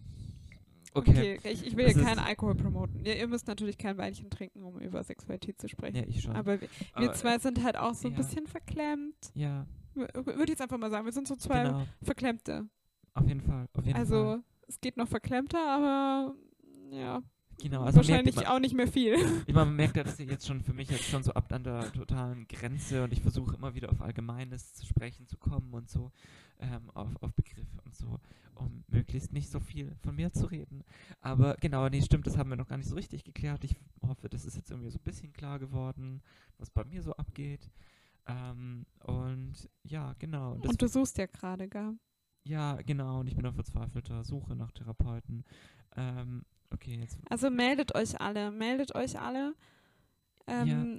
okay. 0.95 1.39
Okay, 1.39 1.51
ich, 1.53 1.67
ich 1.67 1.77
will 1.77 1.87
Das 1.87 1.95
hier 1.95 2.05
keinen 2.05 2.19
Alkohol 2.19 2.55
promoten. 2.55 3.05
Ihr, 3.05 3.17
ihr 3.17 3.27
müsst 3.29 3.47
natürlich 3.47 3.79
kein 3.79 3.97
Weinchen 3.99 4.31
trinken, 4.31 4.63
um 4.63 4.79
über 4.79 5.03
Sexualität 5.03 5.61
zu 5.61 5.69
sprechen. 5.69 5.97
Ja, 5.97 6.05
ich 6.07 6.23
schon. 6.23 6.35
Aber 6.37 6.61
wir, 6.61 6.69
wir 6.69 7.09
Aber, 7.09 7.13
zwei 7.15 7.39
sind 7.39 7.63
halt 7.63 7.77
auch 7.77 7.95
so 7.95 8.09
ein 8.09 8.13
ja. 8.13 8.19
bisschen 8.19 8.47
verklemmt. 8.47 9.33
ja, 9.35 9.67
Würde 9.95 10.45
ich 10.45 10.51
jetzt 10.51 10.63
einfach 10.63 10.79
mal 10.79 10.91
sagen, 10.91 11.05
wir 11.05 11.13
sind 11.13 11.29
so 11.29 11.37
zwei 11.37 11.65
genau, 11.65 11.87
Verklemmte. 12.03 12.69
auf 13.15 13.27
jeden 13.27 13.41
Fall, 13.41 13.67
auf 13.73 13.85
jeden 13.85 13.97
Fall. 13.97 14.01
Also 14.01 14.43
es 14.69 14.81
geht 14.81 14.97
noch 14.97 15.09
verklemmter, 15.09 15.59
aber 15.59 16.35
ja, 16.91 17.23
Genau, 17.63 17.83
also 17.83 17.99
merkt, 17.99 18.09
wahrscheinlich 18.09 18.37
man, 18.37 18.47
auch 18.47 18.59
nicht 18.59 18.75
mehr 18.75 18.89
viel. 18.89 19.15
ich 19.47 19.55
meine, 19.55 19.67
man 19.67 19.77
merkt 19.77 19.97
ja, 19.97 20.03
dass 20.03 20.19
ihr 20.19 20.27
jetzt 20.27 20.47
schon 20.47 20.63
für 20.63 20.73
mich 20.73 20.91
jetzt 20.91 21.05
schon 21.05 21.23
so 21.23 21.33
ab 21.33 21.53
an 21.53 21.65
der 21.65 21.93
totalen 21.93 22.47
Grenze 22.49 23.05
und 23.05 23.13
ich 23.13 23.21
versuche 23.21 23.55
immer 23.57 23.75
wieder 23.75 23.91
auf 23.91 24.01
Allgemeines 24.01 24.75
zu 24.75 24.87
sprechen 24.87 25.27
zu 25.27 25.37
kommen 25.37 25.73
und 25.73 25.91
so, 25.91 26.11
ähm, 26.61 26.91
auf, 26.91 27.09
auf 27.23 27.35
Begriffe 27.35 27.81
und 27.85 27.95
so, 27.95 28.19
um 28.55 28.85
möglichst 28.89 29.33
nicht 29.33 29.51
so 29.51 29.61
viel 29.61 29.95
von 30.03 30.15
mir 30.17 30.33
zu 30.33 30.47
reden. 30.47 30.85
Aber 31.21 31.55
genau, 31.57 31.89
nee, 31.89 32.03
stimmt, 32.03 32.27
das 32.27 32.37
haben 32.37 32.51
wir 32.51 32.57
noch 32.57 32.69
gar 32.69 32.77
nicht 32.79 32.89
so 32.89 32.95
richtig 32.95 33.25
geklärt. 33.25 33.65
Ich 33.65 33.75
hoffe, 34.03 34.29
das 34.29 34.45
ist 34.45 34.57
jetzt 34.57 34.71
irgendwie 34.71 34.91
so 34.91 34.99
ein 34.99 35.05
bisschen 35.05 35.33
klar 35.33 35.59
geworden, 35.59 36.23
was 36.59 36.71
bei 36.71 36.85
mir 36.85 37.03
so 37.03 37.13
abgeht. 37.15 37.71
Ähm, 38.27 38.87
und 39.05 39.69
ja, 39.83 40.15
genau. 40.19 40.57
das- 40.59 40.71
Und 40.71 40.83
du 40.83 40.89
suchst 40.89 41.19
ja 41.19 41.27
gerade, 41.27 41.69
gar. 41.69 41.95
ja, 42.45 42.77
genau, 42.83 43.21
und 43.21 43.27
ich 43.27 43.37
bin 43.37 43.47
auf 43.47 43.55
verzweifelter 43.55 44.23
Suche 44.25 44.55
nach 44.55 44.71
Therapeuten. 44.73 45.45
Ähm, 45.97 46.45
okay, 46.71 46.97
jetzt 47.01 47.19
Also 47.31 47.51
meldet 47.51 47.95
euch 47.95 48.21
alle, 48.21 48.51
meldet 48.51 48.95
euch 48.95 49.19
alle. 49.19 49.55
Ähm, 50.47 50.99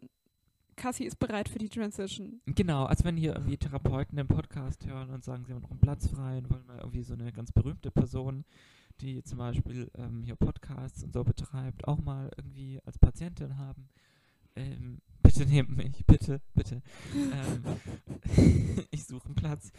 Cassie 0.82 1.06
ist 1.06 1.20
bereit 1.20 1.48
für 1.48 1.60
die 1.60 1.70
Transition. 1.70 2.42
Genau, 2.48 2.86
als 2.86 3.04
wenn 3.04 3.16
hier 3.16 3.36
irgendwie 3.36 3.56
Therapeuten 3.58 4.18
den 4.18 4.26
Podcast 4.28 4.84
hören 4.88 5.12
und 5.12 5.24
sagen, 5.24 5.46
sie 5.46 5.54
haben 5.54 5.62
noch 5.62 5.70
einen 5.70 5.80
Platz 5.80 6.08
frei 6.08 6.40
und 6.40 6.50
wollen 6.50 6.66
mal 6.66 6.80
irgendwie 6.80 7.04
so 7.04 7.14
eine 7.14 7.32
ganz 7.32 7.52
berühmte 7.52 7.92
Person, 7.92 8.46
die 9.00 9.22
zum 9.22 9.38
Beispiel 9.38 9.92
ähm, 9.96 10.24
hier 10.24 10.36
Podcasts 10.36 11.04
und 11.04 11.14
so 11.14 11.24
betreibt, 11.24 11.88
auch 11.88 12.00
mal 12.02 12.32
irgendwie 12.36 12.80
als 12.84 12.98
Patientin 12.98 13.58
haben. 13.58 13.90
Ähm, 14.56 15.02
bitte 15.24 15.46
nehmt 15.46 15.70
mich, 15.78 16.04
bitte, 16.08 16.42
bitte. 16.56 16.82
ähm, 17.14 17.64
ich 18.90 19.04
suche 19.06 19.26
einen 19.28 19.36
Platz. 19.36 19.72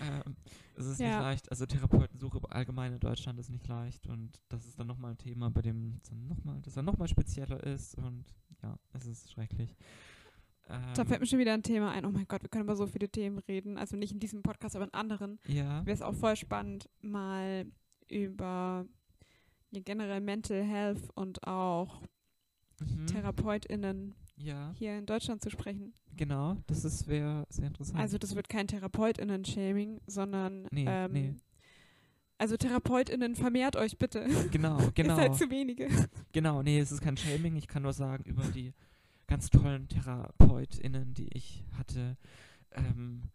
Ähm, 0.00 0.34
es 0.76 0.86
ist 0.86 0.98
nicht 0.98 1.08
Ja. 1.08 1.20
leicht, 1.20 1.50
also 1.50 1.66
Therapeutensuche 1.66 2.40
allgemein 2.50 2.94
in 2.94 3.00
Deutschland 3.00 3.38
ist 3.38 3.50
nicht 3.50 3.68
leicht 3.68 4.06
und 4.06 4.40
das 4.48 4.64
ist 4.64 4.78
dann 4.80 4.86
nochmal 4.86 5.10
ein 5.10 5.18
Thema, 5.18 5.50
bei 5.50 5.60
dem 5.60 5.98
es 6.02 6.08
dann 6.08 6.26
nochmal, 6.26 6.58
das 6.62 6.72
dann 6.72 6.86
nochmal 6.86 7.08
spezieller 7.08 7.62
ist 7.64 7.96
und 7.96 8.24
ja, 8.62 8.78
es 8.94 9.04
ist 9.06 9.30
schrecklich. 9.30 9.76
Da 10.68 11.02
Ähm, 11.02 11.06
fällt 11.08 11.20
mir 11.20 11.26
schon 11.26 11.38
wieder 11.38 11.54
ein 11.54 11.62
Thema 11.62 11.90
ein. 11.92 12.04
Oh 12.04 12.10
mein 12.10 12.26
Gott, 12.28 12.42
wir 12.42 12.48
können 12.48 12.64
über 12.64 12.76
so 12.76 12.86
viele 12.86 13.08
Themen 13.08 13.38
reden. 13.38 13.78
Also 13.78 13.96
nicht 13.96 14.12
in 14.12 14.20
diesem 14.20 14.42
Podcast, 14.42 14.76
aber 14.76 14.84
in 14.84 14.94
anderen. 14.94 15.38
Ja. 15.46 15.84
Wäre 15.86 15.94
es 15.94 16.02
auch 16.02 16.14
voll 16.14 16.36
spannend, 16.36 16.88
mal 17.00 17.66
über 18.10 18.86
ja, 19.70 19.80
generell 19.84 20.20
Mental 20.20 20.62
Health 20.62 21.08
und 21.14 21.46
auch 21.46 22.02
Mhm. 22.80 23.06
TherapeutInnen 23.08 24.14
Ja, 24.36 24.72
hier 24.78 24.96
in 24.98 25.04
Deutschland 25.06 25.42
zu 25.42 25.50
sprechen. 25.50 25.94
genau. 26.16 26.56
Das 26.68 26.84
ist 26.84 27.08
wäre 27.08 27.44
sehr 27.48 27.66
interessant. 27.66 27.98
Also 27.98 28.18
das 28.18 28.36
wird 28.36 28.48
kein 28.48 28.68
TherapeutInnen-Shaming, 28.68 30.00
sondern 30.06 30.68
Nee, 30.70 30.84
ähm, 30.88 31.12
nee. 31.12 31.34
also 32.38 32.56
TherapeutInnen 32.56 33.34
vermehrt 33.34 33.74
euch 33.74 33.98
bitte. 33.98 34.26
genau, 34.52 34.78
Ist 34.78 34.94
genau. 34.94 35.16
halt 35.16 35.34
zu 35.34 35.50
wenige. 35.50 35.88
Genau, 36.32 36.62
nee, 36.62 36.78
es 36.78 36.92
ist 36.92 37.00
kein 37.00 37.16
Shaming. 37.16 37.56
Ich 37.56 37.66
kann 37.66 37.82
nur 37.82 37.92
sagen, 37.92 38.22
über 38.24 38.44
die 38.44 38.72
ganz 39.28 39.48
tollen 39.50 39.86
TherapeutInnen, 39.88 41.14
die 41.14 41.28
ich 41.28 41.64
hatte, 41.78 42.16
ähm, 42.72 43.30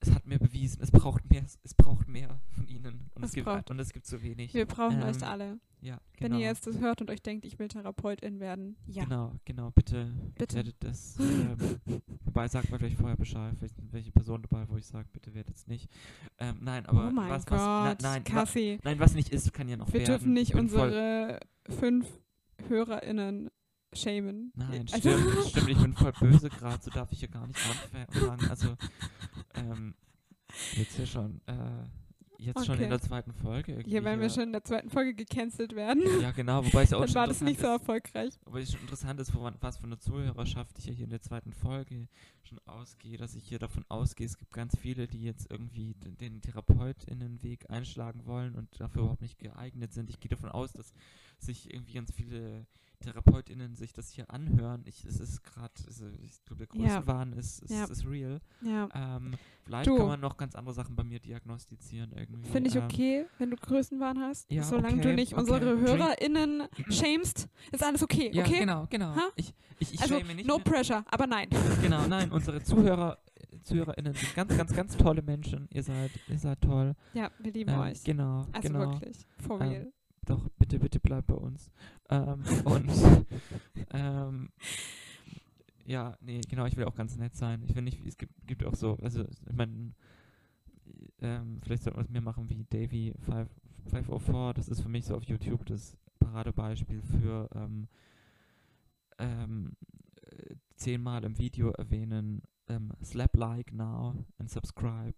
es 0.00 0.12
hat 0.14 0.26
mir 0.26 0.38
bewiesen, 0.38 0.80
es 0.80 0.90
braucht 0.92 1.28
mehr, 1.28 1.42
es 1.64 1.74
braucht 1.74 2.06
mehr 2.08 2.40
von 2.50 2.66
ihnen. 2.68 3.10
Und 3.14 3.24
es, 3.24 3.30
Es 3.30 3.34
gibt, 3.34 3.46
braucht- 3.46 3.70
und 3.70 3.78
es 3.80 3.92
gibt 3.92 4.06
zu 4.06 4.22
wenig. 4.22 4.54
Wir 4.54 4.64
brauchen 4.64 5.02
Ähm, 5.02 5.08
euch 5.08 5.22
alle. 5.26 5.58
Ja, 5.80 6.00
Wenn 6.18 6.30
genau. 6.32 6.40
ihr 6.40 6.46
jetzt 6.46 6.66
das 6.66 6.78
hört 6.78 7.00
und 7.00 7.10
euch 7.10 7.22
denkt, 7.22 7.44
ich 7.44 7.58
will 7.60 7.68
Therapeutin 7.68 8.40
werden, 8.40 8.76
ja. 8.86 9.04
Genau, 9.04 9.32
genau, 9.44 9.70
bitte, 9.72 10.12
Bitte. 10.36 10.56
werdet 10.56 10.74
das. 10.80 11.16
Ähm, 11.20 11.56
wobei, 12.24 12.48
sagt 12.48 12.70
mal 12.70 12.78
vielleicht 12.78 12.96
vorher 12.98 13.16
Bescheid, 13.16 13.54
vielleicht 13.58 13.76
sind 13.76 13.92
welche 13.92 14.10
Person 14.10 14.42
dabei, 14.42 14.68
wo 14.68 14.76
ich 14.76 14.86
sage, 14.86 15.08
bitte 15.12 15.34
werdet 15.34 15.54
es 15.56 15.66
nicht. 15.68 15.88
Ähm, 16.38 16.58
nein, 16.62 16.84
aber 16.86 17.08
oh 17.08 17.10
mein 17.12 17.30
was, 17.30 17.46
Gott, 17.46 17.58
was, 17.58 17.96
na, 18.00 18.10
nein, 18.10 18.22
wa, 18.26 18.30
Cassie. 18.40 18.78
nein, 18.82 18.98
was 18.98 19.14
nicht 19.14 19.28
ist, 19.30 19.52
kann 19.52 19.68
ja 19.68 19.76
noch 19.76 19.86
Wir 19.92 20.00
werden. 20.00 20.06
dürfen 20.06 20.32
nicht 20.32 20.52
voll- 20.52 20.60
unsere 20.62 21.40
fünf 21.68 22.08
HörerInnen 22.68 23.50
shamen. 23.92 24.52
Nein, 24.54 24.86
Also- 24.92 24.98
stimmt, 25.10 25.46
stimmt, 25.48 25.68
ich 25.70 25.78
bin 25.78 25.94
voll 25.94 26.12
böse 26.12 26.48
gerade, 26.50 26.82
so 26.82 26.90
darf 26.90 27.10
ich 27.12 27.20
hier 27.20 27.28
gar 27.28 27.46
nicht 27.46 27.58
anfangen. 27.94 28.50
Also, 28.50 28.76
ähm, 29.54 29.94
jetzt 30.76 30.96
hier 30.96 31.06
schon, 31.06 31.40
äh, 31.46 31.54
jetzt 32.38 32.64
schon 32.66 32.76
Okay. 32.76 32.84
in 32.84 32.90
der 32.90 33.00
zweiten 33.00 33.32
Folge 33.32 33.72
irgendwie. 33.72 33.90
Hier 33.90 34.04
werden 34.04 34.20
wir 34.20 34.28
hier- 34.28 34.34
schon 34.34 34.44
in 34.44 34.52
der 34.52 34.62
zweiten 34.64 34.90
Folge 34.90 35.14
gecancelt 35.14 35.74
werden. 35.74 36.02
Ja, 36.20 36.30
genau, 36.30 36.64
wobei 36.64 36.82
es 36.82 36.92
auch 36.92 37.00
Dann 37.00 37.08
schon 37.08 37.14
war 37.16 37.26
das 37.26 37.40
nicht 37.40 37.58
so 37.60 37.66
interessant 37.66 37.80
erfolgreich. 37.80 38.28
ist, 38.28 38.40
wobei 38.46 38.60
es 38.60 38.70
schon 38.72 38.80
interessant 38.82 39.20
ist, 39.20 39.30
von 39.32 39.54
was 39.60 39.78
für 39.78 39.84
eine 39.84 39.98
Zuhörerschaft 39.98 40.78
ich 40.78 40.86
ja 40.86 40.92
hier 40.92 41.04
in 41.04 41.10
der 41.10 41.22
zweiten 41.22 41.52
Folge 41.52 42.06
schon 42.44 42.60
ausgehe, 42.66 43.16
dass 43.18 43.34
ich 43.34 43.44
hier 43.48 43.58
davon 43.58 43.84
ausgehe, 43.88 44.26
es 44.26 44.38
gibt 44.38 44.52
ganz 44.52 44.76
viele, 44.78 45.08
die 45.08 45.22
jetzt 45.22 45.50
irgendwie 45.50 45.94
den, 45.94 46.16
den 46.18 46.40
TherapeutInnenweg 46.42 47.68
einschlagen 47.70 48.24
wollen 48.26 48.54
und 48.54 48.68
dafür 48.80 49.02
überhaupt 49.02 49.22
nicht 49.22 49.38
geeignet 49.38 49.92
sind. 49.92 50.08
Ich 50.08 50.20
gehe 50.20 50.28
davon 50.30 50.50
aus, 50.50 50.72
dass 50.72 50.92
sich 51.38 51.72
irgendwie 51.72 51.94
ganz 51.94 52.12
viele 52.12 52.66
TherapeutInnen 53.00 53.74
sich 53.76 53.92
das 53.92 54.10
hier 54.10 54.30
anhören. 54.30 54.82
Ich, 54.86 55.04
es 55.04 55.20
ist 55.20 55.42
gerade, 55.44 55.72
also 55.86 56.06
ich 56.22 56.44
glaube, 56.44 56.66
der 56.66 56.80
Ja. 56.80 56.94
Größenwahn 56.96 57.32
ist, 57.34 57.62
ist, 57.62 57.70
Ja. 57.70 57.84
ist 57.84 58.06
real. 58.06 58.40
Ja. 58.62 58.88
Ähm, 58.94 59.34
vielleicht 59.64 59.86
Du. 59.88 59.96
kann 59.96 60.06
man 60.08 60.20
noch 60.20 60.36
ganz 60.36 60.54
andere 60.54 60.74
Sachen 60.74 60.96
bei 60.96 61.04
mir 61.04 61.20
diagnostizieren 61.20 62.12
irgendwie. 62.16 62.48
Finde 62.50 62.70
ich 62.70 62.76
ähm, 62.76 62.84
okay, 62.84 63.26
wenn 63.38 63.50
du 63.50 63.56
Größenwahn 63.56 64.18
hast. 64.20 64.50
ja, 64.50 64.62
Solange 64.62 64.94
okay, 64.94 65.02
du 65.02 65.14
nicht 65.14 65.32
okay. 65.32 65.40
unsere 65.40 65.60
Drink- 65.60 65.80
HörerInnen 65.88 66.62
shamest, 66.90 67.48
ist 67.72 67.82
alles 67.84 68.02
okay. 68.02 68.30
Ja, 68.32 68.44
okay? 68.44 68.60
genau, 68.60 68.86
genau. 68.90 69.14
Ha? 69.14 69.28
Ich, 69.36 69.54
ich, 69.78 69.94
ich 69.94 70.00
also, 70.02 70.16
nicht 70.18 70.46
no 70.46 70.56
mehr. 70.56 70.64
pressure, 70.64 71.04
aber 71.10 71.26
nein. 71.26 71.48
Genau, 71.82 72.06
nein, 72.06 72.30
unsere 72.32 72.62
Zuhörer, 72.62 73.18
ZuhörerInnen 73.62 74.14
sind 74.14 74.34
ganz, 74.34 74.56
ganz, 74.56 74.74
ganz 74.74 74.96
tolle 74.96 75.22
Menschen. 75.22 75.68
Ihr 75.72 75.82
seid, 75.82 76.10
ihr 76.28 76.38
seid 76.38 76.60
toll. 76.60 76.94
Ja, 77.14 77.30
wir 77.38 77.52
lieben 77.52 77.70
Ähm, 77.72 77.80
euch. 77.80 78.02
Genau, 78.04 78.46
Also 78.52 78.68
genau. 78.68 78.78
wirklich. 78.92 79.26
For 79.38 79.60
Ähm, 79.60 79.68
real. 79.68 79.92
Doch, 80.28 80.46
bitte, 80.58 80.78
bitte 80.78 81.00
bleibt 81.00 81.28
bei 81.28 81.34
uns. 81.34 81.70
Ähm, 82.10 82.42
und 82.64 82.90
ähm, 83.92 84.50
ja, 85.86 86.18
nee, 86.20 86.42
genau, 86.42 86.66
ich 86.66 86.76
will 86.76 86.84
auch 86.84 86.94
ganz 86.94 87.16
nett 87.16 87.34
sein. 87.34 87.62
Ich 87.62 87.72
finde 87.72 87.84
nicht, 87.84 88.06
es 88.06 88.18
gibt, 88.18 88.46
gibt 88.46 88.62
auch 88.62 88.74
so, 88.74 88.98
also 89.02 89.24
ich 89.24 89.56
meine, 89.56 89.94
ähm, 91.22 91.60
vielleicht 91.62 91.82
sollten 91.82 91.98
wir 91.98 92.04
es 92.04 92.10
mehr 92.10 92.20
machen 92.20 92.50
wie 92.50 92.66
Davy 92.68 93.14
5, 93.20 93.48
504. 93.86 94.52
Das 94.52 94.68
ist 94.68 94.82
für 94.82 94.90
mich 94.90 95.06
so 95.06 95.16
auf 95.16 95.24
YouTube 95.24 95.64
das 95.64 95.96
Paradebeispiel 96.20 97.00
für 97.00 97.48
ähm, 97.54 97.88
ähm, 99.18 99.76
äh, 100.20 100.56
zehnmal 100.76 101.24
im 101.24 101.38
Video 101.38 101.70
erwähnen, 101.70 102.42
ähm, 102.68 102.92
slap 103.02 103.34
like 103.34 103.72
now 103.72 104.14
and 104.38 104.50
subscribe 104.50 105.16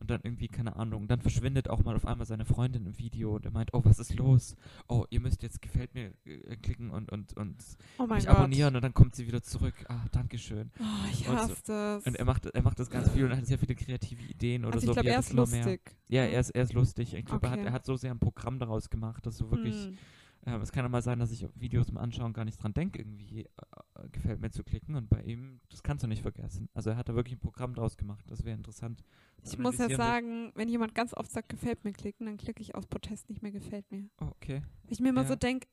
und 0.00 0.10
dann 0.10 0.20
irgendwie, 0.24 0.48
keine 0.48 0.76
Ahnung, 0.76 1.06
dann 1.08 1.20
verschwindet 1.20 1.68
auch 1.70 1.84
mal 1.84 1.94
auf 1.94 2.06
einmal 2.06 2.26
seine 2.26 2.44
Freundin 2.44 2.86
im 2.86 2.98
Video 2.98 3.36
und 3.36 3.44
er 3.44 3.50
meint, 3.50 3.74
oh, 3.74 3.82
was 3.84 3.98
ist 3.98 4.14
los? 4.16 4.56
Oh, 4.88 5.04
ihr 5.10 5.20
müsst 5.20 5.42
jetzt 5.42 5.60
gefällt 5.62 5.94
mir 5.94 6.12
äh, 6.24 6.56
klicken 6.56 6.90
und, 6.90 7.12
und, 7.12 7.36
und 7.36 7.56
Oh 7.98 8.06
mich 8.06 8.26
Gott. 8.26 8.36
abonnieren 8.36 8.74
und 8.76 8.82
dann 8.82 8.94
kommt 8.94 9.14
sie 9.14 9.26
wieder 9.26 9.42
zurück. 9.42 9.74
Ah, 9.88 10.06
Dankeschön. 10.12 10.70
Oh, 10.80 10.84
ich 11.12 11.28
Und 11.28 11.36
so- 11.38 11.42
hasse 11.44 11.62
das. 11.66 12.06
Und 12.06 12.16
er 12.16 12.24
macht, 12.24 12.46
er 12.46 12.62
macht 12.62 12.78
das 12.80 12.88
ganz 12.90 13.10
viel 13.10 13.24
und 13.24 13.36
hat 13.36 13.46
sehr 13.46 13.58
viele 13.58 13.74
kreative 13.74 14.22
Ideen 14.24 14.64
oder 14.64 14.74
also 14.74 14.86
so. 14.86 14.92
ich 14.92 14.96
glaube, 14.96 15.10
er 15.10 15.20
ist 15.20 15.30
immer 15.32 15.46
mehr- 15.46 15.64
lustig. 15.64 15.80
Ja, 16.08 16.22
er 16.24 16.40
ist, 16.40 16.50
er 16.50 16.62
ist 16.62 16.72
lustig. 16.72 17.14
Ich 17.14 17.24
glaube, 17.26 17.46
er, 17.46 17.50
hat, 17.52 17.58
Okay. 17.58 17.68
er 17.68 17.72
hat 17.72 17.84
so 17.84 17.96
sehr 17.96 18.10
ein 18.10 18.18
Programm 18.18 18.58
daraus 18.58 18.90
gemacht, 18.90 19.24
dass 19.26 19.36
so 19.36 19.50
wirklich 19.50 19.74
Hm. 19.86 19.98
Ähm, 20.46 20.60
es 20.62 20.72
kann 20.72 20.84
ja 20.84 20.88
mal 20.88 21.02
sein, 21.02 21.18
dass 21.18 21.30
ich 21.30 21.46
Videos 21.54 21.88
im 21.88 21.98
Anschauen 21.98 22.32
gar 22.32 22.44
nicht 22.44 22.62
dran 22.62 22.72
denke, 22.72 22.98
irgendwie 23.00 23.44
äh, 23.44 23.48
äh, 23.96 24.08
gefällt 24.10 24.40
mir 24.40 24.50
zu 24.50 24.64
klicken 24.64 24.94
und 24.94 25.08
bei 25.08 25.22
ihm, 25.22 25.60
das 25.68 25.82
kannst 25.82 26.02
du 26.02 26.08
nicht 26.08 26.22
vergessen. 26.22 26.68
Also 26.74 26.90
er 26.90 26.96
hat 26.96 27.08
da 27.08 27.14
wirklich 27.14 27.36
ein 27.36 27.40
Programm 27.40 27.74
draus 27.74 27.96
gemacht, 27.96 28.24
das 28.28 28.44
wäre 28.44 28.56
interessant. 28.56 29.02
Ich 29.42 29.58
muss 29.58 29.78
ja 29.78 29.88
sagen, 29.90 30.52
wenn 30.54 30.68
jemand 30.68 30.94
ganz 30.94 31.14
oft 31.14 31.30
sagt, 31.30 31.48
gefällt 31.50 31.84
mir 31.84 31.92
klicken, 31.92 32.26
dann 32.26 32.36
klicke 32.36 32.62
ich 32.62 32.74
aus 32.74 32.86
Protest 32.86 33.28
nicht 33.28 33.42
mehr 33.42 33.52
gefällt 33.52 33.90
mir. 33.90 34.08
Oh, 34.20 34.26
okay. 34.36 34.62
Weil 34.84 34.92
ich 34.92 35.00
mir 35.00 35.10
immer 35.10 35.22
Ja. 35.22 35.28
so 35.28 35.36
denke, 35.36 35.66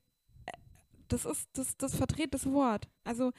das 1.08 1.26
ist 1.26 1.48
das, 1.54 1.78
das 1.78 1.96
verdreht 1.96 2.34
das 2.34 2.46
Wort. 2.46 2.90
Also, 3.06 3.32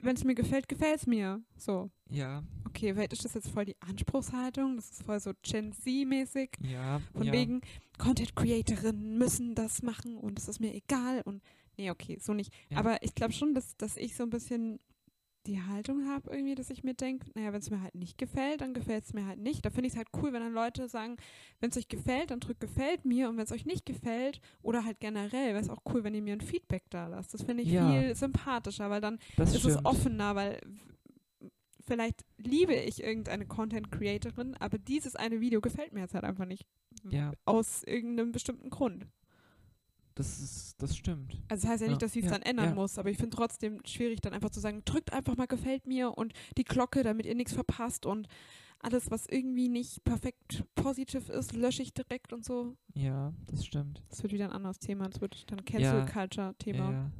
wenn 0.00 0.16
es 0.16 0.24
mir 0.24 0.34
gefällt, 0.34 0.68
gefällt 0.68 1.00
es 1.00 1.06
mir. 1.06 1.42
So. 1.56 1.90
Ja, 2.10 2.42
Okay, 2.76 2.92
vielleicht 2.92 3.14
ist 3.14 3.24
das 3.24 3.32
jetzt 3.32 3.48
voll 3.48 3.64
die 3.64 3.80
Anspruchshaltung. 3.80 4.76
Das 4.76 4.90
ist 4.90 5.02
voll 5.02 5.18
so 5.18 5.32
Gen 5.42 5.72
Z-mäßig. 5.72 6.50
ja. 6.60 7.00
Von 7.14 7.22
ja. 7.22 7.32
wegen, 7.32 7.62
Content-Creatorinnen 7.96 9.16
müssen 9.16 9.54
das 9.54 9.82
machen 9.82 10.18
und 10.18 10.38
es 10.38 10.46
ist 10.46 10.60
mir 10.60 10.74
egal. 10.74 11.22
Und 11.24 11.42
nee, 11.78 11.90
okay, 11.90 12.18
so 12.20 12.34
nicht. 12.34 12.52
Ja. 12.68 12.76
Aber 12.76 13.02
ich 13.02 13.14
glaube 13.14 13.32
schon, 13.32 13.54
dass, 13.54 13.78
dass 13.78 13.96
ich 13.96 14.14
so 14.14 14.24
ein 14.24 14.28
bisschen 14.30 14.78
die 15.46 15.62
Haltung 15.62 16.06
habe, 16.08 16.30
irgendwie, 16.30 16.54
dass 16.54 16.70
ich 16.70 16.82
mir 16.84 16.94
denke, 16.94 17.26
naja, 17.34 17.52
wenn 17.52 17.60
es 17.60 17.70
mir 17.70 17.80
halt 17.80 17.94
nicht 17.94 18.18
gefällt, 18.18 18.60
dann 18.60 18.74
gefällt 18.74 19.04
es 19.04 19.12
mir 19.14 19.26
halt 19.26 19.38
nicht. 19.38 19.64
Da 19.64 19.70
finde 19.70 19.86
ich 19.86 19.92
es 19.92 19.96
halt 19.96 20.08
cool, 20.20 20.32
wenn 20.32 20.42
dann 20.42 20.52
Leute 20.52 20.88
sagen, 20.88 21.16
wenn 21.60 21.70
es 21.70 21.76
euch 21.76 21.88
gefällt, 21.88 22.30
dann 22.30 22.40
drückt 22.40 22.60
gefällt 22.60 23.04
mir 23.04 23.28
und 23.28 23.36
wenn 23.36 23.44
es 23.44 23.52
euch 23.52 23.64
nicht 23.66 23.86
gefällt 23.86 24.40
oder 24.62 24.84
halt 24.84 25.00
generell, 25.00 25.48
wäre 25.54 25.60
es 25.60 25.70
auch 25.70 25.82
cool, 25.92 26.04
wenn 26.04 26.14
ihr 26.14 26.22
mir 26.22 26.34
ein 26.34 26.40
Feedback 26.40 26.84
da 26.90 27.06
lasst. 27.06 27.32
Das 27.34 27.42
finde 27.42 27.62
ich 27.62 27.70
Ja. 27.70 27.90
viel 27.90 28.14
sympathischer, 28.14 28.90
weil 28.90 29.00
dann 29.00 29.18
das 29.36 29.52
ist 29.54 29.60
stimmt. 29.60 29.76
es 29.76 29.84
offener, 29.84 30.34
weil 30.34 30.60
vielleicht 31.86 32.24
liebe 32.38 32.74
ich 32.74 33.02
irgendeine 33.02 33.46
Content-Creatorin, 33.46 34.56
aber 34.58 34.78
dieses 34.78 35.14
eine 35.16 35.40
Video 35.40 35.60
gefällt 35.60 35.92
mir 35.92 36.00
jetzt 36.00 36.14
halt 36.14 36.24
einfach 36.24 36.46
nicht. 36.46 36.66
Ja, 37.08 37.32
Aus 37.44 37.84
irgendeinem 37.84 38.32
bestimmten 38.32 38.70
Grund. 38.70 39.06
Das 40.16 40.40
ist, 40.40 40.82
das 40.82 40.96
stimmt. 40.96 41.40
Also 41.48 41.62
das 41.62 41.70
heißt 41.70 41.80
ja 41.82 41.86
Ja, 41.86 41.90
nicht, 41.92 42.02
dass 42.02 42.12
sie 42.12 42.20
es 42.20 42.24
ja, 42.26 42.32
dann 42.32 42.42
ändern 42.42 42.70
ja. 42.70 42.74
muss, 42.74 42.98
aber 42.98 43.10
ich 43.10 43.18
finde 43.18 43.36
trotzdem 43.36 43.80
schwierig, 43.84 44.20
dann 44.22 44.32
einfach 44.32 44.50
zu 44.50 44.60
sagen, 44.60 44.82
drückt 44.84 45.12
einfach 45.12 45.36
mal 45.36 45.46
gefällt 45.46 45.86
mir 45.86 46.16
und 46.16 46.32
die 46.56 46.64
Glocke, 46.64 47.02
damit 47.02 47.26
ihr 47.26 47.34
nichts 47.34 47.52
verpasst 47.52 48.06
und 48.06 48.26
alles, 48.80 49.10
was 49.10 49.26
irgendwie 49.26 49.68
nicht 49.68 50.04
perfekt 50.04 50.64
positiv 50.74 51.28
ist, 51.28 51.54
lösche 51.54 51.82
ich 51.82 51.92
direkt 51.92 52.32
und 52.32 52.44
so. 52.44 52.76
Ja, 52.94 53.32
das 53.46 53.64
stimmt. 53.64 54.02
Das 54.08 54.22
wird 54.22 54.32
wieder 54.32 54.46
ein 54.46 54.52
anderes 54.52 54.78
Thema. 54.78 55.08
Das 55.08 55.20
wird 55.20 55.50
dann 55.50 55.64
Cancel 55.64 55.98
Ja, 55.98 56.06
Culture 56.06 56.54
Thema. 56.58 56.92
Ja. 56.92 57.10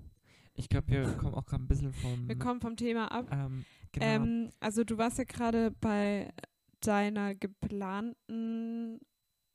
Ich 0.55 0.69
glaube, 0.69 0.89
wir 0.89 1.13
kommen 1.17 1.35
auch 1.35 1.45
gerade 1.45 1.65
ein 1.65 1.69
bisschen 1.69 1.93
vom. 1.93 2.29
Wir 2.29 2.39
kommen 2.39 2.61
vom 2.61 2.77
Thema 2.77 3.11
ab. 3.13 3.27
Ähm, 3.31 3.65
genau. 3.93 4.07
Ähm, 4.07 4.51
also 4.61 4.85
du 4.85 4.97
warst 4.97 5.19
ja 5.19 5.25
gerade 5.25 5.71
bei 5.71 6.33
deiner 6.81 7.35
geplanten, 7.35 9.01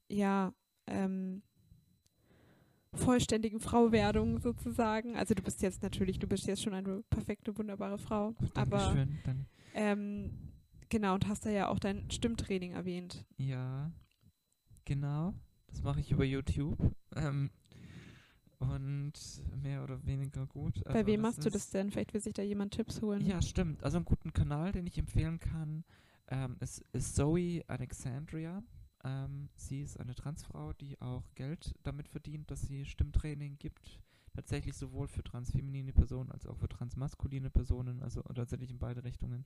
ja, 0.09 0.53
ähm, 0.87 1.41
vollständigen 2.93 3.59
Frauwerdung 3.59 4.39
sozusagen. 4.39 5.15
Also 5.15 5.33
du 5.33 5.41
bist 5.41 5.61
jetzt 5.61 5.81
natürlich, 5.83 6.19
du 6.19 6.27
bist 6.27 6.45
jetzt 6.47 6.61
schon 6.61 6.73
eine 6.73 7.03
perfekte, 7.09 7.57
wunderbare 7.57 7.97
Frau. 7.97 8.35
Oh, 8.39 8.45
aber 8.53 8.77
Dankeschön. 8.77 9.19
Danke. 9.23 9.45
ähm, 9.73 10.31
genau, 10.89 11.13
und 11.15 11.27
hast 11.27 11.45
da 11.45 11.49
ja 11.49 11.69
auch 11.69 11.79
dein 11.79 12.09
Stimmtraining 12.11 12.73
erwähnt. 12.73 13.25
Ja, 13.37 13.91
genau. 14.85 15.33
Das 15.67 15.83
mache 15.83 16.01
ich 16.01 16.11
über 16.11 16.25
YouTube. 16.25 16.77
Ähm, 17.15 17.49
und 18.59 19.13
mehr 19.63 19.83
oder 19.83 20.05
weniger 20.05 20.45
gut. 20.45 20.83
bei 20.83 20.91
Also 20.91 21.07
wem 21.07 21.21
machst 21.21 21.43
du 21.43 21.49
das 21.49 21.71
denn? 21.71 21.89
Vielleicht 21.89 22.13
will 22.13 22.21
sich 22.21 22.33
da 22.33 22.43
jemand 22.43 22.73
Tipps 22.73 23.01
holen. 23.01 23.25
Ja, 23.25 23.41
stimmt. 23.41 23.83
Also 23.83 23.97
einen 23.97 24.05
guten 24.05 24.33
Kanal, 24.33 24.71
den 24.71 24.85
ich 24.85 24.99
empfehlen 24.99 25.39
kann, 25.39 25.83
ähm, 26.27 26.57
ist, 26.59 26.85
ist 26.93 27.15
Zoe 27.15 27.63
Alexandria. 27.67 28.61
Ähm, 29.03 29.49
sie 29.55 29.81
ist 29.81 29.99
eine 29.99 30.15
Transfrau, 30.15 30.73
die 30.73 30.99
auch 31.01 31.23
Geld 31.35 31.75
damit 31.83 32.07
verdient, 32.07 32.51
dass 32.51 32.61
sie 32.61 32.85
Stimmtraining 32.85 33.57
gibt. 33.57 33.99
Tatsächlich 34.33 34.75
sowohl 34.75 35.07
für 35.07 35.23
transfeminine 35.23 35.91
Personen 35.91 36.31
als 36.31 36.45
auch 36.45 36.55
für 36.57 36.69
transmaskuline 36.69 37.49
Personen, 37.49 38.01
also 38.01 38.21
tatsächlich 38.21 38.69
in 38.69 38.79
beide 38.79 39.03
Richtungen 39.03 39.45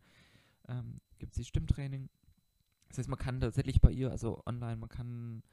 ähm, 0.68 1.02
gibt 1.18 1.34
sie 1.34 1.44
Stimmtraining. 1.44 2.10
Das 2.90 3.00
heißt, 3.00 3.10
man 3.10 3.20
kann 3.20 3.40
tatsächlich 3.40 3.82
bei 3.82 3.92
ihr, 3.92 4.12
also 4.12 4.44
online, 4.46 4.78
man 4.78 4.90
kann 4.90 5.44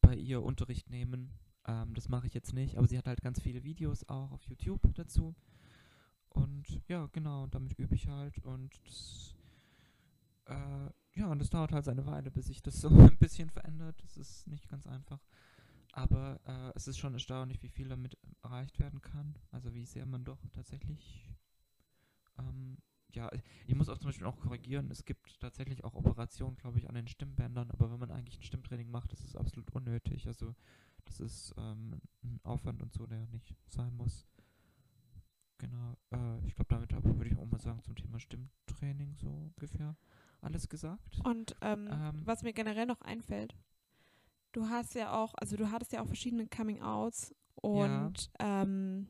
bei 0.00 0.14
ihr 0.14 0.42
Unterricht 0.42 0.90
nehmen. 0.90 1.30
Ähm, 1.66 1.94
das 1.94 2.08
mache 2.08 2.26
ich 2.26 2.34
jetzt 2.34 2.52
nicht, 2.52 2.76
aber 2.76 2.86
sie 2.86 2.98
hat 2.98 3.06
halt 3.06 3.22
ganz 3.22 3.40
viele 3.40 3.64
Videos 3.64 4.08
auch 4.08 4.32
auf 4.32 4.42
YouTube 4.44 4.82
dazu. 4.94 5.34
Und 6.28 6.82
ja, 6.86 7.06
genau, 7.12 7.46
damit 7.46 7.78
übe 7.78 7.94
ich 7.94 8.08
halt 8.08 8.38
und 8.40 8.78
das, 8.84 9.34
äh, 10.46 10.90
ja, 11.16 11.26
und 11.26 11.40
das 11.40 11.50
dauert 11.50 11.72
halt 11.72 11.84
seine 11.84 12.06
Weile, 12.06 12.30
bis 12.30 12.46
sich 12.46 12.62
das 12.62 12.80
so 12.80 12.88
ein 12.90 13.18
bisschen 13.18 13.50
verändert. 13.50 14.00
Das 14.02 14.16
ist 14.16 14.46
nicht 14.46 14.68
ganz 14.68 14.86
einfach. 14.86 15.20
Aber 15.92 16.40
äh, 16.44 16.72
es 16.76 16.88
ist 16.88 16.98
schon 16.98 17.14
erstaunlich, 17.14 17.62
wie 17.62 17.68
viel 17.68 17.88
damit 17.88 18.18
erreicht 18.42 18.78
werden 18.78 19.00
kann. 19.00 19.38
Also 19.50 19.74
wie 19.74 19.86
sehr 19.86 20.06
man 20.06 20.24
doch 20.24 20.38
tatsächlich 20.52 21.26
ähm, 22.38 22.76
ja, 23.16 23.30
ich 23.66 23.74
muss 23.74 23.88
auch 23.88 23.98
zum 23.98 24.08
Beispiel 24.08 24.26
auch 24.26 24.38
korrigieren, 24.38 24.90
es 24.90 25.04
gibt 25.04 25.40
tatsächlich 25.40 25.84
auch 25.84 25.94
Operationen, 25.94 26.56
glaube 26.56 26.78
ich, 26.78 26.88
an 26.88 26.94
den 26.94 27.08
Stimmbändern, 27.08 27.70
aber 27.70 27.90
wenn 27.90 27.98
man 27.98 28.10
eigentlich 28.10 28.38
ein 28.38 28.42
Stimmtraining 28.42 28.90
macht, 28.90 29.12
ist 29.12 29.24
es 29.24 29.36
absolut 29.36 29.70
unnötig. 29.70 30.26
Also 30.26 30.54
das 31.06 31.20
ist 31.20 31.54
ähm, 31.56 32.00
ein 32.22 32.40
Aufwand 32.44 32.82
und 32.82 32.92
so, 32.92 33.06
der 33.06 33.26
nicht 33.28 33.56
sein 33.68 33.96
muss. 33.96 34.26
Genau, 35.58 35.96
äh, 36.10 36.46
ich 36.46 36.54
glaube, 36.54 36.68
damit 36.68 36.92
würde 36.92 37.30
ich 37.30 37.38
auch 37.38 37.50
mal 37.50 37.60
sagen, 37.60 37.82
zum 37.82 37.96
Thema 37.96 38.20
Stimmtraining 38.20 39.14
so 39.16 39.28
ungefähr 39.28 39.96
alles 40.46 40.68
gesagt. 40.68 41.20
Und 41.24 41.54
ähm, 41.60 41.88
ähm, 41.90 42.22
was 42.24 42.42
mir 42.42 42.52
generell 42.52 42.86
noch 42.86 43.00
einfällt, 43.02 43.54
du 44.52 44.68
hast 44.68 44.94
ja 44.94 45.14
auch, 45.14 45.34
also 45.34 45.56
du 45.56 45.70
hattest 45.70 45.92
ja 45.92 46.02
auch 46.02 46.06
verschiedene 46.06 46.46
Coming-Outs 46.46 47.34
und 47.56 48.30
ja. 48.40 48.62
ähm, 48.62 49.08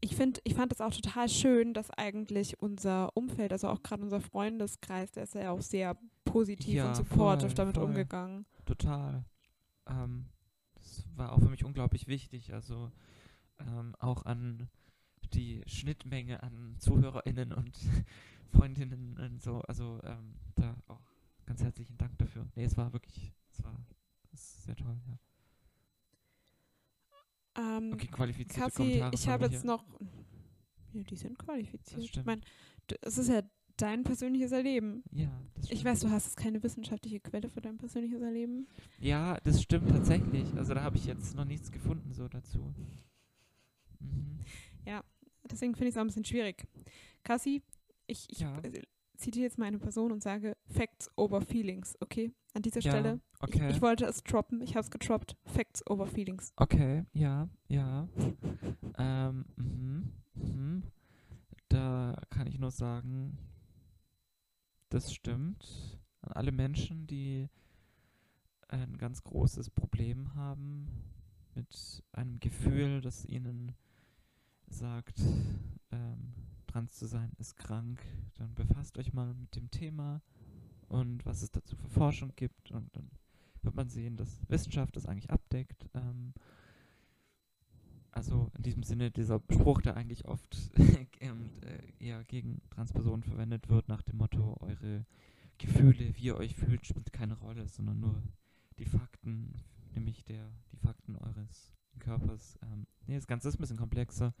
ich 0.00 0.14
finde, 0.14 0.40
ich 0.44 0.54
fand 0.54 0.72
es 0.72 0.80
auch 0.80 0.92
total 0.92 1.28
schön, 1.28 1.72
dass 1.72 1.90
eigentlich 1.90 2.60
unser 2.60 3.16
Umfeld, 3.16 3.52
also 3.52 3.68
auch 3.68 3.82
gerade 3.82 4.02
unser 4.02 4.20
Freundeskreis, 4.20 5.12
der 5.12 5.24
ist 5.24 5.34
ja 5.34 5.50
auch 5.50 5.62
sehr 5.62 5.96
positiv 6.24 6.74
ja, 6.74 6.88
und 6.88 6.96
supportive 6.96 7.54
damit 7.54 7.76
voll. 7.76 7.84
umgegangen. 7.84 8.46
Total. 8.66 9.24
Ähm, 9.88 10.26
das 10.74 11.06
war 11.16 11.32
auch 11.32 11.40
für 11.40 11.48
mich 11.48 11.64
unglaublich 11.64 12.06
wichtig. 12.06 12.52
Also 12.52 12.92
ähm, 13.58 13.96
auch 13.98 14.26
an 14.26 14.68
die 15.34 15.62
Schnittmenge 15.66 16.42
an 16.42 16.76
ZuhörerInnen 16.78 17.52
und 17.52 17.76
Freundinnen 18.52 19.18
und 19.18 19.42
so. 19.42 19.60
Also 19.62 20.00
ähm, 20.04 20.34
da 20.54 20.76
auch 20.86 21.00
ganz 21.46 21.62
herzlichen 21.62 21.96
Dank 21.96 22.16
dafür. 22.18 22.46
Nee, 22.54 22.64
es 22.64 22.76
war 22.76 22.92
wirklich, 22.92 23.32
es 23.50 23.62
war 23.62 23.74
sehr 24.32 24.76
toll, 24.76 24.96
ja. 25.06 25.18
Ähm, 27.58 27.92
okay, 27.92 28.06
qualifizierte 28.08 28.60
Kassi, 28.60 28.76
Kommentare 28.76 29.14
ich 29.14 29.28
habe 29.28 29.46
jetzt 29.46 29.64
noch. 29.64 29.84
Ja, 30.92 31.02
die 31.02 31.16
sind 31.16 31.38
qualifiziert. 31.38 32.16
Ich 32.16 32.24
meine, 32.24 32.42
es 33.02 33.18
ist 33.18 33.28
ja 33.28 33.42
dein 33.76 34.04
persönliches 34.04 34.52
Erleben. 34.52 35.02
Ja, 35.12 35.30
das 35.54 35.66
stimmt. 35.66 35.78
Ich 35.80 35.84
weiß, 35.84 36.00
du 36.00 36.10
hast 36.10 36.26
jetzt 36.26 36.36
keine 36.36 36.62
wissenschaftliche 36.62 37.20
Quelle 37.20 37.48
für 37.48 37.60
dein 37.60 37.78
persönliches 37.78 38.20
Erleben. 38.20 38.66
Ja, 38.98 39.38
das 39.44 39.62
stimmt 39.62 39.88
tatsächlich. 39.88 40.54
Also 40.56 40.74
da 40.74 40.82
habe 40.82 40.96
ich 40.96 41.06
jetzt 41.06 41.34
noch 41.34 41.44
nichts 41.44 41.70
gefunden 41.70 42.12
so 42.12 42.28
dazu. 42.28 42.74
Mhm. 44.00 44.40
Deswegen 45.50 45.74
finde 45.74 45.88
ich 45.88 45.94
es 45.94 45.96
auch 45.96 46.02
ein 46.02 46.08
bisschen 46.08 46.24
schwierig. 46.24 46.66
Kassi, 47.22 47.62
ich, 48.06 48.26
ich 48.30 48.40
ja. 48.40 48.60
zitiere 49.16 49.44
jetzt 49.44 49.58
mal 49.58 49.66
eine 49.66 49.78
Person 49.78 50.12
und 50.12 50.22
sage 50.22 50.56
Facts 50.66 51.10
over 51.16 51.40
Feelings, 51.40 51.96
okay? 52.00 52.32
An 52.54 52.62
dieser 52.62 52.80
ja, 52.80 52.90
Stelle. 52.90 53.20
Okay. 53.40 53.68
Ich, 53.68 53.76
ich, 53.76 53.82
wollte 53.82 54.06
es 54.06 54.22
droppen, 54.22 54.60
ich 54.60 54.70
habe 54.70 54.80
es 54.80 54.90
getroppt. 54.90 55.36
Facts 55.44 55.86
over 55.88 56.06
Feelings. 56.06 56.52
Okay, 56.56 57.04
ja, 57.12 57.48
ja. 57.68 58.08
ähm, 58.98 59.44
mhm, 59.56 60.12
mhm. 60.34 60.82
Da 61.68 62.16
kann 62.30 62.46
ich 62.46 62.58
nur 62.58 62.70
sagen, 62.70 63.36
das 64.88 65.12
stimmt. 65.12 66.00
An 66.22 66.32
alle 66.32 66.52
Menschen, 66.52 67.06
die 67.06 67.48
ein 68.68 68.96
ganz 68.98 69.22
großes 69.22 69.70
Problem 69.70 70.34
haben 70.34 70.88
mit 71.54 72.02
einem 72.12 72.40
Gefühl, 72.40 73.00
das 73.00 73.24
ihnen 73.24 73.72
sagt, 74.68 75.20
ähm, 75.90 76.34
trans 76.66 76.94
zu 76.96 77.06
sein 77.06 77.32
ist 77.38 77.56
krank, 77.56 78.02
dann 78.34 78.54
befasst 78.54 78.98
euch 78.98 79.12
mal 79.12 79.32
mit 79.34 79.54
dem 79.56 79.70
Thema 79.70 80.22
und 80.88 81.24
was 81.24 81.42
es 81.42 81.50
dazu 81.50 81.76
für 81.76 81.88
Forschung 81.88 82.32
gibt 82.36 82.70
und 82.70 82.94
dann 82.96 83.10
wird 83.62 83.74
man 83.74 83.88
sehen, 83.88 84.16
dass 84.16 84.40
Wissenschaft 84.48 84.96
das 84.96 85.06
eigentlich 85.06 85.30
abdeckt. 85.30 85.88
Ähm, 85.94 86.32
also 88.12 88.50
in 88.56 88.62
diesem 88.62 88.82
Sinne 88.82 89.10
dieser 89.10 89.40
Spruch, 89.50 89.82
der 89.82 89.96
eigentlich 89.96 90.24
oft 90.24 90.56
und, 90.78 91.62
äh, 91.64 91.92
eher 91.98 92.24
gegen 92.24 92.62
Transpersonen 92.70 93.22
verwendet 93.22 93.68
wird, 93.68 93.88
nach 93.88 94.02
dem 94.02 94.16
Motto, 94.18 94.56
eure 94.60 95.04
Gefühle, 95.58 96.14
wie 96.16 96.24
ihr 96.24 96.36
euch 96.36 96.54
fühlt, 96.54 96.86
spielt 96.86 97.12
keine 97.12 97.34
Rolle, 97.34 97.68
sondern 97.68 98.00
nur 98.00 98.22
die 98.78 98.86
Fakten, 98.86 99.60
nämlich 99.94 100.24
der, 100.24 100.48
die 100.72 100.78
Fakten 100.78 101.16
eures 101.16 101.72
Körpers. 101.98 102.58
Ähm, 102.62 102.86
nee, 103.06 103.16
das 103.16 103.26
Ganze 103.26 103.48
ist 103.48 103.56
ein 103.56 103.60
bisschen 103.60 103.76
komplexer. 103.76 104.34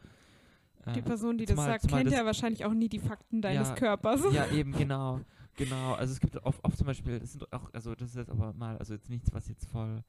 Die 0.94 1.02
Person, 1.02 1.36
die 1.36 1.46
das 1.46 1.56
sagt, 1.56 1.88
kennt 1.88 2.12
ja 2.12 2.24
wahrscheinlich 2.24 2.64
auch 2.64 2.72
nie 2.72 2.88
die 2.88 3.00
Fakten 3.00 3.42
deines 3.42 3.70
ja, 3.70 3.74
Körpers. 3.74 4.20
Ja, 4.32 4.46
eben, 4.52 4.70
genau. 4.70 5.20
Genau. 5.56 5.94
Also 5.94 6.12
es 6.12 6.20
gibt 6.20 6.36
oft, 6.44 6.62
oft 6.62 6.78
zum 6.78 6.86
Beispiel, 6.86 7.18
das 7.18 7.32
sind 7.32 7.52
auch, 7.52 7.72
also 7.72 7.96
das 7.96 8.10
ist 8.10 8.16
jetzt 8.16 8.30
aber 8.30 8.52
mal, 8.52 8.78
also 8.78 8.94
jetzt 8.94 9.10
nichts, 9.10 9.32
was 9.32 9.48
jetzt 9.48 9.66
voll 9.66 10.04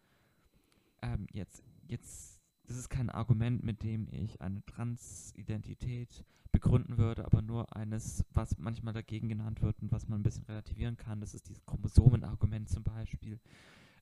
ähm, 1.01 1.27
jetzt, 1.33 1.63
jetzt, 1.87 2.39
das 2.67 2.77
ist 2.77 2.89
kein 2.89 3.09
Argument, 3.09 3.63
mit 3.63 3.83
dem 3.83 4.07
ich 4.11 4.41
eine 4.41 4.65
Transidentität 4.65 6.25
begründen 6.51 6.97
würde, 6.97 7.25
aber 7.25 7.41
nur 7.41 7.75
eines, 7.75 8.25
was 8.33 8.57
manchmal 8.57 8.93
dagegen 8.93 9.29
genannt 9.29 9.61
wird 9.61 9.81
und 9.81 9.91
was 9.91 10.07
man 10.07 10.19
ein 10.19 10.23
bisschen 10.23 10.45
relativieren 10.45 10.97
kann. 10.97 11.19
Das 11.19 11.33
ist 11.33 11.47
dieses 11.49 11.65
Chromosomenargument 11.65 12.69
zum 12.69 12.83
Beispiel. 12.83 13.39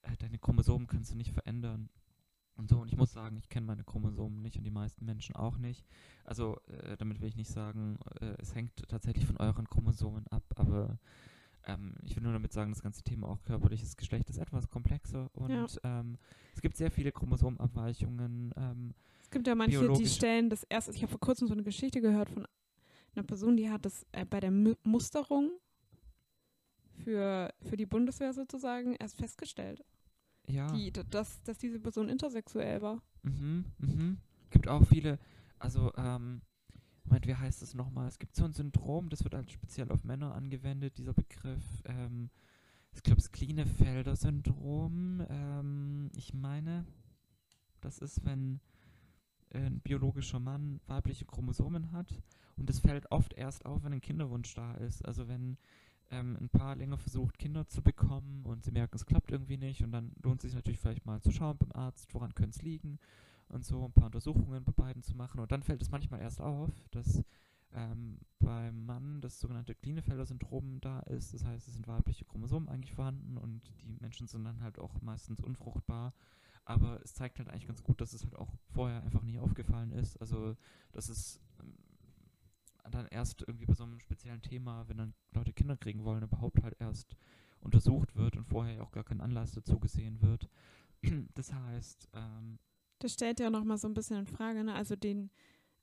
Äh, 0.03 0.15
deine 0.17 0.37
Chromosomen 0.37 0.87
kannst 0.87 1.11
du 1.11 1.17
nicht 1.17 1.31
verändern. 1.31 1.89
Und 2.57 2.69
so, 2.69 2.79
und 2.79 2.87
ich 2.87 2.97
muss 2.97 3.11
sagen, 3.11 3.37
ich 3.37 3.49
kenne 3.49 3.65
meine 3.65 3.83
Chromosomen 3.83 4.41
nicht 4.41 4.57
und 4.57 4.63
die 4.63 4.71
meisten 4.71 5.05
Menschen 5.05 5.35
auch 5.35 5.57
nicht. 5.57 5.85
Also, 6.23 6.57
äh, 6.67 6.95
damit 6.97 7.19
will 7.19 7.27
ich 7.27 7.35
nicht 7.35 7.51
sagen, 7.51 7.97
äh, 8.21 8.33
es 8.39 8.55
hängt 8.55 8.87
tatsächlich 8.87 9.25
von 9.25 9.37
euren 9.37 9.69
Chromosomen 9.69 10.25
ab, 10.27 10.43
aber 10.55 10.97
ähm, 11.67 11.95
ich 12.03 12.15
will 12.15 12.23
nur 12.23 12.33
damit 12.33 12.53
sagen, 12.53 12.71
das 12.71 12.81
ganze 12.81 13.03
Thema 13.03 13.27
auch 13.27 13.43
körperliches 13.43 13.97
Geschlecht 13.97 14.29
ist 14.29 14.37
etwas 14.37 14.69
komplexer 14.69 15.29
und 15.33 15.49
ja. 15.49 15.99
ähm, 15.99 16.17
es 16.53 16.61
gibt 16.61 16.77
sehr 16.77 16.91
viele 16.91 17.11
Chromosomenabweichungen. 17.11 18.53
Ähm, 18.55 18.93
es 19.21 19.29
gibt 19.31 19.47
ja 19.47 19.55
manche, 19.55 19.91
die 19.93 20.07
stellen 20.07 20.49
das 20.49 20.63
erst, 20.63 20.89
ich 20.89 21.01
habe 21.01 21.11
vor 21.11 21.19
kurzem 21.19 21.47
so 21.47 21.53
eine 21.53 21.63
Geschichte 21.63 21.99
gehört 21.99 22.29
von 22.29 22.47
einer 23.15 23.25
Person, 23.25 23.57
die 23.57 23.69
hat 23.69 23.85
das 23.85 24.05
äh, 24.13 24.25
bei 24.25 24.39
der 24.39 24.49
M 24.49 24.75
Musterung 24.83 25.51
für, 27.03 27.53
für 27.61 27.75
die 27.75 27.85
Bundeswehr 27.85 28.31
sozusagen 28.33 28.95
erst 28.95 29.17
festgestellt 29.17 29.83
ja. 30.47 30.71
die, 30.71 30.91
dass, 30.91 31.41
dass 31.43 31.57
diese 31.57 31.79
Person 31.79 32.09
intersexuell 32.09 32.81
war. 32.81 33.01
Mhm, 33.23 33.65
mhm. 33.77 34.17
Gibt 34.49 34.67
auch 34.67 34.85
viele, 34.85 35.19
also, 35.59 35.91
ähm, 35.97 36.41
Moment, 37.03 37.27
wie 37.27 37.35
heißt 37.35 37.61
das 37.61 37.75
nochmal? 37.75 38.07
Es 38.07 38.17
gibt 38.17 38.35
so 38.35 38.45
ein 38.45 38.53
Syndrom, 38.53 39.09
das 39.09 39.23
wird 39.23 39.35
halt 39.35 39.51
speziell 39.51 39.91
auf 39.91 40.03
Männer 40.03 40.33
angewendet, 40.33 40.97
dieser 40.97 41.13
Begriff. 41.13 41.63
Ähm, 41.85 42.29
ich 42.93 43.03
glaube, 43.03 43.21
das 43.21 43.31
Klinefelder-Syndrom. 43.31 45.25
Ähm, 45.29 46.09
ich 46.15 46.33
meine, 46.33 46.85
das 47.81 47.99
ist, 47.99 48.25
wenn 48.25 48.59
ein 49.53 49.79
biologischer 49.81 50.39
Mann 50.39 50.79
weibliche 50.87 51.25
Chromosomen 51.25 51.91
hat 51.91 52.21
und 52.57 52.69
es 52.69 52.79
fällt 52.79 53.11
oft 53.11 53.33
erst 53.33 53.65
auf, 53.65 53.83
wenn 53.83 53.93
ein 53.93 54.01
Kinderwunsch 54.01 54.53
da 54.53 54.73
ist. 54.75 55.05
Also 55.05 55.27
wenn 55.27 55.57
ähm, 56.11 56.37
ein 56.39 56.49
Paar 56.49 56.75
länger 56.75 56.97
versucht, 56.97 57.37
Kinder 57.37 57.67
zu 57.67 57.81
bekommen 57.81 58.45
und 58.45 58.63
sie 58.63 58.71
merken, 58.71 58.95
es 58.95 59.05
klappt 59.05 59.31
irgendwie 59.31 59.57
nicht 59.57 59.83
und 59.83 59.91
dann 59.91 60.11
lohnt 60.23 60.43
es 60.43 60.49
sich 60.49 60.55
natürlich 60.55 60.79
vielleicht 60.79 61.05
mal 61.05 61.21
zu 61.21 61.31
schauen 61.31 61.57
beim 61.57 61.71
Arzt, 61.71 62.13
woran 62.13 62.35
könnte 62.35 62.57
es 62.57 62.61
liegen 62.61 62.99
und 63.49 63.65
so 63.65 63.85
ein 63.85 63.93
paar 63.93 64.05
Untersuchungen 64.05 64.63
bei 64.63 64.71
beiden 64.71 65.03
zu 65.03 65.15
machen. 65.15 65.39
Und 65.39 65.51
dann 65.51 65.63
fällt 65.63 65.81
es 65.81 65.91
manchmal 65.91 66.21
erst 66.21 66.41
auf, 66.41 66.71
dass 66.91 67.23
ähm, 67.73 68.19
beim 68.39 68.85
Mann 68.85 69.21
das 69.21 69.39
sogenannte 69.39 69.75
Klinefelder-Syndrom 69.75 70.79
da 70.81 70.99
ist, 71.01 71.33
das 71.33 71.43
heißt, 71.43 71.67
es 71.67 71.73
sind 71.73 71.87
weibliche 71.87 72.25
Chromosomen 72.25 72.69
eigentlich 72.69 72.93
vorhanden 72.93 73.37
und 73.37 73.61
die 73.81 73.97
Menschen 73.99 74.27
sind 74.27 74.45
dann 74.45 74.61
halt 74.61 74.79
auch 74.79 75.01
meistens 75.01 75.41
unfruchtbar. 75.41 76.13
Aber 76.67 76.99
es 77.03 77.13
zeigt 77.13 77.37
halt 77.37 77.49
eigentlich 77.49 77.67
ganz 77.67 77.83
gut, 77.83 78.01
dass 78.01 78.13
es 78.13 78.23
halt 78.23 78.35
auch 78.35 78.51
vorher 78.73 79.03
einfach 79.03 79.21
nie 79.21 79.37
aufgefallen 79.37 79.91
ist. 79.91 80.19
Also, 80.19 80.55
dass 80.93 81.09
es 81.09 81.39
ähm, 81.59 81.75
dann 82.91 83.07
erst 83.07 83.41
irgendwie 83.41 83.65
bei 83.65 83.73
so 83.73 83.83
einem 83.83 83.99
speziellen 83.99 84.41
Thema, 84.41 84.87
wenn 84.87 84.97
dann 84.97 85.13
Leute 85.33 85.53
Kinder 85.53 85.77
kriegen 85.77 86.03
wollen, 86.03 86.23
überhaupt 86.23 86.61
halt 86.63 86.75
erst 86.79 87.15
untersucht 87.59 88.15
wird 88.15 88.37
und 88.37 88.45
vorher 88.45 88.83
auch 88.83 88.91
gar 88.91 89.03
kein 89.03 89.21
Anlass 89.21 89.51
dazu 89.51 89.79
gesehen 89.79 90.21
wird. 90.21 90.49
Das 91.35 91.53
heißt, 91.53 92.09
ähm, 92.13 92.57
das 92.99 93.13
stellt 93.13 93.39
ja 93.39 93.49
nochmal 93.49 93.77
so 93.77 93.87
ein 93.87 93.93
bisschen 93.93 94.17
in 94.17 94.25
Frage, 94.25 94.63
ne? 94.63 94.73
Also 94.73 94.95
den 94.95 95.29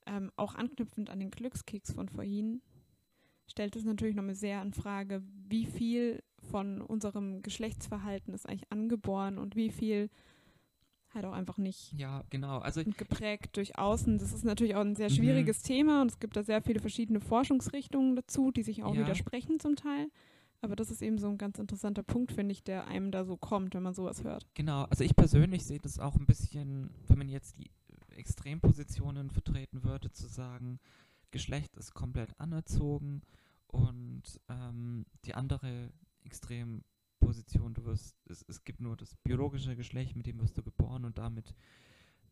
ähm, 0.07 0.33
auch 0.37 0.55
anknüpfend 0.55 1.11
an 1.11 1.21
den 1.21 1.31
Glückskeks 1.31 1.93
von 1.93 2.09
vorhin, 2.09 2.63
stellt 3.47 3.77
es 3.77 3.85
natürlich 3.85 4.17
nochmal 4.17 4.35
sehr 4.35 4.63
in 4.63 4.73
Frage, 4.73 5.23
wie 5.49 5.67
viel 5.67 6.23
von 6.51 6.81
unserem 6.81 7.43
Geschlechtsverhalten 7.43 8.35
ist 8.35 8.49
eigentlich 8.49 8.71
angeboren 8.73 9.39
und 9.39 9.55
wie 9.55 9.71
viel 9.71 10.11
halt 11.15 11.25
auch 11.25 11.33
einfach 11.33 11.59
nicht 11.59 11.93
ja, 11.93 12.25
genau. 12.31 12.59
also 12.59 12.83
geprägt 12.85 13.57
durch 13.57 13.79
Außen. 13.79 14.19
Das 14.19 14.33
ist 14.33 14.45
natürlich 14.45 14.75
auch 14.75 14.81
ein 14.81 14.97
sehr 14.97 15.11
mhm. 15.11 15.15
schwieriges 15.15 15.63
mhm. 15.63 15.67
Thema 15.67 16.03
und 16.03 16.11
es 16.11 16.19
gibt 16.19 16.37
da 16.37 16.43
sehr 16.43 16.63
viele 16.63 16.81
verschiedene 16.81 17.21
Forschungsrichtungen 17.21 18.17
dazu, 18.17 18.51
die 18.51 18.63
sich 18.63 18.83
auch 18.83 18.95
ja. 18.95 19.03
widersprechen 19.03 19.61
zum 19.61 19.77
Teil. 19.77 20.09
Aber 20.61 20.77
das 20.77 20.91
ist 20.91 21.03
eben 21.03 21.19
so 21.19 21.29
ein 21.29 21.39
ganz 21.39 21.59
interessanter 21.59 22.05
Punkt, 22.05 22.33
finde 22.33 22.53
ich, 22.53 22.63
der 22.63 22.87
einem 22.87 23.11
da 23.11 23.25
so 23.25 23.37
kommt, 23.37 23.75
wenn 23.75 23.83
man 23.83 23.95
sowas 23.95 24.23
hört. 24.23 24.47
Genau, 24.55 24.85
also 24.85 25.03
ich 25.03 25.17
persönlich 25.17 25.65
sehe 25.65 25.81
das 25.81 25.99
auch 25.99 26.15
ein 26.15 26.27
bisschen, 26.27 26.91
wenn 27.09 27.19
man 27.19 27.29
jetzt 27.29 27.59
die 27.59 27.71
Extrempositionen 28.17 29.31
vertreten 29.31 29.83
würde, 29.83 30.13
zu 30.13 30.29
sagen, 30.29 30.79
Geschlecht 31.33 31.77
ist 31.77 31.95
komplett 31.95 32.39
anerzogen 32.39 33.23
und 33.67 34.23
ähm, 34.49 35.07
die 35.25 35.35
andere 35.35 35.91
Extremposition 36.25 36.92
Mittelposition, 37.33 37.75
du 37.75 37.85
wirst, 37.85 38.17
es, 38.29 38.45
es 38.49 38.63
gibt 38.65 38.81
nur 38.81 38.97
das 38.97 39.17
biologische 39.25 39.75
Geschlecht, 39.75 40.17
mit 40.17 40.27
dem 40.27 40.39
wirst 40.41 40.57
du 40.59 40.63
geboren 40.63 41.05
und 41.05 41.19
damit 41.19 41.55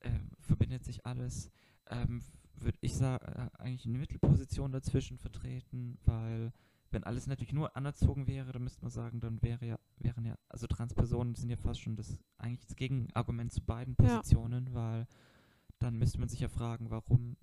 ähm, 0.03 0.31
verbindet 0.41 0.85
sich 0.85 1.07
alles. 1.07 1.51
Ähm, 1.87 2.23
Würde 2.57 2.79
ich 2.83 2.95
sagen, 2.95 3.25
äh, 3.25 3.49
eigentlich 3.59 3.87
eine 3.87 3.99
Mittelposition 3.99 4.73
dazwischen 4.73 5.17
vertreten, 5.19 5.99
weil 6.05 6.53
wenn 6.91 7.05
alles 7.05 7.27
natürlich 7.27 7.53
nur 7.55 7.77
anerzogen 7.77 8.27
wäre, 8.27 8.53
dann 8.53 8.63
müsste 8.63 8.83
man 8.83 8.91
sagen, 8.91 9.21
dann 9.21 9.41
wäre 9.43 9.65
ja, 9.67 9.79
wären 9.97 10.27
ja, 10.27 10.37
also 10.49 10.67
Transpersonen 10.67 11.35
sind 11.35 11.49
ja 11.49 11.57
fast 11.57 11.81
schon 11.81 11.97
das 11.97 12.19
eigentlich 12.37 12.67
das 12.67 12.77
Gegenargument 12.77 13.53
zu 13.53 13.63
beiden 13.63 13.97
Ja. 14.01 14.17
Positionen, 14.17 14.75
weil 14.75 15.07
dann 15.79 15.97
müsste 15.97 16.19
man 16.19 16.29
sich 16.29 16.41
ja 16.41 16.49
fragen, 16.49 16.91
warum 16.91 17.37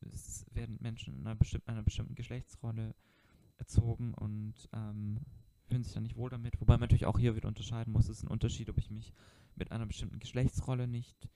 es 0.00 0.44
werden 0.50 0.78
Menschen 0.80 1.14
in 1.14 1.20
einer, 1.26 1.36
bestimm 1.36 1.62
einer 1.66 1.82
bestimmten 1.82 2.14
Geschlechtsrolle 2.14 2.94
erzogen 3.56 4.14
und 4.14 4.68
ähm, 4.72 5.20
fühlen 5.66 5.82
sich 5.82 5.92
dann 5.94 6.02
nicht 6.02 6.16
wohl 6.16 6.30
damit. 6.30 6.60
Wobei 6.60 6.74
man 6.74 6.82
natürlich 6.82 7.06
auch 7.06 7.18
hier 7.18 7.36
wieder 7.36 7.48
unterscheiden 7.48 7.92
muss, 7.92 8.08
es 8.08 8.18
ist 8.18 8.24
ein 8.24 8.28
Unterschied, 8.28 8.68
ob 8.70 8.78
ich 8.78 8.90
mich 8.90 9.12
mit 9.56 9.72
einer 9.72 9.86
bestimmten 9.86 10.18
Geschlechtsrolle 10.18 10.86
nicht, 10.86 11.28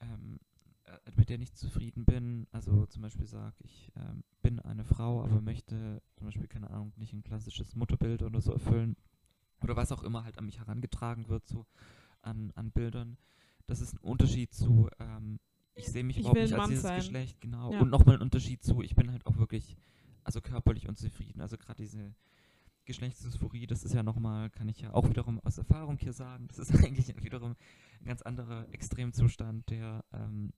ähm, 0.00 0.38
äh, 0.84 0.98
mit 1.16 1.28
der 1.28 1.38
nicht 1.38 1.56
zufrieden 1.56 2.04
bin. 2.04 2.46
Also 2.52 2.86
zum 2.86 3.02
Beispiel 3.02 3.26
sage 3.26 3.56
ich, 3.64 3.92
ähm, 3.96 4.22
bin 4.42 4.60
eine 4.60 4.84
Frau, 4.84 5.22
aber 5.22 5.40
möchte 5.40 6.02
zum 6.14 6.26
Beispiel, 6.26 6.48
keine 6.48 6.70
Ahnung, 6.70 6.92
nicht 6.96 7.12
ein 7.12 7.22
klassisches 7.24 7.74
Mutterbild 7.74 8.22
oder 8.22 8.40
so 8.40 8.52
erfüllen. 8.52 8.96
Oder 9.62 9.76
was 9.76 9.92
auch 9.92 10.02
immer 10.02 10.24
halt 10.24 10.38
an 10.38 10.46
mich 10.46 10.58
herangetragen 10.58 11.28
wird, 11.28 11.46
so 11.48 11.66
an, 12.22 12.52
an 12.54 12.70
Bildern. 12.70 13.16
Das 13.66 13.80
ist 13.80 13.94
ein 13.94 13.98
Unterschied 13.98 14.52
zu, 14.52 14.88
ähm, 15.00 15.40
ich 15.74 15.88
sehe 15.88 16.04
mich 16.04 16.16
Ich 16.16 16.20
überhaupt 16.20 16.40
nicht 16.40 16.52
als 16.52 16.58
Mann 16.58 16.70
dieses 16.70 16.82
sein. 16.82 16.96
Geschlecht, 16.98 17.40
genau. 17.40 17.72
Ja. 17.72 17.80
Und 17.80 17.90
nochmal 17.90 18.16
ein 18.16 18.22
Unterschied 18.22 18.62
zu, 18.62 18.82
ich 18.82 18.94
bin 18.94 19.10
halt 19.10 19.26
auch 19.26 19.38
wirklich, 19.38 19.76
also 20.24 20.40
körperlich 20.40 20.88
unzufrieden. 20.88 21.40
Also 21.40 21.56
gerade 21.56 21.82
diese 21.82 22.14
Geschlechtsdysphorie, 22.86 23.66
das 23.66 23.84
ist 23.84 23.94
ja 23.94 24.02
nochmal, 24.02 24.50
kann 24.50 24.68
ich 24.68 24.80
ja 24.80 24.94
auch 24.94 25.08
wiederum 25.08 25.40
aus 25.40 25.58
Erfahrung 25.58 25.98
hier 25.98 26.12
sagen, 26.12 26.48
das 26.48 26.58
ist 26.58 26.70
eigentlich 26.84 27.14
wiederum 27.22 27.56
ein 28.00 28.06
ganz 28.06 28.22
anderer 28.22 28.66
Extremzustand, 28.72 29.68
der 29.70 30.04
ähm, 30.12 30.52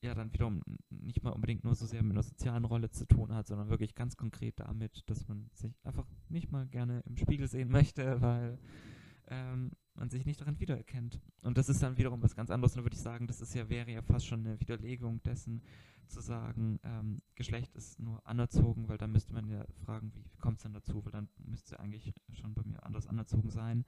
ja 0.00 0.14
dann 0.14 0.32
wiederum 0.32 0.62
nicht 0.90 1.22
mal 1.22 1.30
unbedingt 1.30 1.64
nur 1.64 1.74
so 1.74 1.86
sehr 1.86 2.02
mit 2.02 2.12
einer 2.12 2.22
sozialen 2.22 2.64
Rolle 2.64 2.90
zu 2.90 3.06
tun 3.06 3.34
hat, 3.34 3.48
sondern 3.48 3.68
wirklich 3.68 3.94
ganz 3.94 4.16
konkret 4.16 4.60
damit, 4.60 5.02
dass 5.10 5.26
man 5.26 5.50
sich 5.54 5.74
einfach 5.82 6.06
nicht 6.28 6.52
mal 6.52 6.66
gerne 6.68 7.02
im 7.06 7.16
Spiegel 7.16 7.48
sehen 7.48 7.70
möchte, 7.70 8.20
weil 8.20 8.58
ähm, 9.30 9.72
man 9.94 10.10
sich 10.10 10.24
nicht 10.24 10.40
darin 10.40 10.60
wiedererkennt. 10.60 11.20
Und 11.42 11.58
das 11.58 11.68
ist 11.68 11.82
dann 11.82 11.98
wiederum 11.98 12.22
was 12.22 12.36
ganz 12.36 12.50
anderes. 12.50 12.72
Und 12.72 12.78
da 12.78 12.84
würde 12.84 12.96
ich 12.96 13.02
sagen, 13.02 13.26
das 13.26 13.40
ist 13.40 13.54
ja, 13.54 13.68
wäre 13.68 13.90
ja 13.90 14.02
fast 14.02 14.26
schon 14.26 14.40
eine 14.40 14.60
Widerlegung 14.60 15.22
dessen, 15.22 15.62
zu 16.08 16.20
sagen, 16.20 16.80
ähm, 16.82 17.20
Geschlecht 17.34 17.74
ist 17.74 18.00
nur 18.00 18.26
anerzogen, 18.26 18.88
weil 18.88 18.98
dann 18.98 19.12
müsste 19.12 19.34
man 19.34 19.46
ja 19.48 19.64
fragen, 19.84 20.12
wie, 20.14 20.24
kommt 20.38 20.56
es 20.58 20.62
denn 20.62 20.72
dazu? 20.72 21.04
Weil 21.04 21.12
dann 21.12 21.28
müsste 21.44 21.78
eigentlich 21.78 22.14
schon 22.32 22.54
bei 22.54 22.62
mir 22.62 22.82
anders 22.82 23.06
anerzogen 23.06 23.50
sein. 23.50 23.84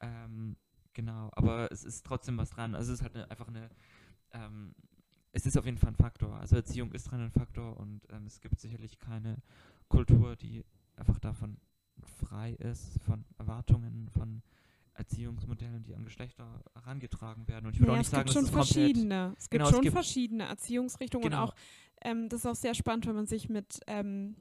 Ähm, 0.00 0.56
genau, 0.94 1.30
aber 1.32 1.70
es 1.72 1.84
ist 1.84 2.06
trotzdem 2.06 2.38
was 2.38 2.50
dran. 2.50 2.74
Also 2.74 2.92
es 2.92 3.00
ist 3.00 3.02
halt 3.02 3.16
eine, 3.16 3.30
einfach 3.30 3.48
eine, 3.48 3.70
ähm, 4.32 4.74
es 5.32 5.46
ist 5.46 5.58
auf 5.58 5.64
jeden 5.64 5.78
Fall 5.78 5.90
ein 5.90 5.96
Faktor. 5.96 6.38
Also 6.38 6.56
Erziehung 6.56 6.92
ist 6.92 7.10
dran 7.10 7.20
ein 7.20 7.32
Faktor 7.32 7.76
und 7.76 8.06
ähm, 8.10 8.26
es 8.26 8.40
gibt 8.40 8.60
sicherlich 8.60 8.98
keine 8.98 9.42
Kultur, 9.88 10.36
die 10.36 10.64
einfach 10.96 11.18
davon 11.18 11.58
frei 12.02 12.52
ist, 12.52 13.00
von 13.02 13.24
Erwartungen, 13.38 14.08
von 14.10 14.42
Erziehungsmodellen, 14.98 15.82
die 15.84 15.94
an 15.94 16.04
Geschlechter 16.04 16.62
herangetragen 16.74 17.46
werden. 17.48 17.66
Und 17.66 17.74
ich 17.74 17.80
würde 17.80 17.92
Ja, 17.92 17.94
auch 17.94 17.98
nicht 17.98 18.06
es 18.06 18.10
sagen, 18.10 18.24
gibt 18.24 18.34
schon 18.34 18.44
es 18.44 18.50
verschiedene. 18.50 19.34
Es 19.38 19.48
gibt 19.48 19.50
Genau, 19.60 19.64
es 19.68 19.70
schon 19.74 19.82
gibt- 19.82 19.94
verschiedene 19.94 20.44
Erziehungsrichtungen 20.44 21.24
Genau. 21.30 21.42
und 21.44 21.48
auch, 21.50 21.54
ähm, 22.02 22.28
das 22.28 22.40
ist 22.40 22.46
auch 22.46 22.54
sehr 22.56 22.74
spannend, 22.74 23.06
wenn 23.06 23.14
man 23.14 23.26
sich 23.26 23.48
mit 23.48 23.80
ähm, 23.86 24.36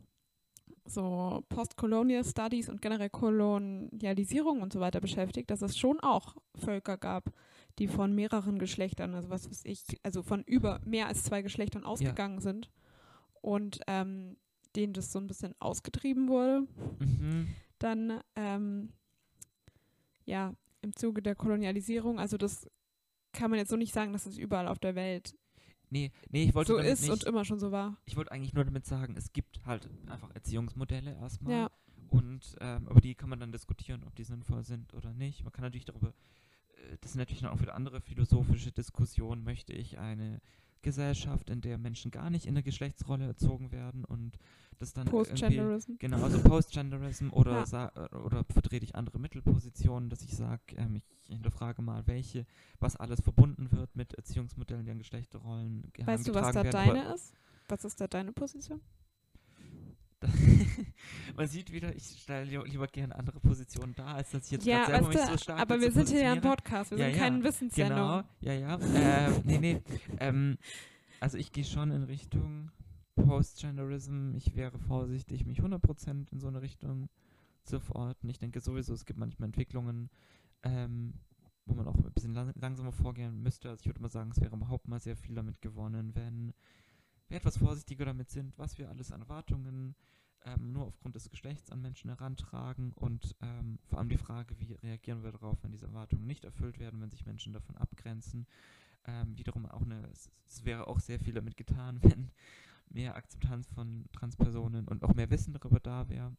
so 0.86 1.43
Postcolonial 1.49 2.24
Studies 2.24 2.70
und 2.70 2.82
generell 2.82 3.10
Kolonialisierung 3.10 4.62
und 4.62 4.74
so 4.74 4.80
weiter 4.80 4.99
beschäftigt, 5.01 5.49
dass 5.51 5.62
es 5.62 5.78
schon 5.78 5.99
auch 5.99 6.36
Völker 6.55 6.97
gab, 6.97 7.32
die 7.78 7.88
von 7.88 8.14
mehreren 8.16 8.58
Geschlechtern, 8.58 9.14
also 9.14 9.30
was 9.30 9.49
weiß 9.49 9.62
ich, 9.66 9.84
also 10.03 10.24
von 10.24 10.43
über 10.43 10.80
mehr 10.86 11.08
als 11.08 11.24
zwei 11.24 11.41
Geschlechtern 11.41 11.84
ausgegangen 11.84 12.39
sind 12.39 12.72
und 13.41 13.80
ähm, 13.88 14.38
denen 14.76 14.93
das 14.93 15.12
so 15.12 15.20
ein 15.20 15.28
bisschen 15.28 15.53
ausgetrieben 15.60 16.28
wurde 16.30 16.68
Mhm. 16.99 17.47
dann 17.80 18.22
ähm, 18.36 18.91
ja 20.28 20.54
im 20.82 20.96
Zuge 20.96 21.22
der 21.24 21.34
Kolonialisierung, 21.36 22.20
also 22.20 22.38
das 22.38 22.70
kann 23.34 23.50
man 23.50 23.58
jetzt 23.60 23.70
so 23.70 23.76
nicht 23.76 23.94
sagen, 23.94 24.14
dass 24.14 24.26
es 24.28 24.38
überall 24.38 24.68
auf 24.68 24.78
der 24.80 24.94
Welt 24.96 25.36
Nee, 25.90 26.12
nee, 26.32 26.44
ich 26.44 26.54
wollte 26.54 26.74
so 26.74 26.78
ist 26.80 27.02
nicht, 27.02 27.12
und 27.12 27.24
immer 27.24 27.46
schon 27.46 27.60
so 27.60 27.72
war. 27.72 27.98
ich 28.06 28.18
wollte 28.18 28.32
eigentlich 28.34 28.54
nur 28.54 28.66
damit 28.66 28.86
sagen, 28.86 29.16
es 29.18 29.32
gibt 29.32 29.66
halt 29.66 29.90
einfach 30.08 30.30
Erziehungsmodelle 30.36 31.16
erstmal 31.16 31.54
Ja. 31.54 31.72
und 32.10 32.56
ähm, 32.60 32.88
über 32.90 33.00
die 33.00 33.16
kann 33.16 33.30
man 33.30 33.40
dann 33.40 33.52
diskutieren, 33.54 34.04
ob 34.06 34.14
die 34.16 34.26
sinnvoll 34.26 34.64
sind 34.64 34.94
oder 34.94 35.14
nicht. 35.14 35.44
Man 35.46 35.54
kann 35.54 35.64
natürlich 35.64 35.86
darüber, 35.86 36.10
äh, 36.10 36.98
das 37.00 37.14
sind 37.14 37.20
natürlich 37.20 37.42
dann 37.42 37.52
auch 37.52 37.62
wieder 37.62 37.74
andere 37.74 38.02
philosophische 38.02 38.74
Diskussionen, 38.74 39.46
möchte 39.46 39.72
ich 39.72 39.98
eine 39.98 40.42
Gesellschaft, 40.82 41.50
in 41.50 41.62
der 41.62 41.78
Menschen 41.78 42.12
gar 42.12 42.30
nicht 42.30 42.46
in 42.46 42.54
der 42.54 42.64
Geschlechtsrolle 42.64 43.26
erzogen 43.26 43.72
werden 43.72 44.06
und 44.06 44.38
das 44.78 44.94
dann 44.94 45.08
Postgenderism. 45.08 45.94
Genau, 46.00 46.24
also 46.24 46.40
Postgenderism 46.42 47.30
oder, 47.32 47.66
Ja. 47.72 47.92
oder 48.24 48.44
vertrete 48.46 48.86
ich 48.86 48.96
andere 48.96 49.20
Mittelpositionen, 49.20 50.10
dass 50.10 50.22
ich 50.22 50.36
sage, 50.36 50.62
ähm, 50.76 50.96
ich 50.96 51.04
hinterfrage 51.28 51.82
mal, 51.82 52.06
welche, 52.08 52.46
was 52.80 52.96
alles 52.96 53.22
verbunden 53.22 53.72
wird 53.72 53.96
mit 53.96 54.14
Erziehungsmodellen, 54.14 54.86
die 54.86 54.92
an 54.92 54.98
Geschlechterrollen 55.00 55.92
Weißt 56.06 56.28
du, 56.28 56.34
was 56.34 56.54
da 56.54 56.64
werden. 56.64 56.72
deine 56.72 57.14
ist? 57.14 57.34
Was 57.68 57.84
ist 57.84 58.00
da 58.00 58.08
deine 58.08 58.32
Position? 58.32 58.82
Man 61.36 61.47
sieht 61.47 61.72
wieder, 61.72 61.95
ich 61.95 62.03
stelle 62.22 62.45
li 62.45 62.57
lieber 62.70 62.88
gerne 62.88 63.15
andere 63.15 63.39
Positionen 63.39 63.93
dar, 63.93 64.15
als 64.15 64.32
dass 64.32 64.45
ich 64.45 64.51
jetzt 64.51 64.65
Ja, 64.65 64.86
gerade 64.86 65.03
selber 65.05 65.07
mich 65.09 65.20
so 65.20 65.38
stark 65.38 65.59
aber 65.59 65.80
wir 65.80 65.91
sind 65.91 66.09
hier 66.09 66.22
ja 66.22 66.32
ein. 66.34 66.41
Podcast, 66.41 66.91
wir 66.91 66.97
Ja, 66.97 67.05
sind 67.05 67.15
ja, 67.15 67.20
keine 67.22 67.43
Wissenssendung. 67.43 67.97
Genau, 67.97 68.24
ja, 68.41 68.53
ja. 68.53 68.80
ähm, 68.95 69.41
nee, 69.45 69.57
nee. 69.59 69.82
Ähm, 70.20 70.57
also 71.20 71.38
ich 71.38 71.51
gehe 71.51 71.63
schon 71.63 71.91
in 71.91 72.03
Richtung 72.03 72.72
Postgenderism. 73.15 74.34
Ich 74.36 74.55
wäre 74.55 74.80
vorsichtig, 74.80 75.45
mich 75.45 75.61
100% 75.61 76.32
in 76.32 76.39
so 76.39 76.47
eine 76.47 76.61
Richtung 76.61 77.09
zu 77.63 77.80
verorten. 77.80 78.30
Ich 78.30 78.39
denke 78.39 78.59
sowieso, 78.59 78.93
es 78.93 79.05
gibt 79.05 79.20
manchmal 79.20 79.47
Entwicklungen, 79.47 80.09
ähm, 80.63 81.13
wo 81.65 81.76
man 81.76 81.88
auch 81.88 81.95
ein 81.95 82.13
bisschen 82.13 82.34
lang 82.34 82.53
langsamer 82.59 82.91
vorgehen 82.91 83.43
müsste. 83.43 83.70
Also 83.70 83.82
ich 83.82 83.88
würde 83.88 84.01
mal 84.01 84.09
sagen, 84.09 84.32
es 84.32 84.41
wäre 84.41 84.55
überhaupt 84.55 84.88
mal 84.88 84.99
sehr 84.99 85.15
viel 85.18 85.36
damit 85.36 85.61
gewonnen, 85.61 86.15
wenn 86.15 86.53
wir 87.30 87.38
etwas 87.38 87.58
vorsichtiger 87.58 88.06
damit 88.06 88.30
sind, 88.30 88.58
was 88.58 88.78
wir 88.78 88.90
alles 88.90 89.12
an 89.12 89.22
Erwartungen 89.22 89.96
ähm, 90.46 90.72
nur 90.72 90.86
aufgrund 90.86 91.16
des 91.16 91.30
Geschlechts 91.30 91.72
an 91.72 91.82
Menschen 91.82 92.10
herantragen 92.10 92.94
und 92.94 93.36
ähm, 93.42 93.80
vor 93.86 94.00
allem 94.00 94.10
die 94.10 94.18
Frage, 94.18 94.58
wie 94.60 94.74
reagieren 94.74 95.24
wir 95.24 95.32
darauf, 95.32 95.62
wenn 95.64 95.72
diese 95.72 95.88
Erwartungen 95.88 96.26
nicht 96.26 96.46
erfüllt 96.46 96.80
werden, 96.80 97.02
wenn 97.02 97.12
sich 97.12 97.26
Menschen 97.26 97.54
davon 97.54 97.76
abgrenzen. 97.78 98.48
Ähm, 99.06 99.38
wiederum 99.38 99.66
auch 99.66 99.82
eine, 99.82 100.08
es, 100.12 100.30
wäre 100.64 100.88
auch 100.88 101.00
sehr 101.00 101.20
viel 101.20 101.34
damit 101.34 101.58
getan, 101.58 102.00
wenn 102.04 102.32
mehr 102.90 103.16
Akzeptanz 103.16 103.68
von 103.68 104.06
Transpersonen 104.14 104.88
und 104.88 105.04
auch 105.04 105.14
mehr 105.14 105.30
Wissen 105.30 105.54
darüber 105.54 105.80
da 105.80 106.08
wäre. 106.10 106.36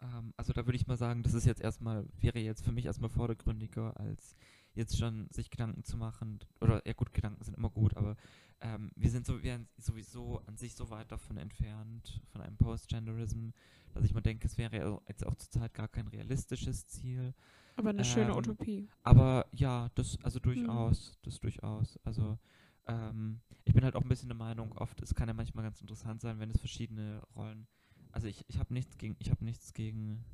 Ähm, 0.00 0.32
also 0.36 0.52
da 0.52 0.66
würde 0.66 0.76
ich 0.76 0.86
mal 0.86 0.96
sagen, 0.96 1.22
das 1.22 1.34
ist 1.34 1.46
jetzt 1.46 1.60
erstmal, 1.60 2.06
wäre 2.20 2.38
jetzt 2.38 2.64
für 2.64 2.72
mich 2.72 2.86
erstmal 2.86 3.10
vordergründiger, 3.10 3.98
als 3.98 4.36
jetzt 4.76 4.98
schon 4.98 5.28
sich 5.30 5.50
Gedanken 5.50 5.84
zu 5.84 5.96
machen. 5.96 6.38
Oder 6.60 6.86
ja 6.86 6.92
gut, 6.92 7.12
Gedanken 7.12 7.42
sind 7.44 7.56
immer 7.56 7.70
gut, 7.70 7.96
aber 7.96 8.16
ähm, 8.60 8.90
wir 8.96 9.10
sind 9.10 9.26
so, 9.26 9.42
wir 9.42 9.54
sind 9.56 9.68
sowieso 9.78 10.40
an 10.46 10.56
sich 10.56 10.74
so 10.74 10.90
weit 10.90 11.10
davon 11.12 11.36
entfernt, 11.36 12.22
von 12.32 12.40
einem 12.42 12.56
Postgenderism, 12.56 13.50
dass 13.94 14.04
ich 14.04 14.14
mal 14.14 14.20
denke, 14.20 14.46
es 14.46 14.58
wäre 14.58 15.00
jetzt 15.08 15.26
auch 15.26 15.34
zurzeit 15.36 15.74
gar 15.74 15.88
kein 15.88 16.08
realistisches 16.08 16.86
Ziel. 16.86 17.34
Aber 17.76 17.90
eine 17.90 18.04
schöne 18.04 18.32
Ähm, 18.32 18.36
Utopie. 18.36 18.88
Aber 19.02 19.46
ja, 19.52 19.88
das, 19.94 20.18
also 20.22 20.38
Mhm. 20.38 20.42
durchaus, 20.42 21.18
das 21.22 21.40
durchaus. 21.40 21.98
Also 22.04 22.38
ähm, 22.86 23.40
ich 23.64 23.74
bin 23.74 23.84
halt 23.84 23.96
auch 23.96 24.02
ein 24.02 24.08
bisschen 24.08 24.28
der 24.28 24.36
Meinung, 24.36 24.72
oft, 24.72 25.00
es 25.02 25.14
kann 25.14 25.28
ja 25.28 25.34
manchmal 25.34 25.64
ganz 25.64 25.80
interessant 25.80 26.20
sein, 26.20 26.38
wenn 26.38 26.50
es 26.50 26.58
verschiedene 26.58 27.22
Rollen, 27.34 27.66
also 28.12 28.28
ich, 28.28 28.44
ich 28.48 28.58
habe 28.58 28.72
nichts 28.72 28.98
gegen, 28.98 29.16
ich 29.18 29.30
habe 29.30 29.44
nichts 29.44 29.72
gegen 29.74 30.24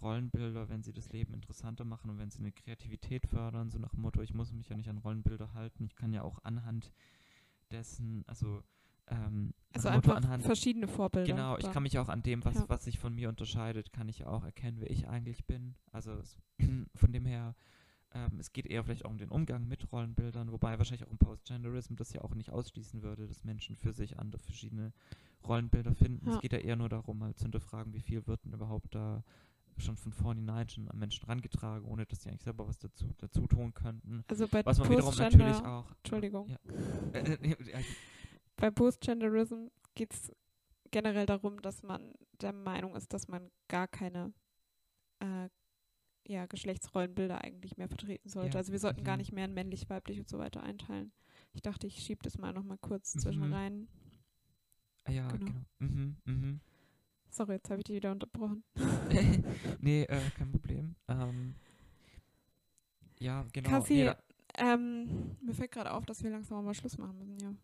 Rollenbilder, 0.00 0.68
wenn 0.68 0.82
sie 0.82 0.92
das 0.92 1.10
Leben 1.12 1.34
interessanter 1.34 1.84
machen 1.84 2.10
und 2.10 2.18
wenn 2.18 2.30
sie 2.30 2.38
eine 2.38 2.52
Kreativität 2.52 3.26
fördern, 3.26 3.70
so 3.70 3.78
nach 3.78 3.90
dem 3.90 4.02
Motto, 4.02 4.20
ich 4.22 4.34
muss 4.34 4.52
mich 4.52 4.68
ja 4.68 4.76
nicht 4.76 4.88
an 4.88 4.98
Rollenbilder 4.98 5.54
halten, 5.54 5.84
ich 5.84 5.94
kann 5.96 6.12
ja 6.12 6.22
auch 6.22 6.38
anhand 6.44 6.92
dessen, 7.70 8.24
also 8.26 8.62
ähm, 9.08 9.54
Also 9.72 9.88
einfach 9.88 10.16
anhand, 10.16 10.42
verschiedene 10.44 10.86
Vorbilder. 10.86 11.26
Genau, 11.32 11.56
ich 11.58 11.70
kann 11.72 11.82
mich 11.82 11.98
auch 11.98 12.08
an 12.08 12.22
dem, 12.22 12.44
was, 12.44 12.54
Ja. 12.56 12.68
was 12.68 12.84
sich 12.84 12.98
von 12.98 13.14
mir 13.14 13.28
unterscheidet, 13.28 13.92
kann 13.92 14.08
ich 14.08 14.20
ja 14.20 14.26
auch 14.26 14.44
erkennen, 14.44 14.80
wer 14.80 14.90
ich 14.90 15.08
eigentlich 15.08 15.46
bin. 15.46 15.74
Also 15.92 16.12
es, 16.12 16.36
von 16.94 17.12
dem 17.12 17.24
her, 17.26 17.54
ähm, 18.12 18.38
es 18.38 18.52
geht 18.52 18.66
eher 18.66 18.84
vielleicht 18.84 19.04
auch 19.04 19.10
um 19.10 19.18
den 19.18 19.30
Umgang 19.30 19.66
mit 19.66 19.90
Rollenbildern, 19.92 20.52
wobei 20.52 20.78
wahrscheinlich 20.78 21.06
auch 21.06 21.10
im 21.10 21.18
Postgenderism 21.18 21.94
das 21.96 22.12
ja 22.12 22.22
auch 22.22 22.34
nicht 22.34 22.50
ausschließen 22.50 23.02
würde, 23.02 23.26
dass 23.26 23.44
Menschen 23.44 23.76
für 23.76 23.92
sich 23.92 24.18
andere 24.18 24.42
verschiedene 24.42 24.92
Rollenbilder 25.46 25.94
finden. 25.94 26.26
Ja. 26.26 26.34
Es 26.34 26.40
geht 26.40 26.52
ja 26.52 26.58
eher 26.58 26.76
nur 26.76 26.88
darum, 26.88 27.18
mal 27.18 27.34
zu 27.34 27.44
hinterfragen, 27.44 27.92
wie 27.94 28.00
viel 28.00 28.26
wird 28.26 28.44
denn 28.44 28.52
überhaupt 28.52 28.94
da 28.94 29.22
schon 29.80 29.96
von 29.96 30.12
vornherein 30.12 30.68
schon 30.68 30.88
an 30.88 30.98
Menschen 30.98 31.24
rangetragen, 31.26 31.84
ohne 31.86 32.06
dass 32.06 32.22
sie 32.22 32.28
eigentlich 32.30 32.42
selber 32.42 32.66
was 32.66 32.78
dazu, 32.78 33.12
dazu 33.18 33.46
tun 33.46 33.72
könnten. 33.74 34.24
Also 34.28 34.48
bei 34.48 34.64
Was 34.64 34.78
man 34.78 34.90
wiederum 34.90 35.14
natürlich 35.16 35.56
auch. 35.56 35.90
Entschuldigung. 35.98 36.48
Ja. 36.48 36.58
Äh, 37.12 37.84
bei 38.56 38.70
Postgenderism 38.70 39.68
geht 39.94 40.12
es 40.12 40.32
generell 40.90 41.26
darum, 41.26 41.62
dass 41.62 41.82
man 41.82 42.12
der 42.40 42.52
Meinung 42.52 42.96
ist, 42.96 43.12
dass 43.12 43.28
man 43.28 43.50
gar 43.68 43.86
keine 43.86 44.32
äh, 45.20 45.48
ja, 46.26 46.46
Geschlechtsrollenbilder 46.46 47.42
eigentlich 47.42 47.76
mehr 47.76 47.88
vertreten 47.88 48.28
sollte. 48.28 48.54
Ja, 48.54 48.58
Also 48.58 48.72
wir 48.72 48.78
sollten 48.78 49.04
gar 49.04 49.14
mhm. 49.16 49.18
nicht 49.20 49.32
mehr 49.32 49.44
in 49.44 49.54
männlich, 49.54 49.88
weiblich 49.88 50.18
und 50.18 50.28
so 50.28 50.38
weiter 50.38 50.62
einteilen. 50.62 51.12
Ich 51.52 51.62
dachte, 51.62 51.86
ich 51.86 52.02
schiebe 52.02 52.22
das 52.22 52.36
mal 52.38 52.52
nochmal 52.52 52.78
kurz 52.78 53.14
Mhm. 53.14 53.18
zwischen 53.20 53.52
rein. 53.52 53.88
Ah, 55.04 55.12
ja, 55.12 55.28
Genau. 55.28 55.46
genau. 55.46 55.60
Mhm, 55.78 56.16
mhm. 56.24 56.60
Sorry, 57.30 57.54
jetzt 57.54 57.70
habe 57.70 57.80
ich 57.80 57.84
dich 57.84 57.96
wieder 57.96 58.12
unterbrochen. 58.12 58.62
nee, 59.80 60.02
äh, 60.04 60.20
kein 60.36 60.50
Problem. 60.50 60.94
Ähm, 61.08 61.54
ja, 63.20 63.44
genau. 63.52 63.68
Kassi, 63.68 63.94
nee, 63.94 64.12
ähm, 64.58 65.36
mir 65.42 65.54
fällt 65.54 65.72
gerade 65.72 65.92
auf, 65.92 66.06
dass 66.06 66.22
wir 66.22 66.30
langsam 66.30 66.64
mal 66.64 66.74
Schluss 66.74 66.98
machen 66.98 67.18
müssen, 67.18 67.38
ja. 67.40 67.54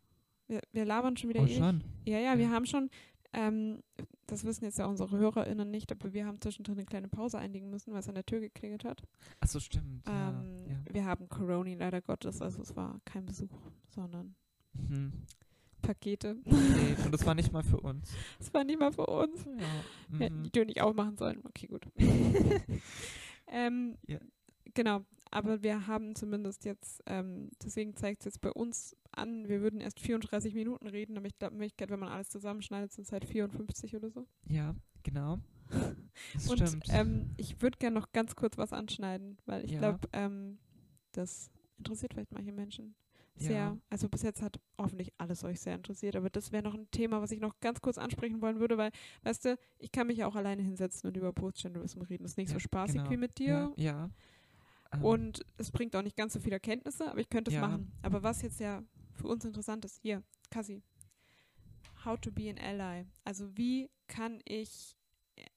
Wir, 0.46 0.60
wir 0.72 0.84
labern 0.84 1.16
schon 1.16 1.30
wieder 1.30 1.42
oh, 1.42 1.46
schon. 1.46 1.82
Ja, 2.06 2.18
ja, 2.18 2.36
wir 2.36 2.44
Ja. 2.46 2.50
haben 2.50 2.66
schon, 2.66 2.90
ähm, 3.32 3.82
das 4.26 4.44
wissen 4.44 4.64
jetzt 4.64 4.78
ja 4.78 4.86
unsere 4.86 5.16
HörerInnen 5.16 5.70
nicht, 5.70 5.90
aber 5.90 6.12
wir 6.12 6.26
haben 6.26 6.40
zwischendrin 6.40 6.76
eine 6.76 6.84
kleine 6.84 7.08
Pause 7.08 7.38
einlegen 7.38 7.70
müssen, 7.70 7.92
weil 7.92 8.00
es 8.00 8.08
an 8.08 8.14
der 8.14 8.26
Tür 8.26 8.40
geklingelt 8.40 8.84
hat. 8.84 9.02
Achso, 9.40 9.58
stimmt. 9.60 10.06
Ja, 10.06 10.30
Ähm, 10.30 10.66
ja. 10.68 10.94
Wir 10.94 11.04
haben 11.06 11.28
Corona 11.28 11.74
leider 11.74 12.02
Gottes, 12.02 12.42
also 12.42 12.60
es 12.62 12.76
war 12.76 13.00
kein 13.04 13.24
Besuch, 13.26 13.58
sondern 13.88 14.34
Mhm. 14.74 15.12
Pakete. 15.86 16.36
Nee, 16.44 16.96
und 17.04 17.12
das 17.12 17.24
war 17.26 17.34
nicht 17.34 17.52
mal 17.52 17.62
für 17.62 17.80
uns. 17.80 18.10
Das 18.38 18.52
war 18.54 18.64
nicht 18.64 18.78
mal 18.78 18.92
für 18.92 19.06
uns. 19.06 19.44
Ja. 19.44 19.52
Wir 20.08 20.26
hätten 20.26 20.38
Mhm. 20.38 20.42
die 20.44 20.50
Tür 20.50 20.64
nicht 20.64 20.80
aufmachen 20.80 21.16
sollen. 21.16 21.40
Okay, 21.44 21.66
gut. 21.66 21.86
ähm, 23.48 23.96
Ja. 24.06 24.18
Genau, 24.76 25.04
aber 25.30 25.62
wir 25.62 25.86
haben 25.86 26.16
zumindest 26.16 26.64
jetzt, 26.64 27.00
ähm, 27.06 27.50
deswegen 27.62 27.94
zeigt 27.94 28.22
es 28.22 28.24
jetzt 28.24 28.40
bei 28.40 28.50
uns 28.50 28.96
an, 29.12 29.46
wir 29.48 29.60
würden 29.60 29.80
erst 29.80 30.00
34 30.00 30.52
Minuten 30.54 30.88
reden, 30.88 31.16
aber 31.16 31.26
ich 31.26 31.36
glaube, 31.36 31.92
wenn 31.92 32.00
man 32.00 32.08
alles 32.08 32.28
zusammenschneidet, 32.30 32.90
sind 32.92 33.04
es 33.04 33.12
halt 33.12 33.24
54 33.24 33.94
oder 33.94 34.10
so. 34.10 34.26
Ja, 34.48 34.74
genau. 35.02 35.38
Das 36.34 36.48
Und 36.48 36.58
stimmt. 36.66 36.86
ähm, 36.90 37.30
ich 37.36 37.60
würde 37.62 37.78
gerne 37.78 37.98
noch 37.98 38.10
ganz 38.12 38.34
kurz 38.36 38.56
was 38.58 38.72
anschneiden, 38.72 39.36
weil 39.46 39.64
ich 39.64 39.72
Ja. 39.72 39.78
glaube, 39.78 40.08
ähm, 40.12 40.58
das 41.12 41.50
interessiert 41.78 42.14
vielleicht 42.14 42.32
manche 42.32 42.52
Menschen 42.52 42.94
sehr. 43.36 43.56
Ja. 43.56 43.78
Also 43.90 44.08
bis 44.08 44.22
jetzt 44.22 44.42
hat 44.42 44.60
hoffentlich 44.78 45.12
alles 45.18 45.42
euch 45.44 45.60
sehr 45.60 45.74
interessiert, 45.74 46.16
aber 46.16 46.30
das 46.30 46.52
wäre 46.52 46.62
noch 46.62 46.74
ein 46.74 46.90
Thema, 46.90 47.20
was 47.20 47.30
ich 47.32 47.40
noch 47.40 47.58
ganz 47.60 47.80
kurz 47.80 47.98
ansprechen 47.98 48.40
wollen 48.40 48.60
würde, 48.60 48.78
weil, 48.78 48.90
weißt 49.22 49.44
du, 49.46 49.58
ich 49.78 49.90
kann 49.92 50.06
mich 50.06 50.18
ja 50.18 50.26
auch 50.26 50.36
alleine 50.36 50.62
hinsetzen 50.62 51.08
und 51.08 51.16
über 51.16 51.32
Postgenderism 51.32 52.02
reden. 52.02 52.22
Das 52.24 52.32
ist 52.32 52.36
nicht 52.38 52.48
so 52.48 52.54
Ja, 52.54 52.60
spaßig 52.60 52.96
genau. 52.96 53.10
wie 53.10 53.16
mit 53.16 53.38
ja, 53.40 53.66
dir. 53.68 53.82
ja. 53.82 54.10
Ähm, 54.92 55.04
Und 55.04 55.40
es 55.56 55.70
bringt 55.72 55.96
auch 55.96 56.02
nicht 56.02 56.16
ganz 56.16 56.32
so 56.34 56.40
viele 56.40 56.54
Erkenntnisse, 56.56 57.10
aber 57.10 57.20
ich 57.20 57.28
könnte 57.28 57.50
es 57.50 57.56
Ja. 57.56 57.66
machen. 57.66 57.92
Aber 58.02 58.22
was 58.22 58.42
jetzt 58.42 58.60
ja 58.60 58.82
für 59.14 59.26
uns 59.26 59.44
interessant 59.44 59.84
ist, 59.84 59.98
hier, 60.00 60.22
Kassi, 60.50 60.82
how 62.04 62.18
to 62.20 62.30
be 62.30 62.50
an 62.50 62.58
ally. 62.58 63.04
Also 63.24 63.56
wie 63.56 63.90
kann 64.06 64.40
ich 64.44 64.96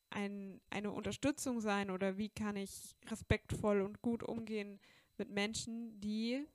ein, 0.10 0.62
eine 0.70 0.92
Unterstützung 0.92 1.60
sein 1.60 1.90
oder 1.92 2.18
wie 2.18 2.30
kann 2.30 2.56
ich 2.56 2.96
respektvoll 3.08 3.82
und 3.82 4.02
gut 4.02 4.24
umgehen 4.24 4.80
mit 5.18 5.30
Menschen, 5.30 6.00
die 6.00 6.46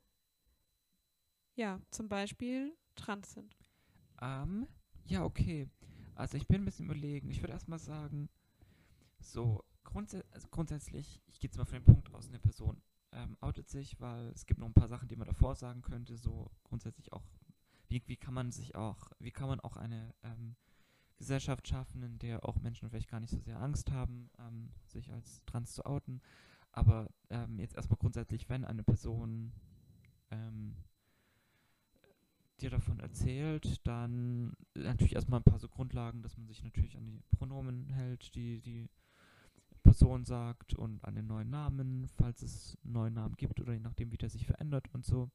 ja 1.54 1.80
zum 1.90 2.08
Beispiel 2.08 2.76
trans 2.94 3.32
sind. 3.32 3.56
Ähm, 4.20 4.66
ja, 5.04 5.24
okay. 5.24 5.68
Also 6.14 6.36
ich 6.36 6.46
bin 6.46 6.62
ein 6.62 6.64
bisschen 6.64 6.86
überlegen. 6.86 7.30
Ich 7.30 7.42
würde 7.42 7.52
erstmal 7.52 7.78
sagen, 7.78 8.28
so 9.18 9.64
grundsä 9.84 10.22
also 10.30 10.48
grundsätzlich, 10.50 11.20
ich 11.26 11.40
gehe 11.40 11.48
jetzt 11.48 11.56
mal 11.56 11.64
von 11.64 11.78
dem 11.78 11.84
Punkt 11.84 12.12
aus, 12.14 12.28
eine 12.28 12.38
Person 12.38 12.80
ähm, 13.12 13.36
outet 13.40 13.68
sich, 13.68 14.00
weil 14.00 14.28
es 14.28 14.46
gibt 14.46 14.60
noch 14.60 14.66
ein 14.66 14.74
paar 14.74 14.88
Sachen, 14.88 15.08
die 15.08 15.16
man 15.16 15.26
davor 15.26 15.54
sagen 15.54 15.82
könnte, 15.82 16.16
so 16.16 16.50
grundsätzlich 16.64 17.12
auch, 17.12 17.24
wie, 17.88 18.02
wie 18.06 18.16
kann 18.16 18.34
man 18.34 18.52
sich 18.52 18.74
auch, 18.74 19.10
wie 19.18 19.32
kann 19.32 19.48
man 19.48 19.60
auch 19.60 19.76
eine 19.76 20.14
ähm, 20.22 20.56
Gesellschaft 21.18 21.68
schaffen, 21.68 22.02
in 22.02 22.18
der 22.18 22.44
auch 22.44 22.60
Menschen 22.60 22.88
vielleicht 22.88 23.10
gar 23.10 23.20
nicht 23.20 23.30
so 23.30 23.38
sehr 23.38 23.60
Angst 23.60 23.90
haben, 23.90 24.30
ähm, 24.38 24.70
sich 24.86 25.12
als 25.12 25.44
trans 25.44 25.74
zu 25.74 25.84
outen. 25.84 26.20
Aber 26.72 27.10
ähm, 27.30 27.58
jetzt 27.58 27.76
erstmal 27.76 27.98
grundsätzlich, 27.98 28.48
wenn 28.48 28.64
eine 28.64 28.82
Person 28.82 29.52
ähm, 30.30 30.74
dir 32.62 32.70
davon 32.70 33.00
erzählt, 33.00 33.80
dann 33.84 34.54
natürlich 34.74 35.14
erstmal 35.14 35.40
ein 35.40 35.44
paar 35.44 35.58
so 35.58 35.68
Grundlagen, 35.68 36.22
dass 36.22 36.36
man 36.36 36.46
sich 36.46 36.62
natürlich 36.62 36.96
an 36.96 37.06
die 37.06 37.20
Pronomen 37.36 37.90
hält, 37.90 38.34
die 38.34 38.60
die 38.60 38.88
Person 39.82 40.24
sagt 40.24 40.74
und 40.74 41.04
an 41.04 41.14
den 41.14 41.26
neuen 41.26 41.50
Namen, 41.50 42.08
falls 42.16 42.42
es 42.42 42.78
einen 42.84 42.92
neuen 42.92 43.14
Namen 43.14 43.36
gibt 43.36 43.60
oder 43.60 43.72
je 43.72 43.80
nachdem, 43.80 44.12
wie 44.12 44.16
der 44.16 44.30
sich 44.30 44.46
verändert 44.46 44.88
und 44.92 45.04
so. 45.04 45.30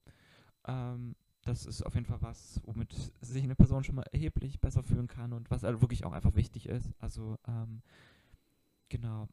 Ähm, 0.66 1.16
das 1.44 1.66
ist 1.66 1.82
auf 1.82 1.94
jeden 1.96 2.06
Fall 2.06 2.22
was, 2.22 2.62
womit 2.66 2.94
sich 3.22 3.44
eine 3.44 3.56
Person 3.56 3.84
schon 3.84 3.96
mal 3.96 4.06
erheblich 4.12 4.60
besser 4.60 4.84
fühlen 4.84 5.08
kann 5.08 5.34
und 5.34 5.50
was 5.50 5.64
halt 5.64 5.82
wirklich 5.82 6.06
auch 6.06 6.12
einfach 6.12 6.36
wichtig 6.36 6.68
ist. 6.68 6.94
Also, 7.00 7.38
ähm, 7.48 7.82
genau. 8.90 9.28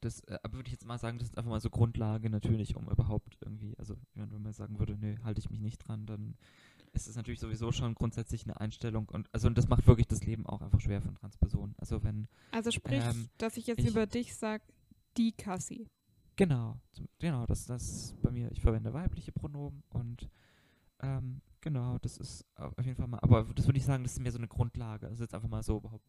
Das, 0.00 0.20
äh, 0.24 0.38
aber 0.42 0.54
würde 0.54 0.68
ich 0.68 0.72
jetzt 0.72 0.84
mal 0.84 0.98
sagen, 0.98 1.18
das 1.18 1.28
ist 1.28 1.38
einfach 1.38 1.50
mal 1.50 1.60
so 1.60 1.70
Grundlage 1.70 2.28
natürlich, 2.28 2.76
um 2.76 2.88
überhaupt 2.88 3.38
irgendwie, 3.40 3.76
also 3.78 3.96
wenn 4.14 4.42
man 4.42 4.52
sagen 4.52 4.78
würde, 4.78 4.96
nö, 4.96 5.16
halte 5.22 5.40
ich 5.40 5.50
mich 5.50 5.60
nicht 5.60 5.78
dran, 5.78 6.06
dann 6.06 6.36
ist 6.96 7.06
es 7.06 7.16
natürlich 7.16 7.40
sowieso 7.40 7.70
schon 7.72 7.94
grundsätzlich 7.94 8.44
eine 8.44 8.58
Einstellung 8.60 9.08
und 9.10 9.28
also 9.32 9.46
und 9.48 9.56
das 9.58 9.68
macht 9.68 9.86
wirklich 9.86 10.06
das 10.08 10.24
Leben 10.24 10.46
auch 10.46 10.60
einfach 10.62 10.80
schwer 10.80 11.00
von 11.02 11.14
Transpersonen. 11.14 11.74
Also 11.78 12.02
wenn, 12.02 12.26
Also 12.52 12.70
sprich, 12.70 13.02
Ähm, 13.04 13.28
dass 13.38 13.56
ich 13.56 13.66
jetzt 13.66 13.80
ich- 13.80 13.90
über 13.90 14.06
dich 14.06 14.34
sage, 14.34 14.64
die 15.16 15.32
Kassi. 15.32 15.86
genau, 16.36 16.78
genau, 17.18 17.46
das 17.46 17.66
das 17.66 18.14
bei 18.22 18.30
mir, 18.30 18.50
ich 18.52 18.60
verwende 18.60 18.92
weibliche 18.92 19.32
Pronomen 19.32 19.82
und 19.90 20.28
ähm, 21.00 21.40
genau, 21.60 21.98
das 21.98 22.16
ist 22.16 22.44
auf 22.56 22.84
jeden 22.84 22.96
Fall 22.96 23.08
mal, 23.08 23.20
aber 23.20 23.44
das 23.54 23.66
würde 23.66 23.78
ich 23.78 23.84
sagen, 23.84 24.02
das 24.02 24.12
ist 24.14 24.20
mehr 24.20 24.32
so 24.32 24.38
eine 24.38 24.48
Grundlage. 24.48 25.06
Also 25.08 25.22
jetzt 25.24 25.34
einfach 25.34 25.48
mal 25.48 25.62
so 25.62 25.76
überhaupt 25.78 26.04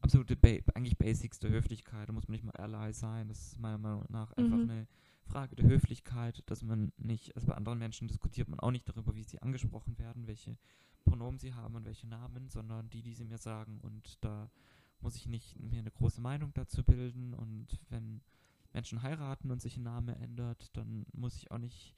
absolute 0.00 0.36
ba 0.36 0.48
eigentlich 0.74 0.96
Basics 0.98 1.38
der 1.40 1.50
Höflichkeit, 1.50 2.08
da 2.08 2.12
muss 2.12 2.28
man 2.28 2.32
nicht 2.34 2.44
mal 2.44 2.52
Ally 2.56 2.92
sein, 2.92 3.28
das 3.28 3.40
ist 3.52 3.58
meiner 3.58 3.78
Meinung 3.78 4.04
nach 4.10 4.32
einfach 4.32 4.58
Mhm. 4.58 4.70
eine 4.70 4.86
Frage 5.24 5.56
der 5.56 5.66
Höflichkeit, 5.66 6.42
dass 6.46 6.62
man 6.62 6.92
nicht, 6.96 7.34
also 7.34 7.48
bei 7.48 7.54
anderen 7.54 7.78
Menschen 7.78 8.08
diskutiert 8.08 8.48
man 8.48 8.60
auch 8.60 8.70
nicht 8.70 8.88
darüber, 8.88 9.14
wie 9.14 9.24
sie 9.24 9.40
angesprochen 9.42 9.98
werden, 9.98 10.26
welche 10.26 10.56
Pronomen 11.04 11.38
sie 11.38 11.54
haben 11.54 11.74
und 11.74 11.84
welche 11.84 12.06
Namen, 12.06 12.48
sondern 12.48 12.88
die, 12.90 13.02
die 13.02 13.14
sie 13.14 13.24
mir 13.24 13.38
sagen 13.38 13.80
und 13.82 14.22
da 14.24 14.50
muss 15.00 15.16
ich 15.16 15.26
nicht 15.26 15.58
mir 15.60 15.80
eine 15.80 15.90
große 15.90 16.20
Meinung 16.20 16.52
dazu 16.54 16.82
bilden 16.82 17.34
und 17.34 17.80
wenn 17.90 18.22
Menschen 18.72 19.02
heiraten 19.02 19.50
und 19.50 19.60
sich 19.60 19.76
ein 19.76 19.82
Name 19.82 20.16
ändert, 20.16 20.76
dann 20.76 21.06
muss 21.12 21.36
ich 21.36 21.50
auch 21.50 21.58
nicht 21.58 21.94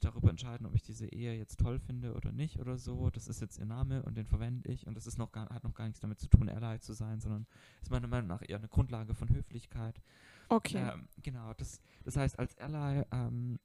darüber 0.00 0.30
entscheiden, 0.30 0.66
ob 0.66 0.74
ich 0.74 0.82
diese 0.82 1.06
Ehe 1.06 1.36
jetzt 1.36 1.60
toll 1.60 1.78
finde 1.78 2.14
oder 2.14 2.32
nicht 2.32 2.58
oder 2.58 2.76
so. 2.76 3.10
Das 3.10 3.28
ist 3.28 3.40
jetzt 3.40 3.58
ihr 3.58 3.66
Name 3.66 4.02
und 4.02 4.16
den 4.16 4.26
verwende 4.26 4.70
ich 4.70 4.86
und 4.86 4.94
das 4.94 5.06
ist 5.06 5.18
noch 5.18 5.32
gar, 5.32 5.48
hat 5.50 5.64
noch 5.64 5.74
gar 5.74 5.86
nichts 5.86 6.00
damit 6.00 6.18
zu 6.18 6.28
tun, 6.28 6.48
Ally 6.48 6.80
zu 6.80 6.92
sein, 6.92 7.20
sondern 7.20 7.46
ist 7.80 7.90
meiner 7.90 8.08
Meinung 8.08 8.28
nach 8.28 8.42
eher 8.46 8.58
eine 8.58 8.68
Grundlage 8.68 9.14
von 9.14 9.28
Höflichkeit. 9.28 10.00
Okay. 10.48 10.78
Ähm, 10.92 11.08
genau, 11.22 11.52
das, 11.54 11.80
das 12.04 12.16
heißt, 12.16 12.38
als 12.38 12.56
Ally, 12.58 13.04
ähm, 13.12 13.58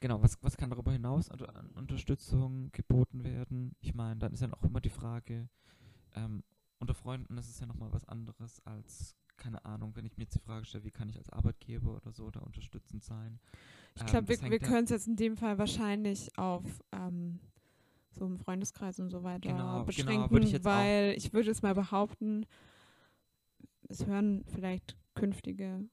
genau, 0.00 0.22
was, 0.22 0.38
was 0.42 0.56
kann 0.56 0.70
darüber 0.70 0.92
hinaus 0.92 1.30
an, 1.30 1.40
an 1.56 1.70
Unterstützung 1.72 2.70
geboten 2.72 3.24
werden? 3.24 3.74
Ich 3.80 3.94
meine, 3.94 4.16
dann 4.20 4.32
ist 4.32 4.40
ja 4.40 4.48
noch 4.48 4.62
immer 4.62 4.80
die 4.80 4.90
Frage, 4.90 5.48
ähm, 6.14 6.42
unter 6.78 6.94
Freunden 6.94 7.36
ist 7.38 7.48
es 7.50 7.60
ja 7.60 7.66
nochmal 7.66 7.92
was 7.92 8.04
anderes 8.06 8.60
als, 8.64 9.16
keine 9.36 9.64
Ahnung, 9.64 9.94
wenn 9.96 10.06
ich 10.06 10.16
mir 10.16 10.24
jetzt 10.24 10.34
die 10.34 10.40
Frage 10.40 10.64
stelle, 10.64 10.84
wie 10.84 10.90
kann 10.90 11.08
ich 11.08 11.18
als 11.18 11.30
Arbeitgeber 11.30 11.96
oder 11.96 12.12
so 12.12 12.30
da 12.30 12.40
unterstützend 12.40 13.02
sein? 13.04 13.38
Ich 13.96 14.02
Ähm, 14.02 14.08
glaube, 14.08 14.28
wir, 14.28 14.50
wir 14.50 14.58
können 14.58 14.84
es 14.84 14.90
jetzt 14.90 15.08
in 15.08 15.16
dem 15.16 15.36
Fall 15.36 15.58
wahrscheinlich 15.58 16.36
auf 16.38 16.64
ähm, 16.92 17.40
so 18.12 18.26
im 18.26 18.38
Freundeskreis 18.38 18.98
und 18.98 19.10
so 19.10 19.22
weiter 19.22 19.40
Genau, 19.50 19.58
genau, 19.58 19.84
beschränken, 19.84 20.30
würde 20.30 20.46
ich 20.48 20.60
auch- 20.60 20.64
weil 20.64 21.14
ich 21.16 21.32
würde 21.32 21.50
es 21.50 21.62
mal 21.62 21.74
behaupten, 21.74 22.46
es 23.88 24.06
hören 24.06 24.44
vielleicht 24.46 24.96
künftige 25.20 25.84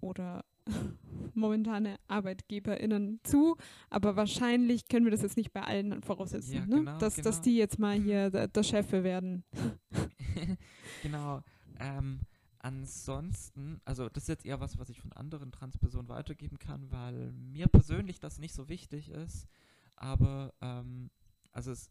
oder 0.00 0.44
momentane 1.34 1.96
ArbeitgeberInnen 2.08 3.20
zu, 3.22 3.56
aber 3.90 4.16
wahrscheinlich 4.16 4.88
können 4.88 5.04
wir 5.04 5.12
das 5.12 5.22
jetzt 5.22 5.36
nicht 5.36 5.52
bei 5.52 5.62
allen 5.62 6.02
voraussetzen, 6.02 6.54
Ja, 6.54 6.66
ne? 6.66 6.76
genau, 6.76 6.98
dass, 6.98 7.16
dass 7.16 7.36
genau. 7.36 7.44
die 7.44 7.56
jetzt 7.56 7.78
mal 7.78 8.00
hier 8.00 8.30
der, 8.30 8.48
der 8.48 8.62
Chefe 8.62 9.04
werden. 9.04 9.44
genau. 11.02 11.42
Ähm, 11.78 12.20
ansonsten, 12.58 13.80
also 13.84 14.08
das 14.08 14.24
ist 14.24 14.28
jetzt 14.28 14.46
eher 14.46 14.60
was, 14.60 14.78
was 14.78 14.88
ich 14.88 15.00
von 15.00 15.12
anderen 15.12 15.52
Transpersonen 15.52 16.08
weitergeben 16.08 16.58
kann, 16.58 16.90
weil 16.90 17.32
mir 17.32 17.68
persönlich 17.68 18.20
das 18.20 18.38
nicht 18.38 18.54
so 18.54 18.68
wichtig 18.68 19.10
ist. 19.10 19.46
Aber 19.96 20.52
ähm, 20.60 21.10
also 21.52 21.70
es 21.70 21.90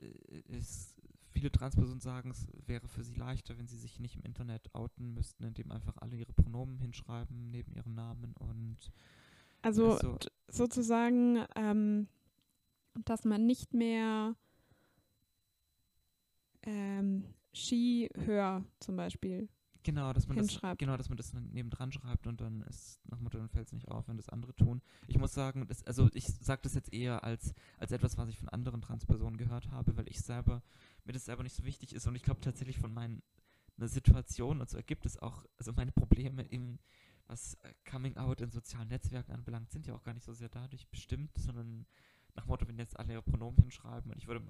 äh, 0.00 0.56
ist, 0.56 0.93
viele 1.34 1.50
Transpersonen 1.52 2.00
sagen, 2.00 2.30
es 2.30 2.46
wäre 2.66 2.88
für 2.88 3.04
sie 3.04 3.14
leichter, 3.14 3.58
wenn 3.58 3.66
sie 3.68 3.76
sich 3.76 4.00
nicht 4.00 4.16
im 4.16 4.22
Internet 4.22 4.74
outen 4.74 5.12
müssten, 5.14 5.44
indem 5.44 5.70
einfach 5.72 5.96
alle 5.98 6.16
ihre 6.16 6.32
Pronomen 6.32 6.78
hinschreiben 6.78 7.50
neben 7.50 7.72
ihrem 7.74 7.94
Namen 7.94 8.32
und 8.38 8.78
Also 9.62 9.92
Also- 9.92 10.14
d- 10.16 10.28
sozusagen, 10.48 11.44
ähm, 11.56 12.08
dass 13.04 13.24
man 13.24 13.44
nicht 13.46 13.74
mehr 13.74 14.36
ähm, 16.62 17.24
Ski, 17.52 18.08
Hör 18.14 18.64
zum 18.80 18.96
Beispiel. 18.96 19.48
Genau, 19.82 20.14
dass 20.14 20.26
man 20.28 20.38
das, 20.38 20.58
genau, 20.78 20.96
dass 20.96 21.10
man 21.10 21.18
das 21.18 21.34
nebendran 21.34 21.92
schreibt 21.92 22.26
und 22.26 22.40
dann 22.40 22.62
ist 22.62 22.98
nach 23.10 23.20
Motto, 23.20 23.36
dann 23.36 23.50
fällt 23.50 23.66
es 23.66 23.72
nicht 23.74 23.88
auf, 23.88 24.08
wenn 24.08 24.16
das 24.16 24.30
andere 24.30 24.54
tun. 24.54 24.80
Ich 25.08 25.18
muss 25.18 25.34
sagen, 25.34 25.66
das, 25.68 25.84
also 25.84 26.08
ich 26.14 26.24
sage 26.24 26.62
das 26.62 26.72
jetzt 26.72 26.90
eher 26.94 27.22
als, 27.22 27.52
als 27.78 27.92
etwas, 27.92 28.16
was 28.16 28.30
ich 28.30 28.38
von 28.38 28.48
anderen 28.48 28.80
Transpersonen 28.80 29.36
gehört 29.36 29.70
habe, 29.70 29.94
weil 29.98 30.08
ich 30.08 30.20
selber, 30.20 30.62
mir 31.04 31.12
das 31.12 31.24
selber 31.24 31.42
nicht 31.42 31.56
so 31.56 31.64
wichtig 31.64 31.94
ist. 31.94 32.06
Und 32.06 32.14
ich 32.14 32.22
glaube 32.22 32.40
tatsächlich 32.40 32.78
von 32.78 32.92
meiner 32.92 33.20
Situation 33.78 34.60
und 34.60 34.70
so 34.70 34.76
ergibt 34.76 35.06
es 35.06 35.18
auch, 35.18 35.44
also 35.58 35.72
meine 35.72 35.92
Probleme 35.92 36.42
im 36.42 36.78
was 37.26 37.54
äh, 37.62 37.72
Coming 37.90 38.16
Out 38.16 38.40
in 38.40 38.50
sozialen 38.50 38.88
Netzwerken 38.88 39.32
anbelangt, 39.32 39.70
sind 39.70 39.86
ja 39.86 39.94
auch 39.94 40.02
gar 40.02 40.14
nicht 40.14 40.24
so 40.24 40.32
sehr 40.32 40.48
dadurch 40.48 40.86
bestimmt, 40.88 41.36
sondern 41.38 41.86
nach 42.34 42.46
Motto, 42.46 42.66
wenn 42.68 42.78
jetzt 42.78 42.98
alle 42.98 43.12
ihre 43.12 43.22
Pronomen 43.22 43.56
hinschreiben 43.58 44.10
und 44.10 44.18
ich 44.18 44.26
würde 44.26 44.44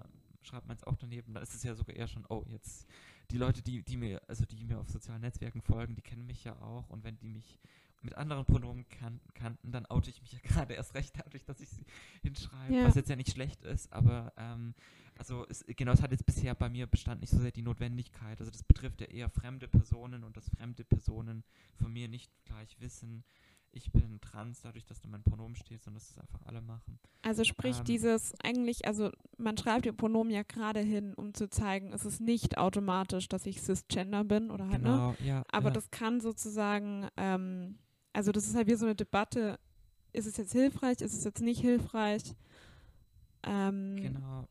schreibt 0.44 0.66
man 0.66 0.76
es 0.76 0.84
auch 0.84 0.96
daneben, 0.96 1.34
dann 1.34 1.42
ist 1.42 1.54
es 1.54 1.62
ja 1.62 1.74
sogar 1.74 1.96
eher 1.96 2.08
schon, 2.08 2.24
oh, 2.28 2.44
jetzt 2.48 2.86
die 3.30 3.38
Leute, 3.38 3.62
die, 3.62 3.82
die 3.82 3.96
mir, 3.96 4.22
also 4.28 4.44
die 4.44 4.64
mir 4.64 4.78
auf 4.78 4.88
sozialen 4.88 5.22
Netzwerken 5.22 5.62
folgen, 5.62 5.94
die 5.94 6.02
kennen 6.02 6.26
mich 6.26 6.44
ja 6.44 6.60
auch 6.60 6.88
und 6.90 7.04
wenn 7.04 7.18
die 7.18 7.28
mich 7.28 7.58
mit 8.02 8.14
anderen 8.16 8.44
Pronomen 8.44 8.86
kan 8.88 9.18
kannten, 9.32 9.72
dann 9.72 9.86
oute 9.86 10.10
ich 10.10 10.20
mich 10.20 10.32
ja 10.32 10.38
gerade 10.42 10.74
erst 10.74 10.94
recht 10.94 11.14
dadurch, 11.18 11.44
dass 11.44 11.60
ich 11.60 11.70
sie 11.70 11.84
hinschreibe, 12.22 12.74
ja. 12.74 12.84
was 12.84 12.94
jetzt 12.94 13.08
ja 13.08 13.16
nicht 13.16 13.30
schlecht 13.30 13.62
ist, 13.64 13.92
aber 13.92 14.32
ähm, 14.36 14.74
also 15.16 15.46
es, 15.48 15.64
genau, 15.66 15.92
es 15.92 16.02
hat 16.02 16.10
jetzt 16.10 16.26
bisher 16.26 16.54
bei 16.54 16.68
mir 16.68 16.86
bestand 16.86 17.20
nicht 17.20 17.30
so 17.30 17.38
sehr 17.38 17.52
die 17.52 17.62
Notwendigkeit. 17.62 18.40
Also 18.40 18.50
das 18.50 18.64
betrifft 18.64 19.00
ja 19.00 19.06
eher 19.06 19.30
fremde 19.30 19.68
Personen 19.68 20.24
und 20.24 20.36
dass 20.36 20.48
fremde 20.48 20.84
Personen 20.84 21.44
von 21.76 21.92
mir 21.92 22.08
nicht 22.08 22.32
gleich 22.44 22.80
wissen, 22.80 23.24
ich 23.74 23.90
bin 23.90 24.20
trans, 24.20 24.60
dadurch, 24.62 24.86
dass 24.86 25.00
da 25.00 25.08
mein 25.08 25.22
Pronomen 25.22 25.56
steht, 25.56 25.82
sondern 25.82 26.00
dass 26.00 26.14
das 26.14 26.18
einfach 26.18 26.40
alle 26.46 26.60
machen. 26.60 26.98
Also 27.22 27.44
sprich 27.44 27.78
ähm, 27.78 27.84
dieses 27.84 28.32
eigentlich, 28.42 28.86
also 28.86 29.10
man 29.36 29.56
schreibt 29.56 29.86
ihr 29.86 29.92
Pronomen 29.92 30.32
ja 30.32 30.42
gerade 30.42 30.80
hin, 30.80 31.14
um 31.14 31.34
zu 31.34 31.48
zeigen, 31.48 31.92
es 31.92 32.04
ist 32.04 32.20
nicht 32.20 32.56
automatisch, 32.58 33.28
dass 33.28 33.46
ich 33.46 33.60
cisgender 33.60 34.24
bin 34.24 34.50
oder 34.50 34.68
halt, 34.68 34.82
ne? 34.82 34.90
genau, 34.90 35.10
ne? 35.10 35.16
Ja, 35.24 35.42
Aber 35.50 35.68
ja. 35.68 35.74
das 35.74 35.90
kann 35.90 36.20
sozusagen, 36.20 37.08
ähm, 37.16 37.78
also 38.12 38.30
das 38.30 38.46
ist 38.46 38.54
halt 38.54 38.68
wie 38.68 38.74
so 38.74 38.86
eine 38.86 38.94
Debatte, 38.94 39.58
ist 40.12 40.26
es 40.26 40.36
jetzt 40.36 40.52
hilfreich, 40.52 41.00
ist 41.00 41.14
es 41.14 41.24
jetzt 41.24 41.40
nicht 41.42 41.60
hilfreich? 41.60 42.22
Ähm, 43.42 43.96
genau. 43.96 44.48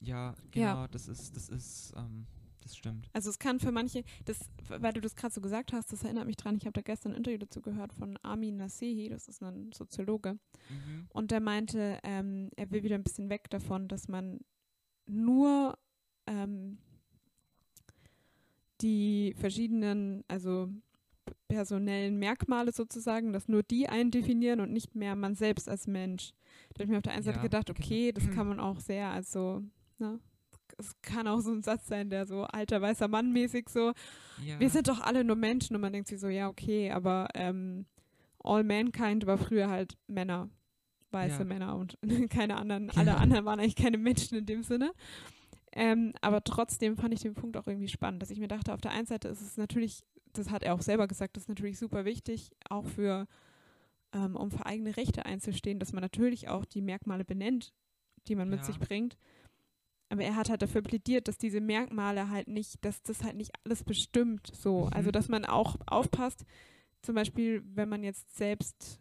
Ja, 0.00 0.34
genau, 0.50 0.82
ja. 0.82 0.88
das 0.88 1.08
ist, 1.08 1.36
das 1.36 1.48
ist, 1.48 1.92
ähm, 1.96 2.26
das 2.62 2.76
stimmt. 2.76 3.08
Also 3.12 3.30
es 3.30 3.38
kann 3.38 3.60
für 3.60 3.72
manche, 3.72 4.04
das, 4.24 4.38
weil 4.68 4.92
du 4.92 5.00
das 5.00 5.14
gerade 5.14 5.34
so 5.34 5.40
gesagt 5.40 5.72
hast, 5.72 5.92
das 5.92 6.04
erinnert 6.04 6.26
mich 6.26 6.36
dran, 6.36 6.56
ich 6.56 6.64
habe 6.64 6.72
da 6.72 6.80
gestern 6.80 7.12
ein 7.12 7.18
Interview 7.18 7.38
dazu 7.38 7.60
gehört 7.60 7.92
von 7.92 8.16
Armin 8.22 8.56
Nasehi, 8.56 9.08
das 9.08 9.28
ist 9.28 9.42
ein 9.42 9.72
Soziologe. 9.72 10.34
Mhm. 10.68 11.08
Und 11.10 11.30
der 11.30 11.40
meinte, 11.40 11.98
ähm, 12.02 12.50
er 12.56 12.70
will 12.70 12.82
wieder 12.82 12.94
ein 12.94 13.02
bisschen 13.02 13.30
weg 13.30 13.50
davon, 13.50 13.88
dass 13.88 14.08
man 14.08 14.40
nur 15.06 15.78
ähm, 16.26 16.78
die 18.80 19.34
verschiedenen, 19.36 20.24
also 20.28 20.68
personellen 21.48 22.18
Merkmale 22.18 22.72
sozusagen, 22.72 23.32
dass 23.32 23.48
nur 23.48 23.62
die 23.62 23.88
einen 23.88 24.10
definieren 24.10 24.60
und 24.60 24.72
nicht 24.72 24.94
mehr 24.94 25.14
man 25.14 25.34
selbst 25.34 25.68
als 25.68 25.86
Mensch. 25.86 26.32
Da 26.70 26.76
habe 26.76 26.84
ich 26.84 26.90
mir 26.90 26.96
auf 26.96 27.02
der 27.02 27.12
einen 27.12 27.22
Seite 27.22 27.38
ja, 27.38 27.42
gedacht, 27.42 27.70
okay, 27.70 28.12
genau. 28.12 28.26
das 28.26 28.34
kann 28.34 28.46
man 28.48 28.60
auch 28.60 28.80
sehr 28.80 29.10
also 29.10 29.62
Ne? 30.02 30.18
Es 30.82 31.00
kann 31.00 31.28
auch 31.28 31.40
so 31.40 31.52
ein 31.52 31.62
Satz 31.62 31.86
sein, 31.86 32.10
der 32.10 32.26
so 32.26 32.42
alter 32.42 32.82
weißer 32.82 33.08
Mann 33.08 33.32
mäßig 33.32 33.68
so, 33.68 33.92
ja. 34.44 34.58
wir 34.58 34.68
sind 34.68 34.88
doch 34.88 35.00
alle 35.00 35.22
nur 35.22 35.36
Menschen 35.36 35.76
und 35.76 35.82
man 35.82 35.92
denkt 35.92 36.08
sich 36.08 36.18
so, 36.18 36.28
ja, 36.28 36.48
okay, 36.48 36.90
aber 36.90 37.28
ähm, 37.34 37.86
All 38.42 38.64
Mankind 38.64 39.26
war 39.26 39.38
früher 39.38 39.70
halt 39.70 39.96
Männer, 40.08 40.50
weiße 41.12 41.38
ja. 41.38 41.44
Männer 41.44 41.76
und 41.76 41.98
keine 42.30 42.56
anderen, 42.56 42.88
ja. 42.88 42.94
alle 42.96 43.16
anderen 43.16 43.44
waren 43.44 43.60
eigentlich 43.60 43.76
keine 43.76 43.98
Menschen 43.98 44.38
in 44.38 44.46
dem 44.46 44.62
Sinne. 44.62 44.92
Ähm, 45.74 46.12
aber 46.20 46.44
trotzdem 46.44 46.96
fand 46.96 47.14
ich 47.14 47.20
den 47.20 47.34
Punkt 47.34 47.56
auch 47.56 47.66
irgendwie 47.66 47.88
spannend, 47.88 48.20
dass 48.20 48.30
ich 48.30 48.38
mir 48.38 48.48
dachte, 48.48 48.74
auf 48.74 48.80
der 48.80 48.90
einen 48.90 49.06
Seite 49.06 49.28
ist 49.28 49.40
es 49.40 49.56
natürlich, 49.56 50.02
das 50.32 50.50
hat 50.50 50.62
er 50.62 50.74
auch 50.74 50.82
selber 50.82 51.06
gesagt, 51.06 51.36
das 51.36 51.44
ist 51.44 51.48
natürlich 51.48 51.78
super 51.78 52.04
wichtig, 52.04 52.50
auch 52.68 52.84
für, 52.84 53.26
ähm, 54.12 54.36
um 54.36 54.50
für 54.50 54.66
eigene 54.66 54.96
Rechte 54.96 55.24
einzustehen, 55.24 55.78
dass 55.78 55.92
man 55.92 56.02
natürlich 56.02 56.48
auch 56.48 56.66
die 56.66 56.82
Merkmale 56.82 57.24
benennt, 57.24 57.72
die 58.28 58.34
man 58.34 58.50
mit 58.50 58.64
sich 58.64 58.78
bringt. 58.78 59.16
Aber 60.12 60.24
er 60.24 60.36
hat 60.36 60.50
halt 60.50 60.60
dafür 60.60 60.82
plädiert, 60.82 61.26
dass 61.26 61.38
diese 61.38 61.62
Merkmale 61.62 62.28
halt 62.28 62.46
nicht, 62.46 62.84
dass 62.84 63.02
das 63.02 63.24
halt 63.24 63.34
nicht 63.34 63.50
alles 63.64 63.82
bestimmt 63.82 64.46
so. 64.54 64.84
Mhm. 64.84 64.92
Also 64.92 65.10
dass 65.10 65.28
man 65.30 65.46
auch 65.46 65.76
aufpasst, 65.86 66.44
zum 67.00 67.14
Beispiel, 67.14 67.62
wenn 67.64 67.88
man 67.88 68.04
jetzt 68.04 68.36
selbst 68.36 69.00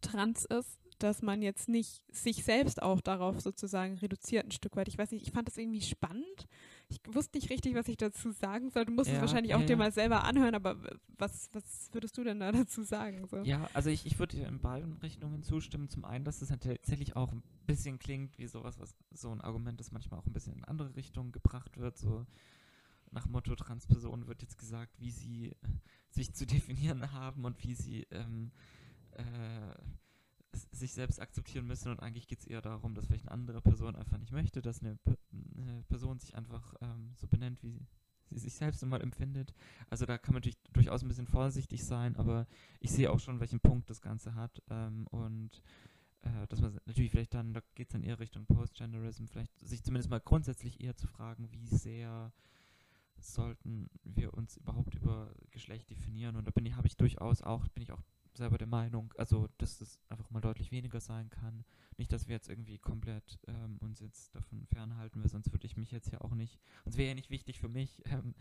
trans 0.00 0.46
ist, 0.46 0.78
dass 0.98 1.20
man 1.20 1.42
jetzt 1.42 1.68
nicht 1.68 2.02
sich 2.10 2.42
selbst 2.42 2.80
auch 2.80 3.02
darauf 3.02 3.42
sozusagen 3.42 3.98
reduziert 3.98 4.46
ein 4.46 4.50
Stück 4.50 4.76
weit. 4.76 4.88
Ich 4.88 4.96
weiß 4.96 5.10
nicht, 5.10 5.26
ich 5.26 5.32
fand 5.34 5.46
das 5.46 5.58
irgendwie 5.58 5.82
spannend. 5.82 6.48
Ich 6.92 7.14
wusste 7.14 7.38
nicht 7.38 7.50
richtig, 7.50 7.74
was 7.74 7.88
ich 7.88 7.96
dazu 7.96 8.30
sagen 8.30 8.70
soll. 8.70 8.84
Du 8.84 8.92
musst 8.92 9.08
ja, 9.08 9.16
es 9.16 9.20
wahrscheinlich 9.20 9.54
auch 9.54 9.60
ja, 9.60 9.66
dir 9.66 9.76
mal 9.76 9.92
selber 9.92 10.24
anhören, 10.24 10.54
aber 10.54 10.76
was, 11.18 11.48
was 11.52 11.88
würdest 11.92 12.16
du 12.18 12.24
denn 12.24 12.40
da 12.40 12.52
dazu 12.52 12.82
sagen? 12.82 13.26
So? 13.26 13.38
Ja, 13.42 13.68
also 13.74 13.90
ich, 13.90 14.06
ich 14.06 14.18
würde 14.18 14.36
in 14.38 14.60
beiden 14.60 14.94
Richtungen 14.98 15.42
zustimmen. 15.42 15.88
Zum 15.88 16.04
einen, 16.04 16.24
dass 16.24 16.42
es 16.42 16.48
das 16.48 16.58
tatsächlich 16.58 17.16
auch 17.16 17.32
ein 17.32 17.42
bisschen 17.66 17.98
klingt 17.98 18.38
wie 18.38 18.46
sowas, 18.46 18.78
was 18.78 18.94
so 19.10 19.30
ein 19.30 19.40
Argument, 19.40 19.80
das 19.80 19.92
manchmal 19.92 20.20
auch 20.20 20.26
ein 20.26 20.32
bisschen 20.32 20.54
in 20.54 20.64
andere 20.64 20.94
Richtungen 20.96 21.32
gebracht 21.32 21.78
wird, 21.78 21.98
so 21.98 22.26
nach 23.10 23.26
Motto 23.26 23.54
Transpersonen 23.54 24.26
wird 24.26 24.42
jetzt 24.42 24.58
gesagt, 24.58 24.98
wie 24.98 25.10
sie 25.10 25.52
sich 26.10 26.34
zu 26.34 26.46
definieren 26.46 27.12
haben 27.12 27.44
und 27.44 27.62
wie 27.62 27.74
sie 27.74 28.06
ähm, 28.10 28.50
äh, 29.12 29.22
sich 30.72 30.92
selbst 30.92 31.20
akzeptieren 31.20 31.66
müssen 31.66 31.90
und 31.90 32.00
eigentlich 32.00 32.28
geht 32.28 32.40
es 32.40 32.46
eher 32.46 32.62
darum, 32.62 32.94
dass 32.94 33.06
vielleicht 33.06 33.26
eine 33.26 33.32
andere 33.32 33.60
Person 33.60 33.96
einfach 33.96 34.18
nicht 34.18 34.32
möchte, 34.32 34.62
dass 34.62 34.80
eine, 34.80 34.98
eine 35.56 35.82
Person 35.88 36.18
sich 36.18 36.34
einfach 36.34 36.74
ähm, 36.80 37.12
so 37.16 37.26
benennt, 37.26 37.62
wie 37.62 37.86
sie 38.30 38.38
sich 38.38 38.54
selbst 38.54 38.82
immer 38.82 39.00
empfindet. 39.00 39.54
Also 39.90 40.06
da 40.06 40.18
kann 40.18 40.34
man 40.34 40.40
natürlich 40.40 40.58
durchaus 40.72 41.02
ein 41.02 41.08
bisschen 41.08 41.26
vorsichtig 41.26 41.84
sein, 41.84 42.16
aber 42.16 42.46
ich 42.80 42.90
sehe 42.90 43.10
auch 43.10 43.20
schon, 43.20 43.40
welchen 43.40 43.60
Punkt 43.60 43.90
das 43.90 44.00
Ganze 44.00 44.34
hat 44.34 44.62
ähm, 44.70 45.06
und 45.08 45.62
äh, 46.22 46.46
dass 46.48 46.60
man 46.60 46.78
natürlich 46.86 47.10
vielleicht 47.10 47.34
dann, 47.34 47.52
da 47.52 47.60
geht 47.74 47.88
es 47.88 47.92
dann 47.92 48.02
eher 48.02 48.20
Richtung 48.20 48.46
Postgenderism, 48.46 49.26
vielleicht 49.26 49.58
sich 49.60 49.82
zumindest 49.82 50.10
mal 50.10 50.20
grundsätzlich 50.20 50.82
eher 50.82 50.96
zu 50.96 51.06
fragen, 51.06 51.50
wie 51.52 51.66
sehr 51.66 52.32
sollten 53.18 53.88
wir 54.02 54.34
uns 54.34 54.56
überhaupt 54.56 54.94
über 54.94 55.32
Geschlecht 55.50 55.90
definieren 55.90 56.36
und 56.36 56.46
da 56.46 56.50
bin 56.50 56.66
ich, 56.66 56.74
habe 56.74 56.86
ich 56.86 56.96
durchaus 56.96 57.42
auch, 57.42 57.68
bin 57.68 57.82
ich 57.82 57.92
auch 57.92 58.02
selber 58.34 58.58
der 58.58 58.66
Meinung, 58.66 59.12
also 59.18 59.48
dass 59.58 59.78
das 59.78 59.98
einfach 60.08 60.30
mal 60.30 60.40
deutlich 60.40 60.70
weniger 60.70 61.00
sein 61.00 61.30
kann. 61.30 61.64
Nicht, 61.96 62.12
dass 62.12 62.28
wir 62.28 62.34
jetzt 62.34 62.48
irgendwie 62.48 62.78
komplett 62.78 63.38
ähm, 63.46 63.78
uns 63.78 64.00
jetzt 64.00 64.34
davon 64.34 64.66
fernhalten, 64.66 65.22
weil 65.22 65.28
sonst 65.28 65.52
würde 65.52 65.66
ich 65.66 65.76
mich 65.76 65.90
jetzt 65.90 66.10
ja 66.10 66.20
auch 66.20 66.34
nicht, 66.34 66.58
es 66.84 66.96
wäre 66.96 67.08
ja 67.08 67.14
nicht 67.14 67.30
wichtig 67.30 67.60
für 67.60 67.68
mich, 67.68 68.02
ähm, 68.06 68.34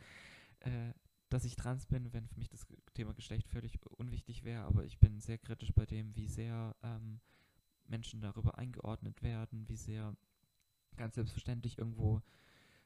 äh, 0.59 0.93
dass 1.29 1.45
ich 1.45 1.55
trans 1.55 1.85
bin, 1.85 2.11
wenn 2.13 2.27
für 2.27 2.37
mich 2.37 2.49
das 2.49 2.65
Thema 2.93 3.13
Geschlecht 3.13 3.47
völlig 3.47 3.79
unwichtig 3.97 4.43
wäre, 4.43 4.63
aber 4.63 4.83
ich 4.83 4.99
bin 4.99 5.19
sehr 5.21 5.37
kritisch 5.37 5.73
bei 5.73 5.85
dem, 5.85 6.15
wie 6.15 6.27
sehr 6.27 6.75
ähm, 6.83 7.21
Menschen 7.87 8.21
darüber 8.21 8.57
eingeordnet 8.57 9.21
werden, 9.21 9.67
wie 9.69 9.77
sehr 9.77 10.15
ganz 10.97 11.15
selbstverständlich 11.15 11.77
irgendwo 11.77 12.21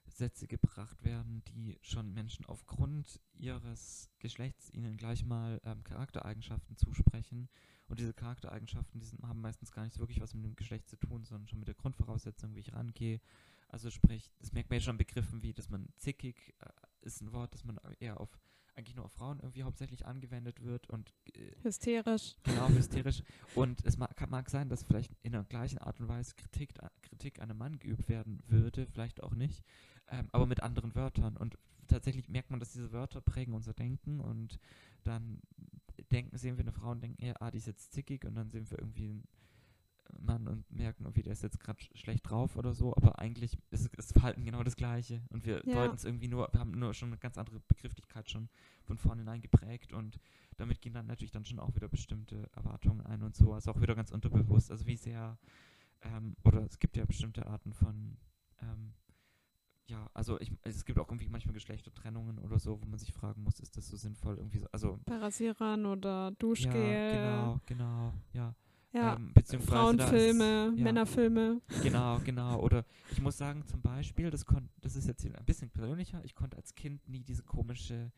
Sätze 0.07 0.47
gebracht 0.47 1.03
werden, 1.03 1.43
die 1.47 1.77
schon 1.81 2.13
Menschen 2.13 2.45
aufgrund 2.45 3.19
ihres 3.33 4.09
Geschlechts 4.19 4.71
ihnen 4.73 4.97
gleich 4.97 5.25
mal 5.25 5.61
ähm, 5.65 5.83
Charaktereigenschaften 5.83 6.77
zusprechen. 6.77 7.49
Und 7.87 7.99
diese 7.99 8.13
Charaktereigenschaften, 8.13 8.99
die 8.99 9.05
sind, 9.05 9.21
haben 9.23 9.41
meistens 9.41 9.71
gar 9.71 9.83
nicht 9.83 9.99
wirklich 9.99 10.21
was 10.21 10.33
mit 10.33 10.45
dem 10.45 10.55
Geschlecht 10.55 10.87
zu 10.87 10.97
tun, 10.97 11.23
sondern 11.23 11.47
schon 11.47 11.59
mit 11.59 11.67
der 11.67 11.75
Grundvoraussetzung, 11.75 12.55
wie 12.55 12.59
ich 12.59 12.73
rangehe. 12.73 13.19
Also 13.67 13.89
sprich, 13.89 14.31
das 14.39 14.53
merkt 14.53 14.69
man 14.69 14.79
ja 14.79 14.83
schon 14.83 14.97
Begriffen 14.97 15.41
wie, 15.43 15.53
dass 15.53 15.69
man 15.69 15.89
zickig 15.97 16.55
äh, 16.59 16.69
ist 17.01 17.21
ein 17.21 17.31
Wort, 17.31 17.53
das 17.53 17.63
man 17.63 17.77
eher 17.99 18.19
auf 18.19 18.39
eigentlich 18.75 18.95
nur 18.95 19.05
auf 19.05 19.13
Frauen 19.13 19.39
irgendwie 19.39 19.63
hauptsächlich 19.63 20.05
angewendet 20.05 20.61
wird 20.61 20.89
und 20.89 21.13
äh, 21.33 21.51
hysterisch. 21.63 22.35
Genau, 22.43 22.67
hysterisch. 22.69 23.23
und 23.55 23.83
es 23.85 23.97
mag, 23.97 24.29
mag, 24.29 24.49
sein, 24.49 24.69
dass 24.69 24.83
vielleicht 24.83 25.11
in 25.23 25.31
der 25.31 25.43
gleichen 25.43 25.77
Art 25.77 25.99
und 25.99 26.07
Weise 26.07 26.35
Kritik, 26.35 26.73
Kritik 27.01 27.39
an 27.39 27.49
einem 27.49 27.59
Mann 27.59 27.79
geübt 27.79 28.09
werden 28.09 28.43
würde, 28.47 28.85
vielleicht 28.87 29.23
auch 29.23 29.33
nicht 29.33 29.63
ähm, 30.09 30.27
aber 30.31 30.45
mit 30.45 30.61
anderen 30.61 30.95
Wörtern. 30.95 31.37
Und 31.37 31.57
tatsächlich 31.87 32.29
merkt 32.29 32.51
man, 32.51 32.59
dass 32.59 32.73
diese 32.73 32.91
Wörter 32.91 33.21
prägen 33.21 33.53
unser 33.53 33.73
Denken. 33.73 34.19
Und 34.19 34.59
dann 35.03 35.41
denken, 36.11 36.37
sehen 36.37 36.57
wir 36.57 36.63
eine 36.63 36.71
Frau 36.71 36.91
und 36.91 37.01
denken, 37.01 37.23
ja, 37.23 37.33
ah, 37.39 37.51
die 37.51 37.57
ist 37.57 37.67
jetzt 37.67 37.93
zickig. 37.93 38.25
Und 38.25 38.35
dann 38.35 38.49
sehen 38.49 38.69
wir 38.69 38.79
irgendwie 38.79 39.09
einen 39.09 39.27
Mann 40.19 40.47
und 40.47 40.69
merken, 40.71 41.05
irgendwie, 41.05 41.23
der 41.23 41.33
ist 41.33 41.43
jetzt 41.43 41.59
gerade 41.59 41.83
schlecht 41.93 42.29
drauf 42.29 42.55
oder 42.55 42.73
so, 42.73 42.95
aber 42.95 43.19
eigentlich 43.19 43.57
ist 43.71 43.89
das 43.97 44.11
Verhalten 44.11 44.45
genau 44.45 44.63
das 44.63 44.75
gleiche. 44.75 45.21
Und 45.29 45.45
wir 45.45 45.63
ja. 45.65 45.73
deuten 45.73 45.95
es 45.95 46.05
irgendwie 46.05 46.27
nur, 46.27 46.49
wir 46.51 46.59
haben 46.59 46.71
nur 46.71 46.93
schon 46.93 47.09
eine 47.09 47.17
ganz 47.17 47.37
andere 47.37 47.59
Begrifflichkeit 47.67 48.29
schon 48.29 48.49
von 48.83 48.97
vornherein 48.97 49.41
geprägt. 49.41 49.93
Und 49.93 50.19
damit 50.57 50.81
gehen 50.81 50.93
dann 50.93 51.07
natürlich 51.07 51.31
dann 51.31 51.45
schon 51.45 51.59
auch 51.59 51.75
wieder 51.75 51.87
bestimmte 51.87 52.49
Erwartungen 52.55 53.01
ein 53.01 53.23
und 53.23 53.35
so, 53.35 53.53
also 53.53 53.71
auch 53.71 53.81
wieder 53.81 53.95
ganz 53.95 54.11
unterbewusst, 54.11 54.71
also 54.71 54.85
wie 54.85 54.97
sehr, 54.97 55.37
ähm, 56.01 56.35
oder 56.43 56.61
es 56.61 56.79
gibt 56.79 56.95
ja 56.97 57.05
bestimmte 57.05 57.45
Arten 57.45 57.73
von 57.73 58.17
ähm, 58.61 58.93
ja, 59.87 60.09
also 60.13 60.39
ich, 60.39 60.51
es 60.63 60.83
gibt 60.85 60.99
auch 60.99 61.07
irgendwie 61.07 61.29
manchmal 61.29 61.53
Geschlechtertrennungen 61.53 62.39
oder 62.39 62.59
so, 62.59 62.81
wo 62.81 62.85
man 62.85 62.97
sich 62.97 63.13
fragen 63.13 63.43
muss, 63.43 63.59
ist 63.59 63.77
das 63.77 63.87
so 63.87 63.97
sinnvoll 63.97 64.37
irgendwie 64.37 64.59
so, 64.59 64.67
also 64.71 64.99
Parasierern 65.05 65.85
oder 65.85 66.31
Duschgel. 66.31 66.73
Ja, 66.73 67.11
genau, 67.11 67.61
genau, 67.65 68.13
ja. 68.33 68.55
Ja, 68.93 69.15
ähm, 69.17 69.33
beziehungsweise 69.33 69.71
Frauenfilme, 69.71 70.67
ist, 70.71 70.77
ja, 70.77 70.83
Männerfilme. 70.83 71.61
Genau, 71.83 72.17
genau. 72.23 72.61
Oder 72.61 72.85
ich 73.11 73.21
muss 73.21 73.37
sagen, 73.37 73.65
zum 73.67 73.81
Beispiel, 73.81 74.31
das, 74.31 74.45
das 74.79 74.95
ist 74.95 75.05
jetzt 75.05 75.25
ein 75.25 75.45
bisschen 75.45 75.69
persönlicher, 75.69 76.23
ich 76.23 76.33
konnte 76.33 76.55
als 76.55 76.75
Kind 76.75 77.05
nie 77.09 77.23
diese 77.25 77.43
komische 77.43 78.13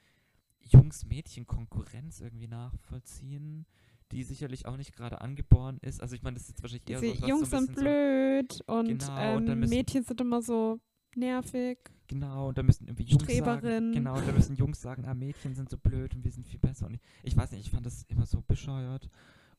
Jungs-Mädchen-Konkurrenz 0.61 2.21
irgendwie 2.21 2.47
nachvollziehen, 2.47 3.65
die 4.11 4.23
sicherlich 4.23 4.67
auch 4.67 4.77
nicht 4.77 4.93
gerade 4.95 5.19
angeboren 5.19 5.79
ist. 5.81 5.99
Also 5.99 6.15
ich 6.15 6.21
meine, 6.21 6.35
das 6.35 6.43
ist 6.43 6.49
jetzt 6.49 6.61
wahrscheinlich 6.61 6.89
eher 6.89 7.01
Diese 7.01 7.21
so 7.21 7.27
Jungs 7.27 7.49
so 7.49 7.57
sind 7.57 7.75
blöd 7.75 8.53
so, 8.53 8.73
und, 8.73 8.87
genau, 8.99 9.17
ähm, 9.17 9.35
und 9.37 9.59
Mädchen 9.69 10.03
sind 10.03 10.21
immer 10.21 10.43
so 10.43 10.79
nervig. 11.17 11.77
Genau, 12.07 12.49
und 12.49 12.57
da 12.57 12.63
müssen 12.63 12.87
irgendwie 12.87 13.03
Jungs 13.03 13.23
Streberin. 13.23 13.61
sagen, 13.61 13.91
genau, 13.91 14.21
da 14.21 14.31
müssen 14.31 14.55
Jungs 14.55 14.81
sagen, 14.81 15.05
ah, 15.05 15.13
Mädchen 15.13 15.55
sind 15.55 15.69
so 15.69 15.77
blöd 15.77 16.15
und 16.15 16.23
wir 16.23 16.31
sind 16.31 16.47
viel 16.47 16.59
besser. 16.59 16.85
Und 16.87 16.93
ich, 16.95 17.01
ich 17.23 17.35
weiß 17.37 17.51
nicht, 17.51 17.65
ich 17.65 17.71
fand 17.71 17.85
das 17.85 18.03
immer 18.03 18.25
so 18.25 18.41
bescheuert. 18.47 19.09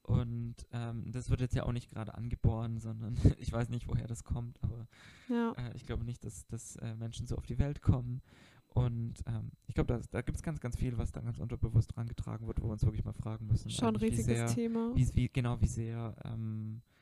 Und 0.03 0.55
ähm, 0.73 1.13
das 1.13 1.29
wird 1.29 1.43
jetzt 1.43 1.55
ja 1.55 1.65
auch 1.65 1.73
nicht 1.73 1.91
gerade 1.91 2.15
angeboren, 2.15 2.79
sondern 2.79 3.15
ich 3.39 3.53
weiß 3.53 3.69
nicht, 3.69 3.87
woher 3.89 4.07
das 4.07 4.25
kommt, 4.25 4.59
aber 4.63 4.87
Ja. 5.29 5.53
äh, 5.59 5.77
ich 5.77 5.85
glaube 5.85 6.05
nicht, 6.05 6.25
dass, 6.25 6.47
dass 6.47 6.77
äh, 6.77 6.95
Menschen 6.95 7.27
so 7.27 7.37
auf 7.37 7.45
die 7.45 7.59
Welt 7.59 7.83
kommen. 7.83 8.23
Und 8.69 9.15
ähm, 9.27 9.51
ich 9.67 9.75
glaube, 9.75 9.93
da, 9.95 10.01
da 10.11 10.23
gibt 10.23 10.37
es 10.37 10.43
ganz, 10.43 10.61
ganz 10.61 10.77
viel, 10.77 10.97
was 10.97 11.11
da 11.13 11.21
ganz 11.21 11.39
unterbewusst 11.39 11.95
drangetragen 11.95 12.47
wird, 12.47 12.61
wo 12.63 12.67
wir 12.69 12.73
uns 12.73 12.85
wirklich 12.85 13.05
mal 13.05 13.13
fragen 13.13 13.47
müssen. 13.47 13.71
Schon 13.71 13.89
ein 13.89 13.97
riesiges 13.97 14.25
sehr, 14.25 14.47
Thema. 14.47 14.93
wie, 14.95 15.09
wie, 15.15 15.29
genau, 15.29 15.61
wie 15.61 15.67
sehr 15.67 16.15
ähm, 16.25 16.81
äh, 16.81 16.98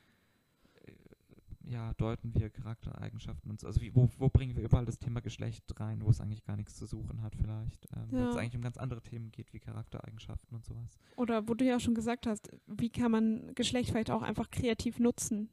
ja, 1.69 1.93
deuten 1.95 2.33
wir 2.35 2.49
Charaktereigenschaften 2.51 3.51
und 3.51 3.61
so. 3.61 3.67
Also 3.67 3.81
wie, 3.81 3.95
wo, 3.95 4.09
wo 4.19 4.29
bringen 4.29 4.57
wir 4.57 4.63
überall 4.63 4.85
das 4.85 4.99
Thema 4.99 5.21
Geschlecht 5.21 5.65
rein, 5.81 6.01
wo 6.03 6.09
es 6.11 6.21
eigentlich 6.21 6.45
gar 6.45 6.57
nichts 6.57 6.77
zu 6.77 6.87
suchen 6.87 7.23
hat 7.23 7.35
vielleicht. 7.35 7.87
Ähm, 7.97 8.07
Wenn 8.11 8.23
es 8.29 8.35
Ja. 8.35 8.41
eigentlich 8.41 8.57
um 8.57 8.63
ganz 8.63 8.77
andere 8.77 9.03
Themen 9.03 9.33
geht, 9.33 9.53
wie 9.53 9.59
Charaktereigenschaften 9.59 10.55
und 10.55 10.65
sowas. 10.65 10.97
Oder 11.17 11.49
wo 11.49 11.55
du 11.55 11.65
ja 11.65 11.77
auch 11.77 11.81
schon 11.81 11.95
gesagt 11.95 12.27
hast, 12.27 12.51
wie 12.67 12.91
kann 12.91 13.11
man 13.11 13.55
Geschlecht 13.55 13.91
vielleicht 13.91 14.11
auch 14.11 14.23
einfach 14.23 14.51
kreativ 14.51 14.99
nutzen 15.01 15.49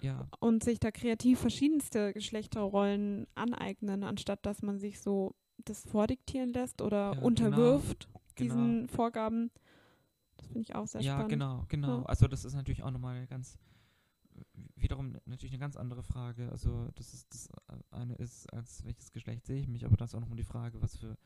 Ja, 0.00 0.28
und 0.40 0.64
sich 0.64 0.80
da 0.80 0.90
kreativ 0.90 1.38
verschiedenste 1.38 2.12
Geschlechterrollen 2.12 3.26
aneignen, 3.36 4.02
anstatt 4.02 4.44
dass 4.44 4.60
man 4.62 4.78
sich 4.80 5.00
so 5.00 5.34
das 5.64 5.84
vordiktieren 5.84 6.52
lässt 6.52 6.82
oder 6.82 6.96
Ja, 6.96 7.10
genau. 7.12 7.26
unterwirft 7.26 8.08
genau. 8.34 8.54
diesen 8.54 8.88
Vorgaben. 8.88 9.50
Das 10.36 10.48
finde 10.48 10.62
ich 10.62 10.74
auch 10.74 10.86
sehr 10.88 11.00
ja, 11.00 11.12
spannend. 11.12 11.30
genau, 11.30 11.64
genau. 11.68 11.98
Ja. 12.00 12.06
Also 12.06 12.26
das 12.26 12.44
ist 12.44 12.54
natürlich 12.54 12.82
auch 12.82 12.90
nochmal 12.90 13.26
ganz 13.28 13.56
wiederum 14.84 15.16
natürlich 15.26 15.52
eine 15.52 15.60
ganz 15.60 15.76
andere 15.76 16.02
Frage. 16.02 16.50
Also 16.50 16.88
das 16.94 17.12
ist 17.12 17.34
das 17.34 17.48
eine 17.90 18.14
ist, 18.14 18.52
als 18.52 18.84
welches 18.84 19.10
Geschlecht 19.12 19.46
sehe 19.46 19.60
ich 19.60 19.68
mich, 19.68 19.84
aber 19.84 19.96
das 19.96 20.10
ist 20.10 20.14
auch 20.14 20.20
nochmal 20.20 20.36
die 20.36 20.44
Frage, 20.44 20.80
was 20.80 20.96
für 20.96 21.16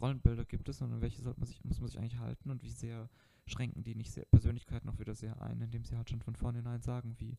Rollenbilder 0.00 0.44
gibt 0.44 0.68
es 0.68 0.80
und 0.80 1.00
welche 1.00 1.20
sollte 1.20 1.40
man 1.40 1.46
sich, 1.46 1.62
muss 1.64 1.80
man 1.80 1.88
sich 1.88 1.98
eigentlich 1.98 2.18
halten 2.18 2.50
und 2.50 2.62
wie 2.62 2.70
sehr 2.70 3.10
schränken 3.46 3.82
die 3.82 3.94
nicht 3.94 4.12
sehr 4.12 4.24
Persönlichkeiten 4.26 4.88
auch 4.88 4.98
wieder 4.98 5.14
sehr 5.14 5.40
ein, 5.42 5.60
indem 5.60 5.84
sie 5.84 5.96
halt 5.96 6.08
schon 6.08 6.20
von 6.20 6.36
vornherein 6.36 6.82
sagen, 6.82 7.16
wie 7.18 7.36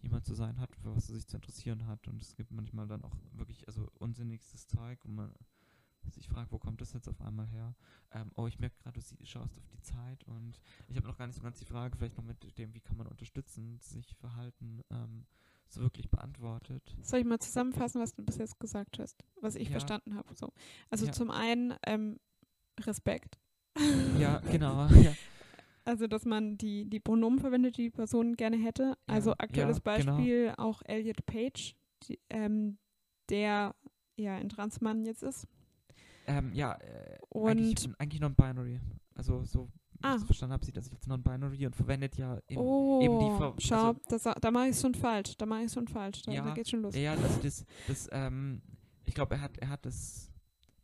jemand 0.00 0.26
zu 0.26 0.34
sein 0.34 0.58
hat, 0.60 0.76
für 0.76 0.94
was 0.94 1.08
er 1.08 1.16
sich 1.16 1.26
zu 1.26 1.36
interessieren 1.36 1.86
hat. 1.86 2.06
Und 2.08 2.22
es 2.22 2.36
gibt 2.36 2.50
manchmal 2.50 2.86
dann 2.86 3.02
auch 3.02 3.16
wirklich 3.32 3.66
also 3.66 3.88
unsinnigstes 3.98 4.66
Zeug, 4.66 5.04
und 5.04 5.14
man 5.14 5.32
sich 6.06 6.28
fragt, 6.28 6.52
wo 6.52 6.58
kommt 6.58 6.80
das 6.80 6.92
jetzt 6.92 7.08
auf 7.08 7.20
einmal 7.20 7.46
her? 7.46 7.74
Ähm, 8.12 8.30
oh, 8.36 8.46
ich 8.46 8.58
merke 8.58 8.76
gerade, 8.82 9.00
du 9.00 9.26
schaust 9.26 9.56
auf 9.58 9.66
die 9.66 9.80
Zeit 9.82 10.24
und 10.24 10.60
ich 10.88 10.96
habe 10.96 11.06
noch 11.06 11.18
gar 11.18 11.26
nicht 11.26 11.36
so 11.36 11.42
ganz 11.42 11.58
die 11.58 11.64
Frage, 11.64 11.96
vielleicht 11.96 12.16
noch 12.16 12.24
mit 12.24 12.56
dem, 12.58 12.74
wie 12.74 12.80
kann 12.80 12.96
man 12.96 13.06
unterstützen, 13.06 13.78
sich 13.80 14.14
verhalten, 14.16 14.82
ähm, 14.90 15.26
so 15.68 15.82
wirklich 15.82 16.08
beantwortet. 16.10 16.96
Soll 17.02 17.20
ich 17.20 17.26
mal 17.26 17.38
zusammenfassen, 17.38 18.00
was 18.00 18.14
du 18.14 18.22
bis 18.24 18.38
jetzt 18.38 18.58
gesagt 18.58 18.98
hast, 18.98 19.22
was 19.40 19.54
ich 19.54 19.68
Ja. 19.68 19.72
verstanden 19.72 20.14
habe? 20.14 20.34
So. 20.34 20.52
Also 20.90 21.06
Ja. 21.06 21.12
zum 21.12 21.30
einen 21.30 21.74
ähm, 21.86 22.18
Respekt. 22.80 23.38
Ja, 24.18 24.38
genau. 24.50 24.88
Ja, 24.88 25.14
Also, 25.84 26.06
dass 26.06 26.24
man 26.24 26.56
die, 26.58 26.84
die 26.88 27.00
Pronomen 27.00 27.38
verwendet, 27.38 27.76
die 27.76 27.84
die 27.84 27.90
Person 27.90 28.34
gerne 28.36 28.56
hätte. 28.56 28.96
Also 29.06 29.32
aktuelles 29.32 29.82
genau. 29.82 30.16
Beispiel 30.16 30.54
auch 30.56 30.82
Elliot 30.84 31.24
Page, 31.26 31.74
die, 32.04 32.18
ähm, 32.30 32.78
der 33.28 33.74
ja 34.16 34.36
ein 34.36 34.48
Transmann 34.48 35.04
jetzt 35.04 35.22
ist. 35.22 35.46
Ähm, 36.28 36.52
ja 36.54 36.74
äh, 36.74 37.18
Und 37.30 37.48
eigentlich, 37.50 37.88
eigentlich 37.98 38.20
non-binary. 38.20 38.80
Also 39.14 39.42
so, 39.44 39.68
wie 39.94 39.98
Ah. 40.04 40.14
ich 40.14 40.20
es 40.20 40.24
verstanden 40.24 40.52
habe, 40.52 40.64
sieht 40.64 40.80
sich 40.80 40.92
als 40.92 41.06
non-binary 41.08 41.66
und 41.66 41.74
verwendet 41.74 42.16
ja 42.16 42.38
eben, 42.48 42.60
oh, 42.60 43.00
eben 43.02 43.18
die 43.18 43.36
Ver- 43.38 43.54
schau, 43.58 43.88
also- 43.88 44.00
das, 44.08 44.22
da 44.40 44.50
mache 44.52 44.66
ich 44.66 44.70
es 44.70 44.80
schon 44.80 44.94
falsch. 44.94 45.36
Da 45.36 45.44
mache 45.46 45.60
ich 45.60 45.66
es 45.66 45.74
schon 45.74 45.88
falsch. 45.88 46.22
Da, 46.22 46.32
Ja, 46.32 46.44
da 46.44 46.54
geht's 46.54 46.70
schon 46.70 46.82
los. 46.82 46.94
Ja, 46.94 47.12
also 47.12 47.40
das, 47.42 47.64
das 47.88 48.08
ähm, 48.12 48.62
ich 49.06 49.14
glaube, 49.14 49.34
er 49.34 49.40
hat, 49.40 49.58
er 49.58 49.68
hat 49.70 49.84
das. 49.84 50.30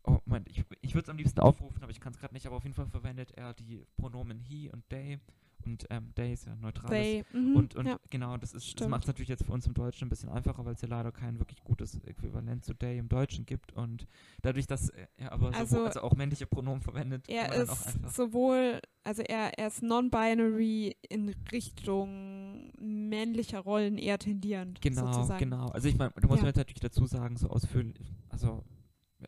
Oh, 0.07 0.19
Moment, 0.27 0.49
ich, 0.51 0.63
ich 0.83 0.95
würde 0.95 1.05
es 1.05 1.09
am 1.09 1.17
liebsten 1.17 1.41
aufrufen, 1.41 1.83
aber 1.83 1.91
ich 1.93 2.01
kann 2.01 2.13
es 2.13 2.19
gerade 2.19 2.35
nicht. 2.35 2.47
Aber 2.47 2.57
auf 2.57 2.65
jeden 2.65 2.75
Fall 2.75 2.87
verwendet 2.87 3.31
er 3.33 3.55
die 3.55 3.87
Pronomen 3.97 4.39
he 4.41 4.69
und 4.71 4.87
they. 4.91 5.19
Und 5.65 5.87
ähm, 5.91 6.13
they 6.15 6.33
ist 6.33 6.47
ja 6.47 6.55
neutral. 6.57 6.91
They, 6.91 7.25
mhm, 7.33 7.57
Und, 7.57 7.75
und 7.77 7.87
ja. 7.87 7.99
genau, 8.11 8.37
das, 8.37 8.53
ist- 8.55 8.81
das 8.81 8.89
macht 8.89 9.03
es 9.03 9.07
natürlich 9.07 9.29
jetzt 9.29 9.45
für 9.45 9.53
uns 9.53 9.67
im 9.67 9.75
Deutschen 9.75 10.07
ein 10.07 10.09
bisschen 10.11 10.29
einfacher, 10.29 10.65
weil 10.65 10.75
es 10.75 10.83
ja 10.83 10.89
leider 10.89 11.11
kein 11.13 11.39
wirklich 11.39 11.63
gutes 11.65 11.99
Äquivalent 12.05 12.65
zu 12.65 12.75
day 12.75 12.99
im 12.99 13.09
Deutschen 13.09 13.47
gibt. 13.47 13.73
Und 13.73 14.07
dadurch, 14.43 14.67
dass 14.67 14.91
er 15.17 15.33
aber 15.33 15.47
sowohl, 15.49 15.59
Also- 15.61 15.85
also, 15.85 16.01
auch 16.03 16.15
männliche 16.15 16.47
Pronomen 16.47 16.83
verwendet, 16.83 17.29
Er 17.29 17.53
ist 17.55 17.99
sowohl, 18.15 18.81
also 19.03 19.23
er, 19.23 19.59
er 19.59 19.69
ist 19.69 19.83
non-binary 19.83 20.97
in 21.09 21.35
Richtung 21.53 22.71
männlicher 22.79 23.61
Rollen 23.61 23.99
eher 23.99 24.19
tendierend. 24.19 24.81
Genau, 24.81 25.13
sozusagen. 25.13 25.39
genau. 25.51 25.69
Also 25.69 25.89
ich 25.89 25.97
meine, 25.97 26.13
da 26.17 26.27
muss 26.27 26.37
Ja. 26.37 26.43
man 26.43 26.47
jetzt 26.49 26.57
natürlich 26.57 26.81
dazu 26.81 27.07
sagen, 27.07 27.37
so 27.37 27.49
ausführlich, 27.49 28.15
also 28.29 28.63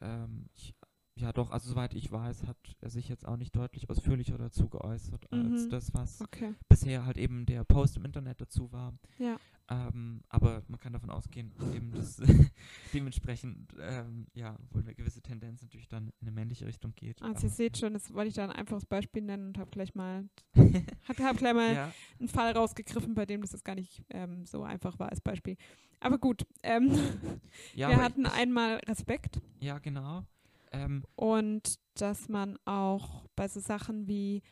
ähm, 0.01 0.47
ich, 0.55 0.74
ja 1.18 1.32
doch, 1.32 1.50
also 1.50 1.70
soweit 1.70 1.94
ich 1.94 2.10
weiß, 2.12 2.46
hat 2.46 2.56
er 2.80 2.90
sich 2.90 3.08
jetzt 3.08 3.26
auch 3.26 3.36
nicht 3.36 3.54
deutlich 3.56 3.88
ausführlicher 3.90 4.36
dazu 4.38 4.68
geäußert, 4.68 5.32
als 5.32 5.64
Mhm. 5.66 5.70
das, 5.70 5.94
was 5.94 6.20
Okay. 6.20 6.54
bisher 6.68 7.04
halt 7.06 7.16
eben 7.16 7.46
der 7.46 7.64
Post 7.64 7.96
im 7.96 8.04
Internet 8.04 8.40
dazu 8.40 8.70
war. 8.72 8.92
Ja. 9.18 9.38
Ähm, 9.68 10.22
aber 10.28 10.62
man 10.68 10.78
kann 10.78 10.92
davon 10.92 11.10
ausgehen, 11.10 11.52
eben 11.74 11.92
dass 11.92 12.18
dementsprechend 12.94 13.74
ähm, 13.80 14.26
ja 14.34 14.56
wohl 14.70 14.82
eine 14.82 14.94
gewisse 14.94 15.22
Tendenz 15.22 15.60
natürlich 15.62 15.88
dann 15.88 16.08
in 16.20 16.28
eine 16.28 16.30
männliche 16.30 16.66
Richtung 16.66 16.94
geht. 16.94 17.20
Also 17.22 17.34
aber, 17.38 17.44
ihr 17.46 17.50
seht 17.50 17.78
schon, 17.78 17.92
das 17.94 18.12
wollte 18.14 18.28
ich 18.28 18.34
da 18.34 18.44
ein 18.44 18.52
einfaches 18.52 18.86
Beispiel 18.86 19.22
nennen 19.22 19.48
und 19.48 19.58
habe 19.58 19.70
gleich 19.70 19.94
mal, 19.94 20.28
hab, 21.08 21.18
hab 21.18 21.36
gleich 21.38 21.54
mal 21.54 21.74
ja, 21.74 21.92
einen 22.20 22.28
Fall 22.28 22.52
rausgegriffen, 22.52 23.14
bei 23.14 23.26
dem 23.26 23.40
das 23.40 23.52
jetzt 23.52 23.64
gar 23.64 23.74
nicht 23.74 24.04
ähm, 24.10 24.46
so 24.46 24.62
einfach 24.62 24.98
war 24.98 25.08
als 25.08 25.20
Beispiel. 25.20 25.56
Aber 25.98 26.18
gut, 26.18 26.46
ähm, 26.62 26.90
ja, 27.74 27.88
wir 27.88 27.96
aber 27.96 28.04
hatten 28.04 28.26
ich, 28.26 28.32
einmal 28.32 28.76
Respekt 28.86 29.40
ja 29.58 29.78
genau. 29.78 30.24
Ähm, 30.72 31.04
und 31.14 31.78
dass 31.94 32.28
man 32.28 32.58
auch 32.64 33.26
bei 33.36 33.48
so 33.48 33.60
Sachen 33.60 34.06
wie, 34.06 34.42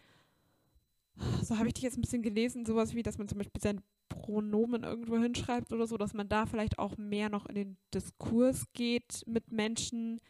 so 1.43 1.59
habe 1.59 1.69
ich 1.69 1.75
dich 1.75 1.85
jetzt 1.85 1.99
ein 1.99 2.03
bisschen 2.03 2.23
gelesen, 2.23 2.65
sowas 2.67 2.95
wie, 2.95 3.03
dass 3.03 3.19
man 3.19 3.29
zum 3.29 3.39
Beispiel 3.39 3.61
seine 3.61 3.83
Pronomen 4.09 4.85
irgendwo 4.85 5.19
hinschreibt 5.19 5.73
oder 5.73 5.87
so, 5.87 5.97
dass 5.97 6.15
man 6.15 6.29
da 6.29 6.47
vielleicht 6.47 6.79
auch 6.79 6.97
mehr 6.97 7.29
noch 7.29 7.47
in 7.47 7.55
den 7.55 7.77
Diskurs 7.93 8.67
geht 8.73 9.23
mit 9.27 9.51
Menschen, 9.51 10.21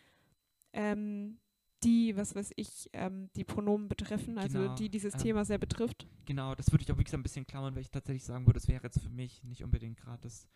ähm, 0.72 1.38
die, 1.84 2.16
was 2.16 2.34
weiß 2.34 2.52
ich, 2.56 2.88
ähm, 2.92 3.28
die 3.36 3.44
Pronomen 3.44 3.88
betreffen, 3.88 4.38
also 4.38 4.58
Genau, 4.58 4.74
die 4.74 4.88
dieses 4.88 5.14
ähm, 5.14 5.20
Thema 5.20 5.44
sehr 5.44 5.58
betrifft. 5.58 6.06
Genau, 6.24 6.54
das 6.54 6.72
würde 6.72 6.82
ich 6.82 6.90
auch 6.90 6.96
wirklich 6.96 7.10
so 7.10 7.16
ein 7.16 7.22
bisschen 7.22 7.46
klammern, 7.46 7.74
weil 7.74 7.82
ich 7.82 7.90
tatsächlich 7.90 8.24
sagen 8.24 8.46
würde, 8.46 8.58
das 8.58 8.68
wäre 8.68 8.82
jetzt 8.82 9.00
für 9.00 9.10
mich 9.10 9.44
nicht 9.44 9.62
unbedingt 9.62 9.98
gerade 9.98 10.22
das, 10.22 10.48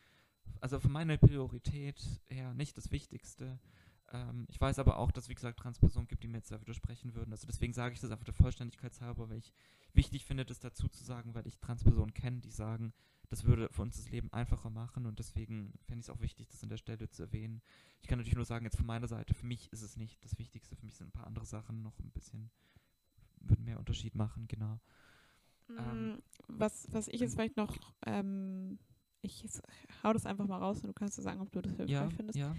also 0.61 0.81
von 0.81 0.91
meiner 0.91 1.19
Priorität 1.19 2.03
her 2.28 2.55
nicht 2.55 2.77
das 2.77 2.90
Wichtigste. 2.90 3.59
Ähm, 4.12 4.47
ich 4.48 4.60
weiß 4.60 4.78
aber 4.78 4.98
auch, 4.98 5.10
dass 5.12 5.24
es, 5.24 5.30
wie 5.30 5.35
gesagt, 5.35 5.59
Transpersonen 5.60 6.09
gibt, 6.09 6.22
die 6.22 6.28
mir 6.28 6.39
jetzt 6.39 6.51
da 6.51 6.60
widersprechen 6.60 7.14
würden. 7.14 7.32
Also 7.32 7.47
deswegen 7.47 7.72
sage 7.72 7.94
ich 7.94 8.01
das 8.01 8.10
einfach 8.10 8.24
der 8.24 8.35
Vollständigkeit 8.35 8.98
halber, 9.01 9.28
weil 9.28 9.39
ich 9.39 9.52
wichtig 9.93 10.24
finde, 10.24 10.44
das 10.44 10.60
dazu 10.60 10.89
zu 10.89 11.05
sagen, 11.05 11.35
weil 11.35 11.47
ich 11.47 11.59
Transpersonen 11.59 12.14
kenne, 12.14 12.40
die 12.40 12.51
sagen, 12.51 12.93
das 13.30 13.44
würde 13.44 13.68
für 13.70 13.82
uns 13.82 13.97
das 13.97 14.10
Leben 14.10 14.32
einfacher 14.32 14.70
machen 14.70 15.05
und 15.05 15.18
deswegen 15.18 15.74
fände 15.85 16.01
ich 16.01 16.06
es 16.06 16.10
auch 16.10 16.20
wichtig, 16.20 16.48
das 16.48 16.62
an 16.62 16.70
der 16.70 16.78
Stelle 16.78 17.10
zu 17.10 17.22
erwähnen. 17.24 17.60
Ich 18.01 18.09
kann 18.09 18.18
natürlich 18.18 18.36
nur 18.36 18.44
sagen, 18.47 18.64
jetzt 18.64 18.76
von 18.78 18.86
meiner 18.86 19.09
Seite, 19.09 19.35
für 19.35 19.44
mich 19.47 19.70
ist 19.72 19.82
es 19.82 19.97
nicht 19.97 20.24
das 20.24 20.39
Wichtigste, 20.39 20.76
für 20.76 20.86
mich 20.86 20.94
sind 20.97 21.09
ein 21.09 21.12
paar 21.12 21.26
andere 21.26 21.44
Sachen 21.44 21.82
noch 21.82 21.98
ein 22.01 22.10
bisschen, 22.10 22.51
würden 23.40 23.64
mehr 23.64 23.78
Unterschied 23.78 24.14
machen, 24.14 24.48
genau. 24.48 24.80
Ähm, 25.76 26.12
Mm, 26.12 26.18
was, 26.48 26.89
was 26.93 27.09
ich 27.09 27.20
jetzt 27.20 27.35
vielleicht 27.35 27.56
noch, 27.56 27.76
ähm, 28.06 28.78
ich 29.20 29.44
hau 30.02 30.12
das 30.12 30.24
einfach 30.26 30.47
mal 30.47 30.59
raus 30.59 30.80
und 30.80 30.89
du 30.89 30.94
kannst 30.94 31.18
ja 31.18 31.22
sagen, 31.24 31.40
ob 31.40 31.52
du 31.52 31.60
das 31.60 31.76
hilfreich 31.76 31.90
Ja, 31.90 32.09
findest. 32.16 32.39
ja. 32.39 32.56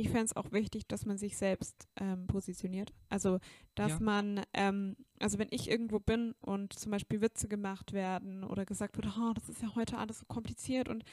Ich 0.00 0.08
fände 0.08 0.24
es 0.24 0.36
auch 0.36 0.50
wichtig, 0.52 0.86
dass 0.88 1.04
man 1.04 1.18
sich 1.18 1.36
selbst 1.36 1.86
ähm, 2.00 2.26
positioniert. 2.26 2.92
Also, 3.10 3.38
dass 3.74 3.92
Ja. 3.92 4.00
man, 4.00 4.42
ähm, 4.54 4.96
also 5.18 5.38
wenn 5.38 5.48
ich 5.50 5.68
irgendwo 5.70 5.98
bin 6.00 6.34
und 6.40 6.72
zum 6.72 6.90
Beispiel 6.90 7.20
Witze 7.20 7.48
gemacht 7.48 7.92
werden 7.92 8.42
oder 8.44 8.64
gesagt 8.64 8.96
wird, 8.96 9.06
oh, 9.18 9.32
das 9.34 9.48
ist 9.50 9.60
ja 9.62 9.74
heute 9.74 9.98
alles 9.98 10.20
so 10.20 10.24
kompliziert 10.26 10.88
und 10.88 11.04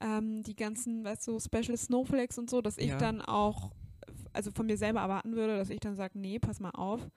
ähm, 0.00 0.42
die 0.42 0.54
ganzen, 0.54 1.02
weißt 1.04 1.26
du, 1.28 1.38
Special 1.40 1.76
Snowflakes 1.78 2.36
und 2.38 2.50
so, 2.50 2.60
dass 2.60 2.76
ich 2.76 2.88
Ja. 2.90 2.98
dann 2.98 3.22
auch, 3.22 3.72
also 4.34 4.50
von 4.50 4.66
mir 4.66 4.76
selber 4.76 5.00
erwarten 5.00 5.34
würde, 5.34 5.56
dass 5.56 5.70
ich 5.70 5.80
dann 5.80 5.96
sage, 5.96 6.18
nee, 6.18 6.38
pass 6.38 6.60
mal 6.60 6.70
auf, 6.72 7.08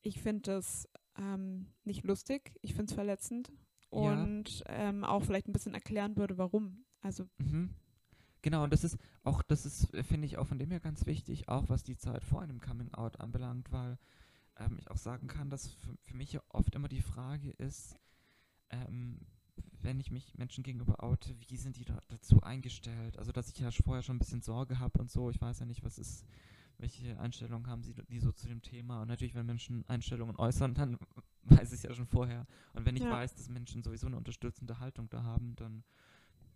ich 0.00 0.22
finde 0.22 0.40
das 0.52 0.88
ähm, 1.18 1.66
nicht 1.84 2.04
lustig, 2.04 2.54
ich 2.62 2.72
finde 2.72 2.86
es 2.90 2.94
verletzend 2.94 3.52
Ja. 3.92 4.22
und 4.24 4.64
ähm, 4.68 5.04
auch 5.04 5.22
vielleicht 5.22 5.48
ein 5.48 5.52
bisschen 5.52 5.74
erklären 5.74 6.16
würde, 6.16 6.38
warum. 6.38 6.84
Also, 7.02 7.24
Mhm. 7.38 7.74
Genau, 8.42 8.64
und 8.64 8.72
das 8.72 8.84
ist 8.84 8.98
auch, 9.22 9.42
das 9.42 9.66
ist, 9.66 9.92
äh, 9.94 10.02
finde 10.02 10.26
ich, 10.26 10.38
auch 10.38 10.46
von 10.46 10.58
dem 10.58 10.70
her 10.70 10.80
ganz 10.80 11.06
wichtig, 11.06 11.48
auch 11.48 11.68
was 11.68 11.82
die 11.84 11.96
Zeit 11.96 12.24
vor 12.24 12.42
einem 12.42 12.60
Coming 12.60 12.92
Out 12.94 13.20
anbelangt, 13.20 13.70
weil 13.72 13.98
ähm, 14.56 14.76
ich 14.78 14.90
auch 14.90 14.96
sagen 14.96 15.26
kann, 15.28 15.50
dass 15.50 15.68
für, 15.68 15.96
für 16.04 16.16
mich 16.16 16.32
ja 16.32 16.42
oft 16.48 16.74
immer 16.74 16.88
die 16.88 17.02
Frage 17.02 17.50
ist, 17.50 17.96
ähm, 18.70 19.20
wenn 19.82 20.00
ich 20.00 20.10
mich 20.10 20.34
Menschen 20.36 20.62
gegenüber 20.64 21.02
oute, 21.02 21.34
wie 21.48 21.56
sind 21.56 21.76
die 21.76 21.84
da, 21.84 21.98
dazu 22.08 22.42
eingestellt? 22.42 23.18
Also, 23.18 23.32
dass 23.32 23.48
ich 23.50 23.58
ja 23.58 23.70
vorher 23.70 24.02
schon 24.02 24.16
ein 24.16 24.20
bisschen 24.20 24.42
Sorge 24.42 24.78
habe 24.78 24.98
und 25.00 25.10
so, 25.10 25.30
ich 25.30 25.40
weiß 25.40 25.60
ja 25.60 25.66
nicht, 25.66 25.82
was 25.84 25.98
ist, 25.98 26.24
welche 26.78 27.18
Einstellungen 27.20 27.66
haben 27.66 27.82
sie 27.82 27.94
die 28.08 28.20
so 28.20 28.32
zu 28.32 28.48
dem 28.48 28.62
Thema? 28.62 29.02
Und 29.02 29.08
natürlich, 29.08 29.34
wenn 29.34 29.46
Menschen 29.46 29.86
Einstellungen 29.88 30.36
äußern, 30.36 30.74
dann 30.74 30.98
weiß 31.44 31.68
ich 31.72 31.78
es 31.78 31.82
ja 31.82 31.94
schon 31.94 32.06
vorher. 32.06 32.46
Und 32.74 32.86
wenn 32.86 32.96
ich 32.96 33.02
Ja. 33.04 33.10
weiß, 33.10 33.34
dass 33.34 33.48
Menschen 33.48 33.82
sowieso 33.82 34.06
eine 34.06 34.16
unterstützende 34.16 34.78
Haltung 34.80 35.08
da 35.10 35.22
haben, 35.24 35.56
dann 35.56 35.84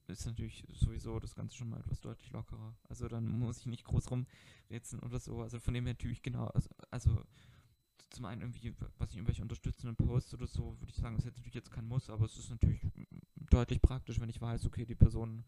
ist 0.07 0.27
natürlich 0.27 0.65
sowieso 0.75 1.19
das 1.19 1.35
Ganze 1.35 1.57
schon 1.57 1.71
mal 1.71 1.81
etwas 1.81 2.01
deutlich 2.01 2.31
lockerer. 2.33 2.77
Also 2.89 3.09
dann 3.09 3.27
muss 3.27 3.61
ich 3.61 3.67
nicht 3.67 3.85
groß 3.85 4.11
rumrätseln 4.11 5.03
oder 5.03 5.19
so. 5.19 5.41
Also 5.41 5.61
von 5.61 5.75
dem 5.75 5.85
her 5.87 5.95
natürlich 5.95 6.23
genau, 6.23 6.47
also, 6.49 6.69
also 6.91 7.23
zum 8.11 8.27
einen 8.27 8.43
irgendwie, 8.43 8.75
was 8.99 9.11
ich 9.11 9.17
irgendwelche 9.17 9.43
unterstützenden 9.43 9.97
Posts 9.97 10.35
oder 10.35 10.47
so, 10.47 10.79
würde 10.81 10.91
ich 10.91 10.97
sagen, 10.97 11.17
ist 11.17 11.25
jetzt 11.25 11.37
natürlich 11.37 11.55
jetzt 11.55 11.71
kein 11.71 11.87
Muss, 11.87 12.11
aber 12.11 12.27
es 12.27 12.39
ist 12.39 12.51
natürlich 12.51 12.81
deutlich 13.37 13.81
praktisch, 13.83 14.21
wenn 14.21 14.29
ich 14.29 14.41
weiß, 14.41 14.67
okay, 14.67 14.85
die 14.85 14.95
Person 14.95 15.45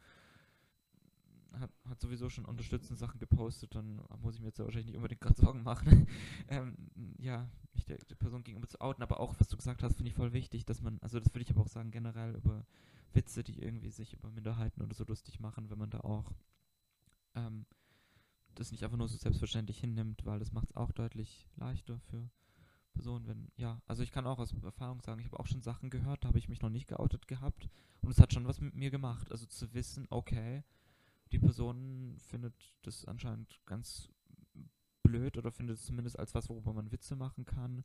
hat, 1.60 1.70
hat 1.88 2.00
sowieso 2.00 2.28
schon 2.28 2.44
unterstützende 2.44 2.98
Sachen 2.98 3.18
gepostet, 3.18 3.74
dann 3.74 4.00
muss 4.20 4.34
ich 4.34 4.40
mir 4.40 4.48
jetzt 4.48 4.58
wahrscheinlich 4.58 4.86
nicht 4.86 4.96
unbedingt 4.96 5.20
gerade 5.20 5.34
Sorgen 5.40 5.62
machen. 5.62 6.06
ähm, 6.48 6.76
ja, 7.18 7.48
mich 7.74 7.84
der, 7.84 7.98
der, 7.98 8.14
Person 8.16 8.44
gegenüber 8.44 8.68
zu 8.68 8.80
outen, 8.80 9.02
aber 9.02 9.20
auch, 9.20 9.34
was 9.38 9.48
du 9.48 9.56
gesagt 9.56 9.82
hast, 9.82 9.96
finde 9.96 10.10
ich 10.10 10.14
voll 10.16 10.32
wichtig, 10.32 10.64
dass 10.64 10.82
man, 10.82 10.98
also 11.00 11.18
das 11.18 11.32
würde 11.32 11.42
ich 11.42 11.50
aber 11.50 11.62
auch 11.62 11.68
sagen, 11.68 11.90
generell 11.90 12.34
über 12.34 12.66
Witze, 13.12 13.42
die 13.42 13.60
irgendwie 13.60 13.90
sich 13.90 14.14
über 14.14 14.30
Minderheiten 14.30 14.82
oder 14.82 14.94
so 14.94 15.04
lustig 15.04 15.40
machen, 15.40 15.70
wenn 15.70 15.78
man 15.78 15.90
da 15.90 16.00
auch 16.00 16.32
ähm, 17.34 17.66
das 18.54 18.72
nicht 18.72 18.84
einfach 18.84 18.96
nur 18.96 19.08
so 19.08 19.16
selbstverständlich 19.16 19.78
hinnimmt, 19.78 20.24
weil 20.24 20.38
das 20.38 20.52
macht 20.52 20.70
es 20.70 20.76
auch 20.76 20.92
deutlich 20.92 21.48
leichter 21.56 22.00
für 22.00 22.30
Personen, 22.94 23.26
wenn, 23.26 23.52
ja, 23.56 23.82
also 23.86 24.02
ich 24.02 24.10
kann 24.10 24.26
auch 24.26 24.38
aus 24.38 24.54
Erfahrung 24.62 25.02
sagen, 25.02 25.20
ich 25.20 25.26
habe 25.26 25.38
auch 25.38 25.46
schon 25.46 25.60
Sachen 25.60 25.90
gehört, 25.90 26.24
da 26.24 26.28
habe 26.28 26.38
ich 26.38 26.48
mich 26.48 26.62
noch 26.62 26.70
nicht 26.70 26.88
geoutet 26.88 27.28
gehabt 27.28 27.68
und 28.00 28.10
es 28.10 28.18
hat 28.18 28.32
schon 28.32 28.46
was 28.46 28.60
mit 28.60 28.74
mir 28.74 28.90
gemacht. 28.90 29.30
Also 29.30 29.44
zu 29.46 29.74
wissen, 29.74 30.06
okay, 30.08 30.64
die 31.32 31.38
Person 31.38 32.16
findet 32.18 32.54
das 32.82 33.04
anscheinend 33.04 33.60
ganz 33.66 34.08
blöd 35.02 35.36
oder 35.36 35.50
findet 35.50 35.78
es 35.78 35.84
zumindest 35.84 36.18
als 36.18 36.34
was, 36.34 36.48
worüber 36.48 36.72
man 36.72 36.92
Witze 36.92 37.16
machen 37.16 37.44
kann. 37.44 37.84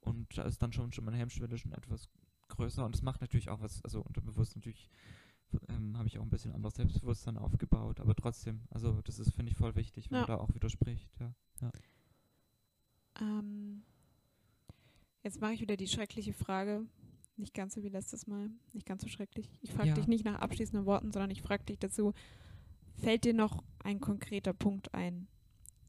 Und 0.00 0.36
da 0.36 0.42
ist 0.42 0.62
dann 0.62 0.72
schon, 0.72 0.92
schon 0.92 1.04
meine 1.04 1.16
Hemmschwelle 1.16 1.58
schon 1.58 1.72
etwas 1.72 2.08
größer. 2.48 2.84
Und 2.84 2.94
das 2.94 3.02
macht 3.02 3.20
natürlich 3.20 3.50
auch 3.50 3.60
was, 3.60 3.82
also 3.84 4.02
unterbewusst 4.02 4.56
natürlich 4.56 4.90
ähm, 5.68 5.96
habe 5.96 6.08
ich 6.08 6.18
auch 6.18 6.22
ein 6.22 6.30
bisschen 6.30 6.52
anderes 6.52 6.74
Selbstbewusstsein 6.74 7.36
aufgebaut. 7.36 8.00
Aber 8.00 8.14
trotzdem, 8.14 8.62
also 8.70 9.00
das 9.02 9.18
ist, 9.18 9.34
finde 9.34 9.52
ich, 9.52 9.58
voll 9.58 9.74
wichtig, 9.76 10.10
wenn 10.10 10.16
ja. 10.16 10.26
man 10.26 10.36
da 10.36 10.42
auch 10.42 10.54
widerspricht. 10.54 11.08
Ja. 11.20 11.34
ja. 11.60 11.70
Ähm, 13.20 13.82
jetzt 15.22 15.40
mache 15.40 15.54
ich 15.54 15.60
wieder 15.60 15.76
die 15.76 15.88
schreckliche 15.88 16.32
Frage. 16.32 16.84
Nicht 17.36 17.54
ganz 17.54 17.74
so 17.74 17.82
wie 17.82 17.88
letztes 17.88 18.26
Mal. 18.26 18.50
Nicht 18.72 18.86
ganz 18.86 19.02
so 19.02 19.08
schrecklich. 19.08 19.50
Ich 19.60 19.72
frage 19.72 19.88
ja. 19.88 19.94
dich 19.94 20.06
nicht 20.06 20.24
nach 20.24 20.40
abschließenden 20.40 20.86
Worten, 20.86 21.12
sondern 21.12 21.30
ich 21.30 21.42
frage 21.42 21.64
dich 21.64 21.78
dazu, 21.78 22.12
Fällt 22.96 23.24
dir 23.24 23.34
noch 23.34 23.64
ein 23.80 24.00
konkreter 24.00 24.52
Punkt 24.52 24.94
ein 24.94 25.28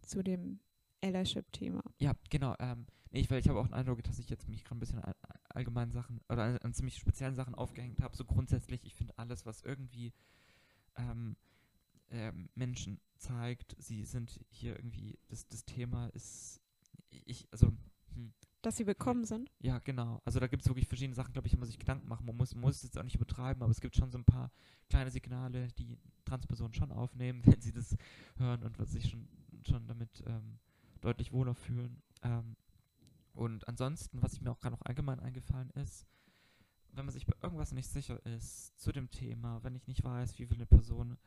zu 0.01 0.23
dem 0.23 0.59
Allyship-Thema? 1.01 1.84
Ja, 1.99 2.13
genau. 2.30 2.55
Ähm, 2.59 2.85
nee, 3.11 3.19
ich, 3.19 3.31
ich 3.31 3.49
habe 3.49 3.59
auch 3.59 3.67
den 3.67 3.73
Eindruck, 3.73 4.03
dass 4.03 4.19
ich 4.19 4.30
jetzt 4.30 4.47
mich 4.47 4.63
gerade 4.63 4.77
ein 4.77 4.80
bisschen 4.80 4.99
an 4.99 5.13
allgemeinen 5.49 5.91
Sachen 5.91 6.21
oder 6.30 6.43
an, 6.43 6.57
an 6.59 6.73
ziemlich 6.73 6.97
speziellen 6.97 7.35
Sachen 7.35 7.55
aufgehängt 7.55 8.01
habe. 8.01 8.15
So 8.15 8.25
grundsätzlich, 8.25 8.85
ich 8.85 8.95
finde 8.95 9.17
alles, 9.17 9.45
was 9.45 9.61
irgendwie 9.61 10.13
ähm, 10.95 11.35
äh, 12.09 12.31
Menschen 12.55 12.99
zeigt, 13.17 13.75
sie 13.80 14.05
sind 14.05 14.39
hier 14.49 14.75
irgendwie, 14.75 15.17
das, 15.30 15.47
das 15.47 15.65
Thema 15.65 16.07
ist, 16.07 16.61
ich, 17.09 17.47
also 17.51 17.71
dass 18.65 18.77
sie 18.77 18.84
bekommen 18.84 19.26
sind? 19.26 19.52
Ja, 19.60 19.80
genau. 19.80 20.22
Also 20.26 20.40
da 20.40 20.48
gibt 20.48 20.64
es 20.64 20.69
wirklich 20.69 20.88
verschiedene 20.88 21.15
Sachen, 21.15 21.34
glaube 21.34 21.48
ich, 21.48 21.53
wo 21.53 21.60
man 21.60 21.68
sich 21.68 21.77
Gedanken 21.77 22.07
machen. 22.07 22.26
Man 22.26 22.38
muss, 22.38 22.56
muss 22.56 22.77
es 22.77 22.84
jetzt 22.84 22.98
auch 22.98 23.03
nicht 23.03 23.15
übertreiben, 23.15 23.61
aber 23.61 23.72
es 23.72 23.81
gibt 23.81 23.95
schon 23.95 24.11
so 24.11 24.18
ein 24.18 24.26
paar 24.26 24.52
kleine 24.90 25.11
Signale, 25.11 25.68
die 25.77 25.98
Transpersonen 26.26 26.73
schon 26.73 26.91
aufnehmen, 26.91 27.41
wenn 27.45 27.61
sie 27.61 27.72
das 27.72 27.95
hören 28.38 28.64
und 28.64 28.88
sich 28.88 29.10
schon, 29.10 29.27
schon 29.68 29.88
damit 29.88 30.23
ähm, 30.26 30.60
deutlich 31.02 31.31
wohler 31.31 31.53
fühlen. 31.53 32.02
Ähm, 32.23 32.56
und 33.34 33.68
ansonsten, 33.68 34.22
was 34.22 34.40
mir 34.40 34.52
auch 34.52 34.60
gerade 34.60 34.76
noch 34.76 34.85
allgemein 34.85 35.19
eingefallen 35.19 35.69
ist, 35.72 36.07
wenn 36.91 37.06
man 37.06 37.14
sich 37.14 37.26
bei 37.26 37.34
irgendwas 37.41 37.72
nicht 37.72 37.90
sicher 37.90 38.23
ist 38.26 38.80
zu 38.80 38.91
dem 38.91 39.10
Thema, 39.10 39.64
wenn 39.64 39.76
ich 39.76 39.88
nicht 39.88 40.03
weiß, 40.03 40.38
wie 40.38 40.49
will 40.49 40.57
eine 40.57 40.68
Person 40.68 41.18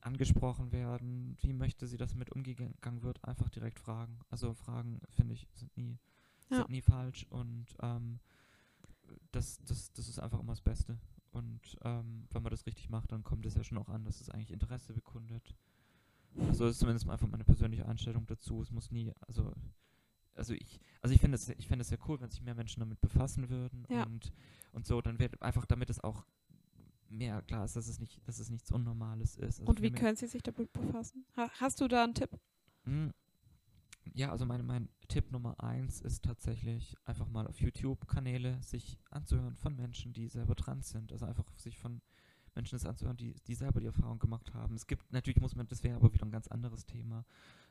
angesprochen 0.00 0.72
werden, 0.72 1.36
wie 1.40 1.52
möchte 1.52 1.86
sie, 1.86 1.96
dass 1.96 2.14
mit 2.14 2.30
umgegangen 2.30 3.02
wird, 3.02 3.22
einfach 3.24 3.48
direkt 3.50 3.78
fragen. 3.78 4.18
Also 4.30 4.54
Fragen, 4.54 5.00
finde 5.10 5.34
ich, 5.34 5.46
sind 5.54 5.76
nie 5.76 5.98
ja. 6.52 6.58
sind 6.58 6.70
nie 6.70 6.82
falsch 6.82 7.26
und 7.30 7.66
ähm, 7.80 8.20
das, 9.32 9.58
das, 9.64 9.92
das 9.92 10.08
ist 10.08 10.18
einfach 10.18 10.40
immer 10.40 10.52
das 10.52 10.60
Beste. 10.60 10.98
Und 11.30 11.78
ähm, 11.82 12.26
wenn 12.30 12.42
man 12.42 12.50
das 12.50 12.66
richtig 12.66 12.90
macht, 12.90 13.10
dann 13.10 13.24
kommt 13.24 13.46
es 13.46 13.54
ja 13.54 13.64
schon 13.64 13.78
auch 13.78 13.88
an, 13.88 14.04
dass 14.04 14.20
es 14.20 14.28
eigentlich 14.28 14.52
Interesse 14.52 14.92
bekundet. 14.92 15.56
Also 16.48 16.64
das 16.64 16.74
ist 16.74 16.80
zumindest 16.80 17.08
einfach 17.08 17.28
meine 17.28 17.44
persönliche 17.44 17.86
Einstellung 17.86 18.26
dazu. 18.26 18.62
Es 18.62 18.70
muss 18.70 18.90
nie, 18.90 19.12
also 19.26 19.52
also 20.34 20.54
ich, 20.54 20.80
also 21.02 21.14
ich 21.14 21.20
finde 21.20 21.36
es, 21.36 21.48
ich 21.50 21.66
finde 21.66 21.82
es 21.82 21.88
sehr 21.88 21.98
cool, 22.08 22.20
wenn 22.20 22.30
sich 22.30 22.42
mehr 22.42 22.54
Menschen 22.54 22.80
damit 22.80 23.00
befassen 23.00 23.48
würden 23.50 23.86
ja. 23.88 24.04
und, 24.04 24.32
und 24.72 24.86
so, 24.86 25.00
dann 25.02 25.18
wird 25.18 25.40
einfach, 25.42 25.66
damit 25.66 25.90
es 25.90 26.00
auch 26.00 26.24
mehr 27.08 27.42
klar 27.42 27.64
ist, 27.64 27.76
dass 27.76 27.88
es 27.88 28.00
nicht, 28.00 28.26
dass 28.26 28.38
es 28.38 28.48
nichts 28.48 28.70
Unnormales 28.70 29.36
ist. 29.36 29.60
Also 29.60 29.64
und 29.64 29.82
wie 29.82 29.90
können 29.90 30.16
Sie 30.16 30.26
sich 30.26 30.42
damit 30.42 30.72
befassen? 30.72 31.26
Ha 31.36 31.50
hast 31.60 31.80
du 31.80 31.88
da 31.88 32.04
einen 32.04 32.14
Tipp? 32.14 32.30
Hm, 32.84 33.12
ja, 34.14 34.30
also 34.30 34.44
mein, 34.46 34.64
mein 34.66 34.88
Tipp 35.08 35.30
Nummer 35.30 35.62
eins 35.62 36.00
ist 36.00 36.24
tatsächlich 36.24 36.96
einfach 37.04 37.28
mal 37.28 37.46
auf 37.46 37.60
YouTube-Kanäle 37.60 38.62
sich 38.62 38.98
anzuhören 39.10 39.56
von 39.56 39.76
Menschen, 39.76 40.12
die 40.12 40.28
selber 40.28 40.56
trans 40.56 40.90
sind. 40.90 41.12
Also 41.12 41.26
einfach 41.26 41.46
sich 41.56 41.78
von 41.78 42.00
Menschen 42.54 42.76
das 42.76 42.86
anzuhören, 42.86 43.16
die, 43.16 43.34
die 43.46 43.54
selber 43.54 43.80
die 43.80 43.86
Erfahrung 43.86 44.18
gemacht 44.18 44.52
haben. 44.54 44.74
Es 44.74 44.86
gibt, 44.86 45.10
natürlich 45.12 45.40
muss 45.40 45.54
man, 45.54 45.68
das 45.68 45.82
wäre 45.82 45.96
aber 45.96 46.12
wieder 46.12 46.26
ein 46.26 46.32
ganz 46.32 46.48
anderes 46.48 46.84
Thema, 46.84 47.24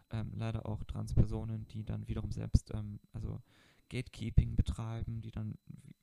ähm, 0.10 0.32
leider 0.36 0.66
auch 0.66 0.84
Transpersonen, 0.84 1.68
die 1.68 1.84
dann 1.84 2.08
wiederum 2.08 2.32
selbst, 2.32 2.72
ähm, 2.74 3.00
also 3.14 3.42
Gatekeeping 3.90 4.56
betreiben, 4.56 5.22
die 5.22 5.32
dann 5.32 5.58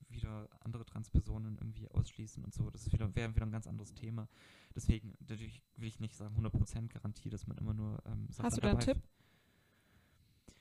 wieder 0.09 0.49
andere 0.61 0.85
Transpersonen 0.85 1.57
irgendwie 1.57 1.89
ausschließen 1.89 2.43
und 2.43 2.53
so. 2.53 2.69
Das 2.69 2.91
wieder, 2.91 3.13
wäre 3.15 3.35
wieder 3.35 3.45
ein 3.45 3.51
ganz 3.51 3.67
anderes 3.67 3.93
Thema. 3.93 4.27
Deswegen, 4.75 5.15
natürlich 5.19 5.61
will 5.75 5.87
ich 5.87 5.99
nicht 5.99 6.15
sagen 6.15 6.35
100% 6.37 6.87
Garantie, 6.87 7.29
dass 7.29 7.47
man 7.47 7.57
immer 7.57 7.73
nur 7.73 8.01
ähm, 8.05 8.27
Sachen 8.29 8.45
Hast 8.45 8.57
du 8.57 8.61
da 8.61 8.69
einen 8.69 8.79
Tipp? 8.79 8.97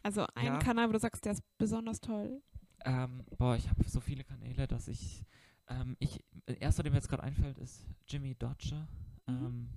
Also 0.09 0.27
einen 0.35 0.55
ja. 0.55 0.59
Kanal, 0.59 0.89
wo 0.89 0.95
du 0.95 0.99
sagst, 0.99 1.27
der 1.27 1.33
ist 1.33 1.43
besonders 1.59 2.01
toll. 2.01 2.41
Ähm, 2.87 3.25
boah, 3.37 3.57
ich 3.57 3.69
habe 3.69 3.87
so 3.87 4.01
viele 4.01 4.25
Kanäle, 4.25 4.67
dass 4.67 4.89
ich, 4.89 5.27
ähm, 5.67 5.99
ich, 5.99 6.25
erster, 6.47 6.83
der 6.83 6.93
mir 6.93 6.97
jetzt 6.97 7.11
gerade 7.11 7.25
einfällt, 7.25 7.59
ist 7.59 7.85
Jimmy 8.07 8.35
Dodger. 8.35 8.89
Mhm. 9.27 9.37
Ähm, 9.37 9.69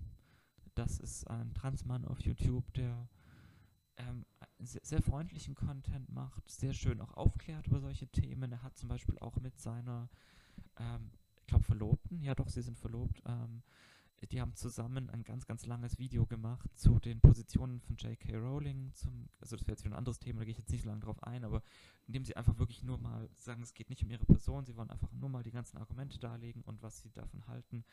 das 0.74 1.02
ist 1.02 1.30
ein 1.30 1.54
Transmann 1.54 2.06
auf 2.06 2.22
YouTube, 2.22 2.64
der 2.76 3.10
ähm, 3.98 4.26
sehr, 4.60 4.80
sehr, 4.86 5.02
freundlichen 5.02 5.54
Content 5.54 6.10
macht, 6.10 6.50
sehr 6.50 6.72
schön 6.72 7.02
auch 7.02 7.14
aufklärt 7.16 7.68
über 7.68 7.82
solche 7.82 8.08
Themen. 8.08 8.54
Er 8.54 8.64
hat 8.64 8.78
zum 8.78 8.88
Beispiel 8.88 9.20
auch 9.20 9.36
mit 9.42 9.60
seiner, 9.60 10.08
ähm, 10.80 11.12
ich 11.42 11.48
glaube, 11.48 11.66
Verlobten, 11.66 12.22
ja 12.24 12.36
doch, 12.36 12.48
sie 12.48 12.62
sind 12.62 12.80
verlobt, 12.80 13.22
ähm, 13.26 13.64
die 14.30 14.40
haben 14.40 14.56
zusammen 14.56 15.10
ein 15.10 15.24
ganz, 15.24 15.46
ganz 15.46 15.66
langes 15.66 15.98
Video 15.98 16.26
gemacht 16.26 16.70
zu 16.76 17.00
den 17.00 17.20
Positionen 17.22 17.80
von 17.82 17.96
J.K. 17.96 18.36
Rowling. 18.38 18.92
Zum, 18.94 19.30
also 19.40 19.56
das 19.56 19.66
wäre 19.66 19.74
jetzt 19.74 19.84
wieder 19.84 19.96
ein 19.96 19.98
anderes 19.98 20.20
Thema, 20.20 20.40
da 20.40 20.46
gehe 20.46 20.52
ich 20.52 20.60
jetzt 20.60 20.72
nicht 20.72 20.84
so 20.84 20.90
lange 20.90 21.02
drauf 21.02 21.22
ein, 21.24 21.44
aber 21.44 21.64
indem 22.06 22.24
sie 22.24 22.36
einfach 22.36 22.58
wirklich 22.60 22.84
nur 22.84 23.00
mal 23.00 23.30
sagen, 23.34 23.64
es 23.64 23.74
geht 23.74 23.90
nicht 23.90 24.04
um 24.04 24.12
ihre 24.12 24.26
Person, 24.26 24.66
sie 24.66 24.76
wollen 24.78 24.90
einfach 24.92 25.12
nur 25.12 25.30
mal 25.30 25.44
die 25.44 25.52
ganzen 25.52 25.78
Argumente 25.78 26.20
darlegen 26.20 26.62
und 26.64 26.84
was 26.84 27.02
sie 27.02 27.12
davon 27.12 27.48
halten. 27.48 27.84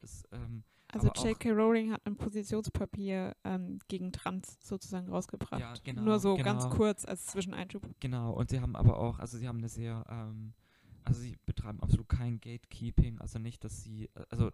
Das, 0.00 0.24
ähm, 0.32 0.62
also 0.88 1.08
J.K. 1.08 1.50
Rowling 1.52 1.92
hat 1.92 2.04
ein 2.06 2.16
Positionspapier 2.16 3.34
ähm, 3.44 3.78
gegen 3.88 4.12
Trans 4.12 4.58
sozusagen 4.60 5.08
rausgebracht. 5.08 5.60
Ja, 5.60 5.74
genau, 5.84 6.02
nur 6.02 6.18
so 6.18 6.34
genau. 6.34 6.44
ganz 6.44 6.68
kurz 6.68 7.04
als 7.04 7.26
Zwischeneinschub. 7.26 7.82
Genau, 8.00 8.32
und 8.32 8.50
sie 8.50 8.60
haben 8.60 8.76
aber 8.76 8.98
auch, 8.98 9.18
also 9.18 9.38
sie 9.38 9.48
haben 9.48 9.58
eine 9.58 9.68
sehr 9.68 10.04
ähm, 10.08 10.54
also 11.08 11.22
sie 11.22 11.36
betreiben 11.46 11.80
absolut 11.80 12.08
kein 12.08 12.38
Gatekeeping, 12.38 13.18
also 13.18 13.38
nicht, 13.38 13.64
dass 13.64 13.82
sie, 13.82 14.10
also 14.28 14.50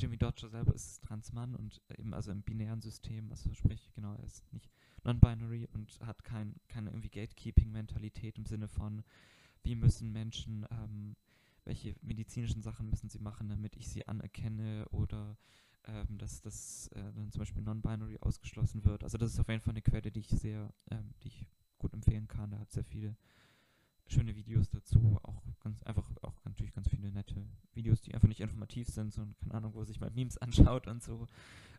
Jimmy 0.00 0.16
Dodger 0.16 0.48
selber 0.48 0.74
ist 0.74 1.02
Transmann 1.02 1.54
und 1.54 1.82
eben 1.98 2.14
also 2.14 2.32
im 2.32 2.42
binären 2.42 2.80
System, 2.80 3.30
also 3.30 3.52
sprich, 3.52 3.92
genau, 3.94 4.14
er 4.14 4.24
ist 4.24 4.50
nicht 4.52 4.70
non-binary 5.04 5.68
und 5.74 6.00
hat 6.00 6.24
kein, 6.24 6.56
keine 6.68 6.90
irgendwie 6.90 7.10
Gatekeeping-Mentalität 7.10 8.38
im 8.38 8.46
Sinne 8.46 8.68
von, 8.68 9.02
wie 9.62 9.74
müssen 9.74 10.10
Menschen, 10.10 10.66
ähm, 10.70 11.16
welche 11.64 11.94
medizinischen 12.00 12.62
Sachen 12.62 12.88
müssen 12.88 13.10
sie 13.10 13.18
machen, 13.18 13.48
damit 13.50 13.76
ich 13.76 13.88
sie 13.88 14.08
anerkenne 14.08 14.86
oder 14.90 15.36
ähm, 15.84 16.16
dass 16.16 16.40
das 16.40 16.88
äh, 16.94 17.12
dann 17.12 17.30
zum 17.30 17.40
Beispiel 17.40 17.62
non-binary 17.62 18.18
ausgeschlossen 18.20 18.84
wird. 18.84 19.04
Also 19.04 19.18
das 19.18 19.32
ist 19.32 19.40
auf 19.40 19.48
jeden 19.48 19.60
Fall 19.60 19.72
eine 19.72 19.82
Quelle, 19.82 20.10
die 20.10 20.20
ich 20.20 20.28
sehr, 20.28 20.72
ähm, 20.90 21.12
die 21.22 21.28
ich 21.28 21.46
gut 21.78 21.92
empfehlen 21.92 22.26
kann. 22.26 22.52
Er 22.52 22.60
hat 22.60 22.72
sehr 22.72 22.84
viele 22.84 23.16
schöne 24.10 24.34
Videos 24.34 24.68
dazu, 24.70 25.18
auch 25.22 25.42
ganz 25.62 25.82
einfach, 25.84 26.04
auch 26.22 26.34
natürlich 26.44 26.72
ganz 26.72 26.88
viele 26.88 27.10
nette 27.10 27.46
Videos, 27.74 28.00
die 28.00 28.14
einfach 28.14 28.28
nicht 28.28 28.40
informativ 28.40 28.88
sind, 28.88 29.12
sondern 29.12 29.36
keine 29.36 29.54
Ahnung, 29.54 29.74
wo 29.74 29.84
sich 29.84 30.00
mal 30.00 30.10
Memes 30.10 30.38
anschaut 30.38 30.86
und 30.86 31.02
so. 31.02 31.26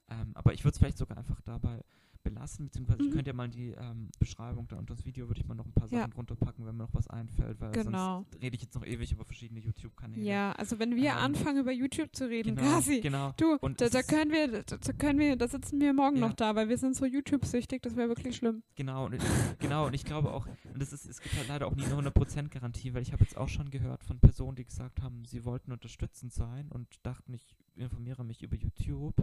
Ähm, 0.09 0.31
aber 0.33 0.53
ich 0.53 0.63
würde 0.63 0.73
es 0.73 0.77
vielleicht 0.79 0.97
sogar 0.97 1.17
einfach 1.17 1.41
dabei 1.41 1.83
belassen, 2.23 2.65
beziehungsweise 2.65 3.01
ich 3.03 3.09
Mhm. 3.09 3.13
könnte 3.13 3.29
ja 3.29 3.33
mal 3.35 3.45
in 3.45 3.51
die 3.51 3.69
ähm, 3.71 4.09
Beschreibung 4.19 4.67
da 4.67 4.77
unter 4.77 4.95
das 4.95 5.05
Video 5.05 5.27
würde 5.27 5.41
ich 5.41 5.47
mal 5.47 5.55
noch 5.55 5.65
ein 5.65 5.73
paar 5.73 5.87
Ja. 5.91 5.99
Sachen 6.01 6.13
runterpacken, 6.13 6.65
wenn 6.65 6.75
mir 6.77 6.83
noch 6.83 6.93
was 6.93 7.07
einfällt, 7.09 7.59
weil 7.59 7.71
Genau. 7.71 8.23
sonst 8.23 8.41
rede 8.41 8.55
ich 8.55 8.61
jetzt 8.61 8.75
noch 8.75 8.85
ewig 8.85 9.11
über 9.11 9.25
verschiedene 9.25 9.59
YouTube-Kanäle. 9.59 10.23
Ja, 10.23 10.51
also 10.53 10.79
wenn 10.79 10.95
wir 10.95 11.11
Ähm, 11.11 11.17
anfangen 11.17 11.59
über 11.59 11.71
YouTube 11.71 12.15
zu 12.15 12.27
reden, 12.29 12.55
genau, 12.55 12.69
Kasi, 12.75 13.01
genau. 13.01 13.33
du, 13.37 13.55
Und 13.61 13.81
da, 13.81 13.89
da 13.89 14.03
können 14.03 14.31
wir, 14.31 14.63
da, 14.63 14.77
können 14.93 15.19
wir, 15.19 15.35
da 15.35 15.47
sitzen 15.47 15.79
wir 15.81 15.93
morgen 15.93 16.17
Ja. 16.17 16.27
noch 16.27 16.33
da, 16.33 16.55
weil 16.55 16.69
wir 16.69 16.77
sind 16.77 16.95
so 16.95 17.05
YouTube-süchtig, 17.05 17.81
das 17.81 17.95
wäre 17.95 18.07
wirklich 18.09 18.35
schlimm. 18.35 18.63
Genau, 18.75 19.05
und, 19.05 19.15
genau, 19.59 19.87
und 19.87 19.93
ich 19.93 20.03
glaube 20.05 20.31
auch, 20.33 20.47
und 20.73 20.81
das 20.81 20.93
ist, 20.93 21.05
es 21.05 21.21
gibt 21.21 21.35
halt 21.35 21.47
leider 21.47 21.67
auch 21.67 21.75
nie 21.75 21.83
eine 21.85 21.95
100% 21.95 22.49
Garantie, 22.49 22.93
weil 22.93 23.01
ich 23.01 23.11
habe 23.13 23.23
jetzt 23.23 23.37
auch 23.37 23.49
schon 23.49 23.69
gehört 23.69 24.03
von 24.03 24.19
Personen, 24.19 24.55
die 24.55 24.65
gesagt 24.65 25.01
haben, 25.01 25.25
sie 25.25 25.43
wollten 25.45 25.71
unterstützend 25.71 26.33
sein 26.33 26.67
und 26.69 26.87
dachten, 27.03 27.33
ich 27.33 27.55
informiere 27.75 28.23
mich 28.23 28.43
über 28.43 28.55
YouTube 28.55 29.15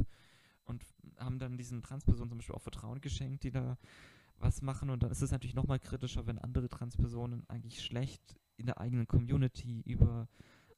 und 0.69 0.85
haben 1.19 1.39
dann 1.39 1.57
diesen 1.57 1.83
Transpersonen 1.83 2.29
zum 2.31 2.39
Beispiel 2.39 2.55
auch 2.55 2.63
Vertrauen 2.63 3.01
geschenkt, 3.01 3.43
die 3.45 3.51
da 3.51 3.77
was 4.39 4.63
machen 4.63 4.91
und 4.91 5.03
dann 5.03 5.11
ist 5.11 5.23
es 5.23 5.33
natürlich 5.33 5.55
nochmal 5.57 5.81
kritischer, 5.81 6.27
wenn 6.27 6.39
andere 6.39 6.69
Transpersonen 6.69 7.45
eigentlich 7.49 7.83
schlecht 7.83 8.37
in 8.57 8.67
der 8.67 8.79
eigenen 8.79 9.07
Community 9.09 9.83
über 9.85 10.29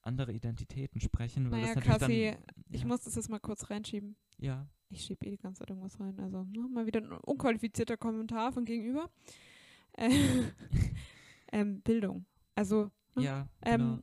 andere 0.03 0.33
Identitäten 0.33 1.01
sprechen, 1.01 1.51
weil 1.51 1.61
Naja, 1.61 1.75
das 1.75 1.85
Kassi, 1.85 2.33
dann, 2.35 2.65
Ich 2.71 2.81
ja, 2.83 2.87
muss 2.87 3.03
das 3.03 3.17
jetzt 3.17 3.29
mal 3.29 3.39
kurz 3.39 3.69
reinschieben. 3.69 4.17
ja, 4.39 4.67
Ich 4.89 5.03
schiebe 5.05 5.27
eh 5.27 5.31
die 5.33 5.37
ganze 5.37 5.59
Zeit 5.61 5.71
irgendwas 5.71 6.01
rein. 6.01 6.19
Also 6.21 6.45
ne, 6.45 6.67
mal 6.73 6.87
wieder 6.87 7.01
ein 7.01 7.13
unqualifizierter 7.13 7.99
Kommentar 7.99 8.53
von 8.53 8.65
gegenüber. 8.65 9.11
Äh, 9.93 10.09
ähm, 11.53 11.83
Bildung. 11.83 12.25
Also 12.55 12.91
Hm? 13.15 13.23
ja, 13.23 13.49
genau. 13.61 13.95
ähm, 13.95 14.03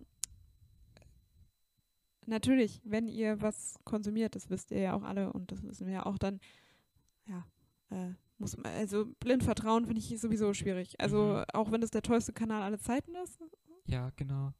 natürlich, 2.27 2.81
wenn 2.83 3.07
ihr 3.07 3.41
was 3.41 3.75
konsumiert, 3.83 4.35
das 4.35 4.49
wisst 4.49 4.71
ihr 4.71 4.79
ja 4.79 4.93
auch 4.93 5.03
alle 5.03 5.33
und 5.33 5.51
das 5.51 5.63
wissen 5.63 5.87
wir 5.87 5.93
ja 5.93 6.05
auch, 6.05 6.17
dann 6.17 6.39
ja, 7.25 7.45
äh, 7.89 8.13
muss 8.37 8.55
man, 8.57 8.67
also 8.67 9.05
blind 9.19 9.43
vertrauen 9.43 9.85
finde 9.85 9.99
ich 9.99 10.19
sowieso 10.19 10.53
schwierig. 10.53 10.99
Also 10.99 11.17
Mhm. 11.23 11.45
auch 11.53 11.71
wenn 11.71 11.81
das 11.81 11.91
der 11.91 12.01
tollste 12.01 12.33
Kanal 12.33 12.61
aller 12.61 12.79
Zeiten 12.79 13.15
ist, 13.15 13.39
ja, 13.85 14.11
genau. 14.15 14.53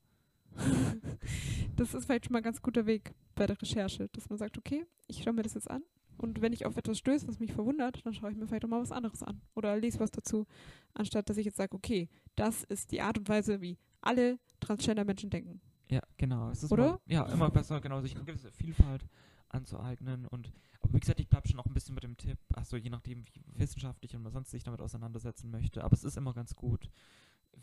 das 1.76 1.94
ist 1.94 2.06
vielleicht 2.06 2.26
schon 2.26 2.34
mal 2.34 2.40
ein 2.40 2.44
ganz 2.44 2.62
guter 2.62 2.86
Weg 2.86 3.14
bei 3.36 3.46
der 3.46 3.62
Recherche, 3.62 4.10
dass 4.14 4.30
man 4.30 4.40
sagt, 4.40 4.58
okay, 4.58 4.86
ich 5.08 5.22
schaue 5.24 5.34
mir 5.34 5.44
das 5.44 5.54
jetzt 5.54 5.70
an 5.70 5.84
und 6.18 6.42
wenn 6.42 6.54
ich 6.54 6.66
auf 6.66 6.78
etwas 6.78 6.98
stöße, 6.98 7.28
was 7.28 7.40
mich 7.40 7.54
verwundert, 7.54 8.06
dann 8.06 8.14
schaue 8.14 8.32
ich 8.32 8.38
mir 8.38 8.48
vielleicht 8.48 8.66
auch 8.66 8.70
mal 8.70 8.82
was 8.82 8.92
anderes 8.92 9.22
an 9.22 9.42
oder 9.54 9.78
lese 9.78 10.00
was 10.00 10.12
dazu, 10.12 10.48
anstatt 10.94 11.30
dass 11.30 11.38
ich 11.38 11.46
jetzt 11.46 11.58
sage, 11.58 11.76
okay, 11.76 12.10
das 12.36 12.64
ist 12.64 12.92
die 12.92 13.02
Art 13.02 13.18
und 13.18 13.30
Weise, 13.30 13.62
wie 13.62 13.78
alle 14.02 14.40
Transgender-Menschen 14.62 15.30
denken. 15.30 15.62
Ja, 15.90 16.02
genau. 16.18 16.50
Es 16.50 16.64
ist 16.64 16.72
Oder? 16.72 16.92
Mal, 16.92 17.00
ja, 17.06 17.24
immer 17.26 17.50
besser, 17.50 17.80
genau, 17.80 18.02
sich 18.02 18.16
eine 18.16 18.26
gewisse 18.26 18.52
Vielfalt 18.52 19.08
anzueignen. 19.50 20.26
Und 20.26 20.52
aber 20.82 20.94
wie 20.94 21.00
gesagt, 21.00 21.20
ich 21.20 21.30
bleibe 21.30 21.48
schon 21.48 21.60
auch 21.60 21.66
ein 21.66 21.74
bisschen 21.74 21.96
mit 21.96 22.04
dem 22.04 22.18
Tipp, 22.18 22.38
also 22.54 22.78
je 22.78 22.90
nachdem, 22.90 23.26
wie 23.26 23.44
wissenschaftlich 23.60 24.16
und 24.16 24.24
man 24.24 24.32
sonst 24.32 24.52
sich 24.52 24.64
damit 24.64 24.82
auseinandersetzen 24.82 25.50
möchte. 25.50 25.84
Aber 25.84 25.94
es 25.94 26.04
ist 26.04 26.18
immer 26.18 26.34
ganz 26.34 26.56
gut, 26.56 26.90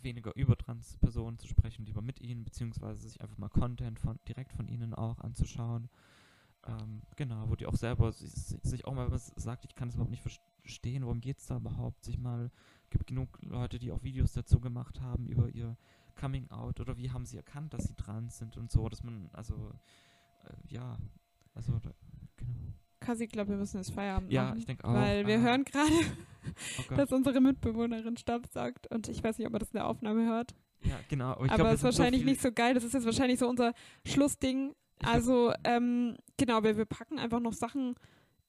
weniger 0.02 0.34
über 0.36 0.56
Transpersonen 0.56 1.38
zu 1.38 1.46
sprechen, 1.46 1.84
lieber 1.84 2.02
mit 2.02 2.20
ihnen, 2.20 2.44
beziehungsweise 2.44 3.02
sich 3.02 3.20
einfach 3.20 3.38
mal 3.38 3.48
Content 3.48 3.98
von 3.98 4.18
direkt 4.26 4.52
von 4.52 4.68
ihnen 4.68 4.94
auch 4.94 5.18
anzuschauen. 5.20 5.88
Ähm, 6.66 7.02
genau, 7.16 7.48
wo 7.48 7.56
die 7.56 7.66
auch 7.66 7.76
selber 7.76 8.12
sich, 8.12 8.32
sich 8.32 8.84
auch 8.86 8.94
mal 8.94 9.10
was 9.10 9.32
sagt, 9.36 9.64
ich 9.64 9.74
kann 9.74 9.88
es 9.88 9.94
überhaupt 9.94 10.10
nicht 10.10 10.22
verstehen, 10.22 11.04
worum 11.04 11.20
geht 11.20 11.38
es 11.38 11.46
da 11.46 11.56
überhaupt, 11.56 12.04
sich 12.04 12.18
mal, 12.18 12.50
gibt 12.90 13.06
genug 13.06 13.38
Leute, 13.42 13.78
die 13.78 13.92
auch 13.92 14.02
Videos 14.02 14.32
dazu 14.32 14.60
gemacht 14.60 15.00
haben 15.00 15.26
über 15.26 15.48
ihr 15.50 15.76
Coming 16.14 16.50
Out 16.50 16.80
oder 16.80 16.96
wie 16.96 17.10
haben 17.10 17.26
sie 17.26 17.36
erkannt, 17.36 17.74
dass 17.74 17.84
sie 17.84 17.94
trans 17.94 18.38
sind 18.38 18.56
und 18.56 18.70
so, 18.70 18.88
dass 18.88 19.02
man, 19.02 19.28
also, 19.32 19.72
äh, 20.44 20.72
ja, 20.72 20.96
also, 21.54 21.78
da, 21.80 21.90
genau. 22.36 22.74
Kasi, 23.00 23.24
ich 23.24 23.30
glaube, 23.30 23.50
wir 23.50 23.56
müssen 23.56 23.76
jetzt 23.76 23.92
Feierabend 23.92 24.32
Ja, 24.32 24.44
machen. 24.44 24.58
ich 24.58 24.66
denke 24.66 24.84
auch. 24.84 24.94
Weil 24.94 25.26
wir 25.26 25.38
ah, 25.38 25.42
hören 25.42 25.64
gerade, 25.64 25.92
oh 26.78 26.94
dass 26.94 27.12
unsere 27.12 27.40
Mitbewohnerin 27.40 28.16
Staub 28.16 28.46
sagt 28.46 28.86
und 28.90 29.08
ich 29.08 29.22
weiß 29.22 29.38
nicht, 29.38 29.46
ob 29.46 29.52
man 29.52 29.60
das 29.60 29.70
in 29.70 29.76
der 29.76 29.86
Aufnahme 29.86 30.26
hört. 30.26 30.54
Ja, 30.82 30.98
genau. 31.08 31.32
Aber, 31.32 31.44
ich 31.44 31.50
aber 31.50 31.62
glaub, 31.62 31.72
es 31.72 31.80
ist 31.80 31.84
wahrscheinlich 31.84 32.22
so 32.22 32.28
nicht 32.28 32.40
so 32.40 32.52
geil. 32.52 32.74
Das 32.74 32.84
ist 32.84 32.92
jetzt 32.92 33.06
wahrscheinlich 33.06 33.38
so 33.38 33.48
unser 33.48 33.72
Schlussding. 34.06 34.74
Also, 35.02 35.52
ähm, 35.64 36.16
genau, 36.36 36.62
wir, 36.62 36.76
wir 36.76 36.84
packen 36.84 37.18
einfach 37.18 37.40
noch 37.40 37.52
Sachen 37.52 37.94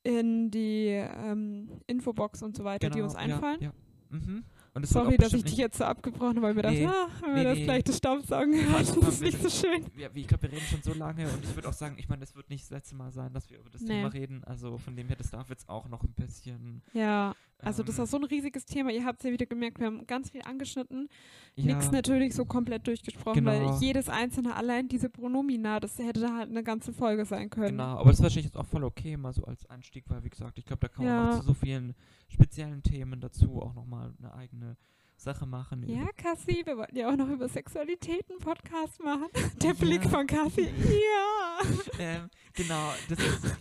in 0.03 0.51
die 0.51 0.87
ähm, 0.87 1.81
Infobox 1.87 2.43
und 2.43 2.55
so 2.55 2.63
weiter, 2.63 2.89
die 2.89 2.95
genau, 2.95 3.05
uns 3.05 3.15
einfallen. 3.15 3.61
Ja, 3.61 3.67
ja. 3.69 4.17
Mhm. 4.17 4.43
Und 4.75 4.85
Sorry, 4.85 5.15
dass 5.15 5.31
ich 5.31 5.45
dich 5.45 5.55
jetzt 5.55 5.77
so 5.77 5.85
abgebrochen 5.85 6.35
habe, 6.35 6.41
weil 6.41 6.49
ich 6.51 6.55
mir 6.57 6.61
dachte, 6.63 6.75
Nee, 6.77 6.85
ah, 6.87 7.07
wenn 7.21 7.35
wir 7.35 7.43
nee, 7.43 7.43
das 7.45 7.57
nee. 7.59 7.63
gleich 7.63 7.83
das 7.85 7.97
Staubsaugen 7.97 8.53
allem, 8.53 8.73
das 8.75 8.95
wir 9.01 9.07
ist 9.07 9.21
nicht 9.21 9.41
so 9.41 9.49
schön. 9.49 9.85
Ja, 9.97 10.09
ich 10.13 10.27
glaube, 10.27 10.43
wir 10.43 10.51
reden 10.51 10.65
schon 10.69 10.81
so 10.83 10.93
lange 10.93 11.23
und 11.29 11.43
ich 11.45 11.55
würde 11.55 11.69
auch 11.69 11.73
sagen, 11.73 11.95
ich 11.97 12.09
meine, 12.09 12.19
das 12.19 12.35
wird 12.35 12.49
nicht 12.49 12.63
das 12.65 12.71
letzte 12.71 12.93
Mal 12.95 13.09
sein, 13.13 13.31
dass 13.33 13.49
wir 13.49 13.57
über 13.59 13.69
das 13.69 13.81
Nee. 13.81 13.87
Thema 13.87 14.09
reden. 14.09 14.43
Also 14.43 14.77
von 14.77 14.97
dem 14.97 15.07
her, 15.07 15.15
das 15.15 15.31
darf 15.31 15.49
jetzt 15.49 15.69
auch 15.69 15.87
noch 15.87 16.03
ein 16.03 16.11
bisschen. 16.13 16.81
Ja, 16.91 17.33
also 17.59 17.83
das 17.83 17.97
ähm, 17.97 18.03
ist 18.03 18.11
so 18.11 18.17
ein 18.17 18.25
riesiges 18.25 18.65
Thema. 18.65 18.91
Ihr 18.91 19.05
habt 19.05 19.19
es 19.21 19.25
ja 19.25 19.31
wieder 19.31 19.45
gemerkt, 19.45 19.79
wir 19.79 19.87
haben 19.87 20.05
ganz 20.07 20.31
viel 20.31 20.41
angeschnitten. 20.41 21.07
ja, 21.55 21.65
Nichts 21.73 21.89
natürlich 21.91 22.33
so 22.35 22.43
komplett 22.43 22.85
durchgesprochen, 22.85 23.45
weil 23.45 23.59
Genau. 23.61 23.79
jedes 23.79 24.09
einzelne, 24.09 24.57
allein 24.57 24.89
diese 24.89 25.07
Pronomina, 25.09 25.79
das 25.79 25.97
hätte 25.99 26.19
da 26.19 26.35
halt 26.35 26.49
eine 26.49 26.63
ganze 26.63 26.91
Folge 26.91 27.23
sein 27.23 27.49
können. 27.49 27.77
Genau, 27.77 27.97
aber 27.97 28.09
das 28.09 28.19
ist 28.19 28.23
wahrscheinlich 28.23 28.47
jetzt 28.47 28.57
auch 28.57 28.65
voll 28.65 28.83
okay, 28.83 29.15
mal 29.15 29.31
so 29.31 29.45
als 29.45 29.65
Einstieg, 29.69 30.03
weil 30.09 30.21
wie 30.25 30.29
gesagt, 30.29 30.57
ich 30.57 30.65
glaube, 30.65 30.81
da 30.81 30.89
kann 30.89 31.05
man 31.05 31.13
Ja. 31.13 31.25
noch 31.31 31.39
zu 31.39 31.45
so 31.45 31.53
vielen 31.53 31.95
speziellen 32.35 32.83
Themen 32.83 33.19
dazu 33.21 33.61
auch 33.61 33.73
nochmal 33.73 34.13
eine 34.19 34.33
eigene 34.33 34.77
Sache 35.17 35.45
machen. 35.45 35.87
Ja, 35.87 36.07
Cassie, 36.17 36.61
wir 36.65 36.77
wollten 36.77 36.97
ja 36.97 37.09
auch 37.09 37.15
noch 37.15 37.29
über 37.29 37.47
Sexualität 37.47 38.29
einen 38.29 38.39
Podcast 38.39 39.01
machen. 39.01 39.27
Der 39.61 39.69
Ja. 39.71 39.73
Blick 39.79 40.03
von 40.03 40.27
Cassie, 40.27 40.67
ja. 40.67 41.59
ähm, 41.99 42.29
genau, 42.53 42.91
das 43.09 43.19
ist 43.19 43.57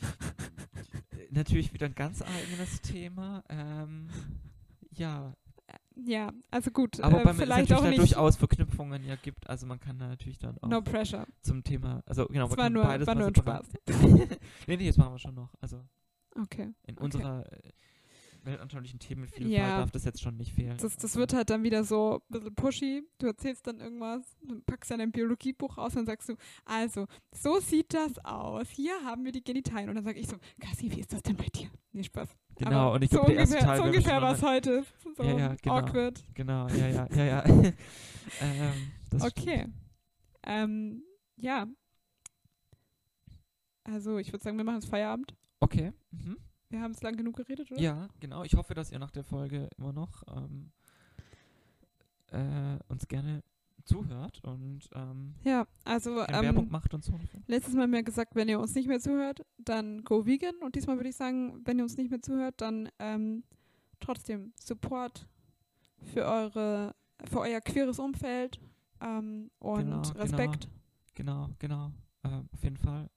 natürlich 1.30 1.72
wieder 1.72 1.86
ein 1.86 1.94
ganz 1.94 2.22
eigenes 2.22 2.80
Thema. 2.82 3.44
Ähm, 3.48 4.08
ja, 4.92 5.32
Ja, 5.96 6.32
also 6.50 6.70
gut, 6.72 7.00
aber 7.00 7.20
äh, 7.20 7.24
beim, 7.24 7.36
es 7.36 7.42
vielleicht 7.42 7.68
natürlich 7.68 7.78
auch 7.78 7.84
da 7.84 7.88
nicht. 7.90 8.00
durchaus 8.00 8.36
Verknüpfungen 8.36 9.04
ja 9.04 9.14
gibt. 9.16 9.48
Also 9.48 9.66
man 9.66 9.78
kann 9.78 9.96
da 9.98 10.08
natürlich 10.08 10.38
dann 10.38 10.58
auch 10.58 10.68
No 10.68 10.82
pressure. 10.82 11.24
zum 11.40 11.62
Thema, 11.62 12.02
also 12.06 12.26
genau, 12.26 12.46
Es 12.46 12.50
man 12.50 12.58
war 12.58 12.64
kann 12.64 12.72
nur, 12.72 12.82
beides 12.82 13.06
war 13.06 13.14
nur 13.14 13.26
ein 13.28 13.34
Spaß. 13.34 13.66
nee, 14.66 14.76
nee, 14.76 14.86
das 14.88 14.96
machen 14.96 15.12
wir 15.14 15.18
schon 15.20 15.34
noch. 15.36 15.54
Also 15.60 15.84
Okay. 16.36 16.74
in 16.86 16.96
Okay. 16.96 17.04
unserer 17.04 17.46
äh, 17.52 17.70
weltanschaulichen 18.44 18.98
Themenvielfalt 18.98 19.50
Ja. 19.50 19.78
darf 19.78 19.90
das 19.90 20.04
jetzt 20.04 20.20
schon 20.22 20.36
nicht 20.36 20.52
fehlen. 20.52 20.76
Das, 20.78 20.94
das 20.96 21.04
Also, 21.04 21.20
wird 21.20 21.32
halt 21.34 21.50
dann 21.50 21.62
wieder 21.62 21.84
so 21.84 22.16
ein 22.16 22.20
bisschen 22.28 22.54
pushy. 22.54 23.02
Du 23.18 23.26
erzählst 23.26 23.66
dann 23.66 23.80
irgendwas, 23.80 24.36
packst 24.66 24.90
dann 24.90 25.00
ein 25.00 25.12
Biologiebuch 25.12 25.78
raus 25.78 25.96
und 25.96 26.06
sagst 26.06 26.28
du, 26.28 26.36
also, 26.64 27.06
so 27.32 27.60
sieht 27.60 27.94
das 27.94 28.24
aus. 28.24 28.68
Hier 28.70 28.94
haben 29.04 29.24
wir 29.24 29.32
die 29.32 29.42
Genitalien. 29.44 29.88
Und 29.88 29.96
dann 29.96 30.04
sage 30.04 30.18
ich 30.20 30.26
so, 30.28 30.36
Cassie, 30.60 30.90
wie 30.90 31.00
ist 31.00 31.12
das 31.12 31.22
denn 31.22 31.36
bei 31.36 31.46
dir? 31.46 31.68
Nee, 31.92 32.02
Spaß. 32.04 32.28
Genau, 32.56 32.70
Aber 32.88 32.92
und 32.94 33.02
ich 33.04 33.10
so 33.10 33.18
glaube, 33.18 33.32
ungefähr, 33.32 33.60
Teil 33.60 33.76
so 33.78 33.82
ungefähr 33.84 34.22
was 34.22 34.42
heute 34.42 34.70
ist. 34.72 34.94
So 35.16 35.22
Ja, 35.22 35.38
ja, 35.38 35.54
genau. 35.60 35.76
awkward. 35.76 36.24
Genau, 36.34 36.68
ja, 36.68 36.88
ja, 36.88 37.08
ja, 37.14 37.24
ja. 37.24 37.44
ähm. 38.40 38.92
Okay. 39.20 39.66
Ähm, 40.44 41.02
ja. 41.36 41.66
Also, 43.84 44.18
ich 44.18 44.32
würde 44.32 44.42
sagen, 44.42 44.56
wir 44.56 44.64
machen 44.64 44.76
jetzt 44.80 44.88
Feierabend. 44.88 45.34
Okay. 45.60 45.92
Mhm. 46.10 46.36
Wir 46.74 46.80
haben 46.80 46.90
es 46.90 47.02
lang 47.02 47.14
genug 47.16 47.36
geredet, 47.36 47.70
oder? 47.70 47.80
Ja, 47.80 48.08
genau. 48.18 48.42
Ich 48.42 48.54
hoffe, 48.54 48.74
dass 48.74 48.90
ihr 48.90 48.98
nach 48.98 49.12
der 49.12 49.22
Folge 49.22 49.70
immer 49.78 49.92
noch 49.92 50.24
ähm, 50.36 50.72
äh, 52.32 52.78
uns 52.88 53.06
gerne 53.06 53.44
zuhört 53.84 54.42
und 54.42 54.80
ähm, 54.92 55.36
Ja, 55.44 55.68
also 55.84 56.16
gerne 56.16 56.42
Werbung 56.42 56.64
ähm, 56.64 56.72
macht 56.72 56.92
und 56.92 57.04
so. 57.04 57.12
letztes 57.46 57.74
Mal 57.74 57.82
haben 57.82 57.92
wir 57.92 58.02
gesagt, 58.02 58.34
wenn 58.34 58.48
ihr 58.48 58.58
uns 58.58 58.74
nicht 58.74 58.88
mehr 58.88 58.98
zuhört, 58.98 59.46
dann 59.58 60.02
go 60.02 60.26
vegan. 60.26 60.56
Und 60.62 60.74
diesmal 60.74 60.96
würde 60.96 61.10
ich 61.10 61.16
sagen, 61.16 61.60
wenn 61.64 61.78
ihr 61.78 61.84
uns 61.84 61.96
nicht 61.96 62.10
mehr 62.10 62.20
zuhört, 62.20 62.60
dann 62.60 62.88
ähm, 62.98 63.44
trotzdem 64.00 64.52
Support 64.58 65.28
für 66.12 66.24
eure, 66.24 66.96
für 67.30 67.38
euer 67.38 67.60
queeres 67.60 68.00
Umfeld 68.00 68.58
ähm, 69.00 69.48
und 69.60 69.76
Genau, 69.84 70.02
genau. 70.02 70.18
Respekt. 70.20 70.68
Genau, 71.14 71.50
genau. 71.60 71.92
Ähm, 72.24 72.48
auf 72.52 72.64
jeden 72.64 72.78
Fall. 72.78 73.08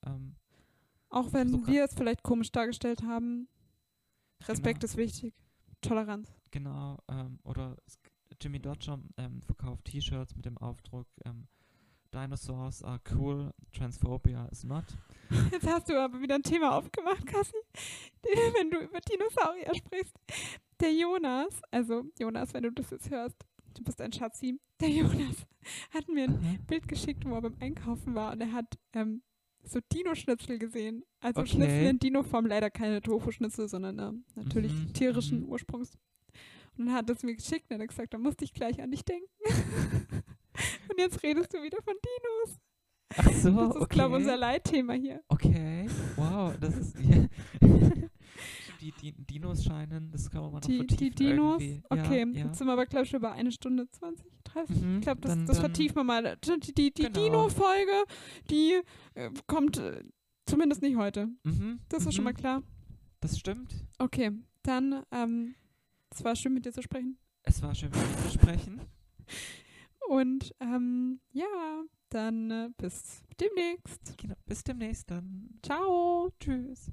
Auch 1.10 1.32
wenn 1.34 1.50
versuch 1.50 1.68
wir 1.68 1.84
es 1.86 1.94
vielleicht 1.94 2.24
komisch 2.24 2.52
dargestellt 2.52 3.04
haben. 3.04 3.48
Respekt 4.48 4.82
Genau. 4.82 4.92
ist 4.92 4.98
wichtig. 4.98 5.34
Toleranz. 5.82 6.28
genau. 6.52 6.98
Ähm, 7.08 7.40
oder 7.44 7.78
Jimmy 8.42 8.60
Dodger 8.60 9.00
ähm, 9.18 9.42
verkauft 9.42 9.86
T-Shirts 9.86 10.36
mit 10.36 10.46
dem 10.46 10.58
Aufdruck 10.58 11.08
ähm, 11.26 11.48
Dinosaurs 12.14 12.84
are 12.84 13.00
cool, 13.14 13.54
Transphobia 13.74 14.46
is 14.48 14.64
not. 14.64 14.86
Jetzt 15.52 15.68
hast 15.68 15.90
du 15.90 16.02
aber 16.02 16.20
wieder 16.22 16.36
ein 16.36 16.44
Thema 16.44 16.76
aufgemacht, 16.78 17.26
Kassi. 17.26 17.56
Wenn 18.24 18.72
du 18.72 18.80
über 18.80 19.00
Dinosaurier 19.02 19.76
sprichst. 19.76 20.16
Der 20.80 20.94
Jonas, 20.94 21.62
also 21.72 22.06
Jonas, 22.20 22.54
wenn 22.54 22.64
du 22.64 22.72
das 22.72 22.92
jetzt 22.92 23.10
hörst, 23.10 23.36
du 23.74 23.84
bist 23.84 24.00
ein 24.00 24.14
Schatzi. 24.14 24.60
Der 24.80 24.90
Jonas 24.90 25.46
hat 25.94 26.08
mir 26.08 26.26
ein 26.26 26.40
Mhm. 26.40 26.66
Bild 26.68 26.88
geschickt, 26.88 27.26
wo 27.26 27.34
er 27.36 27.42
beim 27.42 27.58
Einkaufen 27.60 28.14
war 28.16 28.32
und 28.34 28.42
er 28.42 28.52
hat 28.54 28.78
ähm, 28.94 29.22
so 29.68 29.80
Dino-Schnitzel 29.94 30.58
gesehen. 30.60 31.04
Also 31.20 31.42
Okay. 31.42 31.50
Schnitzel 31.52 31.86
in 31.88 32.00
Dino-Form, 32.00 32.46
leider 32.46 32.70
keine 32.70 33.02
Tofu-Schnitzel, 33.02 33.68
sondern 33.68 34.00
ähm, 34.00 34.26
natürlich 34.36 34.72
Mhm, 34.74 34.94
tierischen 34.94 35.40
mhm. 35.42 35.50
Ursprungs. 35.50 35.98
Und 36.78 36.86
dann 36.88 36.94
hat 36.96 37.10
er 37.10 37.16
es 37.16 37.24
mir 37.24 37.36
geschickt 37.36 37.72
und 37.72 37.82
hat 37.82 37.88
gesagt, 37.88 38.14
da 38.14 38.18
musste 38.18 38.44
ich 38.46 38.54
gleich 38.54 38.82
an 38.82 38.92
dich 38.92 39.04
denken. 39.04 39.28
und 40.90 40.98
jetzt 41.00 41.24
redest 41.24 41.54
du 41.54 41.62
wieder 41.64 41.78
von 41.84 41.94
Dinos. 41.96 42.60
Ach 43.16 43.32
so, 43.32 43.52
Das 43.52 43.76
ist, 43.78 43.90
glaube 43.90 44.10
ich, 44.10 44.14
okay. 44.14 44.16
unser 44.16 44.38
Leitthema 44.38 44.94
hier. 44.94 45.22
Okay, 45.30 45.88
wow, 46.18 46.54
das 46.60 46.76
ist. 46.78 46.96
Die, 49.02 49.12
Di 49.14 49.24
Dinos 49.26 49.64
scheinen, 49.64 50.12
das 50.12 50.30
kann 50.30 50.42
man 50.42 50.52
mal 50.52 50.58
noch 50.60 50.68
Die, 50.68 50.78
vertiefen. 50.78 50.98
die 50.98 51.10
Dinos? 51.12 51.62
irgendwie. 51.62 51.84
Okay, 51.90 52.20
ja, 52.20 52.26
ja. 52.40 52.46
jetzt 52.48 52.58
sind 52.58 52.68
wir 52.68 52.74
aber, 52.74 52.86
glaube 52.86 53.04
ich, 53.06 53.10
schon 53.10 53.20
über 53.20 53.32
eine 53.34 53.52
Stunde 53.52 53.90
20, 53.92 54.26
30. 54.44 54.76
Mhm, 54.82 54.96
Ich 54.98 55.02
glaube, 55.02 55.22
das, 55.22 55.32
dann- 55.32 55.46
das 55.46 55.60
vertiefen 55.60 55.96
wir 55.98 56.04
mal. 56.04 56.38
Die, 56.44 56.74
die, 56.74 56.94
die 56.94 57.02
Genau. 57.04 57.14
Dino-Folge, 57.24 58.04
die 58.50 58.82
äh, 59.16 59.32
kommt 59.48 59.78
äh, 59.78 60.04
zumindest 60.46 60.82
nicht 60.82 60.96
heute. 60.96 61.28
Mhm, 61.44 61.80
Das 61.90 62.06
ist 62.06 62.14
schon 62.16 62.24
mal 62.24 62.34
mhm, 62.34 62.38
klar. 62.38 62.64
Das 63.20 63.38
stimmt. 63.38 63.74
Okay, 63.98 64.32
dann, 64.64 65.04
ähm, 65.12 65.56
es 66.12 66.24
war 66.24 66.36
schön 66.36 66.54
mit 66.54 66.66
dir 66.66 66.72
zu 66.72 66.82
sprechen. 66.82 67.18
Es 67.44 67.62
war 67.62 67.74
schön, 67.76 67.90
mit 67.92 68.00
dir 68.00 68.24
zu 68.30 68.34
sprechen. 68.40 68.82
Und 70.10 70.54
ähm, 70.62 71.20
ja, 71.32 71.84
dann 72.10 72.50
äh, 72.52 72.70
bis 72.78 73.22
demnächst. 73.40 74.18
Genau, 74.18 74.36
bis 74.46 74.64
demnächst 74.64 75.10
dann. 75.12 75.50
Ciao. 75.64 76.32
Tschüss. 76.40 76.92